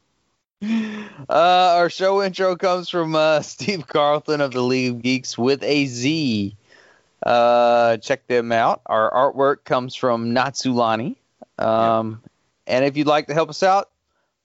Uh, 0.63 1.23
our 1.29 1.89
show 1.89 2.21
intro 2.23 2.55
comes 2.55 2.87
from 2.87 3.15
uh, 3.15 3.41
Steve 3.43 3.87
Carlton 3.87 4.41
of 4.41 4.51
the 4.51 4.61
League 4.61 4.91
of 4.91 5.01
Geeks 5.01 5.37
with 5.37 5.61
a 5.63 5.85
Z. 5.87 6.55
Uh, 7.25 7.97
check 7.97 8.27
them 8.27 8.51
out. 8.51 8.81
Our 8.85 9.11
artwork 9.11 9.63
comes 9.65 9.95
from 9.95 10.33
Natsulani. 10.33 11.15
Um, 11.57 12.21
And 12.67 12.85
if 12.85 12.95
you'd 12.95 13.07
like 13.07 13.27
to 13.27 13.33
help 13.33 13.49
us 13.49 13.63
out, 13.63 13.89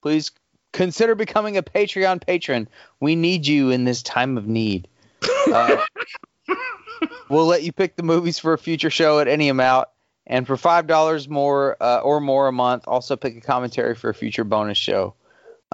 please 0.02 0.30
consider 0.72 1.14
becoming 1.14 1.56
a 1.56 1.62
Patreon 1.62 2.24
patron. 2.24 2.68
We 3.00 3.16
need 3.16 3.46
you 3.46 3.70
in 3.70 3.84
this 3.84 4.02
time 4.02 4.36
of 4.38 4.46
need. 4.46 4.88
Uh, 5.52 5.84
we'll 7.28 7.46
let 7.46 7.62
you 7.62 7.72
pick 7.72 7.96
the 7.96 8.02
movies 8.02 8.38
for 8.38 8.52
a 8.52 8.58
future 8.58 8.90
show 8.90 9.20
at 9.20 9.28
any 9.28 9.48
amount. 9.48 9.88
And 10.26 10.46
for 10.46 10.58
five 10.58 10.86
dollars 10.86 11.26
more 11.26 11.76
uh, 11.80 12.00
or 12.00 12.20
more 12.20 12.48
a 12.48 12.52
month, 12.52 12.84
also 12.86 13.16
pick 13.16 13.36
a 13.36 13.40
commentary 13.40 13.94
for 13.94 14.10
a 14.10 14.14
future 14.14 14.44
bonus 14.44 14.76
show. 14.76 15.14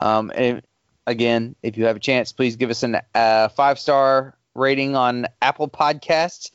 Um, 0.00 0.30
and 0.32 0.62
again, 1.06 1.56
if 1.62 1.76
you 1.76 1.86
have 1.86 1.96
a 1.96 2.00
chance, 2.00 2.32
please 2.32 2.54
give 2.54 2.70
us 2.70 2.84
a 2.84 3.02
uh, 3.16 3.48
five 3.48 3.80
star 3.80 4.36
rating 4.54 4.94
on 4.94 5.26
Apple 5.42 5.68
Podcasts, 5.68 6.52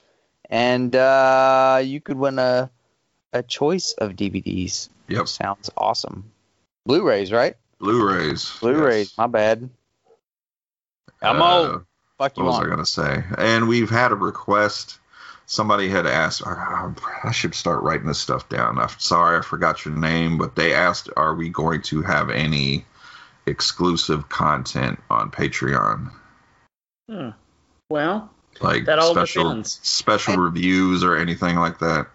and 0.49 0.95
uh, 0.95 1.81
you 1.83 1.99
could 1.99 2.17
win 2.17 2.39
a 2.39 2.71
a 3.33 3.43
choice 3.43 3.93
of 3.93 4.13
DVDs. 4.13 4.89
Yep. 5.07 5.27
Sounds 5.27 5.69
awesome. 5.77 6.31
Blu-rays, 6.85 7.31
right? 7.31 7.55
Blu-rays. 7.79 8.57
Blu-rays. 8.59 9.07
yes. 9.09 9.17
My 9.17 9.27
bad. 9.27 9.69
I'm 11.21 11.41
Uh, 11.41 11.57
old. 11.57 11.85
Fuck 12.17 12.37
you 12.37 12.43
What 12.43 12.59
was 12.59 12.65
I 12.65 12.69
gonna 12.69 12.85
say? 12.85 13.23
And 13.37 13.67
we've 13.67 13.89
had 13.89 14.11
a 14.11 14.15
request 14.15 14.99
somebody 15.45 15.89
had 15.89 16.05
asked. 16.05 16.45
I, 16.45 16.91
I 17.23 17.31
should 17.31 17.55
start 17.55 17.81
writing 17.83 18.07
this 18.07 18.19
stuff 18.19 18.49
down. 18.49 18.77
I'm 18.77 18.89
sorry, 18.99 19.37
I 19.37 19.41
forgot 19.41 19.85
your 19.85 19.95
name, 19.95 20.37
but 20.37 20.55
they 20.55 20.73
asked, 20.73 21.09
"Are 21.15 21.33
we 21.33 21.49
going 21.49 21.81
to 21.83 22.01
have 22.01 22.29
any 22.29 22.85
exclusive 23.45 24.29
content 24.29 25.01
on 25.09 25.31
Patreon, 25.31 26.11
Hmm. 27.09 27.29
Well, 27.89 28.29
like 28.61 28.85
That 28.85 28.99
all 28.99 29.13
special 29.13 29.45
depends. 29.45 29.79
special 29.81 30.37
reviews 30.37 31.03
or 31.03 31.15
anything 31.15 31.55
like 31.55 31.79
that?" 31.79 32.07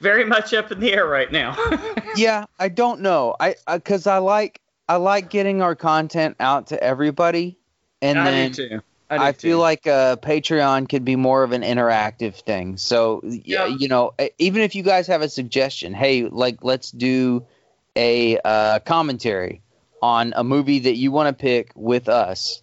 very 0.00 0.24
much 0.24 0.52
up 0.54 0.72
in 0.72 0.80
the 0.80 0.92
air 0.92 1.06
right 1.06 1.30
now. 1.30 1.56
yeah, 2.16 2.46
I 2.58 2.68
don't 2.68 3.00
know. 3.00 3.36
I 3.38 3.54
because 3.72 4.06
I 4.06 4.18
like 4.18 4.60
I 4.90 4.96
like 4.96 5.30
getting 5.30 5.62
our 5.62 5.76
content 5.76 6.34
out 6.40 6.66
to 6.68 6.82
everybody, 6.82 7.56
and 8.02 8.18
I 8.18 8.24
then 8.24 8.50
do 8.50 8.68
too. 8.68 8.80
I, 9.08 9.30
do 9.30 9.38
feel 9.38 9.58
too. 9.58 9.60
like 9.60 9.86
uh, 9.86 10.16
Patreon 10.16 10.88
could 10.88 11.04
be 11.04 11.14
more 11.14 11.44
of 11.44 11.52
an 11.52 11.62
interactive 11.62 12.34
thing. 12.34 12.76
So, 12.76 13.20
Yeah. 13.22 13.66
you 13.66 13.86
know, 13.86 14.14
even 14.40 14.62
if 14.62 14.74
you 14.74 14.82
guys 14.82 15.06
have 15.06 15.22
a 15.22 15.28
suggestion, 15.28 15.94
hey, 15.94 16.24
like 16.24 16.64
let's 16.64 16.90
do 16.90 17.46
a 17.94 18.36
uh, 18.44 18.80
commentary 18.80 19.62
on 20.02 20.32
a 20.34 20.42
movie 20.42 20.80
that 20.80 20.96
you 20.96 21.12
want 21.12 21.28
to 21.28 21.40
pick 21.40 21.70
with 21.76 22.08
us, 22.08 22.60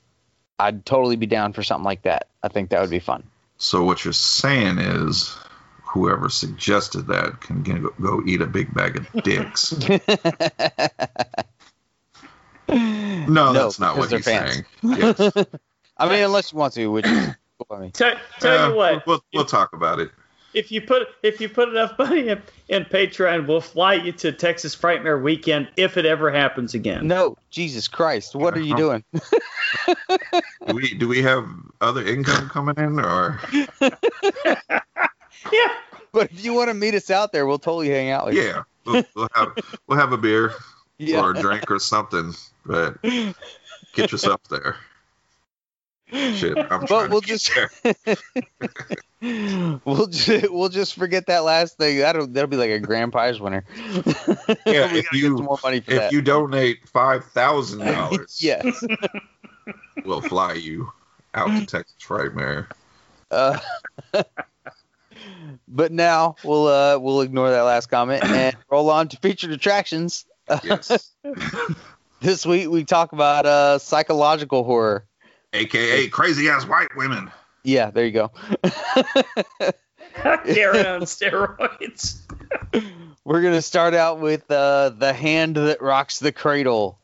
I'd 0.60 0.86
totally 0.86 1.16
be 1.16 1.28
down 1.28 1.54
for 1.54 1.64
something 1.64 1.86
like 1.86 2.02
that. 2.02 2.28
I 2.44 2.49
think 2.49 2.72
that 2.72 2.82
would 2.82 2.90
be 2.90 2.99
fun. 2.99 3.24
So 3.56 3.86
what 3.86 4.04
you're 4.04 4.12
saying 4.12 4.80
is, 4.80 5.34
whoever 5.82 6.28
suggested 6.28 7.08
that 7.08 7.40
can 7.40 7.64
go, 7.64 7.94
go 8.02 8.22
eat 8.26 8.41
a 8.41 8.48
big 8.48 8.74
bag 8.74 8.98
of 8.98 9.24
dicks. 9.24 9.74
No, 13.30 13.52
that's 13.53 13.80
not 13.80 13.98
what 13.98 14.10
he's 14.11 14.23
they're 14.26 14.39
fans. 14.41 14.64
saying. 14.81 15.15
Yes. 15.19 15.45
I 15.98 16.10
mean, 16.10 16.23
unless 16.23 16.52
you 16.53 16.57
want 16.60 16.73
to, 16.76 16.88
which 16.88 17.06
is 17.07 17.27
cool 17.57 17.68
by 17.69 17.80
me. 17.80 17.91
Tell, 17.91 18.14
tell 18.39 18.57
Uh, 18.65 18.69
you 18.69 18.76
what, 18.76 19.07
we'll, 19.07 19.23
we'll 19.34 19.45
talk 19.45 19.73
about 19.73 19.99
it. 19.99 20.11
if 20.53 20.72
you 20.72 20.80
put 20.81 21.07
if 21.23 21.41
you 21.41 21.49
put 21.49 21.69
enough 21.69 21.98
money 21.98 22.30
in, 22.30 22.41
in 22.69 22.85
Patreon, 22.85 23.48
we'll 23.48 23.61
fly 23.61 23.95
you 23.95 24.11
to 24.14 24.31
Texas 24.31 24.76
Frightmare 24.76 25.22
Weekend 25.22 25.68
if 25.76 25.98
it 25.98 26.06
ever 26.06 26.31
happens 26.31 26.73
again. 26.76 27.07
No, 27.07 27.35
Jesus 27.49 27.88
Christ, 27.88 28.35
what 28.35 28.56
are 28.56 28.61
you 28.61 28.76
doing? 28.77 29.03
Do 30.68 30.73
we 30.76 30.94
do 30.94 31.07
we 31.07 31.22
have 31.23 31.48
other 31.81 32.06
income 32.06 32.48
coming 32.49 32.76
in, 32.77 32.99
or 32.99 33.39
Yeah. 35.52 35.69
But 36.14 36.31
if 36.31 36.44
you 36.44 36.53
want 36.53 36.69
to 36.69 36.73
meet 36.73 36.94
us 36.95 37.10
out 37.11 37.31
there, 37.31 37.45
we'll 37.45 37.60
totally 37.60 37.89
hang 37.89 38.10
out 38.11 38.26
with 38.27 38.35
you. 38.35 38.41
yeah, 38.44 38.64
we'll, 38.85 39.03
we'll 39.15 39.30
have 39.35 39.49
we'll 39.88 39.98
have 39.98 40.11
a 40.14 40.18
beer 40.18 40.53
Yeah. 40.98 41.22
or 41.22 41.31
a 41.31 41.34
drink 41.41 41.69
or 41.69 41.80
something, 41.80 42.34
but 42.68 43.02
get 43.94 44.11
yourself 44.11 44.41
there. 44.49 44.76
Shit, 46.11 46.57
I'm 46.57 46.81
But 46.81 46.88
trying 46.88 47.10
we'll 47.10 47.19
to 47.22 47.27
get 47.27 47.39
just- 47.41 47.84
there. 47.84 48.15
we'll 49.85 50.07
just 50.07 50.49
we'll 50.52 50.69
just 50.69 50.95
forget 50.95 51.26
that 51.27 51.39
last 51.44 51.77
thing. 51.77 51.98
That'll 51.98 52.27
that'll 52.27 52.48
be 52.49 52.56
like 52.56 52.69
a 52.69 52.80
grand 52.80 53.11
prize 53.11 53.39
winner. 53.41 53.64
Yeah, 54.65 54.94
if 54.94 55.11
you- 55.11 55.35
some 55.38 55.45
more 55.45 55.60
money 55.64 55.81
for 55.81 55.91
If 55.91 55.98
that. 55.99 56.11
you 56.14 56.22
donate 56.22 56.88
five 56.88 57.26
thousand 57.26 57.80
dollars, 57.80 58.38
yes. 58.41 58.84
we'll 60.06 60.22
fly 60.22 60.53
you 60.53 60.91
out 61.34 61.48
to 61.48 61.65
Texas 61.65 61.95
Frightmare. 62.02 62.68
Uh, 63.30 63.60
but 65.68 65.91
now 65.91 66.35
we'll 66.44 66.68
uh 66.68 66.98
we'll 66.98 67.19
ignore 67.22 67.49
that 67.52 67.61
last 67.64 67.88
comment 67.88 68.23
and 68.23 68.56
roll 68.72 68.89
on 68.89 69.10
to 69.10 69.18
featured 69.18 69.52
attractions. 69.52 70.26
Yes, 70.64 71.11
This 72.19 72.45
week 72.45 72.69
we 72.69 72.84
talk 72.84 73.14
about 73.14 73.45
uh 73.45 73.77
psychological 73.80 74.64
horror. 74.64 75.06
aka 75.53 76.07
crazy 76.07 76.49
ass 76.49 76.65
white 76.65 76.95
women. 76.95 77.31
Yeah, 77.64 77.91
there 77.91 78.06
you 78.06 78.11
go. 78.11 78.31
Karen 80.15 80.85
on 80.85 81.02
steroids. 81.02 82.22
We're 83.26 83.41
gonna 83.41 83.61
start 83.61 83.94
out 83.94 84.19
with 84.19 84.49
uh, 84.49 84.89
the 84.89 85.14
hand 85.14 85.57
that 85.57 85.81
rocks 85.81 86.19
the 86.19 86.31
cradle. 86.31 86.98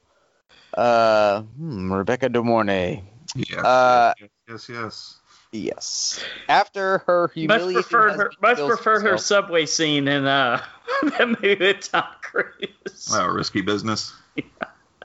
Uh, 0.74 1.42
hmm, 1.42 1.92
Rebecca 1.92 2.30
De 2.30 2.42
Mornay. 2.42 3.04
Yeah. 3.36 3.62
Uh, 3.62 4.14
yes, 4.48 4.70
yes. 4.70 5.18
Yes. 5.52 6.24
After 6.48 7.00
her 7.06 7.24
Much 7.28 7.34
humiliating 7.36 7.74
preferred 7.84 8.12
her 8.12 8.12
husband 8.12 8.38
much 8.42 8.58
kills 8.58 8.70
preferred 8.70 9.02
her 9.04 9.10
himself- 9.10 9.44
subway 9.44 9.66
scene 9.68 10.08
in 10.08 10.26
uh 10.26 10.64
that 11.04 11.28
movie 11.30 11.56
with 11.56 11.92
Tom 11.92 12.06
Cruise. 12.22 13.12
Oh, 13.14 13.28
risky 13.28 13.62
business. 13.62 14.14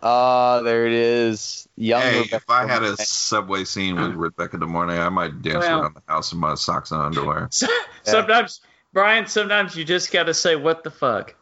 Ah, 0.03 0.61
there 0.62 0.87
it 0.87 0.93
is. 0.93 1.69
Young 1.77 2.03
Hey, 2.03 2.19
Rebecca 2.19 2.37
if 2.37 2.51
I 2.51 2.66
had 2.66 2.83
a 2.83 2.97
subway 2.97 3.65
scene 3.65 3.97
with 3.97 4.15
Rebecca 4.15 4.59
De 4.59 4.66
Mornay, 4.66 4.99
I 4.99 5.09
might 5.09 5.43
dance 5.43 5.65
Well- 5.65 5.81
around 5.83 5.95
the 5.95 6.03
house 6.12 6.33
in 6.33 6.39
my 6.39 6.55
socks 6.55 6.91
and 6.91 7.01
underwear. 7.01 7.49
So, 7.61 7.66
Sometimes 8.05 8.61
Brian, 8.93 9.27
sometimes 9.27 9.77
you 9.77 9.85
just 9.85 10.11
gotta 10.12 10.33
say 10.33 10.57
what 10.57 10.83
the 10.83 10.91
fuck. 10.91 11.35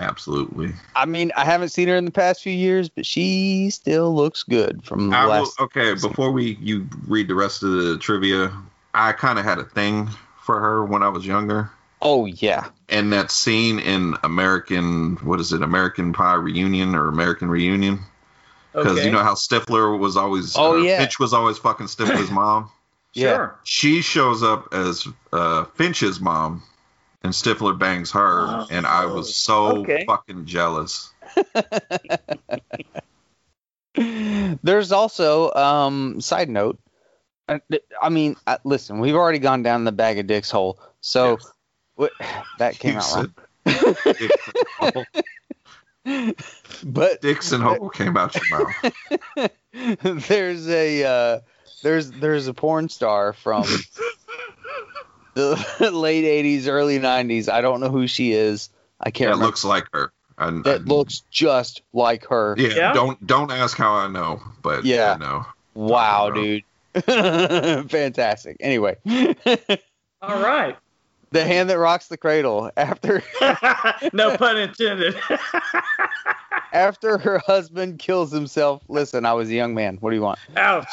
Absolutely. 0.00 0.72
I 0.96 1.06
mean, 1.06 1.30
I 1.36 1.44
haven't 1.44 1.68
seen 1.68 1.86
her 1.86 1.94
in 1.94 2.04
the 2.04 2.10
past 2.10 2.42
few 2.42 2.52
years, 2.52 2.88
but 2.88 3.06
she 3.06 3.70
still 3.70 4.12
looks 4.14 4.42
good 4.42 4.84
from 4.84 5.10
the 5.10 5.16
I 5.16 5.24
will, 5.24 5.30
last. 5.44 5.60
okay, 5.60 5.94
before 5.94 6.32
we 6.32 6.56
you 6.60 6.88
read 7.06 7.28
the 7.28 7.36
rest 7.36 7.62
of 7.62 7.70
the 7.70 7.96
trivia, 7.98 8.52
I 8.92 9.12
kind 9.12 9.38
of 9.38 9.44
had 9.44 9.58
a 9.58 9.64
thing 9.64 10.08
for 10.42 10.58
her 10.58 10.84
when 10.84 11.04
I 11.04 11.08
was 11.08 11.24
younger. 11.24 11.70
Oh 12.06 12.26
yeah, 12.26 12.68
And 12.90 13.12
that 13.14 13.30
scene 13.30 13.78
in 13.78 14.14
American, 14.22 15.16
what 15.16 15.40
is 15.40 15.52
it, 15.54 15.62
American 15.62 16.12
Pie 16.12 16.34
Reunion 16.34 16.94
or 16.94 17.08
American 17.08 17.48
Reunion? 17.48 18.00
Because 18.72 18.98
Okay. 18.98 19.06
you 19.06 19.10
know 19.12 19.22
how 19.22 19.34
Stifler 19.34 19.98
was 19.98 20.16
always, 20.16 20.54
Oh, 20.56 20.78
uh, 20.78 20.82
yeah. 20.82 20.98
Finch 20.98 21.18
was 21.18 21.32
always 21.32 21.56
fucking 21.58 21.86
Stifler's 21.86 22.30
mom. 22.42 22.70
yeah. 23.14 23.34
Sure. 23.36 23.58
She 23.64 24.02
shows 24.02 24.42
up 24.42 24.74
as 24.74 25.06
uh, 25.32 25.64
Finch's 25.76 26.20
mom, 26.20 26.62
and 27.22 27.32
Stifler 27.32 27.78
bangs 27.78 28.10
her, 28.12 28.46
Oh, 28.48 28.66
and 28.70 28.86
I 28.86 29.06
was 29.06 29.34
so 29.34 29.78
okay. 29.78 30.04
fucking 30.06 30.44
jealous. 30.44 31.10
There's 34.62 34.92
also 34.92 35.52
um 35.54 36.20
side 36.20 36.48
note. 36.50 36.78
th- 37.48 37.82
I 38.02 38.08
mean, 38.08 38.36
uh, 38.46 38.58
listen, 38.64 38.98
we've 38.98 39.14
already 39.14 39.38
gone 39.38 39.62
down 39.62 39.84
the 39.84 39.92
bag 39.92 40.18
of 40.18 40.26
dicks 40.26 40.50
hole, 40.50 40.78
so 41.00 41.32
Yes. 41.38 41.52
What, 41.96 42.12
that 42.58 42.78
came 42.78 42.94
You 42.94 42.98
out 43.00 43.30
wrong. 44.82 45.04
But 46.84 47.22
Dicks 47.22 47.52
and 47.52 47.62
hole 47.62 47.88
came 47.88 48.16
out 48.16 48.34
your 48.34 48.44
mouth. 48.58 49.50
there's 50.28 50.68
a 50.68 51.04
uh, 51.04 51.40
there's 51.82 52.10
there's 52.10 52.46
a 52.46 52.52
porn 52.54 52.88
star 52.90 53.32
from 53.32 53.62
the 55.34 55.56
late 55.92 56.24
'80s, 56.44 56.68
early 56.68 56.98
'90s. 56.98 57.48
I 57.48 57.62
don't 57.62 57.80
know 57.80 57.88
who 57.88 58.06
she 58.06 58.32
is. 58.32 58.68
I 59.00 59.10
can't 59.10 59.28
That 59.28 59.32
remember. 59.36 59.46
looks 59.46 59.64
like 59.64 59.86
her. 59.94 60.12
I, 60.36 60.50
that 60.64 60.66
I- 60.82 60.84
looks 60.84 61.22
just 61.30 61.80
like 61.94 62.26
her. 62.26 62.54
Yeah, 62.58 62.68
Yeah? 62.74 62.92
Don't 62.92 63.26
don't 63.26 63.50
ask 63.50 63.76
how 63.78 63.94
I 63.94 64.08
know, 64.08 64.42
but 64.62 64.84
Yeah. 64.84 65.14
I 65.14 65.16
know. 65.18 65.46
Wow, 65.74 66.30
Bro. 66.30 66.42
dude. 66.42 66.64
Fantastic. 67.90 68.58
Anyway, 68.60 68.96
All 70.22 70.40
right. 70.42 70.76
The 71.34 71.44
hand 71.44 71.68
that 71.68 71.78
rocks 71.78 72.06
the 72.06 72.16
cradle. 72.16 72.70
After 72.76 73.22
no 74.12 74.36
pun 74.36 74.56
intended. 74.56 75.16
after 76.72 77.18
her 77.18 77.38
husband 77.40 77.98
kills 77.98 78.32
himself. 78.32 78.82
Listen, 78.88 79.26
I 79.26 79.34
was 79.34 79.50
a 79.50 79.54
young 79.54 79.74
man. 79.74 79.98
What 80.00 80.10
do 80.10 80.16
you 80.16 80.22
want? 80.22 80.38
Ouch. 80.56 80.88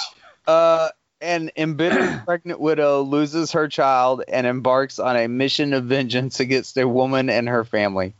Uh, 0.48 0.90
an 1.22 1.52
embittered 1.56 2.22
pregnant 2.26 2.60
widow 2.60 3.04
loses 3.04 3.52
her 3.52 3.68
child 3.68 4.24
and 4.28 4.48
embarks 4.48 4.98
on 5.00 5.16
a 5.16 5.28
mission 5.28 5.74
of 5.74 5.86
vengeance 5.86 6.40
against 6.40 6.76
a 6.78 6.88
woman 6.88 7.30
and 7.30 7.48
her 7.48 7.64
family. 7.64 8.16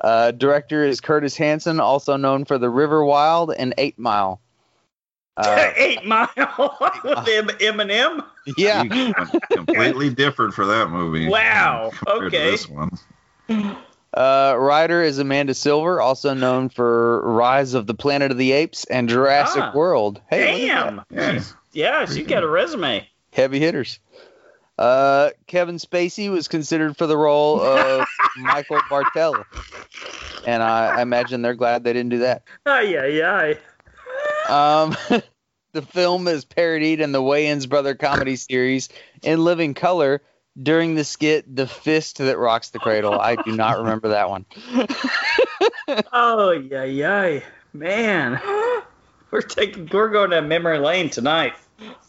Uh, 0.00 0.30
director 0.32 0.82
is 0.82 1.00
Curtis 1.00 1.36
Hanson, 1.36 1.78
also 1.78 2.16
known 2.16 2.46
for 2.46 2.58
The 2.58 2.70
River 2.70 3.04
Wild 3.04 3.52
and 3.52 3.74
Eight 3.78 3.98
Mile. 3.98 4.40
Uh, 5.36 5.72
Eight 5.76 6.04
Mile 6.04 6.28
with 6.36 7.18
Eminem. 7.58 8.24
yeah. 8.56 8.84
Completely 9.50 10.10
different 10.14 10.54
for 10.54 10.64
that 10.66 10.90
movie. 10.90 11.28
Wow, 11.28 11.90
compared 12.06 12.34
okay. 12.34 12.50
this 12.52 12.68
one. 12.68 12.90
Uh, 14.12 14.54
writer 14.56 15.02
is 15.02 15.18
Amanda 15.18 15.54
Silver, 15.54 16.00
also 16.00 16.34
known 16.34 16.68
for 16.68 17.20
Rise 17.22 17.74
of 17.74 17.86
the 17.88 17.94
Planet 17.94 18.30
of 18.30 18.38
the 18.38 18.52
Apes 18.52 18.84
and 18.84 19.08
Jurassic 19.08 19.60
Ah. 19.62 19.72
World. 19.74 20.20
Hey, 20.30 20.52
look 20.52 20.70
at 20.70 20.84
Damn. 20.84 21.04
Yeah. 21.10 21.42
Yeah, 21.72 22.06
she 22.06 22.22
got 22.22 22.44
a 22.44 22.48
resume. 22.48 23.08
heavy 23.32 23.58
hitters. 23.58 23.98
Uh, 24.78 25.30
Kevin 25.48 25.76
Spacey 25.78 26.30
was 26.30 26.46
considered 26.48 26.96
for 26.96 27.06
the 27.08 27.16
role 27.16 27.60
of 27.60 28.06
Michael 28.38 28.80
Bartel, 28.88 29.44
and 30.46 30.62
I, 30.62 30.98
I 30.98 31.02
imagine 31.02 31.42
they're 31.42 31.54
glad 31.54 31.82
they 31.84 31.92
didn't 31.92 32.10
do 32.10 32.18
that. 32.18 32.42
Ay, 32.66 32.96
ay, 32.96 33.22
ay. 33.22 33.58
Um, 34.48 34.96
the 35.72 35.82
film 35.82 36.28
is 36.28 36.44
parodied 36.44 37.00
in 37.00 37.12
the 37.12 37.22
Wayans 37.22 37.68
Brother 37.68 37.94
comedy 37.94 38.36
series 38.36 38.88
in 39.22 39.42
living 39.44 39.74
color 39.74 40.22
during 40.60 40.94
the 40.94 41.04
skit 41.04 41.54
"The 41.54 41.66
Fist 41.66 42.18
That 42.18 42.38
Rocks 42.38 42.70
the 42.70 42.78
Cradle." 42.78 43.18
I 43.18 43.36
do 43.36 43.52
not 43.56 43.78
remember 43.78 44.08
that 44.10 44.28
one. 44.30 44.44
Oh, 46.12 46.50
yeah, 46.50 46.84
yeah. 46.84 47.40
Man. 47.72 48.40
We're 49.30 49.40
taking 49.42 49.88
we're 49.92 50.10
going 50.10 50.30
down 50.30 50.46
memory 50.48 50.78
lane 50.78 51.10
tonight. 51.10 51.54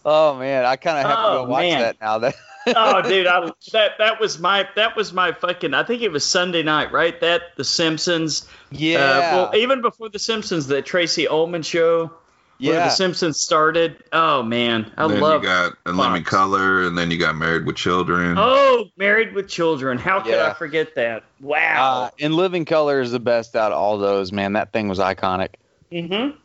Oh 0.06 0.38
man, 0.38 0.64
I 0.64 0.76
kind 0.76 0.99
of 0.99 1.06
have 1.07 1.18
to 1.18 1.24
Oh, 1.26 1.44
go 1.45 1.49
watch 1.49 1.62
man. 1.62 1.82
that 1.82 1.98
now. 1.99 2.20
That 2.20 2.36
oh, 2.68 3.02
dude, 3.02 3.26
I, 3.26 3.52
that 3.72 3.94
that 3.98 4.20
was 4.20 4.38
my 4.38 4.70
that 4.76 4.95
was 4.95 5.12
my 5.12 5.32
fucking. 5.32 5.74
I 5.74 5.84
think 5.84 6.03
it 6.03 6.12
was 6.12 6.24
Sunday 6.24 6.62
night, 6.62 6.91
right? 6.91 7.20
That 7.22 7.56
The 7.57 7.64
Simpsons. 7.64 8.48
Yeah. 8.70 8.99
Uh, 8.99 9.20
well, 9.52 9.56
even 9.56 9.82
before 9.82 10.10
The 10.10 10.20
Simpsons, 10.20 10.68
the 10.68 10.84
Tracey 10.84 11.28
Ullman 11.28 11.64
show, 11.64 12.12
where 12.60 12.73
yeah. 12.73 12.86
The 12.86 12.90
Simpsons 12.90 13.40
started. 13.40 14.03
Oh 14.11 14.44
man, 14.44 14.91
I 14.98 15.07
then 15.07 15.19
love. 15.19 15.44
you 15.44 15.49
got 15.49 15.73
In 15.86 15.98
Living 15.98 16.23
Color, 16.23 16.84
and 16.88 16.98
then 16.98 17.11
you 17.11 17.18
got 17.18 17.36
Married 17.36 17.65
with 17.65 17.76
Children. 17.76 18.36
Oh, 18.38 18.86
Married 18.98 19.34
with 19.34 19.48
Children. 19.48 19.98
How 19.98 20.22
could 20.22 20.34
Yeah. 20.34 20.49
I 20.49 20.53
forget 20.53 20.95
that? 20.95 21.23
Wow. 21.40 22.03
Uh, 22.03 22.10
and 22.19 22.34
Living 22.36 22.65
Color 22.65 23.02
is 23.02 23.11
the 23.11 23.19
best 23.19 23.56
out 23.56 23.72
of 23.72 23.77
all 23.77 23.98
those, 23.98 24.32
man. 24.32 24.53
That 24.53 24.72
thing 24.73 24.88
was 24.88 24.99
iconic. 24.99 25.49
mm-hmm. 25.91 26.38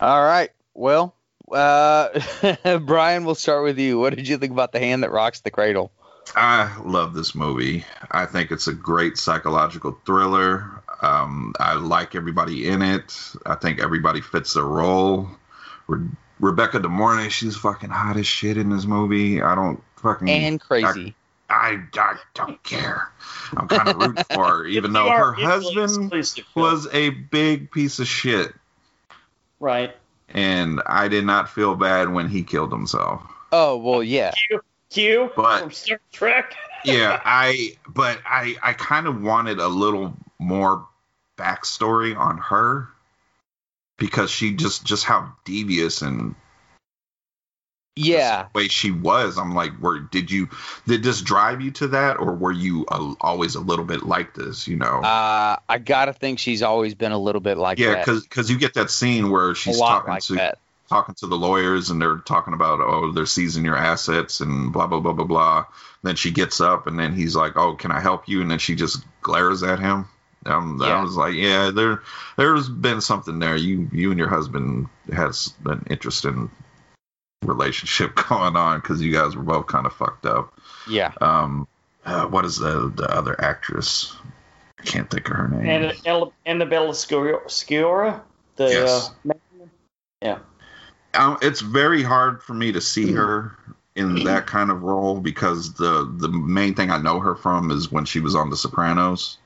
All 0.00 0.22
right. 0.24 0.50
Well, 0.74 1.14
uh, 1.52 2.08
Brian, 2.80 3.24
we'll 3.24 3.34
start 3.34 3.64
with 3.64 3.78
you. 3.78 3.98
What 3.98 4.14
did 4.14 4.28
you 4.28 4.36
think 4.38 4.52
about 4.52 4.72
The 4.72 4.78
Hand 4.80 5.02
That 5.02 5.10
Rocks 5.10 5.40
the 5.40 5.50
Cradle? 5.50 5.90
I 6.34 6.76
love 6.84 7.14
this 7.14 7.34
movie. 7.34 7.84
I 8.10 8.26
think 8.26 8.50
it's 8.50 8.66
a 8.66 8.72
great 8.74 9.16
psychological 9.16 9.96
thriller. 10.04 10.82
Um, 11.02 11.54
I 11.60 11.74
like 11.74 12.14
everybody 12.14 12.68
in 12.68 12.82
it. 12.82 13.16
I 13.44 13.54
think 13.54 13.80
everybody 13.80 14.20
fits 14.20 14.54
their 14.54 14.64
role. 14.64 15.28
Re- 15.88 16.08
Rebecca 16.40 16.78
De 16.80 16.88
Mornay, 16.88 17.28
she's 17.30 17.56
fucking 17.56 17.90
hot 17.90 18.16
as 18.16 18.26
shit 18.26 18.56
in 18.56 18.68
this 18.70 18.84
movie. 18.86 19.40
I 19.42 19.54
don't 19.54 19.82
fucking 19.96 20.28
And 20.28 20.60
crazy. 20.60 21.14
I, 21.48 21.80
I 21.94 22.14
don't 22.34 22.60
care. 22.62 23.10
I'm 23.56 23.68
kind 23.68 23.88
of 23.88 23.96
rooting 23.96 24.24
for 24.34 24.44
her, 24.46 24.66
even 24.66 24.92
though 24.92 25.08
her 25.08 25.32
husband 25.32 26.12
was 26.54 26.88
a 26.92 27.10
big 27.10 27.70
piece 27.70 28.00
of 28.00 28.08
shit, 28.08 28.52
right. 29.60 29.94
and 30.30 30.82
I 30.86 31.08
did 31.08 31.24
not 31.24 31.48
feel 31.48 31.74
bad 31.76 32.12
when 32.12 32.28
he 32.28 32.42
killed 32.42 32.72
himself. 32.72 33.22
Oh, 33.52 33.76
well, 33.76 34.02
yeah. 34.02 34.32
Q, 34.32 34.60
Q 34.90 35.30
But- 35.36 35.60
from 35.60 35.70
Star 35.70 36.00
Trek. 36.12 36.54
yeah, 36.84 37.20
I 37.24 37.76
but 37.88 38.18
I 38.26 38.56
I 38.62 38.72
kind 38.72 39.06
of 39.06 39.22
wanted 39.22 39.58
a 39.60 39.68
little 39.68 40.14
more 40.38 40.86
backstory 41.36 42.16
on 42.16 42.38
her 42.38 42.88
because 43.98 44.30
she 44.30 44.54
just 44.54 44.84
just 44.84 45.04
how 45.04 45.32
devious 45.44 46.02
and 46.02 46.34
Yeah. 47.98 48.48
the 48.52 48.58
way 48.58 48.68
she 48.68 48.90
was. 48.90 49.38
I'm 49.38 49.54
like, 49.54 49.72
where 49.78 49.98
did 49.98 50.30
you 50.30 50.48
did 50.86 51.02
this 51.02 51.22
drive 51.22 51.60
you 51.62 51.70
to 51.72 51.88
that, 51.88 52.18
or 52.18 52.34
were 52.34 52.52
you 52.52 52.84
uh, 52.88 53.14
always 53.20 53.54
a 53.54 53.60
little 53.60 53.84
bit 53.84 54.02
like 54.02 54.34
this? 54.34 54.68
You 54.68 54.76
know. 54.76 55.00
Uh, 55.02 55.56
I 55.68 55.78
got 55.78 56.06
to 56.06 56.12
think 56.12 56.38
she's 56.38 56.62
always 56.62 56.94
been 56.94 57.12
a 57.12 57.18
little 57.18 57.40
bit 57.40 57.56
like 57.56 57.78
yeah, 57.78 58.04
that. 58.04 58.22
because 58.22 58.50
you 58.50 58.58
get 58.58 58.74
that 58.74 58.90
scene 58.90 59.30
where 59.30 59.54
she's 59.54 59.78
talking 59.78 60.10
like 60.10 60.22
to 60.24 60.34
that. 60.34 60.58
talking 60.90 61.14
to 61.16 61.26
the 61.26 61.36
lawyers 61.36 61.90
and 61.90 62.00
they're 62.00 62.18
talking 62.18 62.54
about 62.54 62.80
oh 62.80 63.12
they're 63.12 63.26
seizing 63.26 63.64
your 63.64 63.76
assets 63.76 64.40
and 64.40 64.72
blah 64.72 64.86
blah 64.86 65.00
blah 65.00 65.14
blah 65.14 65.24
blah. 65.24 65.64
Then 66.02 66.16
she 66.16 66.30
gets 66.30 66.60
up 66.60 66.86
and 66.86 66.98
then 66.98 67.14
he's 67.14 67.34
like 67.34 67.56
oh 67.56 67.74
can 67.74 67.90
I 67.92 68.00
help 68.00 68.28
you 68.28 68.42
and 68.42 68.50
then 68.50 68.58
she 68.58 68.74
just 68.74 69.02
glares 69.22 69.62
at 69.62 69.78
him. 69.80 70.06
Um, 70.46 70.80
I 70.82 71.02
was 71.02 71.16
like 71.16 71.34
yeah 71.34 71.70
there 71.70 72.02
there's 72.36 72.68
been 72.68 73.00
something 73.00 73.38
there. 73.38 73.56
You 73.56 73.88
you 73.92 74.10
and 74.10 74.18
your 74.18 74.28
husband 74.28 74.88
has 75.12 75.52
an 75.64 75.86
interesting 75.90 76.50
relationship 77.42 78.14
going 78.28 78.56
on 78.56 78.80
because 78.80 79.00
you 79.02 79.12
guys 79.12 79.36
were 79.36 79.42
both 79.42 79.66
kind 79.66 79.86
of 79.86 79.92
fucked 79.92 80.26
up. 80.26 80.58
Yeah. 80.88 81.12
Um, 81.20 81.66
uh, 82.04 82.26
what 82.26 82.44
is 82.44 82.56
the 82.56 82.92
the 82.94 83.10
other 83.10 83.40
actress? 83.40 84.16
I 84.78 84.82
can't 84.82 85.10
think 85.10 85.28
of 85.28 85.36
her 85.36 85.48
name. 85.48 85.66
And 85.66 85.92
Ella- 86.04 86.30
Annabella 86.44 86.92
Sciorra, 86.92 87.44
Sciorra 87.46 88.20
the 88.56 88.68
Yes. 88.68 89.10
uh, 89.28 89.34
yeah. 90.22 90.38
um, 91.14 91.38
it's 91.42 91.60
very 91.60 92.02
hard 92.02 92.42
for 92.42 92.54
me 92.54 92.72
to 92.72 92.80
see 92.80 93.12
her 93.12 93.56
in 93.94 94.24
that 94.24 94.46
kind 94.46 94.70
of 94.70 94.82
role 94.82 95.20
because 95.20 95.72
the 95.74 96.10
the 96.18 96.28
main 96.28 96.74
thing 96.74 96.90
I 96.90 96.98
know 96.98 97.18
her 97.20 97.34
from 97.34 97.70
is 97.70 97.90
when 97.90 98.04
she 98.04 98.20
was 98.20 98.34
on 98.34 98.50
The 98.50 98.56
Sopranos. 98.56 99.38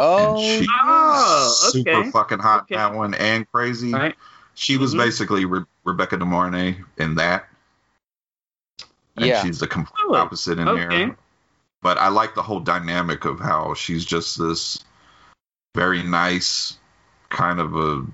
Oh, 0.00 0.16
and 0.16 0.38
she 0.38 0.66
Oh, 0.80 1.70
super 1.70 2.04
fucking 2.04 2.38
hot 2.38 2.62
Okay. 2.62 2.76
that 2.76 2.94
one 2.94 3.14
and 3.14 3.50
crazy. 3.50 3.92
Right. 3.92 4.14
She 4.54 4.76
was 4.76 4.94
Mhm. 4.94 4.98
basically 4.98 5.44
Re- 5.44 5.64
Rebecca 5.84 6.16
De 6.16 6.24
Mornay 6.24 6.82
in 6.98 7.16
that. 7.16 7.48
And 9.16 9.26
Yeah. 9.26 9.42
she's 9.42 9.58
the 9.58 9.66
complete 9.66 10.04
Really? 10.04 10.20
opposite 10.20 10.58
in 10.58 10.68
Okay. 10.68 11.06
there. 11.06 11.16
But 11.82 11.98
I 11.98 12.08
like 12.08 12.34
the 12.34 12.42
whole 12.42 12.60
dynamic 12.60 13.24
of 13.24 13.40
how 13.40 13.74
she's 13.74 14.04
just 14.04 14.38
this 14.38 14.78
very 15.74 16.02
nice 16.02 16.78
kind 17.28 17.60
of 17.60 17.76
a 17.76 18.06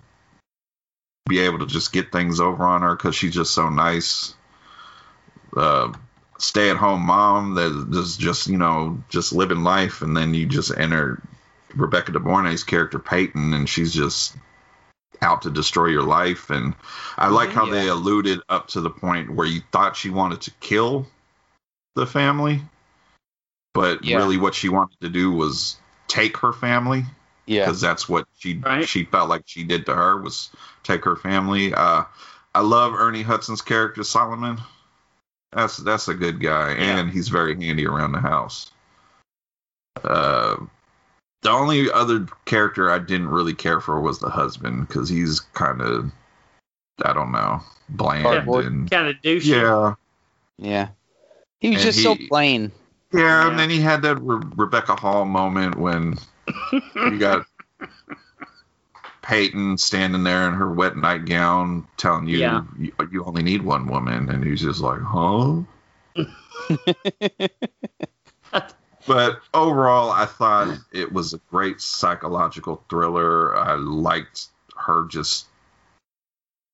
be 1.28 1.38
able 1.40 1.58
to 1.58 1.66
just 1.66 1.92
get 1.92 2.12
things 2.12 2.40
over 2.40 2.64
on 2.64 2.82
her 2.82 2.94
because 2.94 3.14
she's 3.14 3.34
just 3.34 3.52
so 3.54 3.68
nice. 3.70 4.34
Uh, 5.56 5.92
stay 6.38 6.68
at 6.68 6.76
home 6.76 7.00
mom 7.02 7.54
that 7.54 7.96
is 7.98 8.16
just 8.16 8.48
you 8.48 8.58
know 8.58 9.02
just 9.08 9.32
living 9.32 9.62
life, 9.62 10.02
and 10.02 10.16
then 10.16 10.34
you 10.34 10.46
just 10.46 10.76
enter 10.76 11.22
Rebecca 11.76 12.12
De 12.12 12.20
Mornay's 12.20 12.64
character 12.64 12.98
Peyton, 12.98 13.54
and 13.54 13.68
she's 13.68 13.92
just 13.92 14.36
out 15.22 15.42
to 15.42 15.50
destroy 15.50 15.86
your 15.86 16.02
life. 16.02 16.50
And 16.50 16.74
I 17.16 17.28
like 17.28 17.50
how 17.50 17.66
they 17.66 17.88
alluded 17.88 18.40
up 18.48 18.68
to 18.68 18.80
the 18.80 18.90
point 18.90 19.30
where 19.34 19.46
you 19.46 19.60
thought 19.72 19.96
she 19.96 20.10
wanted 20.10 20.42
to 20.42 20.50
kill 20.60 21.06
the 21.94 22.06
family, 22.06 22.60
but 23.72 24.04
Yeah. 24.04 24.16
really 24.16 24.36
what 24.36 24.54
she 24.54 24.68
wanted 24.68 25.00
to 25.00 25.08
do 25.08 25.30
was 25.30 25.76
take 26.08 26.36
her 26.38 26.52
family 26.52 27.04
yeah. 27.46 27.64
because 27.64 27.80
that's 27.80 28.08
what 28.08 28.26
she 28.36 28.58
Right. 28.58 28.88
she 28.88 29.04
felt 29.04 29.28
like 29.28 29.44
she 29.46 29.64
did 29.64 29.86
to 29.86 29.94
her 29.94 30.20
was 30.20 30.50
take 30.82 31.04
her 31.04 31.16
family. 31.16 31.72
Uh, 31.72 32.04
I 32.54 32.60
love 32.60 32.94
Ernie 32.94 33.22
Hudson's 33.22 33.62
character 33.62 34.02
Solomon. 34.04 34.60
That's 35.52 35.76
that's 35.76 36.08
a 36.08 36.14
good 36.14 36.40
guy, 36.40 36.72
Yeah. 36.72 36.98
and 36.98 37.10
he's 37.10 37.28
very 37.28 37.54
handy 37.54 37.86
around 37.86 38.12
the 38.12 38.20
house. 38.20 38.72
Uh, 40.02 40.56
the 41.44 41.50
only 41.50 41.90
other 41.92 42.26
character 42.46 42.90
I 42.90 42.98
didn't 42.98 43.28
really 43.28 43.54
care 43.54 43.80
for 43.80 44.00
was 44.00 44.18
the 44.18 44.30
husband 44.30 44.88
because 44.88 45.08
he's 45.08 45.38
kind 45.40 45.80
of 45.80 46.10
I 47.04 47.12
don't 47.12 47.30
know 47.32 47.60
bland 47.88 48.24
Cardboard. 48.24 48.66
and 48.66 48.90
Kind 48.90 49.08
of 49.08 49.16
douchey. 49.22 49.44
yeah. 49.44 49.94
Yeah. 50.58 50.88
He 51.60 51.70
was 51.70 51.84
And 51.84 51.84
just 51.92 52.02
so 52.02 52.16
plain. 52.28 52.72
Yeah, 53.12 53.20
Yeah. 53.20 53.48
and 53.50 53.58
then 53.58 53.70
he 53.70 53.80
had 53.80 54.02
that 54.02 54.16
Re- 54.16 54.42
Rebecca 54.56 54.96
Hall 54.96 55.24
moment 55.24 55.76
when 55.76 56.16
you 56.96 57.18
got 57.18 57.46
Peyton 59.22 59.78
standing 59.78 60.22
there 60.24 60.46
in 60.48 60.54
her 60.54 60.70
wet 60.72 60.96
nightgown 60.96 61.86
telling 61.96 62.26
you, 62.26 62.38
Yeah. 62.38 62.62
you 62.78 62.92
you 63.10 63.24
only 63.24 63.42
need 63.42 63.62
one 63.62 63.86
woman, 63.86 64.28
and 64.30 64.44
he's 64.44 64.60
just 64.60 64.80
like, 64.80 65.00
huh? 65.00 65.62
but 69.06 69.40
overall, 69.52 70.10
I 70.10 70.26
thought 70.26 70.78
it 70.92 71.12
was 71.12 71.34
a 71.34 71.40
great 71.50 71.80
psychological 71.80 72.82
thriller. 72.88 73.56
I 73.56 73.74
liked 73.74 74.46
her 74.76 75.06
just 75.08 75.46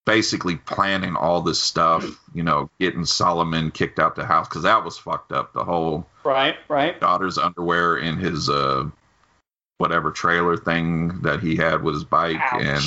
basically 0.06 0.56
planning 0.56 1.14
all 1.16 1.40
this 1.42 1.60
stuff, 1.62 2.04
you 2.34 2.42
know, 2.42 2.70
getting 2.80 3.04
Solomon 3.04 3.70
kicked 3.70 3.98
out 3.98 4.16
the 4.16 4.24
house 4.24 4.48
because 4.48 4.62
that 4.62 4.84
was 4.84 4.98
fucked 4.98 5.30
up. 5.32 5.52
The 5.52 5.64
whole 5.64 6.06
Right, 6.24 6.56
right. 6.68 6.98
daughter's 7.00 7.38
underwear 7.38 7.96
in 7.98 8.16
his 8.16 8.48
uh 8.48 8.88
whatever 9.78 10.10
trailer 10.10 10.56
thing 10.56 11.20
that 11.22 11.40
he 11.40 11.56
had 11.56 11.82
with 11.82 11.94
his 11.94 12.04
bike 12.04 12.36
Ouch. 12.38 12.62
and 12.62 12.84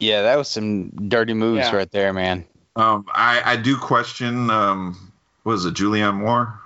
Yeah, 0.00 0.22
that 0.22 0.36
was 0.36 0.48
some 0.48 0.88
dirty 1.08 1.34
moves 1.34 1.66
Yeah. 1.68 1.76
right 1.76 1.90
there, 1.90 2.12
man. 2.12 2.44
um 2.76 3.06
I 3.12 3.42
I 3.44 3.56
do 3.56 3.76
question 3.76 4.48
um 4.50 5.12
was 5.44 5.64
it 5.64 5.74
Julianne 5.74 6.14
Moore 6.16 6.58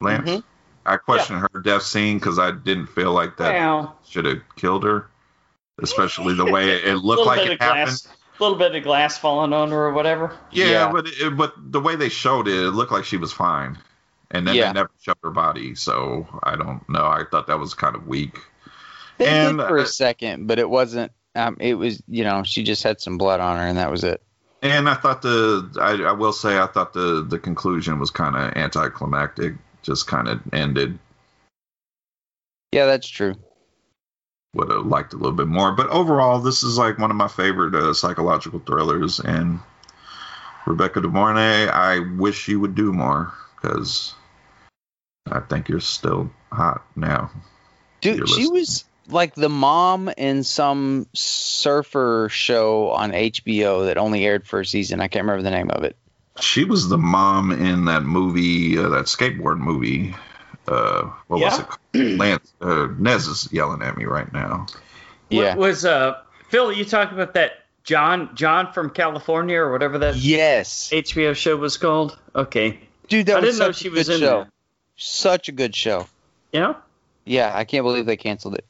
Lance 0.00 0.30
Mhm. 0.30 0.42
I 0.90 0.96
question 0.96 1.36
her 1.38 1.60
death 1.62 1.82
scene 1.82 2.18
because 2.18 2.38
I 2.38 2.50
didn't 2.50 2.86
feel 2.88 3.12
like 3.12 3.36
that 3.38 3.54
Well, 3.54 3.96
should 4.06 4.24
have 4.24 4.38
killed 4.56 4.84
her 4.84 5.06
especially 5.82 6.34
the 6.34 6.44
way 6.44 6.70
it 6.70 6.84
a 6.92 6.96
looked 6.96 7.26
like 7.26 7.46
it 7.48 7.60
happened 7.62 8.02
a 8.38 8.42
little 8.42 8.58
bit 8.58 8.74
of 8.74 8.82
glass 8.82 9.18
falling 9.18 9.52
on 9.52 9.70
her 9.70 9.86
or 9.86 9.92
whatever. 9.92 10.36
yeah, 10.50 10.66
Yeah. 10.66 10.92
but 10.92 11.06
it, 11.06 11.36
but 11.36 11.54
the 11.56 11.80
way 11.80 11.96
they 11.96 12.08
showed 12.08 12.48
it 12.48 12.54
it 12.54 12.70
looked 12.70 12.92
like 12.92 13.04
she 13.04 13.16
was 13.16 13.32
fine 13.32 13.78
and 14.30 14.46
then 14.46 14.54
Yeah. 14.54 14.68
they 14.68 14.72
never 14.74 14.90
showed 15.00 15.16
her 15.22 15.30
body 15.30 15.74
so 15.74 16.26
I 16.42 16.56
don't 16.56 16.86
know 16.88 17.06
I 17.06 17.22
thought 17.30 17.46
that 17.46 17.58
was 17.58 17.74
kind 17.74 17.94
of 17.96 18.06
weak 18.06 18.38
They 19.18 19.26
And, 19.28 19.58
did 19.58 19.66
for 19.68 19.78
uh, 19.78 19.82
a 19.82 19.86
second, 19.86 20.46
but 20.46 20.58
it 20.58 20.68
wasn't. 20.68 21.12
Um, 21.34 21.56
it 21.60 21.74
was 21.74 22.02
you 22.08 22.24
know 22.24 22.42
she 22.42 22.62
just 22.64 22.82
had 22.82 23.00
some 23.00 23.16
blood 23.18 23.38
on 23.40 23.56
her, 23.56 23.62
and 23.64 23.78
that 23.78 23.90
was 23.90 24.02
it. 24.02 24.20
And 24.62 24.88
I 24.88 24.94
thought 24.94 25.22
the 25.22 25.70
I, 25.80 26.08
I 26.10 26.12
will 26.12 26.32
say 26.32 26.58
I 26.58 26.66
thought 26.66 26.92
the 26.92 27.22
the 27.22 27.38
conclusion 27.38 27.98
was 28.00 28.10
kind 28.10 28.34
of 28.36 28.56
anticlimactic, 28.56 29.54
just 29.82 30.06
kind 30.06 30.28
of 30.28 30.40
ended. 30.52 30.98
Yeah, 32.72 32.86
that's 32.86 33.08
true. 33.08 33.34
Would 34.54 34.70
have 34.70 34.86
liked 34.86 35.12
a 35.12 35.16
little 35.16 35.32
bit 35.32 35.46
more, 35.46 35.72
but 35.72 35.88
overall, 35.88 36.40
this 36.40 36.62
is 36.62 36.76
like 36.76 36.98
one 36.98 37.10
of 37.10 37.16
my 37.16 37.28
favorite 37.28 37.74
uh, 37.74 37.94
psychological 37.94 38.60
thrillers. 38.60 39.20
And 39.20 39.60
Rebecca 40.66 41.00
De 41.00 41.08
Mornay, 41.08 41.68
I 41.68 42.00
wish 42.16 42.48
you 42.48 42.58
would 42.60 42.74
do 42.74 42.92
more 42.92 43.32
because 43.56 44.14
I 45.30 45.40
think 45.40 45.68
you're 45.68 45.80
still 45.80 46.30
hot 46.50 46.84
now. 46.96 47.30
Dude, 48.00 48.28
she 48.28 48.48
was 48.48 48.84
like 49.08 49.34
the 49.34 49.48
mom 49.48 50.08
in 50.16 50.42
some 50.42 51.06
surfer 51.14 52.28
show 52.30 52.90
on 52.90 53.12
HBO 53.12 53.86
that 53.86 53.98
only 53.98 54.24
aired 54.24 54.46
for 54.46 54.60
a 54.60 54.66
season. 54.66 55.00
I 55.00 55.08
can't 55.08 55.24
remember 55.24 55.42
the 55.42 55.50
name 55.50 55.70
of 55.70 55.84
it. 55.84 55.96
She 56.42 56.64
was 56.64 56.88
the 56.88 56.98
mom 56.98 57.52
in 57.52 57.84
that 57.86 58.02
movie, 58.02 58.78
uh, 58.78 58.88
that 58.90 59.06
skateboard 59.06 59.58
movie. 59.58 60.14
Uh, 60.68 61.10
what 61.26 61.40
was 61.40 61.58
it? 61.58 61.66
called? 61.66 62.18
Lance 62.18 62.52
uh, 62.60 62.88
Nez 62.98 63.26
is 63.26 63.48
yelling 63.52 63.82
at 63.82 63.96
me 63.96 64.04
right 64.04 64.30
now. 64.32 64.66
Yeah. 65.28 65.50
What 65.50 65.58
was 65.58 65.84
uh 65.84 66.20
Phil? 66.48 66.72
You 66.72 66.84
talking 66.84 67.14
about 67.14 67.34
that 67.34 67.52
John 67.84 68.34
John 68.34 68.72
from 68.72 68.90
California 68.90 69.58
or 69.58 69.72
whatever 69.72 69.98
that 69.98 70.16
Yes, 70.16 70.90
HBO 70.92 71.34
show 71.34 71.56
was 71.56 71.76
called? 71.76 72.18
Okay, 72.34 72.78
dude, 73.08 73.26
that 73.26 73.38
I 73.38 73.40
was 73.40 73.50
didn't 73.56 73.58
know 73.58 73.72
such 73.72 73.76
she 73.82 73.88
a 73.88 73.90
was 73.90 74.06
good 74.08 74.14
in 74.14 74.20
show. 74.20 74.36
there. 74.42 74.50
Such 74.96 75.48
a 75.48 75.52
good 75.52 75.74
show. 75.74 76.06
Yeah, 76.52 76.74
Yeah, 77.24 77.52
I 77.54 77.64
can't 77.64 77.84
believe 77.84 78.06
they 78.06 78.16
canceled 78.16 78.54
it. 78.56 78.64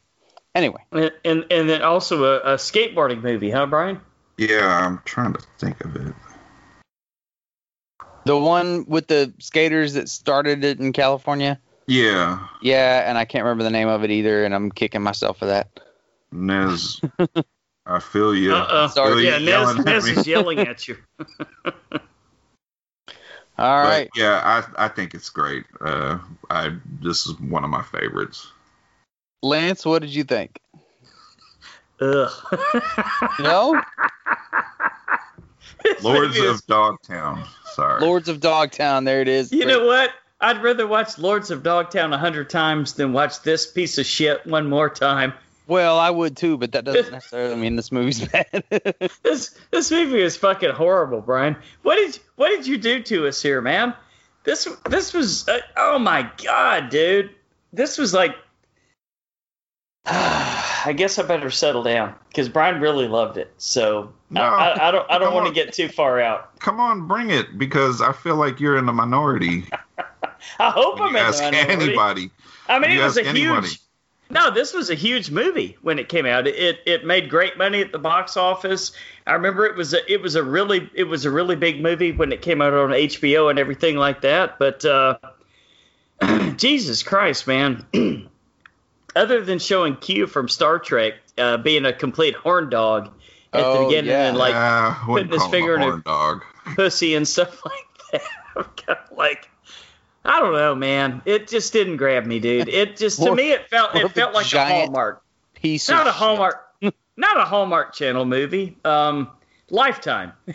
Anyway, 0.54 0.84
and 0.92 1.10
and, 1.24 1.44
and 1.50 1.68
then 1.68 1.82
also 1.82 2.24
a, 2.24 2.52
a 2.52 2.54
skateboarding 2.56 3.22
movie, 3.22 3.50
huh, 3.50 3.66
Brian? 3.66 4.00
Yeah, 4.36 4.66
I'm 4.86 5.00
trying 5.04 5.32
to 5.34 5.40
think 5.58 5.82
of 5.84 5.96
it. 5.96 6.14
The 8.30 8.38
one 8.38 8.84
with 8.86 9.08
the 9.08 9.32
skaters 9.40 9.94
that 9.94 10.08
started 10.08 10.62
it 10.62 10.78
in 10.78 10.92
California. 10.92 11.58
Yeah, 11.88 12.46
Yeah, 12.62 13.08
and 13.08 13.18
I 13.18 13.24
can't 13.24 13.42
remember 13.42 13.64
the 13.64 13.70
name 13.70 13.88
of 13.88 14.04
it 14.04 14.12
either, 14.12 14.44
and 14.44 14.54
I'm 14.54 14.70
kicking 14.70 15.02
myself 15.02 15.38
for 15.38 15.46
that. 15.46 15.80
Nez. 16.30 17.00
I 17.86 17.98
feel 17.98 18.32
you. 18.32 18.54
Uh-uh. 18.54 18.86
Sorry. 18.86 19.14
Feel 19.14 19.20
you 19.24 19.30
Nez, 19.30 19.42
yelling 19.48 19.78
at 19.80 19.84
Nez 19.84 20.06
is 20.06 20.26
yelling 20.28 20.58
at 20.60 20.86
you. 20.86 20.96
All 21.18 21.24
But, 23.58 23.88
right. 23.88 24.08
yeah, 24.14 24.40
I 24.76 24.84
I 24.84 24.88
think 24.88 25.12
it's 25.14 25.30
great. 25.30 25.64
Uh, 25.80 26.18
I 26.48 26.76
this 27.02 27.26
is 27.26 27.36
one 27.40 27.64
of 27.64 27.70
my 27.70 27.82
favorites. 27.82 28.46
Lance, 29.42 29.84
what 29.84 30.02
did 30.02 30.14
you 30.14 30.22
think? 30.22 30.60
Ugh. 32.00 32.30
No? 33.40 33.82
This 35.82 36.02
Lords 36.04 36.38
of 36.38 36.64
Dogtown. 36.66 37.44
Sorry. 37.72 38.00
Lords 38.00 38.28
of 38.28 38.40
Dogtown, 38.40 39.04
there 39.04 39.20
it 39.20 39.28
is. 39.28 39.52
You 39.52 39.66
know 39.66 39.86
what? 39.86 40.10
I'd 40.40 40.62
rather 40.62 40.86
watch 40.86 41.18
Lords 41.18 41.50
of 41.50 41.62
Dogtown 41.62 42.12
a 42.12 42.18
hundred 42.18 42.48
times 42.48 42.94
than 42.94 43.12
watch 43.12 43.42
this 43.42 43.70
piece 43.70 43.98
of 43.98 44.06
shit 44.06 44.46
one 44.46 44.68
more 44.68 44.88
time. 44.88 45.34
Well, 45.66 45.98
I 45.98 46.10
would 46.10 46.36
too, 46.36 46.56
but 46.56 46.72
that 46.72 46.84
doesn't 46.84 47.12
necessarily 47.12 47.56
mean 47.56 47.76
this 47.76 47.92
movie's 47.92 48.26
bad. 48.26 48.64
This 49.22 49.56
this 49.70 49.90
movie 49.90 50.20
is 50.20 50.36
fucking 50.36 50.70
horrible, 50.70 51.20
Brian. 51.20 51.56
What 51.82 51.96
did 51.96 52.18
what 52.36 52.48
did 52.48 52.66
you 52.66 52.78
do 52.78 53.02
to 53.04 53.28
us 53.28 53.40
here, 53.42 53.60
man? 53.60 53.94
This 54.44 54.66
this 54.88 55.12
was 55.12 55.48
uh, 55.48 55.58
oh 55.76 55.98
my 55.98 56.28
god, 56.42 56.88
dude. 56.88 57.30
This 57.72 57.98
was 57.98 58.14
like 58.14 58.34
I 60.84 60.92
guess 60.92 61.18
I 61.18 61.22
better 61.22 61.50
settle 61.50 61.82
down 61.82 62.14
because 62.28 62.48
Brian 62.48 62.80
really 62.80 63.08
loved 63.08 63.36
it. 63.36 63.52
So 63.58 64.12
No, 64.30 64.42
I, 64.42 64.88
I, 64.88 64.90
don't 64.90 65.10
I 65.10 65.18
don't 65.18 65.34
want 65.34 65.46
to 65.46 65.52
get 65.52 65.72
too 65.72 65.88
far 65.88 66.20
out. 66.20 66.58
Come 66.60 66.80
on, 66.80 67.06
bring 67.06 67.30
it 67.30 67.58
because 67.58 68.00
I 68.00 68.12
feel 68.12 68.36
like 68.36 68.60
you're 68.60 68.76
in 68.76 68.86
the 68.86 68.92
minority. 68.92 69.64
I 70.58 70.70
hope 70.70 71.00
I'm 71.00 71.08
in 71.08 71.12
the 71.14 71.20
ask 71.20 71.42
minority. 71.42 71.72
anybody. 71.72 72.30
I 72.68 72.78
mean, 72.78 72.92
it 72.92 73.02
was 73.02 73.16
a 73.16 73.26
anybody. 73.26 73.68
huge. 73.68 73.80
No, 74.30 74.50
this 74.50 74.72
was 74.72 74.90
a 74.90 74.94
huge 74.94 75.30
movie 75.30 75.76
when 75.82 75.98
it 75.98 76.08
came 76.08 76.24
out. 76.24 76.46
It 76.46 76.78
it 76.86 77.04
made 77.04 77.28
great 77.28 77.58
money 77.58 77.80
at 77.80 77.90
the 77.90 77.98
box 77.98 78.36
office. 78.36 78.92
I 79.26 79.32
remember 79.32 79.66
it 79.66 79.76
was 79.76 79.92
a 79.92 80.12
it 80.12 80.22
was 80.22 80.36
a 80.36 80.42
really 80.42 80.88
it 80.94 81.04
was 81.04 81.24
a 81.24 81.30
really 81.30 81.56
big 81.56 81.82
movie 81.82 82.12
when 82.12 82.30
it 82.32 82.40
came 82.40 82.62
out 82.62 82.72
on 82.72 82.90
HBO 82.90 83.50
and 83.50 83.58
everything 83.58 83.96
like 83.96 84.20
that. 84.20 84.58
But 84.58 84.84
uh, 84.84 85.18
Jesus 86.56 87.02
Christ, 87.02 87.48
man! 87.48 87.84
Other 89.16 89.42
than 89.44 89.58
showing 89.58 89.96
Q 89.96 90.26
from 90.26 90.48
Star 90.48 90.78
Trek 90.78 91.14
uh, 91.36 91.56
being 91.56 91.84
a 91.84 91.92
complete 91.92 92.34
horn 92.34 92.70
dog 92.70 93.06
at 93.52 93.60
the 93.60 93.66
Oh, 93.66 93.86
beginning 93.86 94.10
yeah. 94.10 94.28
and 94.28 94.36
like 94.38 94.54
uh, 94.54 94.94
putting 95.04 95.30
his 95.30 95.44
finger 95.46 95.74
in 95.76 95.82
her- 95.82 95.98
dog. 95.98 96.44
pussy 96.76 97.14
and 97.14 97.26
stuff 97.26 97.60
like 97.64 97.72
that. 98.12 98.22
I'm 98.56 98.64
kind 98.76 98.98
of 99.10 99.16
like, 99.18 99.48
I 100.24 100.38
don't 100.38 100.52
know, 100.52 100.74
man. 100.74 101.22
It 101.24 101.48
just 101.48 101.72
didn't 101.72 101.96
grab 101.96 102.26
me, 102.26 102.38
dude. 102.38 102.68
It 102.68 102.96
just 102.96 103.20
to 103.22 103.34
me 103.34 103.52
it 103.52 103.68
felt 103.68 103.94
it 103.96 104.04
of 104.04 104.10
a 104.10 104.14
felt 104.14 104.34
like 104.34 104.52
a 104.52 104.64
Hallmark, 104.64 105.22
Piece 105.54 105.88
not 105.88 106.02
of 106.02 106.06
a 106.08 106.12
Hallmark, 106.12 106.66
not 107.16 107.36
a 107.38 107.44
Hallmark 107.44 107.94
Channel 107.94 108.24
movie. 108.26 108.76
Um, 108.84 109.30
Lifetime. 109.70 110.32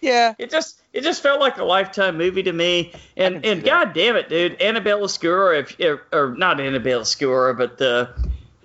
Yeah. 0.00 0.34
It 0.38 0.50
just 0.50 0.82
it 0.92 1.02
just 1.02 1.22
felt 1.22 1.40
like 1.40 1.56
a 1.56 1.64
Lifetime 1.64 2.18
movie 2.18 2.42
to 2.42 2.52
me. 2.52 2.92
And 3.16 3.44
and 3.44 3.62
that. 3.62 3.64
God 3.64 3.94
damn 3.94 4.16
it, 4.16 4.28
dude, 4.28 4.60
Annabelle 4.60 5.08
Sciorra, 5.08 5.60
if 5.60 5.80
or, 5.80 6.02
or 6.12 6.34
not 6.36 6.60
Annabella 6.60 7.04
Sciorra, 7.04 7.56
but 7.56 7.78
the 7.78 8.10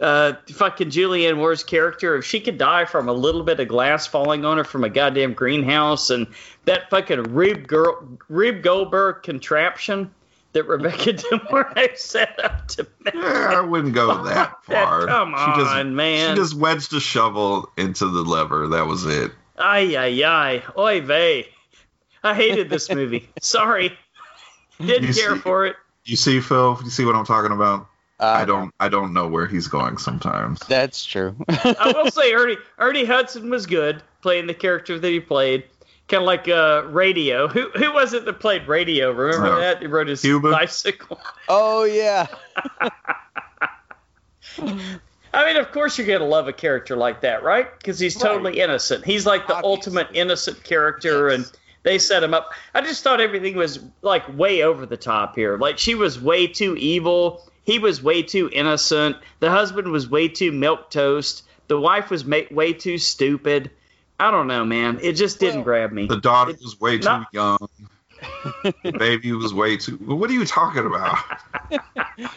uh, 0.02 0.34
fucking 0.52 0.90
Julianne 0.90 1.38
Moore's 1.38 1.64
character, 1.64 2.18
if 2.18 2.26
she 2.26 2.40
could 2.40 2.57
die 2.57 2.86
from 2.86 3.07
a 3.07 3.14
little 3.14 3.44
bit 3.44 3.60
of 3.60 3.68
glass 3.68 4.07
falling 4.07 4.45
on 4.45 4.57
her 4.57 4.64
from 4.64 4.84
a 4.84 4.90
goddamn 4.90 5.34
greenhouse, 5.34 6.10
and 6.10 6.28
that 6.66 6.90
fucking 6.90 7.24
Rube, 7.24 7.68
girl, 7.68 8.07
Rube 8.28 8.61
Goldberg 8.61 9.24
contraption 9.24 10.11
that 10.53 10.64
Rebecca 10.64 11.14
De 11.14 11.41
Mornay 11.52 11.90
set 11.95 12.44
up 12.44 12.68
to 12.70 12.88
make. 13.03 13.14
Yeah, 13.14 13.53
I 13.56 13.61
wouldn't 13.61 13.94
go 13.94 14.24
that 14.24 14.64
far. 14.64 15.06
Come 15.06 15.32
she 15.32 15.61
just, 15.61 15.76
on, 15.76 15.95
man. 15.95 16.36
She 16.36 16.41
just 16.41 16.56
wedged 16.56 16.94
a 16.94 16.99
shovel 16.99 17.70
into 17.78 18.07
the 18.07 18.22
lever. 18.22 18.68
That 18.68 18.88
was 18.88 19.06
it. 19.06 19.32
Ay, 19.60 19.98
ay, 19.98 20.23
ay. 20.23 20.64
Oy 20.77 21.02
vey. 21.02 21.48
I 22.23 22.34
hated 22.34 22.69
this 22.69 22.90
movie. 22.94 23.30
Sorry. 23.41 23.98
Didn't 24.80 25.10
You 25.10 25.14
care 25.14 25.36
see- 25.36 25.41
for 25.41 25.65
it. 25.65 25.76
You 26.06 26.15
see, 26.15 26.40
Phil? 26.40 26.80
You 26.84 26.90
see 26.90 27.06
what 27.06 27.15
I'm 27.15 27.26
talking 27.26 27.52
about? 27.52 27.88
Uh, 28.19 28.26
I 28.26 28.45
don't. 28.45 28.73
I 28.80 28.90
don't 28.90 29.14
know 29.14 29.27
where 29.27 29.48
he's 29.48 29.68
going 29.68 29.98
sometimes. 29.98 30.60
That's 30.68 31.06
true. 31.06 31.36
I 31.49 31.94
will 31.95 32.11
say 32.11 32.34
Ernie 32.34 32.57
Ernie 32.77 33.06
Hudson 33.06 33.49
was 33.49 33.65
good 33.65 34.02
playing 34.22 34.48
the 34.48 34.53
character 34.53 34.99
that 34.99 35.07
he 35.07 35.19
played. 35.19 35.65
Kind 36.07 36.23
of 36.23 36.27
like 36.27 36.48
uh, 36.49 36.84
Radio. 36.88 37.48
Who 37.48 37.69
who 37.76 37.94
was 37.94 38.14
it 38.14 38.26
that 38.26 38.40
played 38.40 38.68
Radio? 38.68 39.11
Remember 39.11 39.53
Uh, 39.53 39.60
that? 39.60 39.81
He 39.81 39.88
rode 39.88 40.07
his 40.07 40.22
Cuba? 40.22 40.52
bicycle. 40.52 41.19
oh 41.48 41.84
yeah. 41.84 42.27
I 45.34 45.45
mean, 45.45 45.57
of 45.57 45.72
course 45.72 45.97
you're 45.97 46.07
gonna 46.07 46.30
love 46.30 46.47
a 46.47 46.53
character 46.53 46.95
like 46.95 47.22
that, 47.22 47.43
right? 47.43 47.68
Because 47.77 47.99
he's 47.99 48.15
Right. 48.15 48.23
totally 48.23 48.60
innocent. 48.60 49.06
He's 49.06 49.26
like 49.26 49.47
the 49.47 49.56
Obviously. 49.56 49.69
ultimate 49.72 50.07
innocent 50.14 50.64
character, 50.64 51.30
Yes. 51.30 51.35
and 51.35 51.51
they 51.84 51.97
set 51.99 52.23
him 52.23 52.34
up. 52.34 52.51
I 52.73 52.81
just 52.81 53.03
thought 53.03 53.22
everything 53.22 53.56
was 53.56 53.80
like 54.01 54.23
way 54.38 54.64
over 54.64 54.85
the 54.85 54.97
top 54.97 55.35
here. 55.35 55.57
Like 55.57 55.77
she 55.77 55.95
was 55.95 56.19
way 56.19 56.47
too 56.47 56.76
evil. 56.77 57.43
He 57.64 57.77
was 57.80 58.01
way 58.01 58.23
too 58.23 58.49
innocent. 58.51 59.18
The 59.39 59.51
husband 59.51 59.89
was 59.91 60.10
way 60.10 60.27
too 60.27 60.51
milk 60.51 60.89
toast. 60.89 61.43
The 61.68 61.80
wife 61.80 62.10
was 62.10 62.26
ma- 62.26 62.39
way 62.49 62.73
too 62.73 62.97
stupid. 62.97 63.69
I 64.19 64.31
don't 64.31 64.47
know, 64.47 64.65
man. 64.65 64.99
It 65.01 65.14
just 65.14 65.39
didn't 65.39 65.57
Well, 65.57 65.64
grab 65.65 65.91
me. 65.91 66.07
The 66.07 66.18
daughter 66.18 66.51
It- 66.51 66.61
was 66.61 66.80
way 66.81 66.97
too 66.97 67.06
not- 67.06 67.27
young. 67.31 67.57
The 68.84 68.91
baby 68.97 69.31
was 69.31 69.53
way 69.53 69.77
too. 69.77 69.93
What 69.97 70.30
are 70.30 70.34
you 70.34 70.45
talking 70.45 70.85
about? 70.85 71.18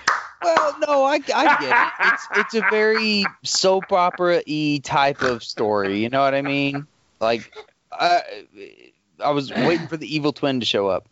Well, 0.43 0.77
no, 0.87 1.05
I, 1.05 1.15
I 1.35 1.57
get 1.61 1.87
it. 1.87 2.13
It's 2.13 2.29
it's 2.37 2.55
a 2.55 2.71
very 2.71 3.25
soap 3.45 3.93
opera 3.93 4.43
y 4.47 4.81
type 4.83 5.23
of 5.23 5.43
story. 5.43 6.01
You 6.01 6.09
know 6.09 6.21
what 6.21 6.35
I 6.35 6.43
mean? 6.43 6.87
Like, 7.21 7.53
I 7.93 8.23
I 9.21 9.31
was 9.31 9.51
waiting 9.53 9.89
for 9.89 9.97
the 9.97 10.15
evil 10.15 10.33
twin 10.33 10.61
to 10.61 10.67
show 10.67 10.89
up, 10.89 11.09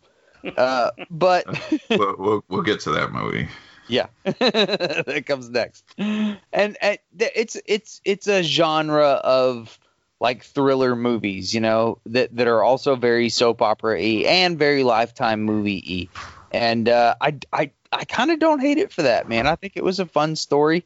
uh, 0.57 0.91
but 1.09 1.45
we'll, 1.89 2.15
we'll, 2.17 2.43
we'll 2.49 2.61
get 2.61 2.81
to 2.81 2.91
that 2.91 3.11
movie. 3.11 3.47
yeah, 3.87 4.07
that 4.23 5.23
comes 5.25 5.49
next. 5.49 5.83
And, 5.97 6.37
and 6.81 6.97
it's 7.19 7.57
it's 7.65 8.01
it's 8.03 8.27
a 8.27 8.43
genre 8.43 9.11
of 9.23 9.79
like 10.19 10.43
thriller 10.43 10.95
movies, 10.95 11.53
you 11.53 11.61
know, 11.61 11.97
that 12.05 12.35
that 12.35 12.47
are 12.47 12.63
also 12.63 12.95
very 12.95 13.29
soap 13.29 13.61
opera 13.61 13.97
y 13.99 14.23
and 14.27 14.57
very 14.57 14.83
lifetime 14.83 15.41
movie 15.41 16.09
y. 16.13 16.19
And 16.51 16.87
uh, 16.87 17.15
I 17.19 17.37
I 17.51 17.71
I 17.91 18.05
kind 18.05 18.31
of 18.31 18.39
don't 18.39 18.59
hate 18.59 18.77
it 18.77 18.91
for 18.91 19.01
that, 19.03 19.27
man. 19.27 19.47
I 19.47 19.55
think 19.55 19.73
it 19.75 19.83
was 19.83 19.99
a 19.99 20.05
fun 20.05 20.35
story. 20.35 20.85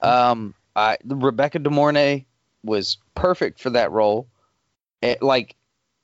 Um, 0.00 0.54
I 0.74 0.98
Rebecca 1.04 1.58
De 1.58 1.70
Mornay 1.70 2.24
was 2.64 2.98
perfect 3.14 3.60
for 3.60 3.70
that 3.70 3.92
role. 3.92 4.26
It, 5.00 5.22
like 5.22 5.54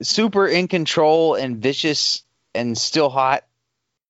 super 0.02 0.46
in 0.46 0.68
control 0.68 1.34
and 1.34 1.56
vicious 1.56 2.22
and 2.54 2.76
still 2.76 3.08
hot, 3.10 3.44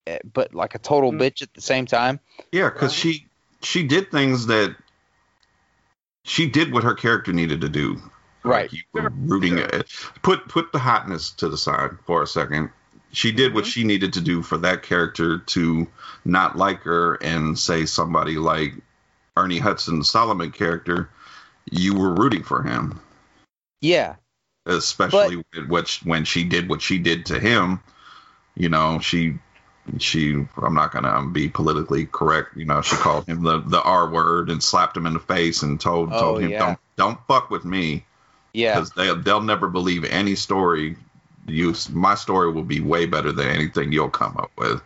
eh, 0.06 0.18
but 0.32 0.54
like 0.54 0.74
a 0.74 0.78
total 0.78 1.12
Mhm. 1.12 1.20
bitch 1.20 1.42
at 1.42 1.54
the 1.54 1.60
same 1.60 1.86
time. 1.86 2.20
Yeah, 2.52 2.70
because 2.70 2.92
she 2.92 3.26
she 3.62 3.84
did 3.84 4.10
things 4.10 4.46
that 4.46 4.76
she 6.24 6.48
did 6.48 6.72
what 6.72 6.84
her 6.84 6.94
character 6.94 7.32
needed 7.32 7.60
to 7.62 7.68
do. 7.68 8.00
Right. 8.44 8.70
Like 8.70 8.72
you 8.72 8.82
were 8.92 9.10
rooting 9.10 9.58
it. 9.58 9.88
Put 10.22 10.48
put 10.48 10.72
the 10.72 10.78
hotness 10.78 11.30
to 11.32 11.48
the 11.48 11.58
side 11.58 11.90
for 12.06 12.22
a 12.22 12.26
second. 12.26 12.70
She 13.12 13.32
did 13.32 13.54
what 13.54 13.64
mm-hmm. 13.64 13.70
she 13.70 13.84
needed 13.84 14.12
to 14.14 14.20
do 14.20 14.42
for 14.42 14.58
that 14.58 14.82
character 14.82 15.38
to 15.38 15.86
not 16.24 16.56
like 16.56 16.82
her 16.82 17.14
and 17.14 17.58
say 17.58 17.86
somebody 17.86 18.36
like 18.36 18.74
Ernie 19.36 19.58
Hudson 19.58 20.04
Solomon 20.04 20.50
character, 20.50 21.08
you 21.70 21.94
were 21.94 22.14
rooting 22.14 22.42
for 22.42 22.62
him, 22.62 23.00
Yeah, 23.80 24.16
especially 24.66 25.36
with 25.36 25.68
what 25.68 25.88
when 26.04 26.24
she 26.24 26.44
did 26.44 26.68
what 26.68 26.82
she 26.82 26.98
did 26.98 27.26
to 27.26 27.38
him. 27.38 27.80
You 28.56 28.68
know, 28.68 28.98
she 28.98 29.38
she 29.98 30.44
I'm 30.56 30.74
not 30.74 30.92
gonna 30.92 31.10
um, 31.10 31.32
be 31.32 31.48
politically 31.48 32.06
correct. 32.06 32.56
You 32.56 32.64
know, 32.64 32.82
she 32.82 32.96
called 32.96 33.26
him 33.26 33.42
the 33.42 33.60
the 33.60 33.82
R 33.82 34.10
word 34.10 34.50
and 34.50 34.62
slapped 34.62 34.96
him 34.96 35.06
in 35.06 35.14
the 35.14 35.20
face 35.20 35.62
and 35.62 35.80
told 35.80 36.12
Oh, 36.12 36.20
told 36.20 36.42
him 36.42 36.50
yeah. 36.50 36.58
don't 36.58 36.78
don't 36.96 37.18
fuck 37.26 37.50
with 37.50 37.64
me 37.64 38.04
yeah, 38.52 38.74
because 38.74 38.90
they 38.90 39.14
they'll 39.14 39.40
never 39.40 39.68
believe 39.68 40.04
any 40.04 40.34
story 40.34 40.96
you 41.48 41.74
my 41.92 42.14
story 42.14 42.52
will 42.52 42.62
be 42.64 42.80
way 42.80 43.06
better 43.06 43.32
than 43.32 43.48
anything 43.48 43.92
you'll 43.92 44.10
come 44.10 44.36
up 44.36 44.50
with. 44.56 44.80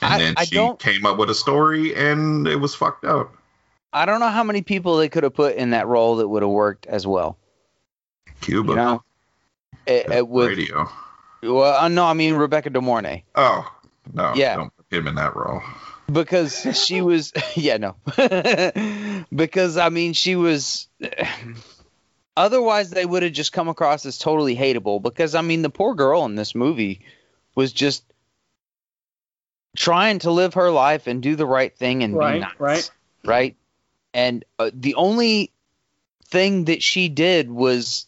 And 0.00 0.14
I- 0.14 0.18
then 0.18 0.34
I 0.36 0.44
she 0.44 0.70
came 0.78 1.06
up 1.06 1.16
with 1.18 1.30
a 1.30 1.34
story, 1.34 1.94
and 1.94 2.46
it 2.48 2.56
was 2.56 2.74
fucked 2.74 3.04
up. 3.04 3.34
I 3.92 4.06
don't 4.06 4.20
know 4.20 4.28
how 4.30 4.42
many 4.42 4.62
people 4.62 4.96
they 4.96 5.08
could 5.08 5.22
have 5.22 5.34
put 5.34 5.54
in 5.56 5.70
that 5.70 5.86
role 5.86 6.16
that 6.16 6.28
would 6.28 6.42
have 6.42 6.50
worked 6.50 6.86
as 6.86 7.06
well. 7.06 7.36
Cuba 8.40 8.70
You 8.70 8.76
know, 8.76 9.02
it, 9.86 10.10
it 10.10 10.26
with 10.28 10.48
radio. 10.48 10.88
well, 11.42 11.84
uh, 11.84 11.88
no, 11.88 12.04
I 12.06 12.14
mean 12.14 12.34
Rebecca 12.34 12.70
De 12.70 12.80
Mornay 12.80 13.22
Oh 13.34 13.70
no, 14.12 14.32
Yeah. 14.34 14.56
don't 14.56 14.72
put 14.76 14.98
him 14.98 15.06
in 15.08 15.14
that 15.16 15.36
role. 15.36 15.62
because 16.10 16.66
she 16.84 17.02
was 17.02 17.32
yeah 17.54 17.76
no 17.76 17.96
because 19.34 19.76
I 19.76 19.88
mean 19.90 20.12
she 20.14 20.34
was 20.36 20.88
otherwise 22.36 22.90
they 22.90 23.04
would 23.04 23.22
have 23.22 23.32
just 23.32 23.52
come 23.52 23.68
across 23.68 24.06
as 24.06 24.18
totally 24.18 24.56
hateable 24.56 25.02
because 25.02 25.34
I 25.34 25.42
mean 25.42 25.62
the 25.62 25.70
poor 25.70 25.94
girl 25.94 26.24
in 26.24 26.34
this 26.34 26.54
movie 26.54 27.00
was 27.54 27.72
just 27.72 28.04
trying 29.76 30.18
to 30.20 30.30
live 30.30 30.54
her 30.54 30.70
life 30.70 31.06
and 31.06 31.22
do 31.22 31.36
the 31.36 31.46
right 31.46 31.74
thing 31.76 32.02
and 32.02 32.14
be 32.14 32.18
nice, 32.18 32.50
right. 32.58 32.90
right 33.24 33.56
and 34.14 34.44
uh, 34.58 34.70
the 34.72 34.94
only 34.94 35.50
thing 36.26 36.66
that 36.66 36.82
she 36.82 37.08
did 37.08 37.50
was 37.50 38.06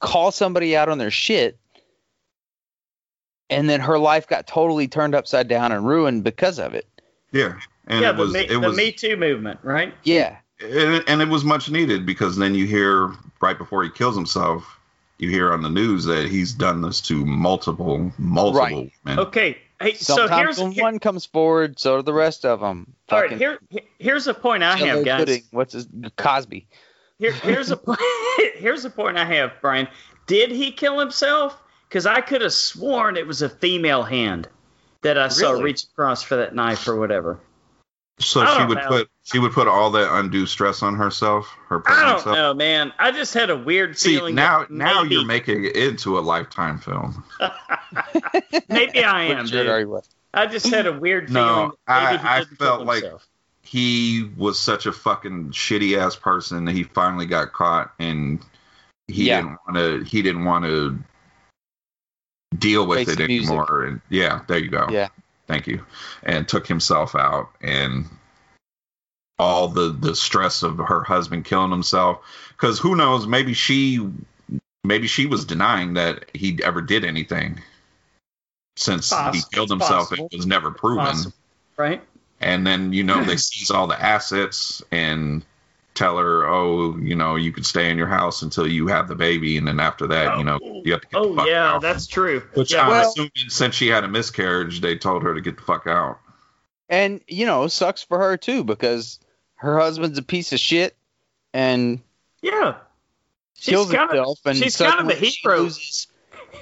call 0.00 0.30
somebody 0.30 0.76
out 0.76 0.88
on 0.88 0.98
their 0.98 1.10
shit 1.10 1.58
and 3.50 3.68
then 3.68 3.80
her 3.80 3.98
life 3.98 4.26
got 4.26 4.46
totally 4.46 4.88
turned 4.88 5.14
upside 5.14 5.48
down 5.48 5.72
and 5.72 5.86
ruined 5.86 6.24
because 6.24 6.58
of 6.58 6.74
it 6.74 6.86
Yeah, 7.32 7.58
and 7.86 8.02
yeah, 8.02 8.10
it 8.10 8.16
was 8.16 8.32
the, 8.32 8.38
me, 8.40 8.44
it 8.44 8.48
the 8.52 8.60
was 8.60 8.76
Me 8.76 8.92
Too 8.92 9.16
movement, 9.16 9.60
right? 9.62 9.94
yeah 10.04 10.36
and, 10.60 11.04
and 11.06 11.22
it 11.22 11.28
was 11.28 11.44
much 11.44 11.70
needed 11.70 12.04
because 12.06 12.36
then 12.36 12.54
you 12.54 12.66
hear 12.66 13.12
right 13.40 13.56
before 13.56 13.84
he 13.84 13.90
kills 13.90 14.14
himself, 14.16 14.78
you 15.18 15.28
hear 15.30 15.52
on 15.52 15.62
the 15.62 15.68
news 15.68 16.04
that 16.04 16.28
he's 16.28 16.52
done 16.52 16.80
this 16.82 17.00
to 17.02 17.24
multiple 17.24 18.12
multiple 18.18 18.60
Right. 18.60 18.92
women. 19.04 19.18
Okay. 19.26 19.58
Hey, 19.80 19.94
so 19.94 20.16
Sometimes 20.16 20.40
here's 20.40 20.58
when 20.60 20.72
here- 20.72 20.82
one 20.84 20.98
comes 20.98 21.24
forward, 21.24 21.78
so 21.78 21.98
do 21.98 22.02
the 22.02 22.12
rest 22.12 22.44
of 22.44 22.58
them. 22.60 22.92
all 23.10 23.20
right. 23.20 23.30
Here, 23.32 23.60
here's 24.00 24.26
a 24.26 24.34
point 24.34 24.64
I 24.64 24.76
have, 24.76 25.04
guys. 25.04 25.42
What's 25.52 25.72
his 25.72 25.86
Cosby? 26.16 26.66
Here, 27.20 27.32
here's 27.32 27.70
a 27.70 27.76
point. 27.76 28.00
here's 28.56 28.84
a 28.84 28.90
point 28.90 29.16
I 29.16 29.24
have, 29.24 29.52
Brian. 29.60 29.86
Did 30.26 30.50
he 30.50 30.72
kill 30.72 30.98
himself? 30.98 31.56
Because 31.88 32.06
I 32.06 32.20
could 32.20 32.42
have 32.42 32.52
sworn 32.52 33.16
it 33.16 33.26
was 33.26 33.40
a 33.40 33.48
female 33.48 34.02
hand 34.02 34.48
that 35.02 35.16
I 35.16 35.28
saw 35.28 35.52
reach 35.52 35.84
across 35.84 36.22
for 36.22 36.36
that 36.36 36.54
knife 36.54 36.86
or 36.88 36.96
whatever. 36.96 37.38
So 38.20 38.44
she 38.46 38.64
would 38.64 38.78
know. 38.78 38.88
put 38.88 39.10
she 39.22 39.38
would 39.38 39.52
put 39.52 39.68
all 39.68 39.90
that 39.92 40.12
undue 40.12 40.46
stress 40.46 40.82
on 40.82 40.96
herself, 40.96 41.48
her 41.68 41.78
I 41.78 41.82
pregnant 41.82 42.08
don't 42.08 42.22
self. 42.24 42.36
know, 42.36 42.54
man. 42.54 42.92
I 42.98 43.12
just 43.12 43.32
had 43.32 43.48
a 43.50 43.56
weird 43.56 43.96
See 43.96 44.16
feeling. 44.16 44.34
now 44.34 44.60
that 44.60 44.70
now 44.70 45.02
maybe, 45.02 45.14
you're 45.14 45.24
making 45.24 45.64
it 45.64 45.76
into 45.76 46.18
a 46.18 46.20
lifetime 46.20 46.78
film. 46.80 47.22
maybe 48.68 49.04
I 49.04 49.24
am, 49.24 49.36
Pretty 49.36 49.50
sure 49.50 49.78
it 49.80 49.84
dude. 49.84 50.02
I 50.34 50.46
just 50.46 50.66
had 50.68 50.86
a 50.86 50.92
weird 50.92 51.30
No, 51.30 51.54
feeling. 51.54 51.70
that 51.86 52.24
I- 52.24 52.38
I 52.40 52.44
felt 52.44 52.84
like- 52.86 53.04
He 53.62 54.30
was 54.36 54.58
such 54.58 54.86
a 54.86 54.92
fucking 54.92 55.50
shitty 55.50 55.96
ass 55.98 56.16
person 56.16 56.64
that 56.64 56.72
he 56.72 56.82
finally 56.84 57.26
got 57.26 57.52
caught 57.52 57.92
and 57.98 58.42
he 59.08 59.28
Yeah. 59.28 59.42
didn't 59.42 59.58
want 59.66 59.76
to 59.76 60.04
he 60.10 60.22
didn't 60.22 60.44
want 60.44 60.64
to 60.64 60.98
deal 62.56 62.86
with 62.86 62.98
Face 63.00 63.08
it 63.10 63.18
the 63.18 63.26
music. 63.28 63.50
anymore 63.50 63.84
and 63.84 64.00
yeah 64.08 64.40
there 64.48 64.58
you 64.58 64.70
go 64.70 64.86
Yeah. 64.90 65.08
Thank 65.48 65.66
you 65.66 65.84
and 66.22 66.46
took 66.46 66.66
himself 66.66 67.14
out 67.14 67.50
and 67.60 68.04
all 69.38 69.68
the 69.68 69.90
the 69.90 70.14
stress 70.14 70.62
of 70.62 70.78
her 70.78 71.02
husband 71.02 71.44
killing 71.44 71.70
himself 71.70 72.20
because 72.52 72.78
who 72.78 72.94
knows 72.94 73.26
maybe 73.26 73.54
she 73.54 74.06
maybe 74.84 75.06
she 75.06 75.26
was 75.26 75.44
denying 75.44 75.94
that 75.94 76.30
he 76.34 76.58
ever 76.62 76.80
did 76.80 77.04
anything 77.04 77.60
since 78.76 79.12
he 79.32 79.40
killed 79.52 79.70
himself 79.70 80.10
possible. 80.10 80.28
it 80.30 80.36
was 80.36 80.46
never 80.46 80.70
proven 80.70 81.06
Possible. 81.06 81.34
Right? 81.76 82.02
and 82.40 82.66
then 82.66 82.92
you 82.92 83.02
know 83.02 83.24
they 83.24 83.36
seize 83.38 83.70
all 83.70 83.86
the 83.86 84.00
assets 84.00 84.82
and 84.90 85.44
tell 85.98 86.16
her 86.18 86.46
oh 86.48 86.96
you 86.98 87.14
know 87.16 87.34
you 87.36 87.50
could 87.52 87.66
stay 87.66 87.90
in 87.90 87.98
your 87.98 88.06
house 88.06 88.42
until 88.42 88.66
you 88.66 88.86
have 88.86 89.08
the 89.08 89.14
baby 89.16 89.56
and 89.56 89.66
then 89.66 89.80
after 89.80 90.06
that 90.06 90.38
you 90.38 90.44
know 90.44 90.58
oh. 90.62 90.82
you 90.84 90.92
have 90.92 91.00
to 91.00 91.06
get 91.08 91.12
the 91.12 91.18
Oh 91.18 91.34
fuck 91.36 91.46
yeah, 91.48 91.72
out 91.74 91.82
that's 91.82 92.06
true. 92.06 92.40
which 92.54 92.72
yeah, 92.72 92.82
i'm 92.82 92.88
Well- 92.90 93.08
assuming 93.08 93.30
since 93.48 93.74
she 93.74 93.88
had 93.88 94.04
a 94.04 94.08
miscarriage 94.08 94.80
they 94.80 94.96
told 94.96 95.22
her 95.24 95.34
to 95.34 95.40
get 95.40 95.56
the 95.56 95.62
fuck 95.62 95.86
out 95.86 96.18
And 96.88 97.20
you 97.26 97.44
know, 97.46 97.66
sucks 97.68 98.02
for 98.02 98.18
her 98.18 98.36
too 98.36 98.62
because 98.64 99.18
her 99.56 99.78
husband's 99.78 100.18
a 100.18 100.22
piece 100.22 100.52
of 100.52 100.60
shit 100.60 100.96
and 101.52 102.00
yeah. 102.42 102.76
She's 103.54 103.72
kills 103.74 103.90
kind 103.92 104.10
of 104.12 104.36
and 104.44 104.56
she's 104.56 104.76
kind 104.76 105.00
of 105.00 105.06
the 105.08 105.12
suddenly 105.14 105.30
she 105.30 105.40
hero. 105.42 105.58
loses 105.62 106.06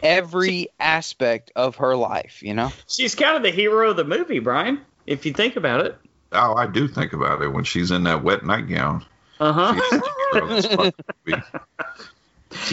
every 0.02 0.68
aspect 0.80 1.52
of 1.54 1.76
her 1.76 1.94
life. 1.94 2.42
You 2.42 2.54
know. 2.54 2.72
she's 2.88 3.14
kind 3.14 3.36
of 3.36 3.42
the 3.42 3.50
hero 3.50 3.90
of 3.90 3.96
the 3.96 4.04
movie, 4.04 4.38
Brian. 4.38 4.80
If 5.06 5.26
you 5.26 5.32
think 5.34 5.56
about 5.56 5.84
it. 5.86 5.96
oh 6.32 6.54
i 6.54 6.66
do 6.66 6.88
think 6.88 7.12
about 7.12 7.42
it 7.42 7.48
when 7.52 7.64
she's 7.64 7.90
in 7.90 8.02
that 8.04 8.24
wet 8.24 8.44
nightgown 8.44 9.04
Uh 9.38 9.52
huh. 9.52 9.74
She's 9.74 9.90
the 10.00 10.12
hero 10.32 10.44
of 10.44 10.48
this 10.50 10.66
fucking 10.74 10.92
movie. 11.26 11.42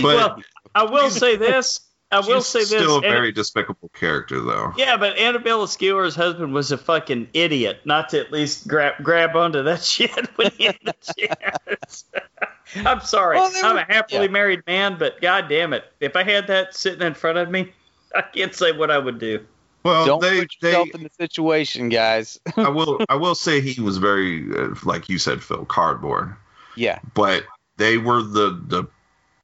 but 0.01 0.03
well, 0.03 0.37
I 0.75 0.83
will 0.83 1.09
say 1.09 1.35
this. 1.35 1.81
I 2.11 2.19
will 2.19 2.41
she's 2.41 2.47
say 2.47 2.59
this. 2.59 2.67
still 2.69 2.97
a 2.97 3.01
Anna- 3.01 3.09
very 3.09 3.31
despicable 3.31 3.89
character 3.89 4.39
though 4.39 4.71
yeah, 4.77 4.97
but 4.97 5.17
Annabella 5.17 5.67
Sciorra's 5.67 6.15
husband 6.15 6.53
was 6.53 6.71
a 6.71 6.77
fucking 6.77 7.27
idiot 7.33 7.79
not 7.85 8.09
to 8.09 8.19
at 8.19 8.31
least 8.31 8.67
grab 8.67 8.93
grab 9.01 9.35
onto 9.35 9.63
that 9.63 9.81
shit 9.83 10.11
when 10.37 10.51
he 10.51 10.65
had 10.65 10.77
the 10.83 10.93
chance. 11.17 12.05
I'm 12.85 13.01
sorry. 13.01 13.37
Well, 13.37 13.51
I'm 13.63 13.75
were- 13.75 13.81
a 13.81 13.85
happily 13.91 14.25
yeah. 14.25 14.31
married 14.31 14.61
man, 14.67 14.97
but 14.99 15.21
god 15.21 15.49
damn 15.49 15.73
it, 15.73 15.85
if 15.99 16.15
I 16.15 16.23
had 16.23 16.45
that 16.47 16.75
sitting 16.75 17.05
in 17.05 17.15
front 17.15 17.39
of 17.39 17.49
me, 17.49 17.73
I 18.13 18.21
can't 18.21 18.53
say 18.53 18.71
what 18.71 18.91
I 18.91 18.99
would 18.99 19.17
do. 19.17 19.43
well 19.83 20.05
Don't 20.05 20.21
they 20.21 20.41
put 20.41 20.49
they 20.61 20.81
in 20.81 21.03
the 21.03 21.09
situation, 21.19 21.89
guys. 21.89 22.39
I 22.57 22.69
will 22.69 22.99
I 23.09 23.15
will 23.15 23.35
say 23.35 23.59
he 23.59 23.81
was 23.81 23.97
very 23.97 24.45
uh, 24.55 24.75
like 24.83 25.09
you 25.09 25.17
said 25.17 25.41
Phil 25.41 25.65
cardboard 25.65 26.35
yeah. 26.75 26.99
but 27.13 27.45
they 27.77 27.97
were 27.97 28.21
the 28.21 28.61
the 28.67 28.87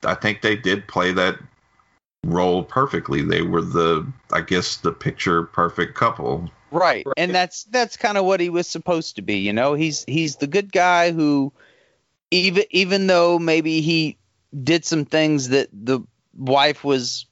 I 0.04 0.16
think 0.16 0.42
they 0.42 0.56
did 0.56 0.88
play 0.88 1.12
that 1.14 1.40
role 2.26 2.64
perfectly. 2.64 3.22
They 3.22 3.42
were 3.42 3.62
the 3.62 4.08
I 4.32 4.42
guess 4.42 4.78
the 4.78 4.92
picture 4.92 5.44
perfect 5.44 5.96
couple. 5.96 6.50
Right. 6.72 7.06
Right. 7.06 7.14
And 7.18 7.34
that's 7.34 7.64
that's 7.66 7.98
kind 7.98 8.18
of 8.18 8.26
what 8.26 8.40
he 8.40 8.50
was 8.50 8.68
supposed 8.68 9.16
to 9.16 9.22
be, 9.22 9.38
you 9.38 9.54
know. 9.54 9.74
He's 9.74 10.06
he's 10.06 10.38
the 10.38 10.48
good 10.48 10.72
guy 10.72 11.12
who 11.12 11.52
even 12.32 12.64
even 12.70 13.08
though 13.08 13.40
maybe 13.40 13.82
he 13.82 14.18
did 14.64 14.86
some 14.86 15.06
things 15.06 15.50
that 15.50 15.70
the 15.74 16.02
wife 16.36 16.84
was 16.84 17.26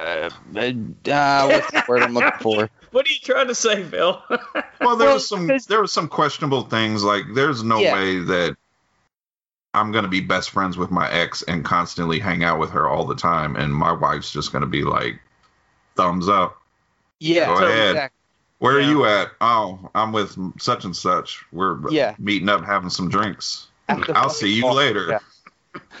uh, 0.00 0.30
uh, 0.30 0.30
what's 0.54 1.70
the 1.70 1.84
word 1.88 2.02
I'm 2.02 2.14
looking 2.14 2.40
for? 2.40 2.70
What 2.92 3.06
are 3.06 3.10
you 3.10 3.18
trying 3.22 3.48
to 3.48 3.54
say, 3.54 3.82
Phil? 3.84 4.22
Well, 4.80 4.96
there 4.96 5.08
Well, 5.08 5.14
was 5.14 5.28
some 5.28 5.46
there 5.68 5.80
was 5.80 5.92
some 5.92 6.06
questionable 6.06 6.62
things 6.62 7.02
like 7.02 7.24
there's 7.34 7.62
no 7.62 7.78
Yeah. 7.80 7.94
way 7.94 8.18
that 8.20 8.56
I'm 9.74 9.90
gonna 9.90 10.06
be 10.08 10.20
best 10.20 10.50
friends 10.50 10.76
with 10.76 10.90
my 10.90 11.10
ex 11.10 11.42
and 11.42 11.64
constantly 11.64 12.18
hang 12.18 12.44
out 12.44 12.58
with 12.58 12.70
her 12.70 12.86
all 12.88 13.04
the 13.06 13.14
time, 13.14 13.56
and 13.56 13.74
my 13.74 13.90
wife's 13.92 14.30
just 14.30 14.52
gonna 14.52 14.66
be 14.66 14.84
like, 14.84 15.18
thumbs 15.96 16.28
up. 16.28 16.60
Yeah. 17.20 17.46
Go 17.46 17.58
so 17.58 17.66
ahead. 17.66 17.90
exact- 17.96 18.14
Where 18.58 18.80
Yeah. 18.80 18.86
are 18.86 18.90
you 18.90 19.04
at? 19.06 19.30
Oh, 19.40 19.90
I'm 19.94 20.12
with 20.12 20.36
such 20.60 20.84
and 20.84 20.94
such. 20.96 21.42
We're 21.52 21.78
Yeah. 21.90 22.14
meeting 22.18 22.48
up 22.50 22.64
having 22.64 22.90
some 22.90 23.08
drinks. 23.08 23.66
I'll 23.88 24.30
see 24.30 24.52
you 24.52 24.62
bar. 24.62 24.74
later. 24.74 25.20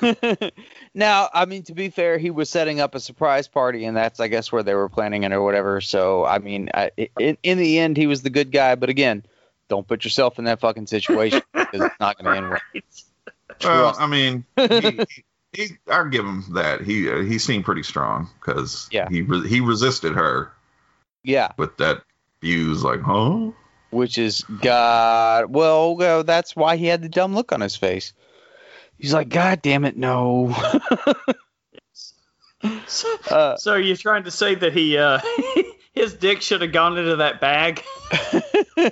now, 0.96 1.28
I 1.32 1.44
mean, 1.44 1.62
to 1.64 1.74
be 1.74 1.90
fair, 1.90 2.16
he 2.16 2.30
was 2.30 2.48
setting 2.48 2.80
up 2.80 2.94
a 2.94 3.00
surprise 3.00 3.46
party, 3.46 3.84
and 3.84 3.96
that's, 3.96 4.18
I 4.18 4.28
guess, 4.28 4.50
where 4.50 4.62
they 4.62 4.74
were 4.74 4.88
planning 4.88 5.24
it 5.24 5.32
or 5.32 5.42
whatever. 5.42 5.82
So, 5.82 6.24
I 6.24 6.38
mean, 6.38 6.70
I, 6.72 6.90
in, 7.18 7.36
in 7.42 7.58
the 7.58 7.78
end, 7.78 7.98
he 7.98 8.06
was 8.06 8.22
the 8.22 8.30
good 8.30 8.50
guy. 8.50 8.74
But 8.76 8.88
again, 8.88 9.22
don't 9.68 9.86
put 9.86 10.04
yourself 10.04 10.38
in 10.38 10.46
that 10.46 10.58
fucking 10.60 10.86
situation 10.86 11.42
because 11.70 11.84
it's 11.84 12.00
not 12.00 12.16
going 12.16 12.24
to 12.24 12.36
end 12.36 12.48
well. 12.48 12.62
Well, 13.62 13.94
I 13.98 14.06
mean, 14.06 14.44
he, 14.68 15.06
he, 15.52 15.68
I'll 15.88 16.08
give 16.08 16.24
him 16.24 16.44
that. 16.54 16.82
He 16.82 17.10
uh, 17.10 17.22
he 17.22 17.38
seemed 17.38 17.64
pretty 17.64 17.82
strong 17.82 18.28
because 18.40 18.88
Yeah. 18.90 19.08
he 19.08 19.22
re- 19.22 19.48
he 19.48 19.60
resisted 19.60 20.14
her 20.14 20.52
Yeah, 21.22 21.52
with 21.56 21.76
that 21.78 22.02
views 22.42 22.84
like, 22.84 23.00
huh? 23.00 23.50
which 23.90 24.18
is 24.18 24.44
God. 24.60 25.46
Well, 25.48 25.96
well, 25.96 26.22
that's 26.24 26.54
why 26.54 26.76
he 26.76 26.86
had 26.86 27.00
the 27.02 27.08
dumb 27.08 27.34
look 27.34 27.50
on 27.52 27.60
his 27.62 27.76
face. 27.76 28.12
He's 28.98 29.12
like, 29.12 29.28
God 29.28 29.62
damn 29.62 29.84
it, 29.84 29.96
no. 29.96 30.54
uh, 33.30 33.56
so 33.56 33.74
you're 33.76 33.96
trying 33.96 34.24
to 34.24 34.30
say 34.30 34.54
that 34.54 34.72
he 34.72 34.96
uh 34.96 35.20
his 35.92 36.14
dick 36.14 36.40
should 36.42 36.62
have 36.62 36.72
gone 36.72 36.96
into 36.98 37.16
that 37.16 37.40
bag? 37.40 37.82
I 38.10 38.90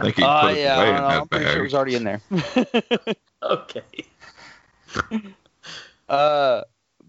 think 0.00 0.16
he 0.16 0.22
uh, 0.22 0.42
put 0.42 0.52
it 0.52 0.58
yeah, 0.58 0.76
away 0.76 0.86
I 0.86 0.96
in 0.96 0.96
that 0.96 1.20
I'm 1.20 1.28
pretty 1.28 1.46
sure 1.46 1.58
it 1.58 1.62
was 1.62 1.74
already 1.74 1.94
in 1.94 2.04
there. 2.04 2.20
Okay. 3.42 3.82
Uh, 6.08 6.62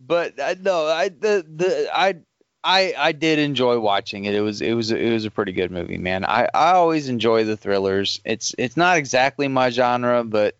but 0.06 0.40
uh, 0.40 0.56
no, 0.60 0.88
I 0.88 1.10
the 1.10 1.45
the 1.48 1.90
I 1.94 2.16
I 2.64 2.94
I 2.98 3.12
did 3.12 3.40
enjoy 3.40 3.80
watching 3.80 4.26
it. 4.26 4.34
It 4.34 4.41
was 4.41 4.62
it 4.62 4.74
was 4.74 4.91
it 4.91 5.12
was 5.12 5.26
a 5.26 5.32
pretty 5.32 5.52
good 5.52 5.72
movie, 5.72 5.98
man. 5.98 6.26
I 6.26 6.49
I 6.54 6.72
always 6.72 7.08
enjoy 7.10 7.44
the 7.44 7.58
thrillers. 7.58 8.20
It's 8.26 8.56
it's 8.58 8.78
not 8.78 8.98
exactly 8.98 9.48
my 9.48 9.70
genre, 9.70 10.24
but 10.24 10.56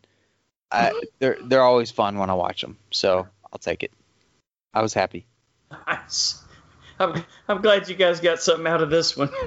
I 0.72 0.91
they're 1.19 1.38
they're 1.44 1.61
always 1.64 1.91
fun 1.91 2.18
when 2.18 2.30
I 2.30 2.34
watch 2.34 2.61
them. 2.61 2.77
So 2.91 3.27
I'll 3.52 3.60
take 3.60 3.84
it. 3.84 3.91
I 4.73 4.81
was 4.81 4.94
happy. 4.94 5.26
Nice. 5.88 6.44
I'm, 6.99 7.23
I'm 7.48 7.61
glad 7.61 7.88
you 7.89 7.95
guys 7.95 8.19
got 8.19 8.41
something 8.41 8.68
out 8.68 8.81
of 8.81 8.89
this 8.89 9.15
one. 9.18 9.30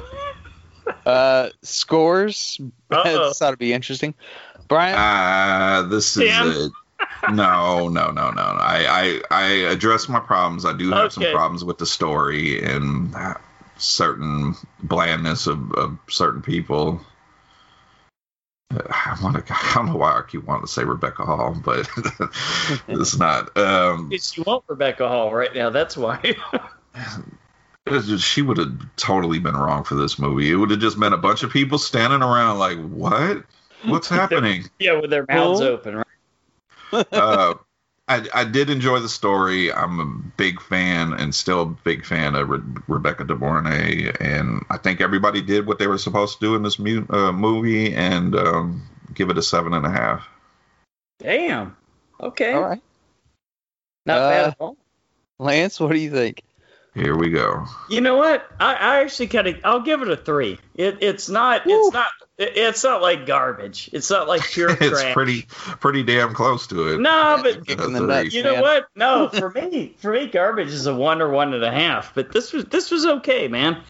Uh, 1.07 1.51
scores. 1.63 2.59
Uh-oh. 2.91 3.29
this 3.29 3.41
ought 3.43 3.53
to 3.53 3.57
be 3.57 3.73
interesting. 3.73 4.13
Brian, 4.67 4.97
Uh, 4.97 5.89
this 5.89 6.17
is 6.17 6.29
Sam? 6.31 6.49
it. 6.49 6.73
No, 7.33 7.89
no, 7.89 8.11
no, 8.11 8.31
no. 8.31 8.43
I, 8.43 9.21
I, 9.31 9.43
I 9.43 9.47
address 9.71 10.09
my 10.09 10.19
problems. 10.19 10.65
I 10.65 10.73
do 10.73 10.91
have 10.91 11.13
some 11.13 11.25
problems 11.33 11.65
with 11.65 11.79
the 11.79 11.87
story 11.87 12.65
and 12.65 13.15
uh, 13.15 13.35
certain 13.77 14.55
blandness 14.83 15.47
of, 15.47 15.71
of 15.73 15.97
certain 16.09 16.43
people. 16.43 17.01
Uh, 18.73 18.81
I 18.89 19.19
want 19.23 19.45
to. 19.45 19.53
I 19.53 19.73
don't 19.75 19.87
know 19.87 19.97
why 19.97 20.13
I 20.13 20.23
keep 20.29 20.45
wanting 20.45 20.67
to 20.67 20.73
say 20.73 20.85
Rebecca 20.85 21.25
Hall, 21.25 21.57
but 21.65 21.89
it's 22.89 23.19
not. 23.19 23.57
Um, 23.57 24.11
It's 24.13 24.37
you 24.37 24.45
want 24.47 24.65
Rebecca 24.69 25.09
Hall 25.09 25.33
right 25.35 25.55
now. 25.55 25.71
That's 25.71 25.97
why. 25.97 26.37
just- 27.89 28.25
she 28.25 28.43
would 28.43 28.59
have 28.59 28.73
totally 28.97 29.39
been 29.39 29.57
wrong 29.57 29.83
for 29.85 29.95
this 29.97 30.19
movie. 30.19 30.51
It 30.51 30.55
would 30.57 30.71
have 30.71 30.81
just 30.81 31.01
been 31.01 31.13
a 31.13 31.17
bunch 31.19 31.43
of 31.43 31.51
people 31.51 31.79
standing 31.79 32.23
around 32.23 32.59
like, 32.59 32.79
"What? 32.79 33.45
What's 33.87 34.09
happening?" 34.21 34.65
yeah, 34.79 35.01
with 35.01 35.11
their 35.11 35.27
mouths 35.29 35.61
Well- 35.61 35.71
open, 35.71 35.97
right? 35.97 37.07
uh, 37.13 37.55
I, 38.11 38.27
I 38.35 38.45
did 38.45 38.71
enjoy 38.71 38.99
the 38.99 39.09
story. 39.09 39.73
I'm 39.73 40.01
a 40.01 40.05
big 40.37 40.61
fan 40.61 41.13
and 41.13 41.33
still 41.33 41.63
a 41.63 41.67
big 41.67 42.05
fan 42.05 42.35
of 42.35 42.49
Re- 42.49 42.83
Rebecca 42.89 43.23
De 43.25 43.37
Mornay, 43.37 44.11
and 44.21 44.65
I 44.69 44.79
think 44.79 45.01
everybody 45.01 45.41
did 45.43 45.65
what 45.65 45.79
they 45.79 45.87
were 45.87 45.97
supposed 45.97 46.41
to 46.41 46.45
do 46.45 46.55
in 46.57 46.65
this 46.65 46.79
mu- 46.81 47.07
uh, 47.09 47.31
movie, 47.31 47.95
and 47.95 48.35
um, 48.35 48.83
give 49.15 49.31
it 49.31 49.39
a 49.39 49.43
seven 49.43 49.75
and 49.75 49.87
a 49.87 49.91
half. 49.91 50.29
Damn. 51.21 51.77
Okay. 52.21 52.53
all 52.53 52.63
right. 52.63 52.83
Not 54.07 54.19
Uh, 54.19 54.29
bad 54.31 54.47
at 54.49 54.57
all. 54.59 54.77
Lance, 55.39 55.79
what 55.79 55.93
do 55.93 55.99
you 55.99 56.11
think? 56.11 56.43
Here 57.01 57.17
we 57.17 57.31
go. 57.31 57.65
You 57.89 58.03
know 58.03 58.17
what? 58.17 58.47
I, 58.61 58.75
I 58.75 59.01
actually 59.01 59.29
kind 59.29 59.47
of 59.47 59.57
I'll 59.65 59.81
give 59.81 60.03
it 60.03 60.09
a 60.09 60.17
three. 60.17 60.59
It, 60.75 60.99
it's 61.01 61.31
not 61.31 61.65
Woo. 61.65 61.73
it's 61.87 61.95
not 61.95 62.09
it's 62.37 62.85
not 62.85 63.01
like 63.01 63.25
garbage. 63.25 63.89
It's 63.95 64.11
not 64.11 64.29
like 64.29 64.43
pure 64.51 64.71
it's 64.71 65.01
trash. 65.01 65.15
pretty 65.15 65.47
pretty 65.81 66.03
damn 66.03 66.35
close 66.35 66.67
to 66.67 66.89
it. 66.89 67.01
No, 67.01 67.41
but 67.43 67.67
Kick 67.67 67.81
in 67.81 67.95
the 67.95 68.01
nuts, 68.01 68.35
you 68.35 68.43
know 68.43 68.61
what? 68.61 68.87
No, 68.95 69.29
for 69.33 69.51
me, 69.51 69.95
for 69.97 70.13
me, 70.13 70.27
garbage 70.27 70.69
is 70.69 70.87
a 70.87 70.95
one 70.95 71.23
or 71.23 71.31
one 71.31 71.55
and 71.55 71.65
a 71.65 71.71
half. 71.71 72.15
But 72.15 72.33
this 72.33 72.53
was 72.53 72.67
this 72.67 72.91
was 72.91 73.07
okay, 73.07 73.49
man. 73.49 73.83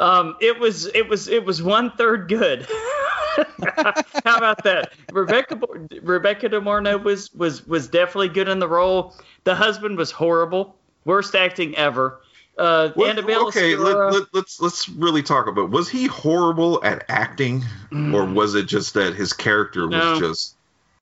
Um, 0.00 0.36
it 0.40 0.58
was 0.58 0.86
it 0.86 1.08
was 1.08 1.28
it 1.28 1.44
was 1.44 1.62
one 1.62 1.92
third 1.92 2.28
good. 2.28 2.66
How 3.76 4.38
about 4.38 4.64
that? 4.64 4.92
Rebecca 5.12 5.60
Rebecca 6.02 6.48
De 6.48 6.60
Mornay 6.60 6.96
was 6.96 7.32
was 7.32 7.64
was 7.64 7.86
definitely 7.86 8.30
good 8.30 8.48
in 8.48 8.58
the 8.58 8.68
role. 8.68 9.14
The 9.44 9.54
husband 9.54 9.96
was 9.96 10.10
horrible, 10.10 10.74
worst 11.04 11.36
acting 11.36 11.76
ever. 11.76 12.20
Uh, 12.58 12.88
What- 12.94 13.10
Annabelle 13.10 13.48
okay, 13.48 13.76
let, 13.76 13.96
let, 14.12 14.22
let's 14.32 14.60
let's 14.60 14.88
really 14.88 15.22
talk 15.22 15.46
about. 15.46 15.70
Was 15.70 15.88
he 15.88 16.06
horrible 16.06 16.82
at 16.82 17.04
acting, 17.08 17.62
or 17.92 18.24
was 18.24 18.54
it 18.54 18.66
just 18.66 18.94
that 18.94 19.14
his 19.14 19.32
character 19.32 19.82
was 19.86 19.90
No. 19.98 20.18
just 20.20 20.54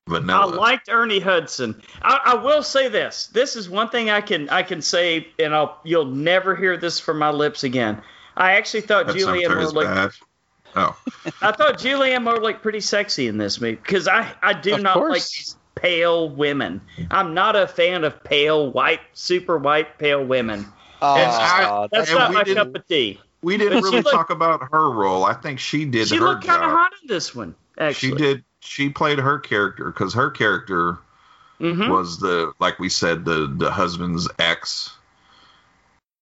I 0.07 0.45
liked 0.45 0.87
Ernie 0.89 1.19
Hudson. 1.19 1.81
I, 2.03 2.19
I 2.25 2.35
will 2.35 2.61
say 2.61 2.89
this. 2.89 3.25
This 3.27 3.55
is 3.55 3.67
one 3.69 3.89
thing 3.89 4.09
I 4.11 4.21
can 4.21 4.49
I 4.49 4.61
can 4.63 4.81
say, 4.81 5.27
and 5.39 5.55
I'll 5.55 5.79
you'll 5.83 6.05
never 6.05 6.55
hear 6.55 6.77
this 6.77 6.99
from 6.99 7.17
my 7.17 7.31
lips 7.31 7.63
again. 7.63 8.01
I 8.37 8.51
actually 8.53 8.81
thought 8.81 9.07
That 9.07 9.15
Julianne 9.15 9.43
cemetery 9.47 9.63
Moore 9.63 9.71
looked. 9.71 10.19
Oh, 10.75 10.95
I 11.41 11.51
thought 11.53 11.79
Julianne 11.79 12.23
Moore 12.23 12.37
looked 12.39 12.61
pretty 12.61 12.81
sexy 12.81 13.27
in 13.27 13.37
this 13.37 13.59
movie 13.61 13.75
because 13.77 14.07
I 14.07 14.31
I 14.43 14.53
do 14.53 14.75
Of 14.75 14.81
not 14.83 14.97
like 14.97 15.07
course. 15.07 15.31
these 15.31 15.55
pale 15.73 16.29
women. 16.29 16.81
I'm 17.09 17.33
not 17.33 17.55
a 17.55 17.65
fan 17.65 18.03
of 18.03 18.23
pale 18.23 18.69
white, 18.71 18.99
super 19.13 19.57
white 19.57 19.97
pale 19.97 20.23
women. 20.23 20.65
Oh, 21.01 21.15
I- 21.15 21.87
That's 21.91 22.09
And 22.09 22.19
not 22.19 22.33
my 22.33 22.43
cup 22.43 22.75
of 22.75 22.87
tea. 22.87 23.19
we 23.41 23.57
didn't 23.57 23.83
really 23.83 23.97
looked- 24.01 24.11
talk 24.11 24.29
about 24.29 24.61
her 24.71 24.89
role. 24.91 25.23
I 25.25 25.33
think 25.33 25.59
she 25.59 25.85
did 25.85 26.07
She 26.07 26.19
looked 26.19 26.45
kind 26.45 26.63
of 26.63 26.69
hot 26.71 26.93
in 27.01 27.07
this 27.07 27.33
one. 27.35 27.55
Actually, 27.77 28.09
She 28.09 28.15
did. 28.15 28.43
She 28.61 28.89
played 28.89 29.19
her 29.19 29.37
character 29.39 29.85
because 29.85 30.13
her 30.13 30.29
character 30.31 30.97
hmm 31.59 31.89
was 31.89 32.19
the 32.19 32.51
like 32.59 32.79
we 32.79 32.89
said 32.89 33.23
the 33.25 33.53
the 33.57 33.71
husband's 33.71 34.27
ex, 34.39 34.91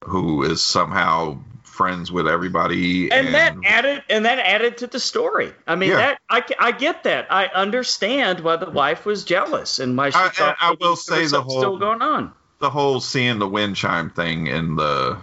who 0.05 0.43
is 0.43 0.61
somehow 0.61 1.37
friends 1.63 2.11
with 2.11 2.27
everybody, 2.27 3.11
and 3.11 3.33
that 3.33 3.55
added 3.65 4.03
and 4.09 4.25
that 4.25 4.37
added 4.39 4.77
to 4.79 4.87
the 4.87 4.99
story. 4.99 5.53
I 5.65 5.75
mean, 5.75 5.89
Yeah. 5.91 5.95
that 5.97 6.19
I, 6.29 6.43
I 6.59 6.71
get 6.71 7.03
that. 7.05 7.27
I 7.31 7.45
understand 7.47 8.41
why 8.41 8.57
the 8.57 8.69
wife 8.69 9.05
was 9.05 9.23
jealous 9.23 9.79
and 9.79 9.97
why 9.97 10.09
she 10.11 10.17
I- 10.19 10.29
thought 10.29 10.57
I- 10.59 10.69
I 10.71 10.75
will 10.79 10.95
say 10.95 11.25
the 11.25 11.41
whole- 11.41 11.59
still 11.59 11.77
going 11.77 12.01
on. 12.03 12.33
The 12.63 12.69
whole 12.69 12.99
seeing 12.99 13.37
the 13.39 13.47
wind 13.47 13.75
chime 13.75 14.09
thing 14.09 14.47
in 14.47 14.75
the 14.75 15.17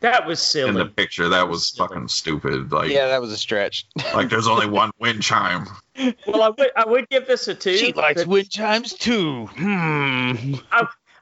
That 0.00 0.26
was 0.26 0.40
silly. 0.40 0.68
in 0.70 0.74
the 0.76 0.86
picture 0.86 1.28
that 1.30 1.48
was 1.48 1.68
Silly. 1.68 1.88
fucking 1.88 2.08
stupid. 2.08 2.70
Like 2.72 2.90
yeah, 2.90 3.08
that 3.08 3.20
was 3.20 3.32
a 3.32 3.36
stretch. 3.36 3.86
like 4.14 4.28
there's 4.30 4.46
only 4.46 4.66
one 4.68 4.90
wind 5.00 5.22
chime. 5.22 5.66
well, 6.26 6.42
I 6.42 6.48
would 6.56 6.70
I 6.76 6.84
would 6.86 7.08
give 7.08 7.26
this 7.26 7.48
a 7.48 7.54
two. 7.54 7.76
she 7.76 7.92
likes 7.92 8.24
wind 8.24 8.48
chimes 8.50 8.92
too. 8.94 9.46
Hmm. 9.46 10.54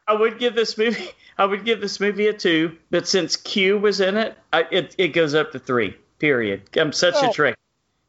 I 0.07 0.13
would 0.15 0.39
give 0.39 0.55
this 0.55 0.77
movie 0.77 1.09
I 1.39 1.47
would 1.47 1.65
give 1.65 1.81
this 1.81 1.99
movie 1.99 2.29
a 2.29 2.33
two, 2.35 2.77
but 2.91 3.09
since 3.09 3.37
Q 3.37 3.79
was 3.79 4.01
in 4.01 4.17
it, 4.17 4.37
I, 4.53 4.67
it 4.71 4.95
it 4.99 5.09
goes 5.09 5.35
up 5.35 5.51
to 5.53 5.59
three. 5.59 5.97
Period. 6.19 6.63
I'm 6.77 6.93
such 6.93 7.15
a 7.15 7.29
Oh. 7.29 7.33
trick. 7.33 7.57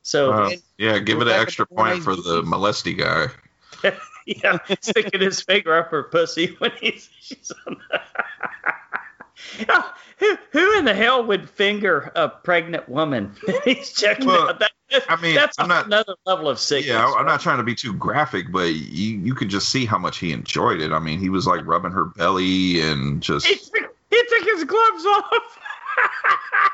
So 0.04 0.32
Uh, 0.32 0.50
yeah, 0.78 1.00
give 1.00 1.22
it 1.22 1.28
an 1.28 1.34
extra 1.40 1.66
point 1.66 2.04
for 2.04 2.16
the 2.16 2.44
molesty 2.44 2.94
guy. 2.94 3.28
yeah, 4.44 4.58
sticking 4.82 5.22
his 5.22 5.42
finger 5.42 5.76
up 5.78 5.90
her 5.92 6.04
pussy 6.04 6.56
when 6.60 6.72
he's 6.80 7.10
she's 7.20 7.52
on. 7.68 7.78
Ah, 9.70 9.96
who 10.18 10.38
who 10.52 10.80
in 10.80 10.86
the 10.86 10.94
hell 10.94 11.24
would 11.26 11.50
finger 11.50 12.12
a 12.16 12.28
pregnant 12.30 12.88
woman? 12.90 13.36
he's 13.64 13.92
checking 13.94 14.26
Well, 14.28 14.50
out. 14.50 14.60
That, 14.60 14.72
that's, 14.90 15.06
I 15.10 15.22
mean, 15.22 15.36
that's 15.36 15.60
I'm 15.60 15.68
not- 15.68 15.86
another 15.86 16.16
level 16.26 16.50
of 16.50 16.58
sickness. 16.58 16.88
Yeah, 16.88 17.06
I'm 17.06 17.14
right? 17.16 17.26
not 17.26 17.42
trying 17.42 17.58
to 17.58 17.64
be 17.64 17.76
too 17.76 17.94
graphic, 17.94 18.52
but 18.52 18.74
you 18.74 19.18
you 19.20 19.36
could 19.36 19.50
just 19.50 19.70
see 19.70 19.86
how 19.86 19.98
much 19.98 20.18
he 20.18 20.32
enjoyed 20.32 20.82
it. 20.82 20.92
I 20.92 21.00
mean, 21.00 21.20
he 21.20 21.30
was 21.30 21.46
like 21.48 21.66
rubbing 21.66 21.92
her 21.92 22.06
belly 22.06 22.82
and 22.82 23.22
just 23.22 23.46
He 23.46 23.56
took, 23.56 23.96
he 24.10 24.24
took 24.30 24.44
his 24.46 24.64
gloves 24.64 25.06
off. 25.06 25.60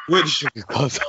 Which 0.07 0.43
Close. 0.67 0.99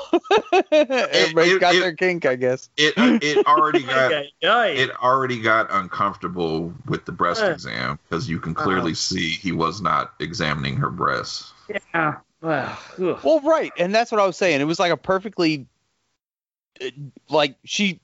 Everybody's 0.71 1.53
it- 1.55 1.61
got 1.61 1.75
it- 1.75 1.81
their 1.81 1.95
kink, 1.95 2.27
I 2.27 2.37
guess. 2.37 2.69
it 2.77 2.95
it 2.97 3.47
already 3.47 3.83
got 3.85 4.13
it 4.43 4.91
already 5.03 5.41
got 5.41 5.69
uncomfortable 5.71 6.73
with 6.87 7.05
the 7.05 7.13
breast 7.13 7.43
Uh. 7.43 7.47
exam 7.47 7.99
because 8.09 8.29
you 8.29 8.39
can 8.41 8.55
clearly 8.55 8.95
see 8.95 9.29
he 9.31 9.53
was 9.53 9.81
not 9.81 10.13
examining 10.21 10.77
her 10.77 10.91
breasts. 10.91 11.53
yeah. 11.95 12.17
Well, 12.41 12.77
ugh. 13.01 13.21
Well, 13.23 13.41
right, 13.41 13.73
and 13.79 13.95
that's 13.95 14.11
what 14.11 14.21
I 14.21 14.27
was 14.27 14.37
saying. 14.37 14.61
It 14.61 14.65
was 14.65 14.81
like 14.81 14.91
a 14.91 14.97
perfectly, 14.97 15.67
uh, 16.85 16.87
like 17.31 17.55
she 17.65 18.01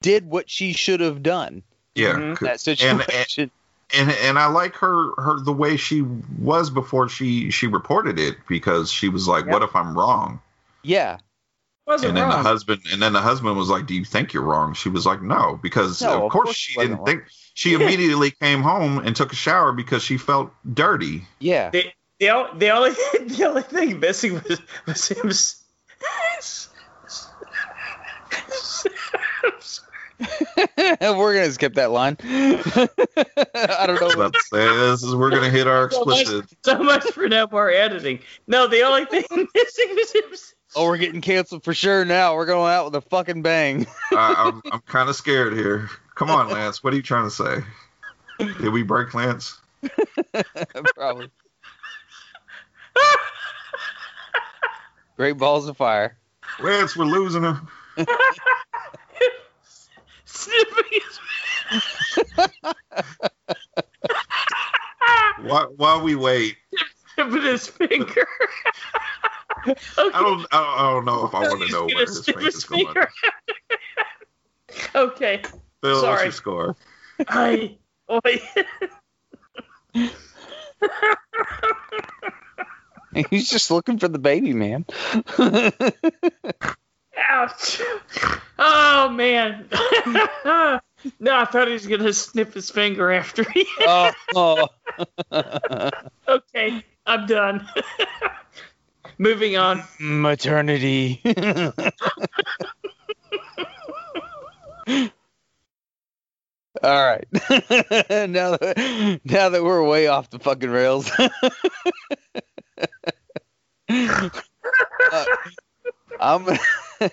did 0.00 0.26
what 0.30 0.48
she 0.48 0.72
should 0.72 1.00
have 1.00 1.24
done. 1.24 1.64
Yeah, 1.96 2.12
Mhm. 2.14 2.38
c- 2.38 2.46
That 2.46 2.60
situation. 2.60 3.00
and 3.00 3.10
and 3.38 3.50
I 3.94 4.46
like 4.46 4.74
her 4.76 5.14
her 5.20 5.40
the 5.40 5.52
way 5.52 5.76
she 5.76 6.02
was 6.02 6.70
before 6.70 7.08
she 7.08 7.50
she 7.50 7.66
reported 7.66 8.18
it 8.18 8.36
because 8.48 8.90
she 8.92 9.08
was 9.08 9.28
like, 9.28 9.44
Yep. 9.44 9.52
"What 9.52 9.62
if 9.62 9.76
I'm 9.76 9.96
wrong?" 9.96 10.40
yeah, 10.82 11.18
wasn't 11.86 12.10
and 12.10 12.16
then 12.16 12.28
wrong. 12.28 12.42
the 12.42 12.48
husband 12.48 12.82
and 12.92 13.02
then 13.02 13.12
the 13.12 13.20
husband 13.20 13.56
was 13.56 13.68
like, 13.68 13.86
"Do 13.86 13.94
you 13.94 14.04
think 14.04 14.32
you're 14.32 14.42
wrong?" 14.42 14.74
She 14.74 14.88
was 14.88 15.06
like, 15.06 15.22
"No," 15.22 15.58
because 15.62 16.00
No, 16.02 16.08
of, 16.18 16.22
of 16.24 16.30
course, 16.30 16.44
course 16.46 16.56
she 16.56 16.72
she 16.72 16.78
wasn't 16.78 17.04
didn't 17.04 17.06
think. 17.06 17.22
She 17.54 17.74
immediately 17.74 18.30
came 18.30 18.62
home 18.62 18.98
and 18.98 19.14
took 19.14 19.32
a 19.32 19.36
shower 19.36 19.72
because 19.72 20.02
she 20.02 20.16
felt 20.16 20.50
dirty. 20.72 21.26
yeah. 21.40 21.70
The, 21.70 21.84
the, 22.18 22.48
the 22.56 22.70
only 22.70 22.90
the 23.26 23.44
only 23.48 23.62
thing 23.62 24.00
missing 24.00 24.34
was 24.34 24.60
was 24.86 25.08
him. 25.08 25.30
s- 30.20 30.96
We're 31.00 31.34
gonna 31.34 31.50
skip 31.52 31.74
that 31.74 31.90
line. 31.90 32.16
I 32.22 33.84
don't 33.86 34.00
know. 34.00 34.08
about 34.10 34.32
to 34.34 34.40
say 34.52 34.64
this 34.66 35.02
is 35.02 35.14
we're 35.14 35.30
gonna 35.30 35.50
hit 35.50 35.66
our 35.66 35.90
so, 35.90 36.04
much, 36.04 36.20
explicit. 36.22 36.50
so 36.64 36.78
much 36.82 37.04
for 37.12 37.28
no 37.28 37.46
more 37.50 37.70
editing. 37.70 38.20
No, 38.46 38.66
the 38.66 38.82
only 38.82 39.04
thing 39.06 39.24
missing 39.30 39.88
was 39.96 40.12
him. 40.12 40.22
Oh, 40.76 40.86
we're 40.86 40.98
getting 40.98 41.20
canceled 41.20 41.64
for 41.64 41.74
sure 41.74 42.04
now. 42.04 42.34
We're 42.36 42.46
going 42.46 42.72
out 42.72 42.84
with 42.86 42.94
a 42.94 43.00
fucking 43.08 43.42
bang. 43.42 43.86
I, 44.12 44.34
I'm 44.36 44.62
I'm 44.72 44.80
kind 44.82 45.08
of 45.08 45.16
scared 45.16 45.54
here. 45.54 45.88
Come 46.14 46.30
on, 46.30 46.48
Lance. 46.48 46.84
What 46.84 46.92
are 46.92 46.96
you 46.96 47.02
trying 47.02 47.24
to 47.24 47.30
say? 47.30 47.56
Did 48.38 48.68
we 48.72 48.82
break 48.82 49.12
Lance? 49.14 49.60
Probably. 50.94 51.30
Great 55.16 55.36
balls 55.38 55.68
of 55.68 55.76
fire. 55.76 56.16
Lance, 56.60 56.96
we're 56.96 57.04
losing 57.04 57.42
him. 57.42 57.68
Snipping 60.40 60.84
his 60.90 61.20
While, 65.42 65.72
while 65.76 66.00
we 66.02 66.14
wait, 66.14 66.56
snipping 67.14 67.42
his 67.42 67.66
finger. 67.66 68.26
okay. 69.66 69.74
I 69.98 70.10
don't 70.12 70.14
I 70.14 70.20
don't, 70.22 70.46
I 70.52 70.92
don't 70.92 71.04
know 71.04 71.26
if 71.26 71.34
I 71.34 71.40
want 71.40 71.60
to 71.62 71.68
know 71.72 71.82
gonna 71.82 71.94
where 71.94 72.06
his 72.06 72.24
snip 72.24 72.36
finger's 72.36 72.64
going. 72.64 72.86
finger. 72.86 73.08
okay. 74.94 75.42
Phil, 75.82 75.90
what's 75.92 76.00
Sorry. 76.00 76.22
your 76.24 76.32
score? 76.32 76.76
I. 77.28 77.76
Oi. 78.10 78.40
He's 83.28 83.50
just 83.50 83.70
looking 83.70 83.98
for 83.98 84.08
the 84.08 84.18
baby, 84.18 84.54
man. 84.54 84.86
Ouch! 87.28 87.80
Oh 88.58 89.08
man! 89.10 89.66
no, 91.20 91.36
I 91.36 91.44
thought 91.44 91.66
he 91.66 91.72
was 91.72 91.86
gonna 91.86 92.12
snip 92.12 92.54
his 92.54 92.70
finger 92.70 93.10
after 93.10 93.48
he. 93.50 93.66
oh, 93.80 94.10
oh. 94.34 94.68
okay, 96.28 96.84
I'm 97.06 97.26
done. 97.26 97.66
Moving 99.18 99.56
on. 99.56 99.82
maternity. 99.98 101.20
All 106.82 107.04
right. 107.04 107.26
now 107.30 108.56
that 108.56 109.20
now 109.24 109.48
that 109.50 109.62
we're 109.62 109.84
way 109.86 110.06
off 110.06 110.30
the 110.30 110.38
fucking 110.38 110.70
rails. 110.70 111.10
Uh, 115.12 115.24
I'm 116.20 116.46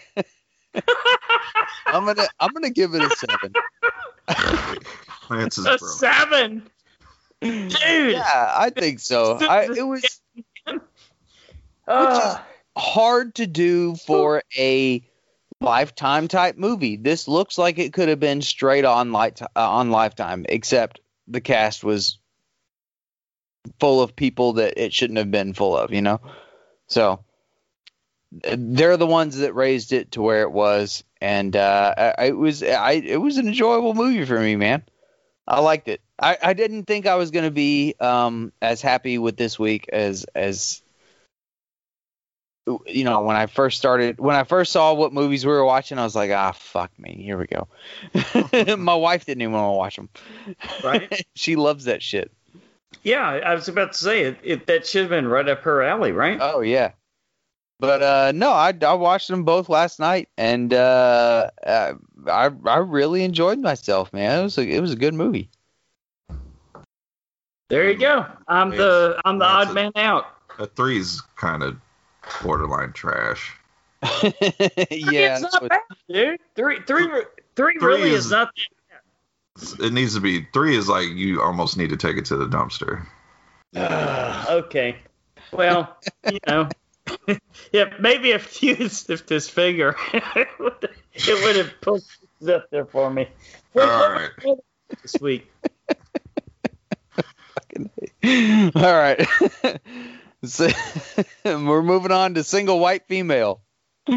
I'm 1.87 2.05
gonna 2.05 2.27
I'm 2.39 2.51
gonna 2.53 2.69
give 2.69 2.93
it 2.93 3.01
a 3.03 3.09
seven. 3.15 3.53
Lance 5.29 5.57
is 5.57 5.65
A 5.65 5.77
broke. 5.77 5.79
seven, 5.91 6.69
dude. 7.41 7.71
Yeah, 7.73 8.53
I 8.55 8.71
think 8.75 8.99
so. 8.99 9.37
I, 9.39 9.69
it 9.75 9.85
was 9.85 10.21
Ah, 11.87 12.45
hard 12.77 13.35
to 13.35 13.47
do 13.47 13.95
for 13.95 14.43
a 14.57 15.01
lifetime 15.61 16.27
type 16.27 16.57
movie. 16.57 16.97
This 16.97 17.27
looks 17.27 17.57
like 17.57 17.79
it 17.79 17.93
could 17.93 18.09
have 18.09 18.19
been 18.19 18.41
straight 18.41 18.83
on 18.85 19.11
light 19.13 19.41
uh, 19.41 19.47
on 19.55 19.89
Lifetime, 19.89 20.45
except 20.49 20.99
the 21.27 21.39
cast 21.41 21.83
was 21.83 22.19
full 23.79 24.01
of 24.01 24.15
people 24.15 24.53
that 24.53 24.73
it 24.81 24.93
shouldn't 24.93 25.17
have 25.17 25.31
been 25.31 25.53
full 25.53 25.77
of. 25.77 25.93
You 25.93 26.01
know, 26.01 26.19
so 26.87 27.23
they're 28.43 28.97
the 28.97 29.07
ones 29.07 29.37
that 29.37 29.53
raised 29.53 29.93
it 29.93 30.11
to 30.13 30.21
where 30.21 30.41
it 30.41 30.51
was, 30.51 31.03
and 31.21 31.55
uh, 31.55 32.13
I, 32.17 32.27
it 32.27 32.37
was 32.37 32.63
I 32.63 32.91
it 32.93 33.21
was 33.21 33.37
an 33.37 33.47
enjoyable 33.47 33.93
movie 33.93 34.25
for 34.25 34.39
me, 34.39 34.55
man. 34.55 34.83
I 35.47 35.61
liked 35.61 35.87
it. 35.87 36.01
I, 36.19 36.37
I 36.41 36.53
didn't 36.53 36.85
think 36.85 37.05
I 37.05 37.15
was 37.15 37.31
gonna 37.31 37.51
be 37.51 37.95
um, 37.99 38.51
as 38.61 38.81
happy 38.81 39.17
with 39.17 39.37
this 39.37 39.57
week 39.57 39.87
as 39.91 40.25
as 40.35 40.81
you 42.85 43.03
know, 43.03 43.21
when 43.21 43.35
I 43.35 43.45
first 43.45 43.77
started, 43.77 44.19
when 44.19 44.35
I 44.35 44.43
first 44.43 44.71
saw 44.71 44.93
what 44.93 45.13
movies 45.13 45.45
we 45.45 45.51
were 45.51 45.63
watching, 45.63 45.97
I 45.97 46.03
was 46.03 46.15
like, 46.15 46.31
ah, 46.31 46.51
fuck 46.51 46.91
me, 46.99 47.21
here 47.23 47.37
we 47.37 47.47
go. 47.47 47.67
My 48.75 48.95
wife 48.95 49.25
didn't 49.25 49.41
even 49.41 49.53
want 49.53 49.71
to 49.71 49.77
watch 49.77 49.95
them. 49.95 50.09
right? 50.83 51.25
she 51.35 51.55
loves 51.55 51.85
that 51.85 52.03
shit. 52.03 52.31
Yeah, 53.03 53.25
I 53.25 53.53
was 53.53 53.67
about 53.67 53.93
to 53.93 53.97
say 53.97 54.23
it. 54.23 54.37
it 54.43 54.67
that 54.67 54.85
should 54.85 55.01
have 55.01 55.09
been 55.09 55.27
right 55.27 55.47
up 55.47 55.61
her 55.61 55.81
alley, 55.81 56.11
right? 56.11 56.37
Oh 56.41 56.61
yeah, 56.61 56.91
but 57.79 58.01
uh, 58.01 58.31
no, 58.33 58.51
I, 58.51 58.73
I 58.81 58.93
watched 58.93 59.27
them 59.27 59.43
both 59.43 59.69
last 59.69 59.99
night, 59.99 60.29
and 60.37 60.73
uh, 60.73 61.49
uh, 61.65 61.93
I 62.27 62.49
I 62.65 62.77
really 62.77 63.23
enjoyed 63.23 63.59
myself, 63.59 64.11
man. 64.13 64.39
It 64.39 64.43
was 64.43 64.57
a, 64.57 64.67
it 64.67 64.79
was 64.79 64.91
a 64.93 64.95
good 64.97 65.13
movie. 65.13 65.49
there 67.69 67.89
you 67.91 67.97
go. 67.97 68.25
I'm 68.47 68.71
the 68.71 69.19
I'm 69.25 69.39
the 69.39 69.45
odd 69.45 69.69
a- 69.69 69.73
man 69.73 69.91
out. 69.95 70.27
A 70.59 70.65
three's 70.65 71.21
kind 71.35 71.61
of 71.63 71.77
borderline 72.41 72.93
trash. 72.93 73.53
yeah, 74.03 74.31
it's 74.91 75.41
not 75.41 75.61
what- 75.61 75.69
bad, 75.69 75.81
dude. 76.09 76.39
Three, 76.55 76.79
three, 76.87 77.07
three, 77.07 77.23
Three 77.55 77.77
really 77.81 78.11
is, 78.11 78.25
is- 78.25 78.31
not. 78.31 78.51
It 79.79 79.91
needs 79.91 80.13
to 80.13 80.21
be 80.21 80.47
three 80.53 80.77
is 80.77 80.87
like 80.87 81.07
you 81.09 81.41
almost 81.41 81.77
need 81.77 81.89
to 81.89 81.97
take 81.97 82.15
it 82.15 82.25
to 82.25 82.37
the 82.37 82.45
dumpster. 82.45 83.05
Ugh, 83.75 84.47
okay. 84.65 84.97
Well, 85.51 85.97
you 86.31 86.37
know, 86.47 86.69
yeah, 87.71 87.85
maybe 87.99 88.31
if 88.31 88.61
you 88.61 88.89
sniffed 88.89 89.29
his 89.29 89.49
finger, 89.49 89.95
it 90.13 90.47
would 90.59 90.89
it 91.13 91.43
would 91.43 91.55
have 91.55 91.73
pulled 91.81 92.03
it 92.41 92.49
up 92.49 92.69
there 92.71 92.85
for 92.85 93.09
me. 93.09 93.27
All 93.75 94.11
right. 94.11 94.29
This 95.01 95.15
week. 95.19 95.51
All 98.23 98.71
right. 98.73 99.27
so, 100.43 100.67
we're 101.45 101.83
moving 101.83 102.11
on 102.11 102.33
to 102.35 102.43
single 102.43 102.79
white 102.79 103.07
female. 103.07 103.61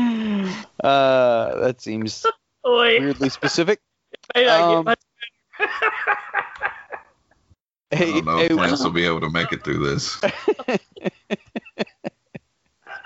Uh, 0.83 1.61
that 1.61 1.83
seems 1.83 2.25
Boy, 2.65 3.01
weirdly 3.01 3.29
specific. 3.29 3.81
may 4.35 4.49
I 4.49 4.77
Um, 4.77 4.89
I 4.89 4.95
don't 7.93 8.25
know 8.25 8.39
if 8.39 8.53
Lance 8.53 8.83
will 8.83 8.93
be 8.93 9.05
able 9.05 9.21
to 9.21 9.29
make 9.29 9.53
it 9.53 9.63
through 9.63 9.91
this. 9.91 10.19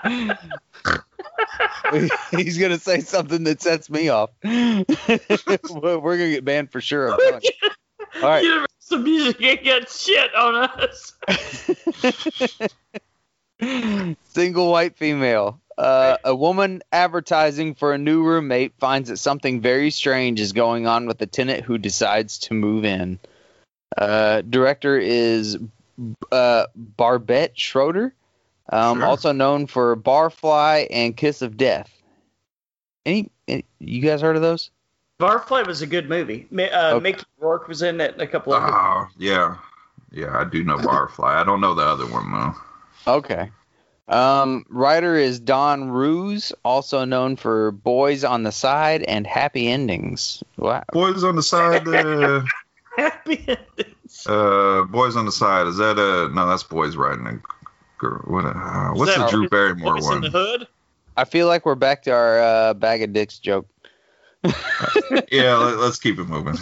he's 2.31 2.57
gonna 2.57 2.79
say 2.79 2.99
something 2.99 3.45
that 3.45 3.61
sets 3.61 3.89
me 3.89 4.09
off. 4.09 4.31
We're 4.43 4.83
gonna 4.83 6.29
get 6.29 6.43
banned 6.45 6.71
for 6.71 6.81
sure. 6.81 7.11
I'm 7.11 7.19
telling 7.19 7.41
you. 7.43 7.51
All 8.21 8.29
right. 8.29 8.43
Universal 8.43 8.99
Music 8.99 9.41
ain't 9.41 9.65
got 9.65 9.89
shit 9.89 10.35
on 10.35 10.69
us. 10.69 11.13
Single 14.29 14.71
white 14.71 14.95
female. 14.97 15.59
Uh, 15.77 16.15
a 16.23 16.33
woman 16.33 16.81
advertising 16.91 17.75
for 17.75 17.93
a 17.93 17.97
new 17.97 18.23
roommate 18.23 18.73
finds 18.79 19.09
that 19.09 19.17
something 19.17 19.59
very 19.59 19.91
strange 19.91 20.39
is 20.39 20.53
going 20.53 20.87
on 20.87 21.05
with 21.05 21.17
the 21.17 21.25
tenant 21.25 21.65
who 21.65 21.77
decides 21.77 22.39
to 22.39 22.53
move 22.53 22.85
in. 22.85 23.19
Uh, 23.97 24.39
director 24.41 24.97
is 24.97 25.57
uh, 26.31 26.65
Barbet 26.75 27.57
Schroeder, 27.57 28.13
um, 28.69 28.99
Sure. 28.99 29.05
also 29.07 29.31
known 29.31 29.67
for 29.67 29.95
Barfly 29.95 30.87
and 30.89 31.15
Kiss 31.15 31.41
of 31.41 31.57
Death. 31.57 31.91
Any, 33.05 33.29
any 33.47 33.65
you 33.79 34.01
guys 34.01 34.21
heard 34.21 34.35
of 34.35 34.41
those? 34.41 34.71
Barfly 35.19 35.65
was 35.65 35.81
a 35.81 35.87
good 35.87 36.09
movie. 36.09 36.47
Uh, 36.51 36.95
Okay. 36.95 36.99
Mickey 37.03 37.23
Rourke 37.39 37.67
was 37.67 37.81
in 37.81 38.01
it 38.01 38.19
a 38.19 38.27
couple 38.27 38.53
of 38.53 38.63
Oh, 38.63 39.05
yeah. 39.17 39.55
Yeah, 40.11 40.37
I 40.37 40.43
do 40.45 40.63
know 40.63 40.77
Barfly. 40.77 41.27
I 41.35 41.43
don't 41.43 41.61
know 41.61 41.73
the 41.73 41.83
other 41.83 42.05
one, 42.07 42.31
though. 42.31 43.13
Okay. 43.13 43.51
Um, 44.07 44.65
writer 44.69 45.15
is 45.15 45.39
Don 45.39 45.89
Roos, 45.89 46.53
also 46.63 47.05
known 47.05 47.35
for 47.37 47.71
Boys 47.71 48.23
on 48.23 48.43
the 48.43 48.51
Side 48.51 49.01
and 49.03 49.25
Happy 49.25 49.67
Endings. 49.67 50.43
Wow. 50.57 50.83
Boys 50.93 51.23
on 51.23 51.35
the 51.35 51.41
side, 51.43 51.87
uh, 51.87 52.41
happy 52.97 53.43
endings. 53.47 54.27
uh, 54.27 54.83
Boys 54.83 55.15
on 55.15 55.25
the 55.25 55.31
side. 55.31 55.65
Is 55.67 55.77
that 55.77 55.97
uh 55.97 56.31
no, 56.33 56.47
that's 56.47 56.61
Boys 56.63 56.95
Riding 56.95 57.25
a 57.25 57.31
Girl. 57.33 57.41
What, 58.01 58.45
uh, 58.45 58.89
what's 58.93 59.15
that 59.15 59.25
the 59.25 59.31
Drew 59.31 59.49
Barrymore 59.49 59.95
Boys 59.95 60.11
in 60.11 60.21
the 60.21 60.29
one? 60.29 60.31
hood. 60.31 60.67
I 61.17 61.23
feel 61.23 61.47
like 61.47 61.65
we're 61.65 61.75
back 61.75 62.03
to 62.03 62.11
our 62.11 62.39
uh, 62.39 62.73
bag 62.73 63.01
of 63.01 63.13
dicks 63.13 63.39
joke. 63.39 63.67
yeah, 65.31 65.55
let, 65.55 65.77
us 65.79 65.97
keep 65.99 66.19
it 66.19 66.25
moving. 66.25 66.57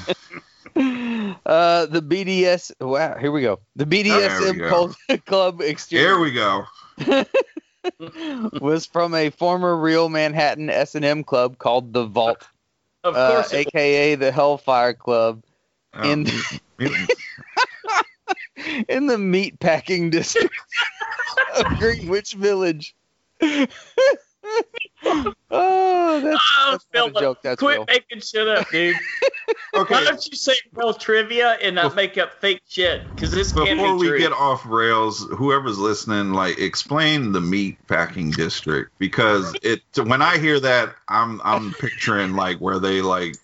Uh, 1.46 1.86
the 1.86 2.02
BDS. 2.02 2.72
Wow, 2.80 3.18
here 3.20 3.32
we 3.32 3.42
go. 3.42 3.60
The 3.76 3.86
There 3.86 4.04
BDSM 4.04 4.54
we 4.54 4.58
go. 4.60 4.70
cult- 4.70 5.26
club 5.26 5.60
Here 5.62 5.70
exterior 5.70 6.20
we 6.20 6.32
go. 6.32 6.66
was 8.60 8.86
from 8.88 9.14
a 9.14 9.30
former 9.30 9.78
real 9.78 10.10
Manhattan 10.10 10.70
S&M 10.70 11.24
club 11.26 11.58
called 11.60 11.94
the 11.94 12.06
Vault, 12.06 12.48
Of 13.04 13.16
uh, 13.16 13.34
course, 13.34 13.54
it 13.54 13.68
aka 13.68 14.16
the 14.16 14.32
Hellfire 14.32 14.94
Club, 14.94 15.44
Um, 15.94 16.10
in 16.10 16.26
in 18.88 19.08
the 19.08 19.16
meatpacking 19.18 20.12
district 20.12 20.54
of 21.58 21.66
Greenwich 21.80 22.34
Village. 22.34 22.96
oh, 23.42 23.70
that's, 25.04 25.36
Oh, 25.52 26.22
that's 26.72 26.86
not 26.94 27.10
a 27.10 27.20
joke. 27.20 27.42
That's 27.44 27.60
quit 27.60 27.78
real. 27.78 27.86
making 27.88 28.20
shit 28.22 28.48
up, 28.48 28.70
dude. 28.70 28.96
okay. 29.76 29.94
Why 29.94 30.04
don't 30.04 30.26
you 30.30 30.36
say 30.38 30.54
real 30.74 30.94
trivia 30.94 31.58
and 31.62 31.76
not 31.76 31.96
make 31.96 32.18
up 32.18 32.34
fake 32.40 32.62
shit? 32.68 33.02
Because 33.16 33.32
this 33.32 33.52
can't 33.52 33.78
Before 33.78 33.96
be 33.96 34.02
we 34.02 34.08
true. 34.10 34.20
get 34.20 34.32
off 34.34 34.66
rails, 34.66 35.28
whoever's 35.36 35.78
listening, 35.78 36.32
like 36.34 36.60
explain 36.60 37.32
the 37.32 37.42
meat 37.42 37.78
packing 37.88 38.32
district 38.32 38.92
because 39.00 39.54
it 39.64 39.82
when 39.98 40.22
I 40.22 40.38
hear 40.38 40.60
that, 40.60 40.96
I'm 41.10 41.42
I'm 41.44 41.74
picturing 41.74 42.36
like 42.36 42.58
where 42.60 42.80
they 42.80 43.02
like 43.02 43.36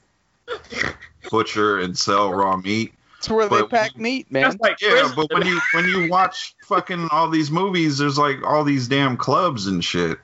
butcher 1.30 1.80
and 1.80 1.98
sell 1.98 2.34
raw 2.34 2.58
meat. 2.58 2.94
It's 3.20 3.30
where 3.30 3.48
they 3.50 3.60
but- 3.62 3.70
pack 3.70 3.98
meat, 4.00 4.32
man. 4.32 4.44
That's 4.44 4.60
like 4.62 4.82
Yeah, 4.82 5.12
but 5.16 5.32
when 5.32 5.46
you 5.46 5.60
when 5.74 5.86
you 5.88 6.10
watch 6.10 6.56
fucking 6.66 7.10
all 7.12 7.30
these 7.30 7.52
movies, 7.52 7.98
there's 7.98 8.18
like 8.18 8.44
all 8.44 8.64
these 8.64 8.88
damn 8.88 9.18
clubs 9.18 9.68
and 9.68 9.84
shit. 9.84 10.18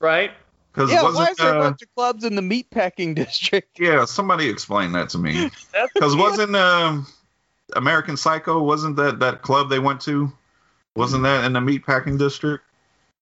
right? 0.00 0.32
Because 0.72 0.90
Yeah, 0.90 1.02
why 1.02 1.28
is 1.30 1.36
there 1.36 1.54
a 1.54 1.58
uh, 1.58 1.60
bunch 1.68 1.82
of 1.82 1.94
clubs 1.94 2.24
in 2.24 2.34
the 2.34 2.42
meatpacking 2.42 3.14
district? 3.24 3.78
yeah 3.78 4.04
somebody 4.06 4.48
explain 4.48 4.92
that 4.92 5.10
to 5.10 5.18
me 5.18 5.50
because 5.94 6.16
wasn't 6.16 6.56
um 6.56 7.06
American 7.76 8.16
Psycho 8.16 8.60
wasn't 8.62 8.96
that 8.96 9.20
that 9.20 9.42
club 9.42 9.68
they 9.70 9.78
went 9.78 10.00
to 10.02 10.32
wasn't 10.96 11.22
that 11.22 11.44
in 11.44 11.52
the 11.52 11.60
meat 11.60 11.86
packing 11.86 12.16
district 12.18 12.64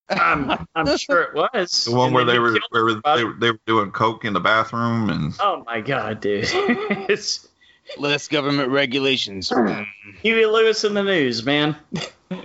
I'm, 0.08 0.66
I'm 0.74 0.96
sure 0.98 1.22
it 1.22 1.34
was. 1.34 1.84
the 1.84 1.92
one 1.92 2.06
And 2.06 2.14
where 2.14 2.24
then 2.24 2.34
they 2.34 2.38
were 2.40 2.58
where 2.70 2.94
they, 2.94 3.24
they 3.38 3.50
were 3.52 3.60
doing 3.66 3.90
coke 3.90 4.24
in 4.24 4.32
the 4.32 4.40
bathroom 4.40 5.10
and 5.10 5.34
Oh 5.40 5.62
my 5.66 5.80
god, 5.80 6.20
dude! 6.20 6.46
it's 6.50 7.46
Less 7.98 8.28
government 8.28 8.70
regulations. 8.70 9.52
Huey 10.22 10.46
Lewis 10.46 10.84
in 10.84 10.94
the 10.94 11.02
news, 11.02 11.44
man. 11.44 11.76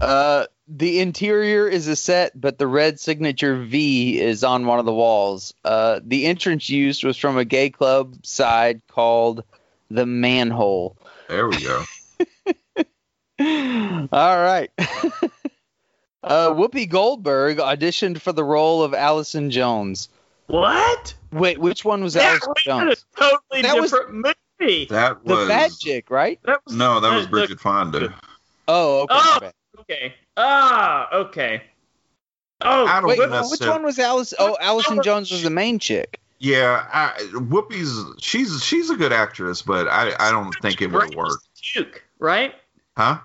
Uh, 0.00 0.44
the 0.68 1.00
interior 1.00 1.66
is 1.68 1.88
a 1.88 1.96
set, 1.96 2.38
but 2.38 2.58
the 2.58 2.66
red 2.66 2.98
signature 3.00 3.56
V 3.64 4.20
is 4.20 4.44
on 4.44 4.66
one 4.66 4.78
of 4.78 4.84
the 4.84 4.92
walls. 4.92 5.54
Uh, 5.64 6.00
the 6.04 6.26
entrance 6.26 6.68
used 6.68 7.04
was 7.04 7.16
from 7.16 7.38
a 7.38 7.44
gay 7.44 7.70
club 7.70 8.14
side 8.22 8.82
called 8.88 9.44
the 9.90 10.04
Manhole. 10.04 10.98
There 11.28 11.48
we 11.48 11.62
go. 11.62 11.84
All 14.12 14.36
right. 14.36 14.70
uh, 16.22 16.50
Whoopi 16.50 16.86
Goldberg 16.88 17.58
auditioned 17.58 18.20
for 18.20 18.32
the 18.32 18.44
role 18.44 18.82
of 18.82 18.92
Allison 18.94 19.50
Jones. 19.50 20.08
What? 20.48 21.14
Wait, 21.32 21.58
which 21.58 21.84
one 21.84 22.02
was 22.02 22.14
That 22.14 22.42
Allison 22.42 22.52
Jones? 22.58 23.04
a 23.16 23.20
totally 23.20 23.62
That 23.62 23.80
was- 23.80 23.90
different 23.92 24.36
movie. 24.64 24.84
That 24.86 25.24
The 25.24 25.34
was 25.34 25.48
bad 25.48 25.72
chick, 25.78 26.10
right? 26.10 26.40
That 26.44 26.60
was 26.64 26.74
no, 26.74 27.00
that 27.00 27.14
was 27.14 27.24
the- 27.26 27.30
Bridget 27.30 27.60
Fonda. 27.60 28.14
Oh, 28.66 29.02
okay. 29.02 29.14
Oh. 29.14 29.50
Okay. 29.80 30.14
Ah, 30.36 31.08
okay. 31.14 31.62
Oh, 32.60 32.86
I 32.86 33.00
don't 33.00 33.08
Wait, 33.10 33.18
think 33.18 33.50
which 33.50 33.60
one 33.60 33.82
was 33.82 33.98
Alice? 33.98 34.32
Oh, 34.38 34.56
Allison 34.60 35.02
Jones 35.02 35.30
was 35.30 35.42
the 35.42 35.50
main 35.50 35.78
chick. 35.78 36.18
Yeah, 36.38 36.86
I, 36.92 37.12
Whoopi's 37.32 38.04
she's 38.22 38.62
she's 38.62 38.90
a 38.90 38.96
good 38.96 39.12
actress, 39.12 39.62
but 39.62 39.88
I 39.88 40.12
I 40.18 40.30
don't 40.30 40.52
think 40.62 40.80
it 40.82 40.90
would 40.90 41.00
great 41.00 41.16
work. 41.16 41.28
as 41.28 41.60
Kook, 41.74 42.02
right? 42.18 42.54
Huh? 42.96 43.18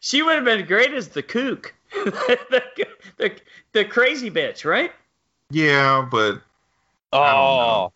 She 0.00 0.22
would 0.22 0.34
have 0.36 0.44
been 0.44 0.66
great 0.66 0.92
as 0.92 1.08
the 1.08 1.22
kook, 1.22 1.74
the, 1.92 2.62
the 3.18 3.32
the 3.72 3.84
crazy 3.84 4.30
bitch, 4.30 4.64
right? 4.64 4.92
Yeah, 5.50 6.06
but 6.10 6.40
I 7.12 7.32
don't 7.32 7.56
know. 7.56 7.90
Oh, 7.90 7.92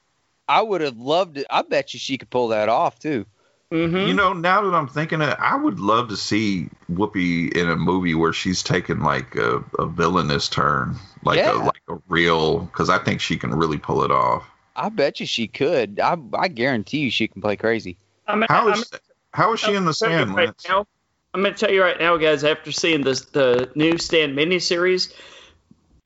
I 0.48 0.62
would 0.62 0.80
have 0.80 0.96
loved 0.96 1.38
it. 1.38 1.46
I 1.50 1.62
bet 1.62 1.94
you 1.94 2.00
she 2.00 2.18
could 2.18 2.30
pull 2.30 2.48
that 2.48 2.68
off 2.68 2.98
too. 2.98 3.26
Mm-hmm. 3.72 4.06
you 4.06 4.14
know, 4.14 4.32
now 4.32 4.62
that 4.62 4.74
I'm 4.74 4.86
thinking 4.86 5.20
it, 5.20 5.36
I 5.40 5.56
would 5.56 5.80
love 5.80 6.08
to 6.10 6.16
see 6.16 6.68
Whoopi 6.92 7.52
in 7.56 7.68
a 7.68 7.74
movie 7.74 8.14
where 8.14 8.32
she's 8.32 8.62
taken 8.62 9.00
like 9.00 9.34
a, 9.34 9.64
a 9.78 9.86
villainous 9.86 10.48
turn, 10.48 10.96
like 11.24 11.38
Yeah. 11.38 11.52
a 11.52 11.64
like 11.64 11.82
a 11.88 11.96
real, 12.08 12.60
because 12.60 12.88
I 12.88 12.98
think 12.98 13.20
she 13.20 13.36
can 13.36 13.52
really 13.52 13.78
pull 13.78 14.04
it 14.04 14.12
off. 14.12 14.48
I 14.76 14.90
bet 14.90 15.18
you 15.18 15.26
she 15.26 15.48
could. 15.48 15.98
I 15.98 16.16
I 16.34 16.48
guarantee 16.48 16.98
you 16.98 17.10
she 17.10 17.26
can 17.26 17.42
play 17.42 17.56
crazy. 17.56 17.96
I'm, 18.28 18.44
How 18.48 18.68
I'm, 18.68 18.74
is 18.74 18.90
how 19.32 19.52
is 19.54 19.60
she 19.60 19.74
in 19.74 19.84
the 19.84 19.96
I'm 20.02 20.10
gonna 20.10 20.24
Stand, 20.24 20.34
right 20.36 20.46
Lance? 20.48 20.64
now, 20.68 20.86
I'm 21.32 21.42
going 21.42 21.52
to 21.54 21.58
tell 21.58 21.74
you 21.74 21.82
right 21.82 21.98
now, 21.98 22.16
guys. 22.16 22.44
After 22.44 22.70
seeing 22.70 23.02
this, 23.02 23.22
the 23.22 23.72
new 23.74 23.98
Stand 23.98 24.38
miniseries, 24.38 25.12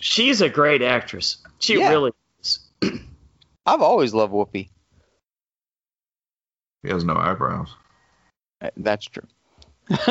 she's 0.01 0.41
a 0.41 0.49
great 0.49 0.81
actress. 0.81 1.37
She 1.59 1.79
Yeah. 1.79 1.91
really 1.91 2.13
is. 2.41 2.61
I've 3.69 3.83
always 3.83 4.15
loved 4.15 4.33
Whoopi. 4.33 4.71
He 6.83 6.89
has 6.89 7.05
no 7.05 7.17
eyebrows. 7.17 7.75
Uh, 8.63 8.71
That's 8.79 9.05
true. 9.05 9.27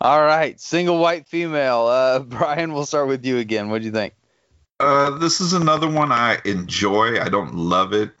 All 0.00 0.22
right, 0.22 0.60
single 0.60 0.98
white 0.98 1.26
female. 1.26 1.86
Uh, 1.86 2.18
Brian, 2.20 2.72
we'll 2.72 2.86
start 2.86 3.08
with 3.08 3.24
you 3.24 3.38
again. 3.38 3.68
What 3.68 3.80
do 3.80 3.86
you 3.86 3.92
think? 3.92 4.14
Uh, 4.78 5.18
this 5.18 5.40
is 5.40 5.54
another 5.54 5.90
one 5.90 6.12
I 6.12 6.38
enjoy. 6.44 7.20
I 7.20 7.28
don't 7.28 7.56
love 7.56 7.92
it, 7.92 8.12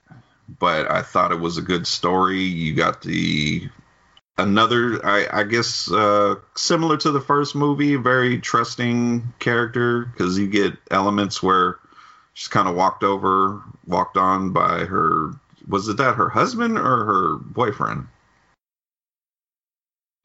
but 0.58 0.90
I 0.90 1.02
thought 1.02 1.30
it 1.30 1.38
was 1.38 1.56
a 1.56 1.62
good 1.62 1.86
story. 1.86 2.40
You 2.42 2.74
got 2.74 3.02
the 3.02 3.68
another, 4.38 5.04
I, 5.06 5.28
I 5.32 5.44
guess, 5.44 5.88
uh, 5.90 6.36
similar 6.56 6.96
to 6.96 7.12
the 7.12 7.20
first 7.20 7.54
movie, 7.54 7.94
very 7.94 8.40
trusting 8.40 9.34
character 9.38 10.04
because 10.04 10.36
you 10.36 10.48
get 10.48 10.74
elements 10.90 11.40
where 11.42 11.78
she's 12.34 12.48
kind 12.48 12.68
of 12.68 12.74
walked 12.74 13.02
over, 13.02 13.62
walked 13.86 14.16
on 14.16 14.52
by 14.52 14.84
her. 14.84 15.32
Was 15.68 15.88
it 15.88 15.96
that 15.98 16.16
her 16.16 16.28
husband 16.28 16.78
or 16.78 17.04
her 17.04 17.36
boyfriend? 17.36 18.08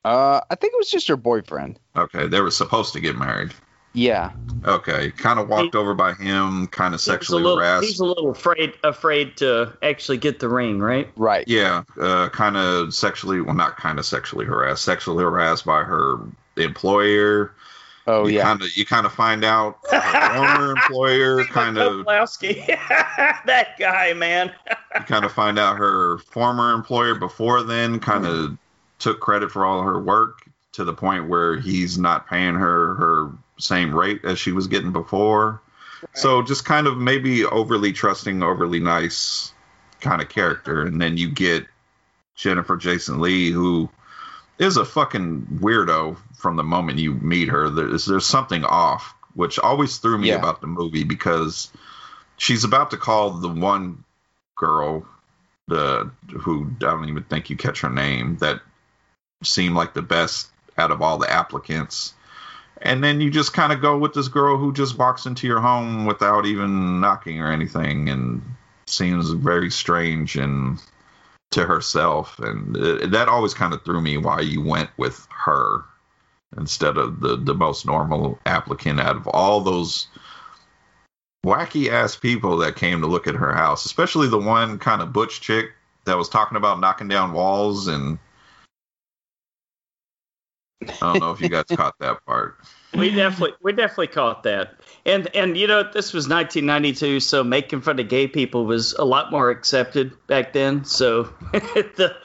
Uh, 0.03 0.41
I 0.49 0.55
think 0.55 0.73
it 0.73 0.77
was 0.77 0.89
just 0.89 1.07
her 1.09 1.17
boyfriend. 1.17 1.79
Okay, 1.95 2.27
they 2.27 2.41
were 2.41 2.51
supposed 2.51 2.93
to 2.93 2.99
get 2.99 3.17
married. 3.17 3.53
Yeah. 3.93 4.31
Okay, 4.63 5.11
kind 5.11 5.39
of 5.39 5.49
walked 5.49 5.75
over 5.75 5.93
by 5.95 6.13
him, 6.13 6.67
kind 6.67 6.93
of 6.93 7.01
He 7.01 7.03
was 7.03 7.07
a 7.07 7.11
sexually 7.11 7.43
little, 7.43 7.57
harassed. 7.57 7.87
He's 7.87 7.99
a 7.99 8.05
little 8.05 8.29
afraid 8.29 8.73
afraid 8.83 9.37
to 9.37 9.75
actually 9.81 10.19
get 10.19 10.39
the 10.39 10.49
ring, 10.49 10.79
right? 10.79 11.09
Right. 11.15 11.47
Yeah, 11.47 11.83
uh, 11.99 12.29
kind 12.29 12.57
of 12.57 12.93
sexually, 12.93 13.41
well, 13.41 13.55
not 13.55 13.77
kind 13.77 13.97
of 13.97 14.05
sexually 14.05 14.45
harassed, 14.45 14.83
sexually 14.83 15.23
harassed 15.23 15.65
by 15.65 15.83
her 15.83 16.19
employer. 16.57 17.53
Oh 18.07 18.25
you 18.25 18.37
yeah. 18.37 18.43
kind 18.43 18.61
of 18.61 18.75
you 18.77 18.85
kind 18.85 19.05
of 19.05 19.13
find 19.13 19.43
out 19.43 19.79
uh, 19.91 19.99
her 19.99 20.35
former 20.35 20.71
employer 20.77 21.43
kind 21.45 21.77
of 21.77 22.05
that 23.45 23.75
guy, 23.77 24.13
man. 24.13 24.53
you 24.95 25.01
kind 25.01 25.25
of 25.25 25.31
find 25.33 25.59
out 25.59 25.77
her 25.77 26.17
former 26.19 26.73
employer 26.73 27.15
before 27.15 27.63
then 27.63 27.99
kind 27.99 28.25
of 28.25 28.57
took 28.99 29.19
credit 29.19 29.51
for 29.51 29.65
all 29.65 29.81
her 29.81 29.99
work 29.99 30.39
to 30.71 30.85
the 30.85 30.93
point 30.93 31.27
where 31.27 31.59
he's 31.59 31.97
not 31.97 32.27
paying 32.27 32.55
her 32.55 32.95
her 32.95 33.31
same 33.59 33.93
rate 33.93 34.23
as 34.23 34.39
she 34.39 34.53
was 34.53 34.67
getting 34.67 34.91
before. 34.91 35.61
So 36.13 36.43
just 36.43 36.63
kind 36.63 36.85
of 36.85 36.97
maybe 36.97 37.43
overly 37.43 37.91
trusting, 37.91 38.43
overly 38.43 38.79
nice 38.79 39.51
kind 39.99 40.21
of 40.21 40.29
character, 40.29 40.83
and 40.83 41.01
then 41.01 41.17
you 41.17 41.29
get 41.29 41.65
Jennifer 42.35 42.77
Jason 42.77 43.19
Lee, 43.19 43.49
who 43.49 43.89
is 44.59 44.77
a 44.77 44.85
fucking 44.85 45.47
weirdo 45.59 46.17
from 46.47 46.55
the 46.55 46.63
moment 46.63 46.97
you 46.97 47.13
meet 47.13 47.49
her. 47.49 47.69
There's 47.69 48.05
there's 48.05 48.25
something 48.25 48.63
off, 48.63 49.13
which 49.33 49.59
always 49.59 49.97
threw 49.97 50.17
me 50.17 50.29
Yeah. 50.29 50.35
about 50.35 50.61
the 50.61 50.67
movie 50.67 51.03
because 51.03 51.69
she's 52.37 52.63
about 52.63 52.91
to 52.91 52.97
call 52.97 53.31
the 53.31 53.49
one 53.49 54.05
girl, 54.55 55.05
the 55.67 56.09
who 56.39 56.67
I 56.77 56.79
don't 56.79 57.09
even 57.09 57.23
think 57.23 57.49
you 57.49 57.57
catch 57.57 57.81
her 57.81 57.89
name, 57.89 58.37
that 58.37 58.61
seemed 59.43 59.75
like 59.75 59.93
the 59.93 60.01
best 60.01 60.47
out 60.77 60.89
of 60.91 61.01
all 61.01 61.17
the 61.17 61.29
applicants. 61.29 62.13
And 62.81 63.03
then 63.03 63.19
you 63.19 63.29
just 63.29 63.51
kind 63.51 63.73
of 63.73 63.81
go 63.81 63.97
with 63.97 64.13
this 64.13 64.29
girl 64.29 64.57
who 64.57 64.71
just 64.71 64.97
walks 64.97 65.25
into 65.25 65.47
your 65.47 65.59
home 65.59 66.05
without 66.05 66.45
even 66.45 67.01
knocking 67.01 67.41
or 67.41 67.51
anything 67.51 68.07
and 68.07 68.41
seems 68.85 69.31
very 69.31 69.69
strange 69.69 70.37
and 70.37 70.81
to 71.51 71.65
herself. 71.65 72.39
And 72.39 72.77
it, 72.77 73.11
that 73.11 73.27
always 73.27 73.53
kind 73.53 73.73
of 73.73 73.83
threw 73.83 73.99
me 73.99 74.15
why 74.17 74.39
you 74.39 74.61
went 74.61 74.91
with 74.95 75.27
her 75.43 75.83
instead 76.55 76.97
of 76.97 77.19
the, 77.19 77.35
the 77.35 77.53
most 77.53 77.85
normal 77.85 78.39
applicant 78.45 78.99
out 78.99 79.15
of 79.15 79.27
all 79.27 79.61
those 79.61 80.07
wacky 81.45 81.89
ass 81.89 82.15
people 82.15 82.57
that 82.57 82.75
came 82.75 83.01
to 83.01 83.07
look 83.07 83.27
at 83.27 83.35
her 83.35 83.53
house, 83.53 83.85
especially 83.85 84.27
the 84.27 84.37
one 84.37 84.79
kind 84.79 85.01
of 85.01 85.11
butch 85.11 85.41
chick 85.41 85.71
that 86.05 86.17
was 86.17 86.29
talking 86.29 86.57
about 86.57 86.79
knocking 86.79 87.07
down 87.07 87.33
walls 87.33 87.87
and 87.87 88.19
I 90.87 91.13
don't 91.13 91.19
know 91.19 91.31
if 91.31 91.41
you 91.41 91.49
guys 91.49 91.65
caught 91.69 91.95
that 91.99 92.25
part. 92.25 92.57
We 92.95 93.13
definitely 93.13 93.53
we 93.61 93.73
definitely 93.73 94.07
caught 94.07 94.43
that. 94.43 94.79
And 95.05 95.27
and 95.35 95.57
you 95.57 95.67
know 95.67 95.83
this 95.83 96.13
was 96.13 96.27
1992, 96.27 97.19
so 97.19 97.43
making 97.43 97.81
fun 97.81 97.99
of 97.99 98.07
gay 98.07 98.27
people 98.27 98.65
was 98.65 98.93
a 98.93 99.03
lot 99.03 99.29
more 99.29 99.51
accepted 99.51 100.13
back 100.25 100.53
then. 100.53 100.85
So 100.85 101.23
the 101.51 102.15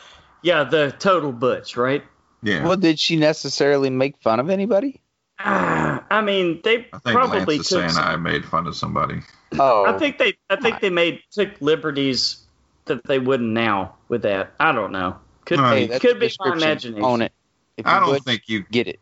yeah 0.40 0.64
the 0.64 0.94
total 0.98 1.32
butch, 1.32 1.76
right? 1.76 2.04
Yeah. 2.42 2.66
Well, 2.66 2.76
did 2.76 2.98
she 2.98 3.16
necessarily 3.16 3.90
make 3.90 4.16
fun 4.18 4.40
of 4.40 4.50
anybody? 4.50 5.00
Ah, 5.38 6.04
I 6.10 6.20
mean 6.20 6.60
they 6.62 6.86
I 6.92 6.98
think 6.98 7.16
probably 7.16 7.56
Lance 7.56 7.60
is 7.60 7.68
saying 7.68 7.90
some- 7.90 8.04
I 8.04 8.16
made 8.16 8.44
fun 8.44 8.66
of 8.66 8.76
somebody. 8.76 9.20
Oh, 9.58 9.84
I 9.84 9.98
think 9.98 10.18
they 10.18 10.34
I 10.48 10.56
think 10.56 10.80
they 10.80 10.90
made 10.90 11.20
took 11.30 11.60
liberties 11.60 12.38
that 12.86 13.04
they 13.04 13.18
wouldn't 13.18 13.50
now 13.50 13.96
with 14.08 14.22
that. 14.22 14.52
I 14.60 14.72
don't 14.72 14.92
know. 14.92 15.16
Could 15.44 15.58
No, 15.58 15.70
hey, 15.70 15.80
be, 15.80 15.86
that's 15.86 16.00
could 16.00 16.20
be 16.20 16.30
my 16.38 16.52
imagination. 16.52 17.04
Own 17.04 17.22
it. 17.22 17.32
If 17.76 17.86
I 17.86 18.00
don't 18.00 18.10
would, 18.10 18.24
think 18.24 18.42
you 18.46 18.64
get 18.70 18.86
it. 18.86 19.00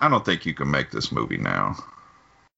I 0.00 0.08
don't 0.08 0.24
think 0.24 0.46
you 0.46 0.54
can 0.54 0.70
make 0.70 0.90
this 0.90 1.10
movie 1.10 1.38
now. 1.38 1.76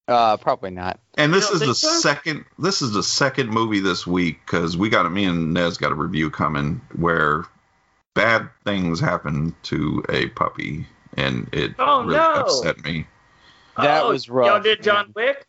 Uh, 0.08 0.36
probably 0.36 0.70
not. 0.70 1.00
And 1.14 1.32
this 1.32 1.50
is 1.50 1.60
the 1.60 1.74
so? 1.74 1.88
second 2.00 2.44
this 2.58 2.82
is 2.82 2.92
the 2.92 3.02
second 3.02 3.50
movie 3.50 3.80
this 3.80 4.06
week 4.06 4.40
because 4.44 4.76
we 4.76 4.88
got 4.88 5.06
a 5.06 5.10
me 5.10 5.24
and 5.24 5.54
Nez 5.54 5.78
got 5.78 5.92
a 5.92 5.94
review 5.94 6.28
coming 6.30 6.80
where 6.96 7.44
bad 8.14 8.48
things 8.64 9.00
happen 9.00 9.54
to 9.64 10.04
a 10.08 10.28
puppy 10.28 10.86
and 11.16 11.48
it 11.52 11.74
Oh, 11.78 12.02
really 12.04 12.16
no. 12.16 12.32
upset 12.34 12.82
me. 12.84 13.06
That 13.76 14.02
Oh, 14.04 14.08
was 14.10 14.28
rough. 14.28 14.46
Y'all 14.46 14.60
did 14.60 14.82
John 14.82 15.12
man. 15.16 15.26
Wick? 15.26 15.46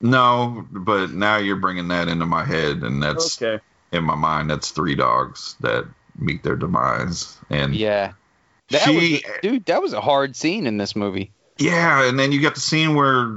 No, 0.00 0.66
but 0.70 1.10
now 1.10 1.36
you're 1.36 1.56
bringing 1.56 1.88
that 1.88 2.08
into 2.08 2.26
my 2.26 2.44
head 2.44 2.82
and 2.82 3.02
that's 3.02 3.40
Okay. 3.40 3.62
in 3.92 4.04
my 4.04 4.14
mind 4.16 4.50
that's 4.50 4.70
three 4.70 4.94
dogs 4.94 5.56
that 5.60 5.86
meet 6.18 6.42
their 6.42 6.56
demise 6.56 7.38
and 7.50 7.74
Yeah. 7.74 8.12
That 8.70 8.82
she 8.82 8.94
was 8.96 9.04
a- 9.36 9.40
dude. 9.42 9.66
That 9.66 9.82
was 9.82 9.92
a 9.92 10.00
hard 10.00 10.34
scene 10.36 10.66
in 10.66 10.78
this 10.78 10.96
movie. 10.96 11.30
Yeah, 11.58 12.04
and 12.04 12.18
then 12.18 12.32
you 12.32 12.40
get 12.40 12.54
the 12.54 12.60
scene 12.60 12.94
where 12.94 13.30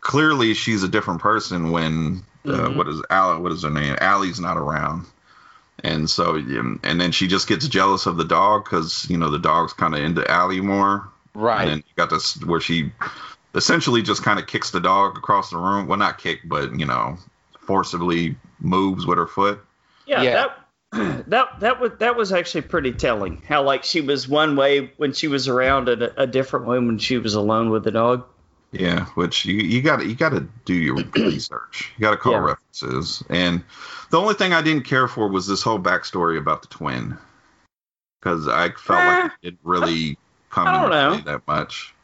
clearly 0.00 0.52
she's 0.54 0.82
a 0.82 0.88
different 0.88 1.20
person 1.20 1.70
when 1.70 2.24
uh, 2.46 2.50
Mhm. 2.50 2.76
what 2.76 2.88
is 2.88 3.00
Allie? 3.08 3.40
What 3.40 3.52
is 3.52 3.62
her 3.62 3.70
name? 3.70 3.96
Allie's 4.02 4.38
not 4.38 4.58
around, 4.58 5.06
and 5.84 6.10
so 6.10 6.36
um, 6.36 6.80
and 6.82 7.00
then 7.00 7.12
she 7.12 7.28
just 7.28 7.46
gets 7.46 7.68
jealous 7.68 8.06
of 8.06 8.16
the 8.16 8.24
dog 8.24 8.64
because 8.64 9.08
you 9.08 9.16
know 9.16 9.30
the 9.30 9.38
dog's 9.38 9.72
kind 9.72 9.94
of 9.94 10.02
into 10.02 10.28
Allie 10.28 10.60
more, 10.60 11.08
Right. 11.34 11.60
and 11.60 11.70
then 11.70 11.78
you 11.78 11.92
got 11.96 12.10
this 12.10 12.42
where 12.44 12.60
she 12.60 12.90
essentially 13.54 14.02
just 14.02 14.24
kind 14.24 14.38
of 14.40 14.46
kicks 14.48 14.70
the 14.72 14.80
dog 14.80 15.16
across 15.16 15.50
the 15.50 15.56
room. 15.58 15.86
Well, 15.86 15.98
not 15.98 16.18
kick, 16.18 16.40
but 16.44 16.78
you 16.78 16.86
know, 16.86 17.18
forcibly 17.60 18.36
moves 18.60 19.06
with 19.06 19.18
her 19.18 19.26
foot. 19.26 19.60
Yeah, 20.06 20.22
Yeah. 20.22 20.32
that 20.92 21.26
that 21.28 21.60
that 21.60 21.80
was 21.80 21.92
that 21.98 22.16
was 22.16 22.32
actually 22.32 22.62
pretty 22.62 22.92
telling. 22.92 23.42
How 23.48 23.62
like 23.62 23.84
she 23.84 24.00
was 24.00 24.28
one 24.28 24.56
way 24.56 24.92
when 24.96 25.12
she 25.12 25.28
was 25.28 25.48
around 25.48 25.88
and 25.88 26.02
a, 26.02 26.22
a 26.22 26.26
different 26.26 26.66
way 26.66 26.78
when 26.78 26.98
she 26.98 27.18
was 27.18 27.34
alone 27.34 27.70
with 27.70 27.84
the 27.84 27.90
dog. 27.90 28.24
Yeah, 28.74 29.04
which 29.14 29.44
you 29.44 29.54
you 29.54 29.82
got 29.82 30.00
to 30.00 30.06
you 30.06 30.16
got 30.16 30.30
to 30.30 30.48
do 30.64 30.74
your 30.74 31.04
research. 31.14 31.92
You 31.96 32.02
got 32.02 32.10
to 32.10 32.16
call 32.16 32.32
Yeah. 32.32 32.38
references. 32.40 33.22
And 33.30 33.62
the 34.10 34.20
only 34.20 34.34
thing 34.34 34.52
I 34.52 34.62
didn't 34.62 34.84
care 34.84 35.06
for 35.06 35.28
was 35.28 35.46
this 35.46 35.62
whole 35.62 35.78
backstory 35.78 36.38
about 36.38 36.62
the 36.62 36.68
twin, 36.68 37.16
because 38.20 38.48
I 38.48 38.70
felt 38.70 39.06
like 39.06 39.18
eh. 39.24 39.26
it 39.26 39.32
didn't 39.42 39.60
really 39.62 40.18
come 40.50 40.68
I 40.68 40.72
don't 40.72 40.92
into 40.92 41.22
play 41.22 41.32
that 41.32 41.46
much. 41.46 41.94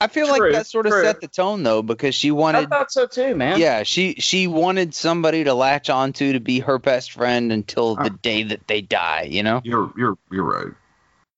I 0.00 0.06
feel 0.06 0.26
True, 0.28 0.38
like 0.38 0.52
that 0.52 0.66
sort 0.66 0.86
of 0.86 0.92
true. 0.92 1.02
set 1.02 1.20
the 1.20 1.28
tone 1.28 1.62
though, 1.62 1.82
because 1.82 2.14
she 2.14 2.30
wanted. 2.30 2.58
I 2.58 2.60
wanted 2.60 2.70
thought 2.70 2.92
so 2.92 3.06
too, 3.06 3.34
man. 3.34 3.58
Yeah, 3.58 3.82
she 3.82 4.14
she 4.14 4.46
wanted 4.46 4.94
somebody 4.94 5.44
to 5.44 5.52
latch 5.52 5.90
onto 5.90 6.32
to 6.34 6.40
be 6.40 6.60
her 6.60 6.78
best 6.78 7.12
friend 7.12 7.50
until 7.50 7.96
the 7.96 8.10
day 8.10 8.44
that 8.44 8.68
they 8.68 8.80
die. 8.82 9.22
You 9.24 9.42
know. 9.42 9.60
You're 9.64 9.92
you're 9.96 10.16
you're 10.30 10.44
right. 10.44 10.72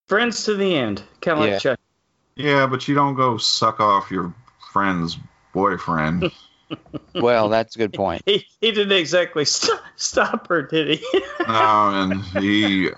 Friends 0.09 0.45
to 0.45 0.55
the 0.55 0.77
end, 0.77 1.03
kind 1.23 1.39
of 1.39 1.47
Yeah. 1.47 1.53
like 1.53 1.61
Chuck. 1.61 1.81
Yeah, 2.37 2.67
but 2.67 2.87
you 2.89 2.95
don't 2.95 3.15
go 3.15 3.37
suck 3.39 3.81
off 3.81 4.11
your 4.11 4.35
friend's 4.73 5.19
boyfriend. 5.53 6.31
Well, 7.15 7.51
that's 7.51 7.75
a 7.77 7.79
good 7.79 7.93
point. 7.93 8.23
He 8.25 8.47
he 8.63 8.73
didn't 8.73 8.97
exactly 8.97 9.45
st- 9.45 9.79
stop 9.97 10.49
her, 10.49 10.63
did 10.63 10.99
he? 10.99 11.05
no, 11.47 11.91
and 11.93 12.25
he 12.43 12.89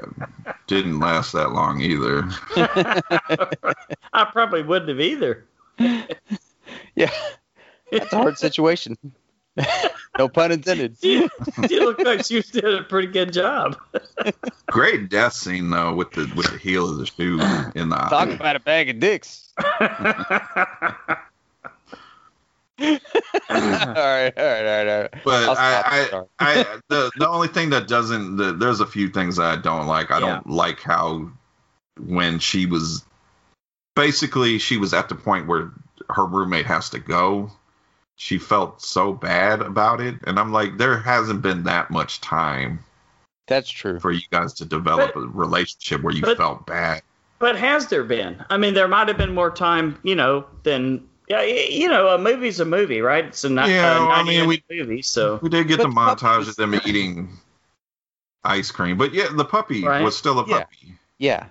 didn't 0.69 1.01
last 1.01 1.33
that 1.33 1.51
long 1.51 1.81
either. 1.81 2.23
I 4.13 4.25
probably 4.31 4.63
wouldn't 4.63 4.91
have 4.91 5.01
either. 5.01 5.45
Yeah, 6.95 7.11
that's 7.91 8.13
a 8.13 8.17
hard 8.17 8.39
situation. 8.39 8.97
no 10.17 10.29
pun 10.29 10.53
intended. 10.53 10.97
She, 11.03 11.29
she 11.69 11.81
looked 11.81 12.05
like 12.05 12.25
she 12.25 12.43
did 12.43 12.65
a 12.65 12.85
pretty 12.85 13.09
good 13.09 13.33
job. 13.33 13.77
Great 14.67 15.09
death 15.11 15.33
scene 15.33 15.71
though 15.71 15.93
with 15.97 16.13
the 16.13 16.33
with 16.37 16.47
the 16.53 16.59
heel 16.59 16.89
of 16.91 16.99
the 16.99 17.07
shoe 17.07 17.41
in 17.75 17.89
the 17.89 17.97
Talk 17.97 18.29
eye. 18.29 18.35
about 18.35 18.55
a 18.55 18.61
bag 18.61 18.89
of 18.91 19.01
dicks. 19.01 19.53
all 22.81 22.87
right, 22.89 22.99
all 23.51 23.55
right, 23.57 24.33
all 24.37 24.45
right, 24.45 24.89
all 24.89 25.01
right. 25.03 25.15
But 25.25 25.49
I'll. 25.49 25.57
I, 25.57 26.25
I, 26.41 26.61
I, 26.61 26.81
the 26.89 27.11
the 27.17 27.29
only 27.29 27.49
thing 27.49 27.71
that 27.71 27.87
doesn't, 27.87 28.37
the, 28.37 28.53
there's 28.53 28.81
a 28.81 28.87
few 28.87 29.09
things 29.09 29.37
that 29.37 29.47
I 29.47 29.61
don't 29.61 29.87
like. 29.87 30.11
I 30.11 30.19
don't 30.19 30.49
like 30.49 30.81
how 30.81 31.31
when 32.01 32.41
she 32.41 32.67
was 32.67 33.05
basically 33.95 34.59
she 34.59 34.77
was 34.77 34.93
at 34.93 35.09
the 35.09 35.15
point 35.15 35.47
where 35.47 35.71
her 36.11 36.27
roommate 36.27 36.67
has 36.67 36.91
to 36.91 36.99
go. 36.99 37.53
She 38.17 38.39
felt 38.39 38.83
so 38.83 39.13
bad 39.13 39.61
about 39.61 40.01
it, 40.01 40.17
and 40.25 40.39
I'm 40.39 40.53
like, 40.53 40.77
there 40.77 40.99
hasn't 40.99 41.43
been 41.43 41.65
that 41.65 41.91
much 41.91 42.21
time 42.21 42.81
That's 43.47 43.69
true. 43.69 43.99
for 44.01 44.13
you 44.13 44.23
guys 44.31 44.55
to 44.55 44.65
develop 44.65 45.15
a 45.17 45.21
relationship 45.21 46.03
where 46.03 46.15
you 46.15 46.23
but- 46.23 46.37
felt 46.37 46.67
bad. 46.67 47.03
But 47.41 47.57
has 47.57 47.89
there 47.89 48.05
been? 48.05 48.43
I 48.49 48.57
mean, 48.57 48.75
there 48.75 48.89
might 48.89 49.09
have 49.09 49.19
been 49.19 49.35
more 49.35 49.51
time, 49.51 49.99
you 50.03 50.15
know, 50.15 50.47
than 50.63 51.07
yeah, 51.29 51.43
you 51.43 51.89
know, 51.89 52.09
a 52.09 52.19
movie's 52.19 52.61
a 52.61 52.65
movie, 52.65 53.01
right? 53.01 53.25
It's 53.25 53.45
a 53.45 53.49
ni- 53.51 53.57
Yeah, 53.71 53.99
a 53.99 54.01
well, 54.01 54.11
I 54.13 54.17
90 54.23 54.31
mean, 54.31 54.49
minute 54.49 54.65
movie, 54.71 55.03
so 55.03 55.39
We 55.43 55.49
did 55.49 55.69
get 55.69 55.79
But 55.79 55.85
the 55.85 55.89
the 55.89 55.95
montage 55.95 56.49
of 56.49 56.57
them 56.57 56.75
eating 56.85 57.29
ice 58.45 58.71
cream, 58.71 58.97
but 58.99 59.15
yeah, 59.15 59.29
the 59.35 59.45
puppy 59.45 59.85
Right. 59.85 60.03
was 60.03 60.17
still 60.17 60.39
a 60.39 60.45
puppy. 60.47 60.95
Yeah. 61.19 61.47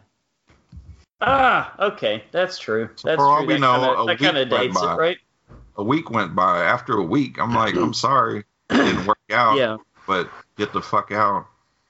ah, 1.21 1.73
okay, 1.79 2.23
that's 2.31 2.57
true. 2.59 2.89
So 2.95 3.07
That's 3.07 3.19
for 3.19 3.25
all 3.25 3.37
true. 3.39 3.47
we 3.47 3.53
that 3.53 3.59
know, 3.61 3.73
kinda, 3.79 3.89
a 3.89 4.05
that 4.05 4.11
week 4.11 4.19
kind 4.19 4.37
of 4.37 4.49
went 4.51 4.61
dates 4.63 4.77
it, 4.81 4.85
by. 4.85 4.95
right? 4.95 5.17
a 5.77 5.83
week 5.83 6.09
went 6.11 6.35
by. 6.35 6.63
After 6.63 6.93
a 6.97 7.01
week, 7.03 7.39
I'm 7.39 7.53
like, 7.55 7.75
I'm 7.75 7.93
sorry, 8.07 8.39
it 8.69 8.73
didn't 8.75 9.05
work 9.07 9.17
out. 9.31 9.57
Yeah, 9.57 9.77
But 10.05 10.29
get 10.57 10.71
the 10.73 10.81
fuck 10.81 11.11
out. 11.11 11.47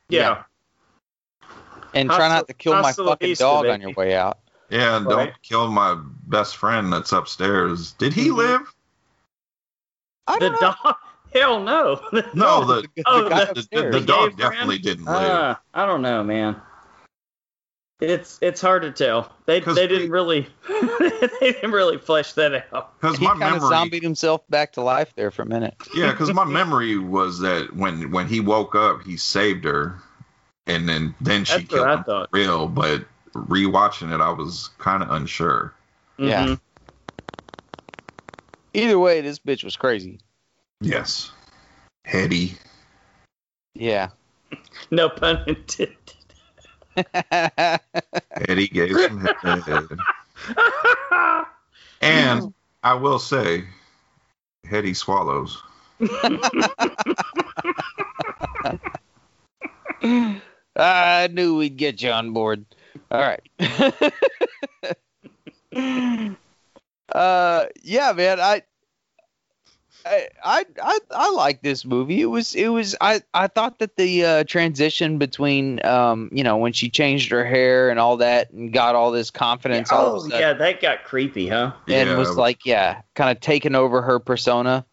yeah. 0.09 0.19
Yeah. 0.19 1.49
And 1.95 2.09
try 2.09 2.27
not 2.29 2.47
to 2.47 2.53
kill 2.53 2.73
my 2.81 2.91
fucking 2.93 3.35
dog 3.35 3.63
baby. 3.63 3.73
on 3.73 3.81
your 3.81 3.91
way 3.91 4.15
out. 4.15 4.39
Yeah, 4.73 4.97
and 4.97 5.05
Right. 5.05 5.27
don't 5.27 5.41
kill 5.43 5.67
my 5.69 5.95
best 6.27 6.57
friend 6.57 6.91
that's 6.91 7.11
upstairs. 7.11 7.91
Did 7.93 8.11
he 8.13 8.29
Mhm. 8.29 8.35
live? 8.37 8.75
I 10.25 10.39
The 10.39 10.49
don't 10.49 10.61
know. 10.61 10.75
dog? 10.83 10.95
Hell 11.33 11.59
no. 11.63 12.01
No, 12.33 12.65
the 12.65 12.87
Oh, 13.05 13.23
the 13.23 13.29
guy 13.29 13.45
the- 13.45 13.53
the, 13.53 13.81
the, 13.83 13.89
The 13.99 14.01
dog 14.01 14.29
gay 14.31 14.35
friend? 14.35 14.51
definitely 14.51 14.77
didn't 14.79 15.05
live. 15.05 15.15
Uh, 15.15 15.55
I 15.75 15.85
don't 15.85 16.01
know, 16.01 16.23
man. 16.23 16.59
It's 18.01 18.39
it's 18.41 18.59
hard 18.61 18.81
to 18.81 18.91
tell. 18.91 19.31
They 19.45 19.61
'Cause 19.61 19.75
they 19.75 19.87
didn't 19.87 20.09
really 20.09 20.47
they 20.67 21.51
didn't 21.51 21.71
really 21.71 21.97
flesh 21.99 22.33
that 22.33 22.65
out. 22.73 22.99
Because 22.99 23.17
he 23.17 23.25
my 23.25 23.31
kind 23.33 23.43
of 23.43 23.61
memory, 23.61 23.69
zombied 23.69 24.03
himself 24.03 24.41
back 24.49 24.73
to 24.73 24.81
life 24.81 25.13
there 25.15 25.29
for 25.31 25.43
a 25.43 25.45
minute. 25.45 25.75
yeah, 25.95 26.11
because 26.11 26.33
my 26.33 26.43
memory 26.45 26.97
was 26.97 27.39
that 27.39 27.75
when 27.75 28.09
when 28.11 28.27
he 28.27 28.39
woke 28.39 28.73
up, 28.75 29.03
he 29.03 29.17
saved 29.17 29.63
her, 29.65 29.99
and 30.65 30.89
then 30.89 31.15
then 31.21 31.45
she 31.45 31.53
That's 31.59 31.69
what 31.71 31.79
killed 31.79 31.87
I 31.87 31.93
him 31.93 32.03
thought. 32.03 32.29
real. 32.31 32.67
But 32.67 33.05
rewatching 33.33 34.13
it, 34.13 34.21
I 34.21 34.29
was 34.29 34.69
kind 34.77 35.03
of 35.03 35.11
unsure. 35.11 35.73
Yeah. 36.17 36.45
Mhm. 36.45 36.59
Either 38.73 38.97
way, 38.97 39.21
this 39.21 39.39
bitch 39.39 39.63
was 39.63 39.75
crazy. 39.75 40.19
Yes, 40.81 41.31
heady. 42.05 42.55
Yeah. 43.75 44.09
No 44.91 45.09
pun 45.09 45.43
intended. 45.47 45.97
Heady 48.47 48.67
gave 48.67 48.95
some 48.99 49.19
head. 49.41 49.87
And 52.01 52.53
I 52.83 52.93
will 52.93 53.17
say, 53.17 53.63
heady 54.65 54.93
swallows. 54.93 55.61
I 60.75 61.29
knew 61.31 61.57
we'd 61.57 61.77
get 61.77 62.01
you 62.01 62.11
on 62.11 62.33
board. 62.33 62.65
All 63.13 63.21
right. 63.21 63.41
uh, 67.13 67.65
yeah, 67.83 68.11
man. 68.13 68.39
I, 68.39 68.63
I, 70.05 70.27
I, 70.43 70.65
I, 70.81 70.99
I 71.11 71.31
like 71.31 71.61
this 71.61 71.85
movie. 71.85 72.21
It 72.21 72.25
was, 72.25 72.55
it 72.55 72.69
was. 72.69 72.95
I, 72.99 73.21
I 73.35 73.47
thought 73.47 73.77
that 73.79 73.95
the 73.97 74.25
uh, 74.25 74.43
transition 74.45 75.19
between, 75.19 75.85
um, 75.85 76.29
you 76.33 76.43
know, 76.43 76.57
when 76.57 76.73
she 76.73 76.89
changed 76.89 77.29
her 77.31 77.45
hair 77.45 77.91
and 77.91 77.99
all 77.99 78.17
that, 78.17 78.51
and 78.51 78.73
got 78.73 78.95
all 78.95 79.11
this 79.11 79.29
confidence, 79.29 79.91
all 79.91 80.07
of 80.07 80.15
a 80.15 80.19
oh 80.19 80.21
sudden, 80.21 80.39
yeah, 80.39 80.53
that 80.53 80.81
got 80.81 81.03
creepy, 81.03 81.47
huh? 81.47 81.73
and 81.87 82.09
Yeah, 82.09 82.17
was 82.17 82.35
like, 82.35 82.65
yeah, 82.65 83.01
kind 83.13 83.29
of 83.29 83.39
taking 83.41 83.75
over 83.75 84.01
her 84.01 84.19
persona. 84.19 84.85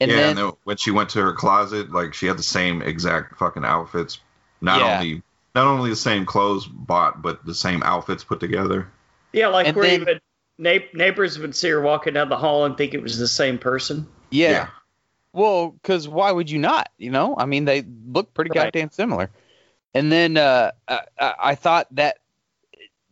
And 0.00 0.10
yeah, 0.10 0.16
then, 0.16 0.28
and 0.30 0.38
then 0.38 0.52
when 0.64 0.76
she 0.78 0.90
went 0.90 1.10
to 1.10 1.20
her 1.20 1.32
closet, 1.34 1.92
like 1.92 2.14
she 2.14 2.26
had 2.26 2.38
the 2.38 2.42
same 2.42 2.80
exact 2.80 3.38
fucking 3.38 3.64
outfits. 3.64 4.18
Not 4.62 4.80
Yeah. 4.80 4.94
only 4.94 5.22
not 5.56 5.66
only 5.66 5.90
the 5.90 5.96
same 5.96 6.24
clothes 6.26 6.66
bought, 6.66 7.22
but 7.22 7.44
the 7.44 7.54
same 7.54 7.82
outfits 7.82 8.22
put 8.22 8.38
together. 8.38 8.86
Yeah, 9.32 9.48
like 9.48 9.66
And 9.66 9.76
where 9.76 9.86
then- 9.86 10.00
even 10.02 10.20
na- 10.58 10.86
neighbors 10.94 11.38
would 11.38 11.56
see 11.56 11.70
her 11.70 11.80
walking 11.80 12.14
down 12.14 12.28
the 12.28 12.36
hall 12.36 12.64
and 12.66 12.76
think 12.76 12.94
it 12.94 13.02
was 13.02 13.18
the 13.18 13.26
same 13.26 13.58
person. 13.58 14.06
yeah. 14.30 14.68
Well, 15.32 15.68
because 15.70 16.08
why 16.08 16.32
would 16.32 16.50
you 16.50 16.58
not? 16.58 16.88
You 16.96 17.10
know, 17.10 17.34
I 17.36 17.44
mean, 17.44 17.66
they 17.66 17.84
look 18.06 18.32
pretty 18.32 18.50
Right. 18.56 18.72
goddamn 18.72 18.90
similar. 18.90 19.30
And 19.92 20.10
then 20.10 20.38
uh, 20.38 20.70
I, 20.88 21.00
I 21.20 21.34
I 21.38 21.54
thought 21.56 21.88
that 21.96 22.18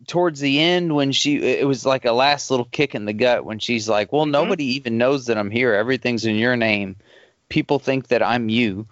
towards 0.06 0.40
the 0.40 0.58
end, 0.58 0.94
when 0.94 1.12
she, 1.12 1.36
it 1.42 1.66
was 1.66 1.84
like 1.84 2.06
a 2.06 2.12
last 2.12 2.50
little 2.50 2.64
kick 2.64 2.94
in 2.94 3.04
the 3.04 3.12
gut 3.12 3.44
when 3.44 3.58
she's 3.58 3.90
like, 3.90 4.10
"Well, 4.10 4.24
Mhm. 4.24 4.30
nobody 4.30 4.64
even 4.76 4.96
knows 4.96 5.26
that 5.26 5.36
I'm 5.36 5.50
here. 5.50 5.74
Everything's 5.74 6.24
in 6.24 6.36
your 6.36 6.56
name. 6.56 6.96
People 7.50 7.78
think 7.78 8.08
that 8.08 8.22
I'm 8.22 8.48
you." 8.48 8.86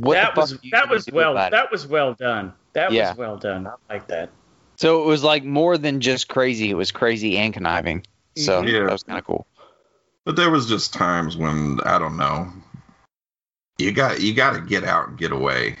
What 0.00 0.14
that 0.14 0.36
was 0.36 0.52
fuck 0.52 0.60
are 0.62 0.64
you 0.66 0.70
that 0.72 0.88
was 0.88 1.08
well 1.12 1.32
about 1.32 1.50
that 1.52 1.70
was 1.70 1.86
well 1.86 2.14
done. 2.14 2.52
That 2.72 2.92
Yeah. 2.92 3.10
was 3.10 3.18
well 3.18 3.36
done. 3.36 3.66
I 3.66 3.74
like 3.92 4.06
that. 4.08 4.30
So 4.76 5.02
it 5.02 5.06
was 5.06 5.22
like 5.22 5.44
more 5.44 5.78
than 5.78 6.00
just 6.00 6.28
crazy. 6.28 6.70
It 6.70 6.74
was 6.74 6.90
crazy 6.90 7.36
and 7.38 7.52
conniving. 7.54 8.04
So. 8.36 8.62
Yeah. 8.62 8.80
that 8.84 8.92
was 8.92 9.02
kind 9.04 9.18
of 9.18 9.24
cool. 9.24 9.46
But 10.24 10.36
there 10.36 10.50
was 10.50 10.66
just 10.68 10.92
times 10.94 11.36
when 11.36 11.80
I 11.84 11.98
don't 11.98 12.16
know. 12.16 12.50
You 13.78 13.92
got 13.92 14.20
you 14.20 14.34
got 14.34 14.54
to 14.54 14.60
get 14.60 14.84
out 14.84 15.08
and 15.08 15.18
get 15.18 15.32
away. 15.32 15.76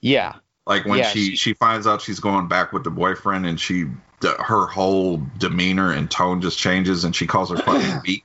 Yeah. 0.00 0.34
Like 0.66 0.84
when 0.84 0.98
Yeah, 0.98 1.08
she, 1.10 1.30
she- 1.30 1.36
she 1.36 1.54
finds 1.54 1.86
out 1.86 2.00
she's 2.00 2.20
going 2.20 2.48
back 2.48 2.72
with 2.72 2.84
the 2.84 2.90
boyfriend, 2.90 3.46
and 3.46 3.58
she 3.60 3.86
her 4.22 4.66
whole 4.66 5.20
demeanor 5.38 5.90
and 5.92 6.08
tone 6.10 6.40
just 6.40 6.56
changes, 6.58 7.04
and 7.04 7.14
she 7.14 7.26
calls 7.26 7.50
her 7.50 7.56
fucking 7.56 8.00
weak, 8.06 8.24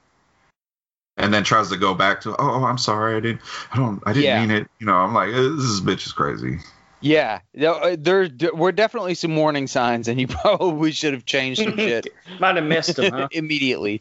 and 1.17 1.33
then 1.33 1.43
tries 1.43 1.69
to 1.69 1.77
go 1.77 1.93
back 1.93 2.21
to 2.21 2.35
oh 2.39 2.63
I'm 2.63 2.77
sorry 2.77 3.15
I 3.15 3.19
didn't 3.19 3.41
I 3.73 3.77
don't 3.77 4.01
I 4.05 4.13
didn't 4.13 4.25
Yeah. 4.25 4.39
mean 4.41 4.51
it. 4.51 4.67
You 4.79 4.85
know 4.85 4.95
I'm 4.95 5.13
like 5.13 5.29
"Uh, 5.29 5.55
this 5.55 5.79
bitch 5.81 6.05
is 6.05 6.13
crazy. 6.13 6.59
Yeah, 6.99 7.41
there 7.53 7.73
uh, 7.75 7.95
there 7.99 8.27
d- 8.27 8.49
were 8.53 8.71
definitely 8.71 9.13
some 9.13 9.35
warning 9.35 9.67
signs, 9.67 10.07
and 10.07 10.19
you 10.19 10.27
probably 10.43 10.91
should 10.91 11.13
have 11.13 11.25
changed 11.25 11.61
some 11.61 11.75
shit 11.77 12.07
Might 12.39 12.55
have 12.55 12.65
missed 12.65 12.95
them 12.95 13.11
huh? 13.13 13.27
immediately. 13.31 13.99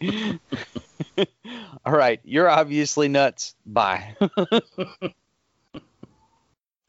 All 1.84 1.92
right, 1.92 2.20
you're 2.24 2.48
obviously 2.48 3.08
nuts. 3.08 3.54
Bye. 3.66 4.16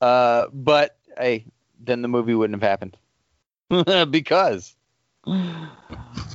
uh, 0.01 0.45
but 0.53 0.97
hey, 1.17 1.45
then 1.83 2.01
the 2.01 2.07
movie 2.07 2.33
wouldn't 2.35 2.61
have 2.61 2.69
happened 2.69 2.97
because. 4.11 4.75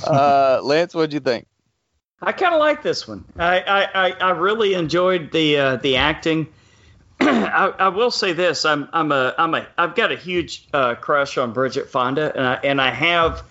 Uh, 0.04 0.60
Lance, 0.62 0.94
what'd 0.94 1.12
you 1.14 1.20
think? 1.20 1.46
I 2.22 2.32
kind 2.32 2.54
of 2.54 2.60
like 2.60 2.82
this 2.82 3.08
one. 3.08 3.24
I, 3.36 3.60
I, 3.60 4.10
I, 4.10 4.30
really 4.30 4.74
enjoyed 4.74 5.32
the 5.32 5.56
uh, 5.56 5.76
the 5.76 5.96
acting. 5.96 6.46
I, 7.20 7.74
I 7.76 7.88
will 7.88 8.12
say 8.12 8.32
this: 8.32 8.64
I'm 8.64 8.88
I'm 8.92 9.10
a 9.10 9.34
I'm 9.36 9.54
a 9.54 9.66
I've 9.76 9.94
got 9.96 10.12
a 10.12 10.16
huge 10.16 10.68
uh, 10.72 10.94
crush 10.94 11.36
on 11.36 11.52
Bridget 11.52 11.90
Fonda, 11.90 12.32
and 12.34 12.46
I 12.46 12.54
and 12.62 12.80
I 12.80 12.90
have, 12.90 13.42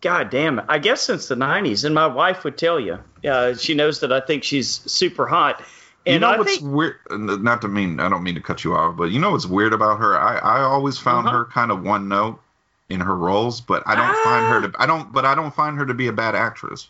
God 0.00 0.30
damn 0.30 0.58
it, 0.58 0.64
I 0.68 0.78
guess 0.80 1.02
since 1.02 1.28
the 1.28 1.36
'90s. 1.36 1.84
And 1.84 1.94
my 1.94 2.08
wife 2.08 2.42
would 2.42 2.58
tell 2.58 2.80
you, 2.80 2.98
uh, 3.24 3.54
she 3.54 3.74
knows 3.74 4.00
that 4.00 4.12
I 4.12 4.20
think 4.20 4.42
she's 4.42 4.68
super 4.68 5.26
hot. 5.26 5.62
And 6.04 6.14
you 6.14 6.18
know 6.20 6.30
I 6.30 6.38
what's 6.38 6.58
think, 6.58 6.72
weird? 6.72 6.96
Not 7.10 7.60
to 7.62 7.68
mean 7.68 8.00
I 8.00 8.08
don't 8.08 8.24
mean 8.24 8.34
to 8.34 8.40
cut 8.40 8.64
you 8.64 8.74
off, 8.74 8.96
but 8.96 9.10
you 9.12 9.20
know 9.20 9.30
what's 9.32 9.46
weird 9.46 9.72
about 9.72 10.00
her? 10.00 10.18
I 10.18 10.38
I 10.38 10.60
always 10.62 10.98
found 10.98 11.28
Uh-huh. 11.28 11.38
her 11.38 11.44
kind 11.44 11.70
of 11.70 11.82
one 11.82 12.08
note 12.08 12.40
in 12.88 13.00
her 13.00 13.14
roles, 13.16 13.60
but 13.60 13.84
I 13.86 13.94
don't 13.94 14.24
find 14.24 14.46
her 14.46 14.68
to 14.68 14.82
I 14.82 14.86
don't 14.86 15.12
but 15.12 15.24
I 15.24 15.36
don't 15.36 15.54
find 15.54 15.76
her 15.78 15.86
to 15.86 15.94
be 15.94 16.08
a 16.08 16.12
bad 16.12 16.34
actress. 16.34 16.88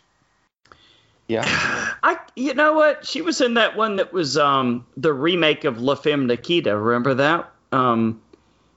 Yeah. 1.31 1.43
I 2.03 2.17
you 2.35 2.53
know 2.53 2.73
what? 2.73 3.05
She 3.05 3.21
was 3.21 3.41
in 3.41 3.55
that 3.55 3.75
one 3.77 3.97
that 3.97 4.11
was 4.13 4.37
um 4.37 4.85
the 4.97 5.13
remake 5.13 5.63
of 5.65 5.81
La 5.81 5.95
Femme 5.95 6.27
Nikita. 6.27 6.77
Remember 6.77 7.13
that? 7.15 7.49
Um, 7.71 8.21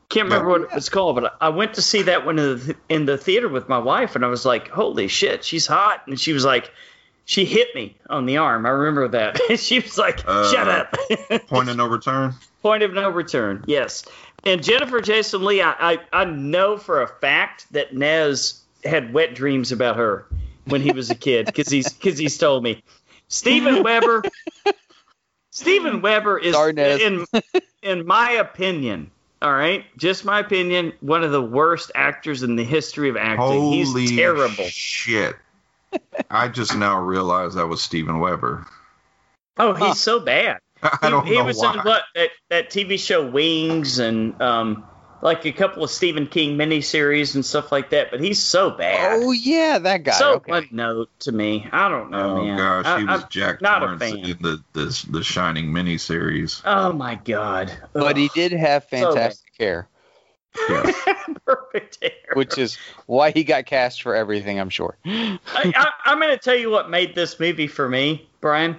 can't 0.08 0.26
remember 0.26 0.46
Yeah. 0.50 0.52
what 0.58 0.70
it 0.70 0.74
was 0.74 0.88
called, 0.88 1.16
but 1.16 1.36
I 1.40 1.48
went 1.48 1.74
to 1.74 1.82
see 1.82 2.02
that 2.02 2.24
one 2.26 2.38
in 2.38 2.58
the, 2.58 2.76
in 2.88 3.04
the 3.06 3.18
theater 3.18 3.48
with 3.48 3.68
my 3.68 3.78
wife, 3.78 4.14
and 4.14 4.24
I 4.24 4.28
was 4.28 4.44
like, 4.44 4.68
"Holy 4.68 5.08
shit, 5.08 5.44
she's 5.44 5.66
hot!" 5.66 6.06
And 6.06 6.18
she 6.20 6.32
was 6.32 6.44
like, 6.44 6.70
she 7.24 7.44
hit 7.46 7.74
me 7.74 7.96
on 8.10 8.26
the 8.26 8.36
arm. 8.36 8.66
I 8.66 8.68
remember 8.68 9.08
that. 9.08 9.40
she 9.58 9.80
was 9.80 9.96
like, 9.98 10.18
"Shut 10.20 10.68
Uh, 10.68 10.84
up." 11.30 11.46
Point 11.48 11.68
of 11.70 11.76
no 11.76 11.86
return. 11.88 12.34
Point 12.62 12.82
of 12.82 12.92
no 12.92 13.08
return. 13.10 13.64
Yes. 13.66 14.04
And 14.44 14.62
Jennifer 14.62 15.00
Jason 15.00 15.42
Lee, 15.44 15.62
I, 15.62 15.92
I, 15.94 15.98
I 16.12 16.24
know 16.26 16.76
for 16.76 17.00
a 17.02 17.08
fact 17.08 17.66
that 17.72 17.94
Nez 17.94 18.60
had 18.84 19.14
wet 19.14 19.34
dreams 19.34 19.72
about 19.72 19.96
her 19.96 20.26
when 20.66 20.80
he 20.80 20.92
was 20.92 21.10
a 21.10 21.14
kid 21.14 21.46
because 21.46 21.68
he's 21.68 21.92
because 21.92 22.18
he's 22.18 22.38
told 22.38 22.62
me. 22.62 22.82
Steven 23.28 23.82
Weber. 23.82 24.22
Steven 25.50 26.02
Weber 26.02 26.38
is 26.38 26.54
Sorry, 26.54 26.72
Nez. 26.72 27.00
in 27.00 27.24
in 27.82 28.06
my 28.06 28.32
opinion. 28.32 29.10
All 29.40 29.52
right, 29.52 29.84
just 29.98 30.24
my 30.24 30.40
opinion. 30.40 30.94
One 31.00 31.22
of 31.22 31.30
the 31.30 31.42
worst 31.42 31.92
actors 31.94 32.42
in 32.42 32.56
the 32.56 32.64
history 32.64 33.10
of 33.10 33.16
acting. 33.16 33.36
Holy 33.38 34.02
he's 34.02 34.16
terrible. 34.16 34.64
shit! 34.64 35.36
I 36.30 36.48
just 36.48 36.76
now 36.76 37.00
realized 37.00 37.56
that 37.56 37.66
was 37.66 37.82
Steven 37.82 38.20
Weber. 38.20 38.66
Oh, 39.58 39.74
he's 39.74 40.00
so 40.00 40.20
bad. 40.20 40.58
I 40.82 41.10
don't 41.10 41.26
he, 41.26 41.36
he 41.36 41.42
was 41.42 41.58
why. 41.58 41.74
in 41.74 41.80
what 41.80 42.02
that, 42.14 42.30
that 42.50 42.70
TV 42.70 42.98
show 42.98 43.26
Wings 43.26 43.98
and 43.98 44.40
um 44.40 44.84
like 45.24 45.44
a 45.46 45.52
couple 45.52 45.82
of 45.82 45.90
Stephen 45.90 46.26
King 46.26 46.56
miniseries 46.58 47.34
and 47.34 47.44
stuff 47.44 47.72
like 47.72 47.90
that. 47.90 48.10
But 48.12 48.20
he's 48.20 48.40
so 48.40 48.70
bad. 48.70 49.20
Oh 49.22 49.32
yeah, 49.32 49.78
that 49.78 50.04
guy. 50.04 50.12
so 50.12 50.34
okay. 50.34 50.52
one 50.52 50.68
note 50.70 51.08
to 51.20 51.32
me. 51.32 51.66
I 51.72 51.88
don't 51.88 52.10
know, 52.10 52.36
Oh 52.38 52.44
man. 52.44 52.56
gosh, 52.58 52.84
I- 52.86 52.98
he 53.00 53.04
was 53.06 53.22
I'm 53.22 53.28
Jack 53.30 53.62
not 53.62 53.82
a 53.82 53.86
Torrance 53.86 54.02
fan. 54.02 54.18
in 54.18 54.38
the 54.42 54.62
the 54.74 55.06
the 55.10 55.24
Shining 55.24 55.72
miniseries. 55.72 56.60
Oh 56.64 56.92
my 56.92 57.14
god. 57.16 57.72
But 57.94 58.16
he 58.18 58.28
did 58.34 58.52
have 58.52 58.84
So 58.84 58.88
fantastic 59.12 59.50
hair, 59.58 59.88
Yeah. 60.68 60.92
perfect 61.46 61.98
hair. 62.02 62.12
which 62.34 62.58
is 62.58 62.76
why 63.06 63.30
he 63.30 63.44
got 63.44 63.64
cast 63.66 64.02
for 64.02 64.14
everything. 64.14 64.60
I'm 64.60 64.68
sure. 64.70 64.96
I, 65.06 65.38
I, 65.54 65.90
I'm 66.04 66.20
going 66.20 66.30
to 66.32 66.38
tell 66.38 66.54
you 66.54 66.70
what 66.70 66.90
made 66.90 67.14
this 67.14 67.40
movie 67.40 67.66
for 67.66 67.88
me, 67.88 68.28
Brian. 68.42 68.78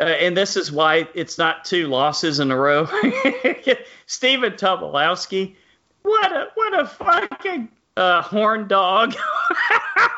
Uh, 0.00 0.04
and 0.04 0.34
this 0.36 0.56
is 0.56 0.72
why 0.72 1.06
it's 1.14 1.36
not 1.38 1.64
two 1.66 1.86
losses 1.86 2.40
in 2.40 2.50
a 2.50 2.56
row. 2.56 2.86
Stephen 4.06 4.54
Tobolowski, 4.54 5.54
what 6.02 6.32
a 6.32 6.48
what 6.54 6.78
a 6.80 6.86
fucking 6.86 7.68
uh, 7.96 8.22
horn 8.22 8.68
dog! 8.68 9.14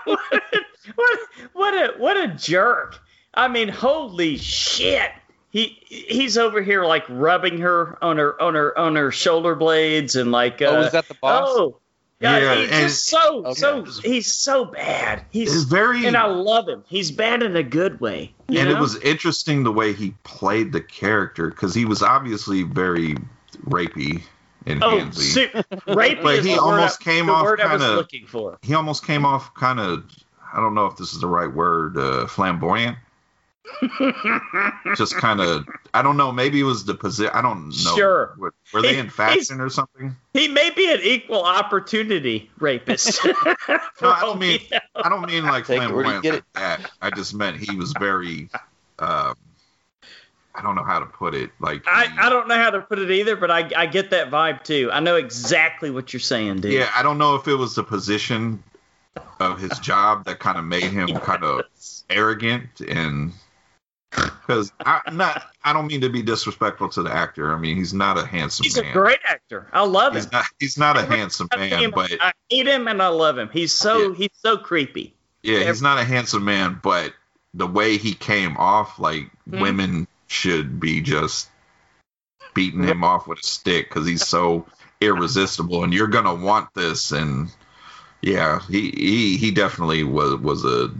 what, 0.05 0.19
a, 0.32 0.40
what 0.94 1.19
what 1.52 1.74
a 1.74 1.94
what 1.98 2.16
a 2.16 2.28
jerk! 2.28 2.98
I 3.35 3.48
mean, 3.48 3.69
holy 3.69 4.36
shit! 4.36 5.11
He 5.51 5.78
he's 5.86 6.36
over 6.39 6.62
here 6.62 6.85
like 6.85 7.05
rubbing 7.09 7.59
her 7.59 8.02
on 8.02 8.16
her 8.19 8.40
on 8.40 8.55
her 8.55 8.77
on 8.78 8.97
her 8.97 9.11
shoulder 9.12 9.55
blades 9.55 10.16
and 10.16 10.32
like 10.32 10.61
uh, 10.62 10.66
oh, 10.66 10.78
was 10.78 10.93
that 10.93 11.09
the 11.09 11.15
boss? 11.15 11.48
oh 11.51 11.78
yeah, 12.20 12.39
Yeah, 12.39 12.55
he's 12.56 12.70
and- 12.70 12.81
just 12.89 13.06
so 13.06 13.44
Okay. 13.47 13.55
so 13.55 13.85
he's 14.02 14.32
so 14.32 14.65
bad. 14.65 15.24
It's 15.32 15.52
He's 15.52 15.65
very 15.65 16.06
and 16.06 16.16
I 16.16 16.27
love 16.27 16.69
him. 16.69 16.82
He's 16.89 17.11
bad 17.11 17.43
in 17.43 17.56
a 17.56 17.62
good 17.62 18.01
way. 18.01 18.32
you 18.48 18.59
and 18.61 18.69
know? 18.70 18.77
it 18.77 18.81
was 18.81 18.97
interesting 19.01 19.62
the 19.65 19.73
way 19.73 19.93
he 19.93 20.15
played 20.24 20.73
the 20.73 20.81
character 20.81 21.48
because 21.51 21.74
he 21.74 21.85
was 21.85 22.02
obviously 22.02 22.62
very 22.62 23.16
rapey 23.66 24.23
and 24.66 24.82
oh, 24.82 24.98
handsy. 24.98 25.18
su- 25.20 25.48
rapey 25.92 26.22
But 26.22 26.34
is 26.36 26.44
he 26.44 26.54
the 26.54 26.62
word 26.64 26.70
almost 26.72 27.00
I, 27.00 27.04
came 27.04 27.26
the 27.26 27.32
off 27.32 27.44
word 27.44 27.60
I 27.60 27.72
was 27.72 27.82
kinda- 27.82 27.96
looking 27.96 28.26
for. 28.26 28.58
he 28.62 28.74
almost 28.74 29.04
came 29.06 29.24
off 29.26 29.52
kind 29.54 29.80
of 29.80 30.04
I 30.52 30.60
don't 30.60 30.74
know 30.74 30.86
if 30.86 30.96
this 30.96 31.12
is 31.12 31.20
the 31.20 31.26
right 31.26 31.52
word, 31.52 31.96
uh, 31.98 32.26
flamboyant. 32.28 32.96
Just 34.96 35.16
kind 35.16 35.40
of 35.40 35.66
I 35.92 36.02
don't 36.02 36.16
know. 36.16 36.30
Maybe 36.32 36.60
it 36.60 36.64
was 36.64 36.84
the 36.84 36.94
position. 36.94 37.32
I 37.34 37.42
don't 37.42 37.66
know. 37.68 37.96
Sure. 37.96 38.34
Were, 38.38 38.54
were 38.72 38.82
they 38.82 38.94
He- 38.94 39.00
in 39.00 39.10
fashion 39.10 39.60
or 39.60 39.68
something? 39.70 40.14
He 40.32 40.48
may 40.48 40.70
be 40.70 40.92
an 40.92 41.00
equal 41.02 41.42
opportunity 41.44 42.50
rapist. 42.58 43.20
No, 44.02 44.10
I 44.10 44.20
don't 44.20 44.38
mean. 44.38 44.60
I 44.96 45.08
don't 45.08 45.26
mean 45.26 45.44
like 45.44 45.66
Take 45.66 45.80
it 45.80 45.92
where 45.92 46.04
you 46.04 46.10
flamboyant 46.20 46.34
like 46.34 46.52
that. 46.54 46.90
I 47.00 47.10
just 47.10 47.32
meant 47.34 47.56
he 47.58 47.74
was 47.76 47.92
very. 47.98 48.48
Um, 48.96 49.34
I 50.56 50.62
don't 50.62 50.76
know 50.76 50.85
how 50.85 51.01
to 51.01 51.06
put 51.06 51.35
it. 51.35 51.51
Like 51.60 51.82
I, 51.86 52.06
he- 52.06 52.18
I 52.18 52.28
don't 52.31 52.47
know 52.48 52.55
how 52.56 52.70
to 52.70 52.81
put 52.81 52.98
it 52.98 53.10
either, 53.10 53.35
but 53.36 53.51
I, 53.51 53.70
I 53.76 53.86
get 53.86 54.10
that 54.10 54.31
vibe 54.31 54.62
too. 54.64 54.89
I 54.93 55.01
know 55.01 55.16
exactly 55.16 55.90
what 55.90 56.12
you're 56.12 56.20
saying, 56.20 56.60
dude. 56.60 56.72
Yeah, 56.72 56.90
I 56.94 57.02
don't 57.02 57.18
know 57.18 57.35
if 57.35 57.48
it 57.48 57.55
was 57.56 57.74
the 57.74 57.82
position 57.82 58.62
of 59.40 59.59
his 59.60 59.76
job 59.81 60.24
that 60.26 60.39
kind 60.39 60.56
of 60.59 60.64
made 60.64 60.85
him 60.85 61.09
kind 61.09 61.43
of 61.44 61.62
arrogant 62.10 62.81
and 62.86 63.32
because 64.10 64.72
I 64.85 65.01
not 65.12 65.43
I 65.64 65.72
don't 65.72 65.86
mean 65.89 66.01
to 66.02 66.09
be 66.09 66.22
disrespectful 66.22 66.89
to 66.90 67.02
the 67.02 67.10
actor. 67.12 67.52
I 67.52 67.59
mean 67.59 67.76
he's 67.76 67.93
not 67.94 68.16
a 68.18 68.24
handsome 68.24 68.62
He's 68.64 68.76
man. 68.76 68.90
a 68.90 68.93
great 68.93 69.18
actor. 69.28 69.68
I 69.72 69.85
love 69.85 70.14
he's 70.14 70.24
him. 70.24 70.31
not 70.32 70.44
he's 70.60 70.78
not 70.78 70.97
a 70.97 71.02
handsome 71.02 71.48
man, 71.56 71.82
him, 71.82 71.90
but 71.90 72.12
I 72.20 72.32
hate 72.48 72.66
him 72.68 72.86
and 72.86 73.02
I 73.02 73.09
love 73.09 73.36
him. 73.39 73.48
He's 73.52 73.72
so 73.72 74.10
Yeah. 74.10 74.14
he's 74.16 74.31
so 74.35 74.56
creepy. 74.56 75.14
yeah, 75.43 75.64
he's 75.64 75.82
not 75.82 75.98
a 75.98 76.05
handsome 76.05 76.44
man, 76.44 76.78
but 76.82 77.12
the 77.55 77.66
way 77.66 77.97
he 77.98 78.14
came 78.14 78.56
off, 78.56 78.98
like 79.01 79.31
Mhm. 79.51 79.60
women 79.60 80.09
should 80.35 80.81
be 80.81 81.01
just 81.01 81.48
beating 82.55 82.85
him 82.85 83.02
off 83.02 83.27
with 83.27 83.39
a 83.39 83.47
stick 83.47 83.89
because 83.89 84.06
he's 84.06 84.27
so 84.27 84.66
irresistible, 85.01 85.85
and 85.85 85.94
you're 85.94 86.09
gonna 86.09 86.35
want 86.35 86.69
this. 86.74 87.12
And 87.12 87.51
yeah, 88.20 88.61
he 88.69 88.90
he, 88.90 89.36
he 89.36 89.51
definitely 89.51 90.05
was 90.05 90.36
was 90.40 90.65
a 90.65 90.90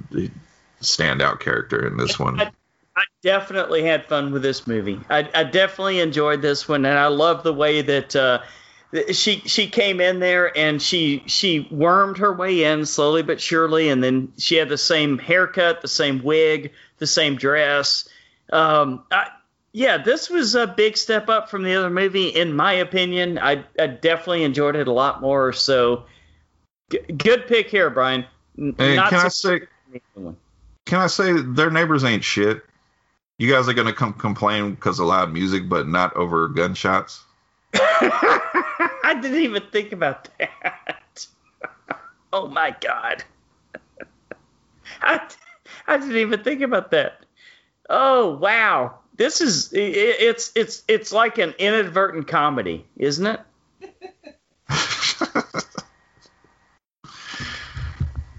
standout 0.81 1.40
character 1.40 1.86
in 1.86 1.97
this 1.97 2.19
one. 2.19 2.40
I, 2.40 2.51
I 2.97 3.05
definitely 3.23 3.82
had 3.82 4.06
fun 4.06 4.32
with 4.32 4.43
this 4.43 4.66
movie. 4.66 5.01
I, 5.11 5.28
I 5.35 5.44
definitely 5.44 6.01
enjoyed 6.01 6.40
this 6.43 6.69
one, 6.69 6.85
and 6.85 6.98
I 6.98 7.09
love 7.09 7.43
the 7.43 7.52
way 7.52 7.82
that 7.82 8.15
uh, 8.15 8.40
she 9.12 9.40
she 9.47 9.69
came 9.69 10.01
in 10.01 10.20
there 10.20 10.56
and 10.56 10.81
she 10.81 11.24
she 11.27 11.66
wormed 11.70 12.19
her 12.19 12.32
way 12.32 12.65
in 12.65 12.86
slowly 12.86 13.23
but 13.23 13.40
surely, 13.40 13.89
and 13.89 14.02
then 14.02 14.32
she 14.39 14.56
had 14.56 14.69
the 14.69 14.78
same 14.78 15.19
haircut, 15.19 15.82
the 15.82 15.89
same 15.89 16.23
wig, 16.23 16.73
the 16.98 17.06
same 17.06 17.36
dress. 17.36 18.09
Um, 18.52 19.04
I, 19.10 19.28
yeah, 19.72 19.98
this 19.98 20.30
was 20.30 20.54
a 20.54 20.66
big 20.66 20.96
step 20.96 21.28
up 21.28 21.50
from 21.50 21.62
the 21.62 21.74
other 21.74 21.90
movie, 21.90 22.28
in 22.28 22.54
my 22.54 22.74
opinion. 22.74 23.38
I, 23.38 23.64
I 23.78 23.86
definitely 23.88 24.44
enjoyed 24.44 24.76
it 24.76 24.86
a 24.88 24.92
lot 24.92 25.20
more. 25.20 25.52
So, 25.52 26.04
g- 26.90 27.00
good 27.16 27.46
pick 27.46 27.68
here, 27.70 27.90
Brian. 27.90 28.24
N- 28.58 28.74
Hey, 28.78 28.96
Not 28.96 29.10
can 29.10 29.20
I 29.20 29.28
say 29.28 29.60
can 30.86 31.00
I 31.00 31.06
say 31.06 31.32
their 31.32 31.70
neighbors 31.70 32.04
ain't 32.04 32.22
shit? 32.24 32.62
You 33.38 33.50
guys 33.50 33.68
are 33.68 33.72
gonna 33.74 33.92
come 33.92 34.12
complain 34.12 34.74
because 34.74 35.00
of 35.00 35.06
loud 35.06 35.32
music, 35.32 35.68
but 35.68 35.88
not 35.88 36.14
over 36.16 36.48
gunshots. 36.48 37.22
I 37.74 39.18
didn't 39.20 39.40
even 39.40 39.62
think 39.72 39.92
about 39.92 40.28
that. 40.38 41.26
Oh 42.32 42.48
my 42.48 42.74
god. 42.80 43.22
I, 45.02 45.20
I 45.86 45.98
didn't 45.98 46.16
even 46.16 46.42
think 46.42 46.62
about 46.62 46.90
that. 46.90 47.23
Oh 47.89 48.36
wow. 48.36 48.98
This 49.16 49.40
is 49.40 49.73
i- 49.74 49.78
i- 49.78 50.16
it's 50.20 50.52
it's 50.55 50.82
it's 50.89 51.12
like 51.12 51.39
an 51.39 51.55
inadvertent 51.59 52.28
comedy, 52.28 52.86
isn't 52.97 53.27
it? 53.27 53.40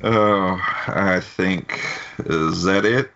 Oh, 0.04 0.60
I 0.88 1.20
think 1.20 1.80
is 2.20 2.64
that 2.64 2.86
it? 2.86 3.10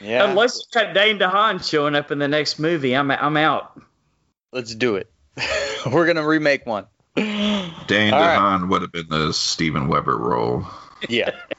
Yeah. 0.00 0.28
Unless 0.28 0.56
you 0.58 0.80
got 0.80 0.92
Dane 0.94 1.18
DeHaan 1.18 1.68
showing 1.68 1.94
up 1.94 2.10
in 2.10 2.18
the 2.18 2.26
next 2.26 2.58
movie, 2.58 2.96
I'm 2.96 3.10
I'm 3.10 3.36
out. 3.36 3.80
Let's 4.52 4.74
do 4.74 4.96
it. 4.96 5.08
We're 5.92 6.06
gonna 6.06 6.26
remake 6.26 6.66
one. 6.66 6.86
Dane 7.14 7.32
All 8.12 8.20
right. 8.20 8.38
DeHaan 8.38 8.68
would 8.68 8.82
have 8.82 8.90
been 8.92 9.08
the 9.08 9.32
Steven 9.32 9.86
Weber 9.88 10.16
role. 10.16 10.66
Yeah. 11.08 11.30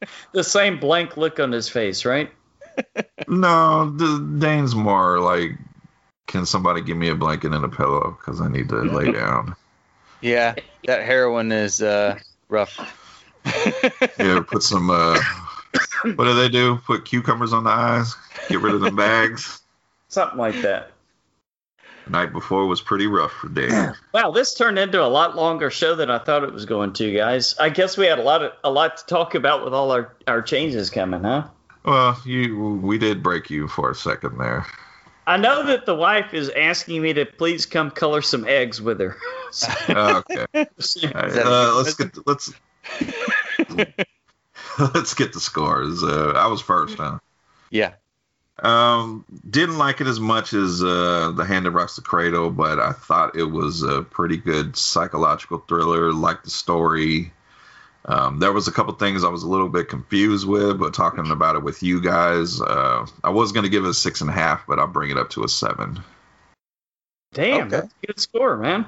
The 0.32 0.44
same 0.44 0.80
blank 0.80 1.16
look 1.16 1.38
on 1.40 1.52
his 1.52 1.68
face, 1.68 2.04
right? 2.04 2.30
No, 3.28 3.90
the, 3.90 4.36
Dane's 4.38 4.74
more 4.74 5.20
like, 5.20 5.52
can 6.26 6.46
somebody 6.46 6.80
give 6.80 6.96
me 6.96 7.10
a 7.10 7.14
blanket 7.14 7.52
and 7.52 7.64
a 7.64 7.68
pillow 7.68 8.16
because 8.18 8.40
I 8.40 8.48
need 8.48 8.68
to 8.70 8.76
lay 8.76 9.12
down. 9.20 9.54
yeah. 10.20 10.54
That 10.86 11.04
heroin 11.04 11.52
is 11.52 11.82
uh, 11.82 12.18
rough. 12.48 12.78
Yeah, 14.18 14.40
put 14.46 14.62
some. 14.62 14.90
Uh, 14.90 15.20
what 16.14 16.24
do 16.24 16.34
they 16.34 16.48
do? 16.48 16.76
Put 16.86 17.04
cucumbers 17.04 17.52
on 17.52 17.64
the 17.64 17.70
eyes. 17.70 18.14
Get 18.48 18.60
rid 18.60 18.74
of 18.74 18.80
the 18.80 18.90
bags. 18.90 19.60
Something 20.08 20.38
like 20.38 20.62
that. 20.62 20.92
Night 22.08 22.32
before 22.32 22.66
was 22.66 22.80
pretty 22.80 23.06
rough 23.06 23.32
for 23.32 23.48
Dave. 23.48 23.70
Wow, 24.12 24.32
this 24.32 24.54
turned 24.54 24.78
into 24.78 25.02
a 25.02 25.06
lot 25.06 25.36
longer 25.36 25.70
show 25.70 25.94
than 25.94 26.10
I 26.10 26.18
thought 26.18 26.42
it 26.42 26.52
was 26.52 26.64
going 26.64 26.92
to, 26.94 27.14
guys. 27.14 27.56
I 27.58 27.68
guess 27.68 27.96
we 27.96 28.06
had 28.06 28.18
a 28.18 28.22
lot 28.22 28.42
of 28.42 28.52
a 28.64 28.70
lot 28.70 28.96
to 28.98 29.06
talk 29.06 29.34
about 29.34 29.64
with 29.64 29.72
all 29.72 29.92
our, 29.92 30.12
our 30.26 30.42
changes 30.42 30.90
coming, 30.90 31.22
huh? 31.22 31.46
Well, 31.84 32.20
you 32.26 32.80
we 32.82 32.98
did 32.98 33.22
break 33.22 33.50
you 33.50 33.68
for 33.68 33.90
a 33.90 33.94
second 33.94 34.38
there. 34.38 34.66
I 35.26 35.36
know 35.36 35.66
that 35.66 35.86
the 35.86 35.94
wife 35.94 36.34
is 36.34 36.48
asking 36.50 37.00
me 37.02 37.12
to 37.12 37.24
please 37.24 37.66
come 37.66 37.92
color 37.92 38.20
some 38.20 38.46
eggs 38.48 38.82
with 38.82 38.98
her. 38.98 39.16
okay. 39.88 40.46
All 40.54 40.66
right, 41.14 41.32
uh, 41.36 41.74
let's 41.76 41.94
get 41.94 42.26
let's 42.26 42.52
let's 44.94 45.14
get 45.14 45.32
the 45.32 45.40
scores. 45.40 46.02
Uh, 46.02 46.32
I 46.34 46.48
was 46.48 46.60
first, 46.60 46.96
huh? 46.96 47.18
Yeah. 47.70 47.92
Um, 48.62 49.24
didn't 49.48 49.78
like 49.78 50.00
it 50.00 50.06
as 50.06 50.20
much 50.20 50.52
as 50.52 50.82
uh, 50.82 51.32
The 51.34 51.44
Hand 51.44 51.66
That 51.66 51.70
Rocks 51.70 51.96
the 51.96 52.02
Cradle, 52.02 52.50
but 52.50 52.78
I 52.78 52.92
thought 52.92 53.36
it 53.36 53.44
was 53.44 53.82
a 53.82 54.02
pretty 54.02 54.36
good 54.36 54.76
psychological 54.76 55.58
thriller. 55.66 56.12
Liked 56.12 56.44
the 56.44 56.50
story. 56.50 57.32
Um, 58.04 58.38
there 58.38 58.52
was 58.52 58.66
a 58.68 58.72
couple 58.72 58.94
things 58.94 59.24
I 59.24 59.28
was 59.28 59.42
a 59.42 59.48
little 59.48 59.68
bit 59.68 59.88
confused 59.88 60.46
with, 60.46 60.78
but 60.78 60.94
talking 60.94 61.30
about 61.30 61.56
it 61.56 61.62
with 61.62 61.82
you 61.82 62.00
guys, 62.00 62.60
uh, 62.60 63.06
I 63.22 63.30
was 63.30 63.52
going 63.52 63.64
to 63.64 63.70
give 63.70 63.84
it 63.84 63.88
a 63.90 63.94
six 63.94 64.20
and 64.20 64.30
a 64.30 64.32
half, 64.32 64.66
but 64.66 64.78
I'll 64.78 64.86
bring 64.86 65.10
it 65.10 65.18
up 65.18 65.30
to 65.30 65.44
a 65.44 65.48
seven. 65.48 66.00
Damn, 67.32 67.60
Okay. 67.68 67.68
that's 67.70 67.94
a 68.02 68.06
good 68.06 68.20
score, 68.20 68.56
man. 68.56 68.86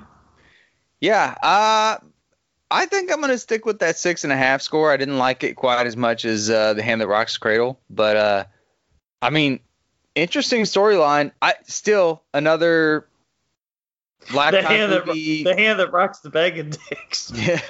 Yeah. 1.01 1.35
Uh, 1.43 1.99
I 2.71 2.87
think 2.87 3.13
I'm 3.13 3.21
gonna 3.21 3.37
stick 3.39 3.67
with 3.67 3.81
that 3.81 3.99
six 3.99 4.25
and 4.25 4.33
a 4.33 4.37
half 4.37 4.63
score. 4.63 4.91
I 4.91 4.97
didn't 4.97 5.19
like 5.19 5.45
it 5.45 5.57
quite 5.57 5.87
as 5.87 5.97
much 5.97 6.25
as 6.25 6.49
uh, 6.49 6.73
the 6.75 6.83
Hand 6.83 7.01
That 7.03 7.07
Rocks 7.07 7.35
the 7.35 7.41
Cradle, 7.41 7.79
but 7.91 8.17
uh, 8.17 8.45
I 9.23 9.31
mean, 9.31 9.61
interesting 10.17 10.63
storyline. 10.63 11.31
I 11.41 11.55
still 11.65 12.23
another 12.35 13.07
The 14.29 14.37
lifetime 14.37 14.65
hand, 14.65 14.93
that, 14.93 15.07
movie. 15.07 15.45
the 15.45 15.55
hand 15.57 15.79
that 15.79 15.93
rocks 15.93 16.19
the 16.21 16.31
bag 16.31 16.59
of 16.59 16.71
dicks. 16.89 17.33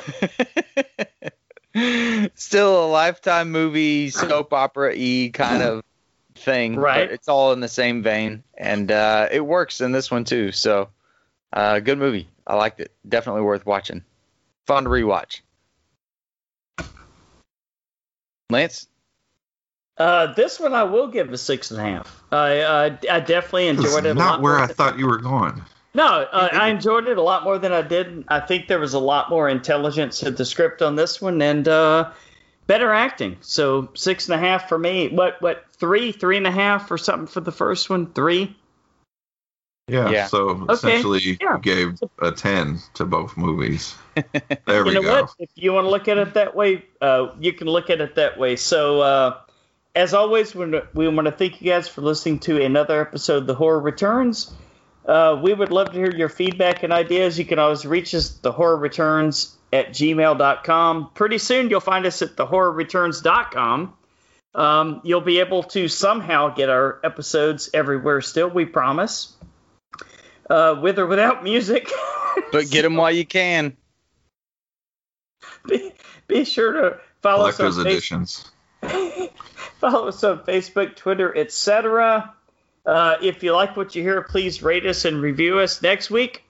Yeah. 1.75 2.31
Still 2.35 2.85
a 2.85 2.89
lifetime 2.91 3.51
movie, 3.51 4.11
soap 4.11 4.53
opera 4.53 4.93
e 4.95 5.31
kind 5.31 5.63
of 5.63 5.83
thing. 6.35 6.77
Right. 6.77 7.09
But 7.09 7.15
it's 7.15 7.29
all 7.29 7.55
in 7.55 7.61
the 7.61 7.69
same 7.69 8.03
vein. 8.03 8.43
And 8.59 8.93
uh, 8.93 9.29
it 9.31 9.41
works 9.41 9.81
in 9.81 9.91
this 9.91 10.11
one 10.11 10.25
too. 10.25 10.53
So 10.53 10.91
uh, 11.51 11.81
good 11.81 11.97
movie. 11.99 12.29
I 12.47 12.57
liked 12.57 12.81
it. 12.81 12.93
Definitely 13.09 13.41
worth 13.43 13.65
watching. 13.65 14.05
Fun 14.67 14.85
to 14.85 14.91
rewatch. 14.91 15.41
Lance? 18.51 18.87
Uh, 20.03 20.33
this 20.35 20.59
one 20.59 20.75
I 20.75 20.83
will 20.85 21.07
give 21.09 21.33
a 21.33 21.39
six 21.39 21.71
and 21.71 21.81
a 21.81 21.85
half. 21.85 22.23
I 22.33 22.61
uh, 22.61 22.97
I 23.11 23.21
definitely 23.21 23.69
enjoyed 23.69 24.05
it. 24.07 24.11
a 24.11 24.15
not 24.15 24.25
lot 24.35 24.41
where 24.43 24.55
more 24.55 24.63
I 24.63 24.67
than- 24.67 24.77
thought 24.77 24.99
you 24.99 25.07
were 25.07 25.19
going. 25.19 25.63
No, 25.95 26.05
uh, 26.07 26.49
I 26.53 26.69
enjoyed 26.71 27.07
it 27.07 27.19
a 27.19 27.23
lot 27.23 27.45
more 27.45 27.59
than 27.59 27.71
I 27.71 27.83
did. 27.83 28.25
I 28.29 28.41
think 28.41 28.67
there 28.67 28.79
was 28.79 28.95
a 28.95 28.99
lot 28.99 29.29
more 29.29 29.49
intelligence 29.51 30.23
in 30.23 30.35
the 30.35 30.45
script 30.47 30.81
on 30.81 30.97
this 30.97 31.21
one 31.21 31.43
and 31.43 31.69
uh, 31.69 32.11
better 32.67 32.93
acting. 32.95 33.37
So 33.43 33.91
six 33.95 34.27
and 34.29 34.35
a 34.35 34.39
half 34.39 34.69
for 34.71 34.79
me. 34.79 35.09
What 35.09 35.41
what 35.43 35.67
three 35.79 36.11
three 36.13 36.39
and 36.39 36.47
a 36.47 36.51
half 36.51 36.91
or 36.91 36.97
something 36.99 37.27
for 37.27 37.41
the 37.41 37.53
first 37.53 37.91
one? 37.91 38.07
Three. 38.13 38.57
Yeah. 39.89 40.09
Yeah. 40.11 40.27
So 40.29 40.49
Okay, 40.51 40.73
essentially, 40.73 41.39
yeah. 41.41 41.57
you 41.57 41.59
gave 41.61 42.01
a 42.21 42.33
ten 42.33 42.79
to 42.95 43.05
both 43.05 43.37
movies. 43.37 43.95
There 44.67 44.85
we 44.85 44.91
you 44.91 44.95
know 44.97 45.03
go. 45.03 45.21
what? 45.23 45.35
If 45.39 45.51
you 45.57 45.73
want 45.75 45.85
to 45.85 45.91
look 45.91 46.09
at 46.09 46.17
it 46.19 46.35
that 46.35 46.55
way, 46.57 46.85
uh, 47.03 47.35
you 47.41 47.53
can 47.53 47.67
look 47.67 47.91
at 47.91 48.01
it 48.01 48.15
that 48.15 48.39
way. 48.39 48.57
So, 48.57 49.01
uh, 49.01 49.39
as 49.95 50.15
always, 50.15 50.55
we 50.55 50.81
we 50.95 51.09
want 51.09 51.27
to 51.27 51.33
thank 51.33 51.61
you 51.61 51.71
guys 51.71 51.89
for 51.89 52.01
listening 52.01 52.39
to 52.41 52.63
another 52.63 53.01
episode 53.01 53.39
of 53.39 53.47
The 53.47 53.55
Horror 53.55 53.81
Returns. 53.81 54.53
Uh, 55.07 55.39
we 55.43 55.53
would 55.53 55.71
love 55.71 55.93
to 55.93 55.99
hear 55.99 56.15
your 56.15 56.29
feedback 56.29 56.83
and 56.83 56.93
ideas. 56.93 57.39
You 57.39 57.45
can 57.45 57.59
always 57.59 57.85
reach 57.85 58.15
us 58.15 58.37
at 58.37 58.43
The 58.43 58.53
Horror 58.53 58.77
Returns 58.77 59.57
at 59.73 59.91
gmail.com. 59.91 61.11
Pretty 61.15 61.39
soon, 61.39 61.71
you'll 61.71 61.81
find 61.81 62.07
us 62.07 62.23
at 62.23 62.37
TheHorrorReturns.com. 62.37 63.95
Um, 64.55 65.01
you'll 65.03 65.23
be 65.23 65.41
able 65.41 65.63
to 65.65 65.89
somehow 65.89 66.55
get 66.55 66.69
our 66.69 67.01
episodes 67.03 67.71
everywhere 67.73 68.21
still, 68.21 68.49
we 68.49 68.65
promise. 68.65 69.35
Uh, 70.49 70.79
with 70.81 70.99
or 70.99 71.07
without 71.07 71.43
music. 71.43 71.91
But 72.51 72.71
get 72.71 72.83
them 72.83 72.97
while 72.97 73.11
you 73.11 73.27
can. 73.27 73.77
be, 75.69 75.93
be 76.29 76.45
sure 76.45 76.73
to 76.73 77.01
follow 77.23 77.47
us 77.47 77.59
on 77.59 77.73
Collector's 77.73 77.79
Facebook. 77.79 77.91
editions. 77.91 79.31
Follow 79.83 80.07
us 80.07 80.23
on 80.23 80.39
Facebook, 80.45 80.95
Twitter, 80.95 81.37
etc. 81.37 82.33
Uh, 82.87 83.17
if 83.21 83.43
you 83.43 83.53
like 83.53 83.77
what 83.77 83.97
you 83.97 84.03
hear, 84.05 84.23
please 84.23 84.63
rate 84.63 84.87
us 84.87 85.05
and 85.05 85.21
review 85.21 85.59
us. 85.59 85.83
Next 85.83 86.09
week, 86.09 86.45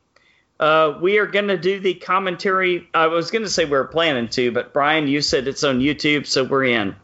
uh, 0.60 0.98
we 1.00 1.16
are 1.16 1.26
going 1.26 1.48
to 1.48 1.56
do 1.56 1.80
the 1.80 1.94
commentary. 1.94 2.86
I 2.92 3.06
was 3.06 3.30
going 3.30 3.44
to 3.44 3.48
say 3.48 3.64
we 3.64 3.72
are 3.72 3.84
planning 3.84 4.28
to, 4.28 4.52
but 4.52 4.74
Brian, 4.74 5.08
you 5.08 5.22
said 5.22 5.48
it's 5.48 5.64
on 5.64 5.80
YouTube, 5.80 6.26
so 6.26 6.44
we're 6.44 6.64
in. 6.64 6.94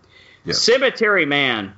Yeah. 0.44 0.52
Cemetery 0.52 1.24
Man. 1.24 1.72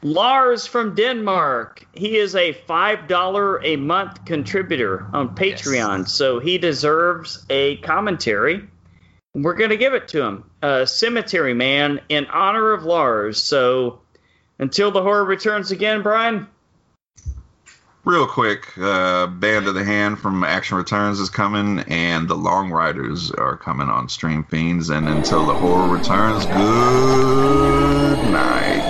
Lars 0.00 0.66
from 0.66 0.94
Denmark. 0.94 1.84
He 1.92 2.16
is 2.16 2.34
a 2.34 2.54
$5 2.54 3.60
a 3.62 3.76
month 3.76 4.24
contributor 4.24 5.06
on 5.12 5.36
Patreon, 5.36 6.08
so 6.08 6.38
he 6.38 6.56
deserves 6.56 7.44
a 7.50 7.76
commentary. 7.76 8.66
We're 9.34 9.54
going 9.54 9.70
to 9.70 9.76
give 9.76 9.94
it 9.94 10.08
to 10.08 10.22
him. 10.22 10.50
Uh, 10.60 10.86
Cemetery 10.86 11.54
Man 11.54 12.00
in 12.08 12.26
honor 12.26 12.72
of 12.72 12.84
Lars. 12.84 13.42
So 13.42 14.00
until 14.58 14.90
the 14.90 15.02
horror 15.02 15.24
returns 15.24 15.70
again, 15.70 16.02
Brian. 16.02 16.48
Real 18.04 18.26
quick, 18.26 18.76
uh, 18.78 19.26
Band 19.26 19.66
of 19.68 19.74
the 19.74 19.84
Hand 19.84 20.18
from 20.18 20.42
Action 20.42 20.78
Returns 20.78 21.20
is 21.20 21.28
coming, 21.28 21.80
and 21.80 22.28
the 22.28 22.34
Long 22.34 22.70
Riders 22.70 23.30
are 23.30 23.58
coming 23.58 23.90
on 23.90 24.08
Stream 24.08 24.42
Fiends. 24.42 24.88
And 24.88 25.06
until 25.06 25.44
the 25.44 25.54
horror 25.54 25.86
returns, 25.86 26.46
good 26.46 26.56
night. 28.32 28.89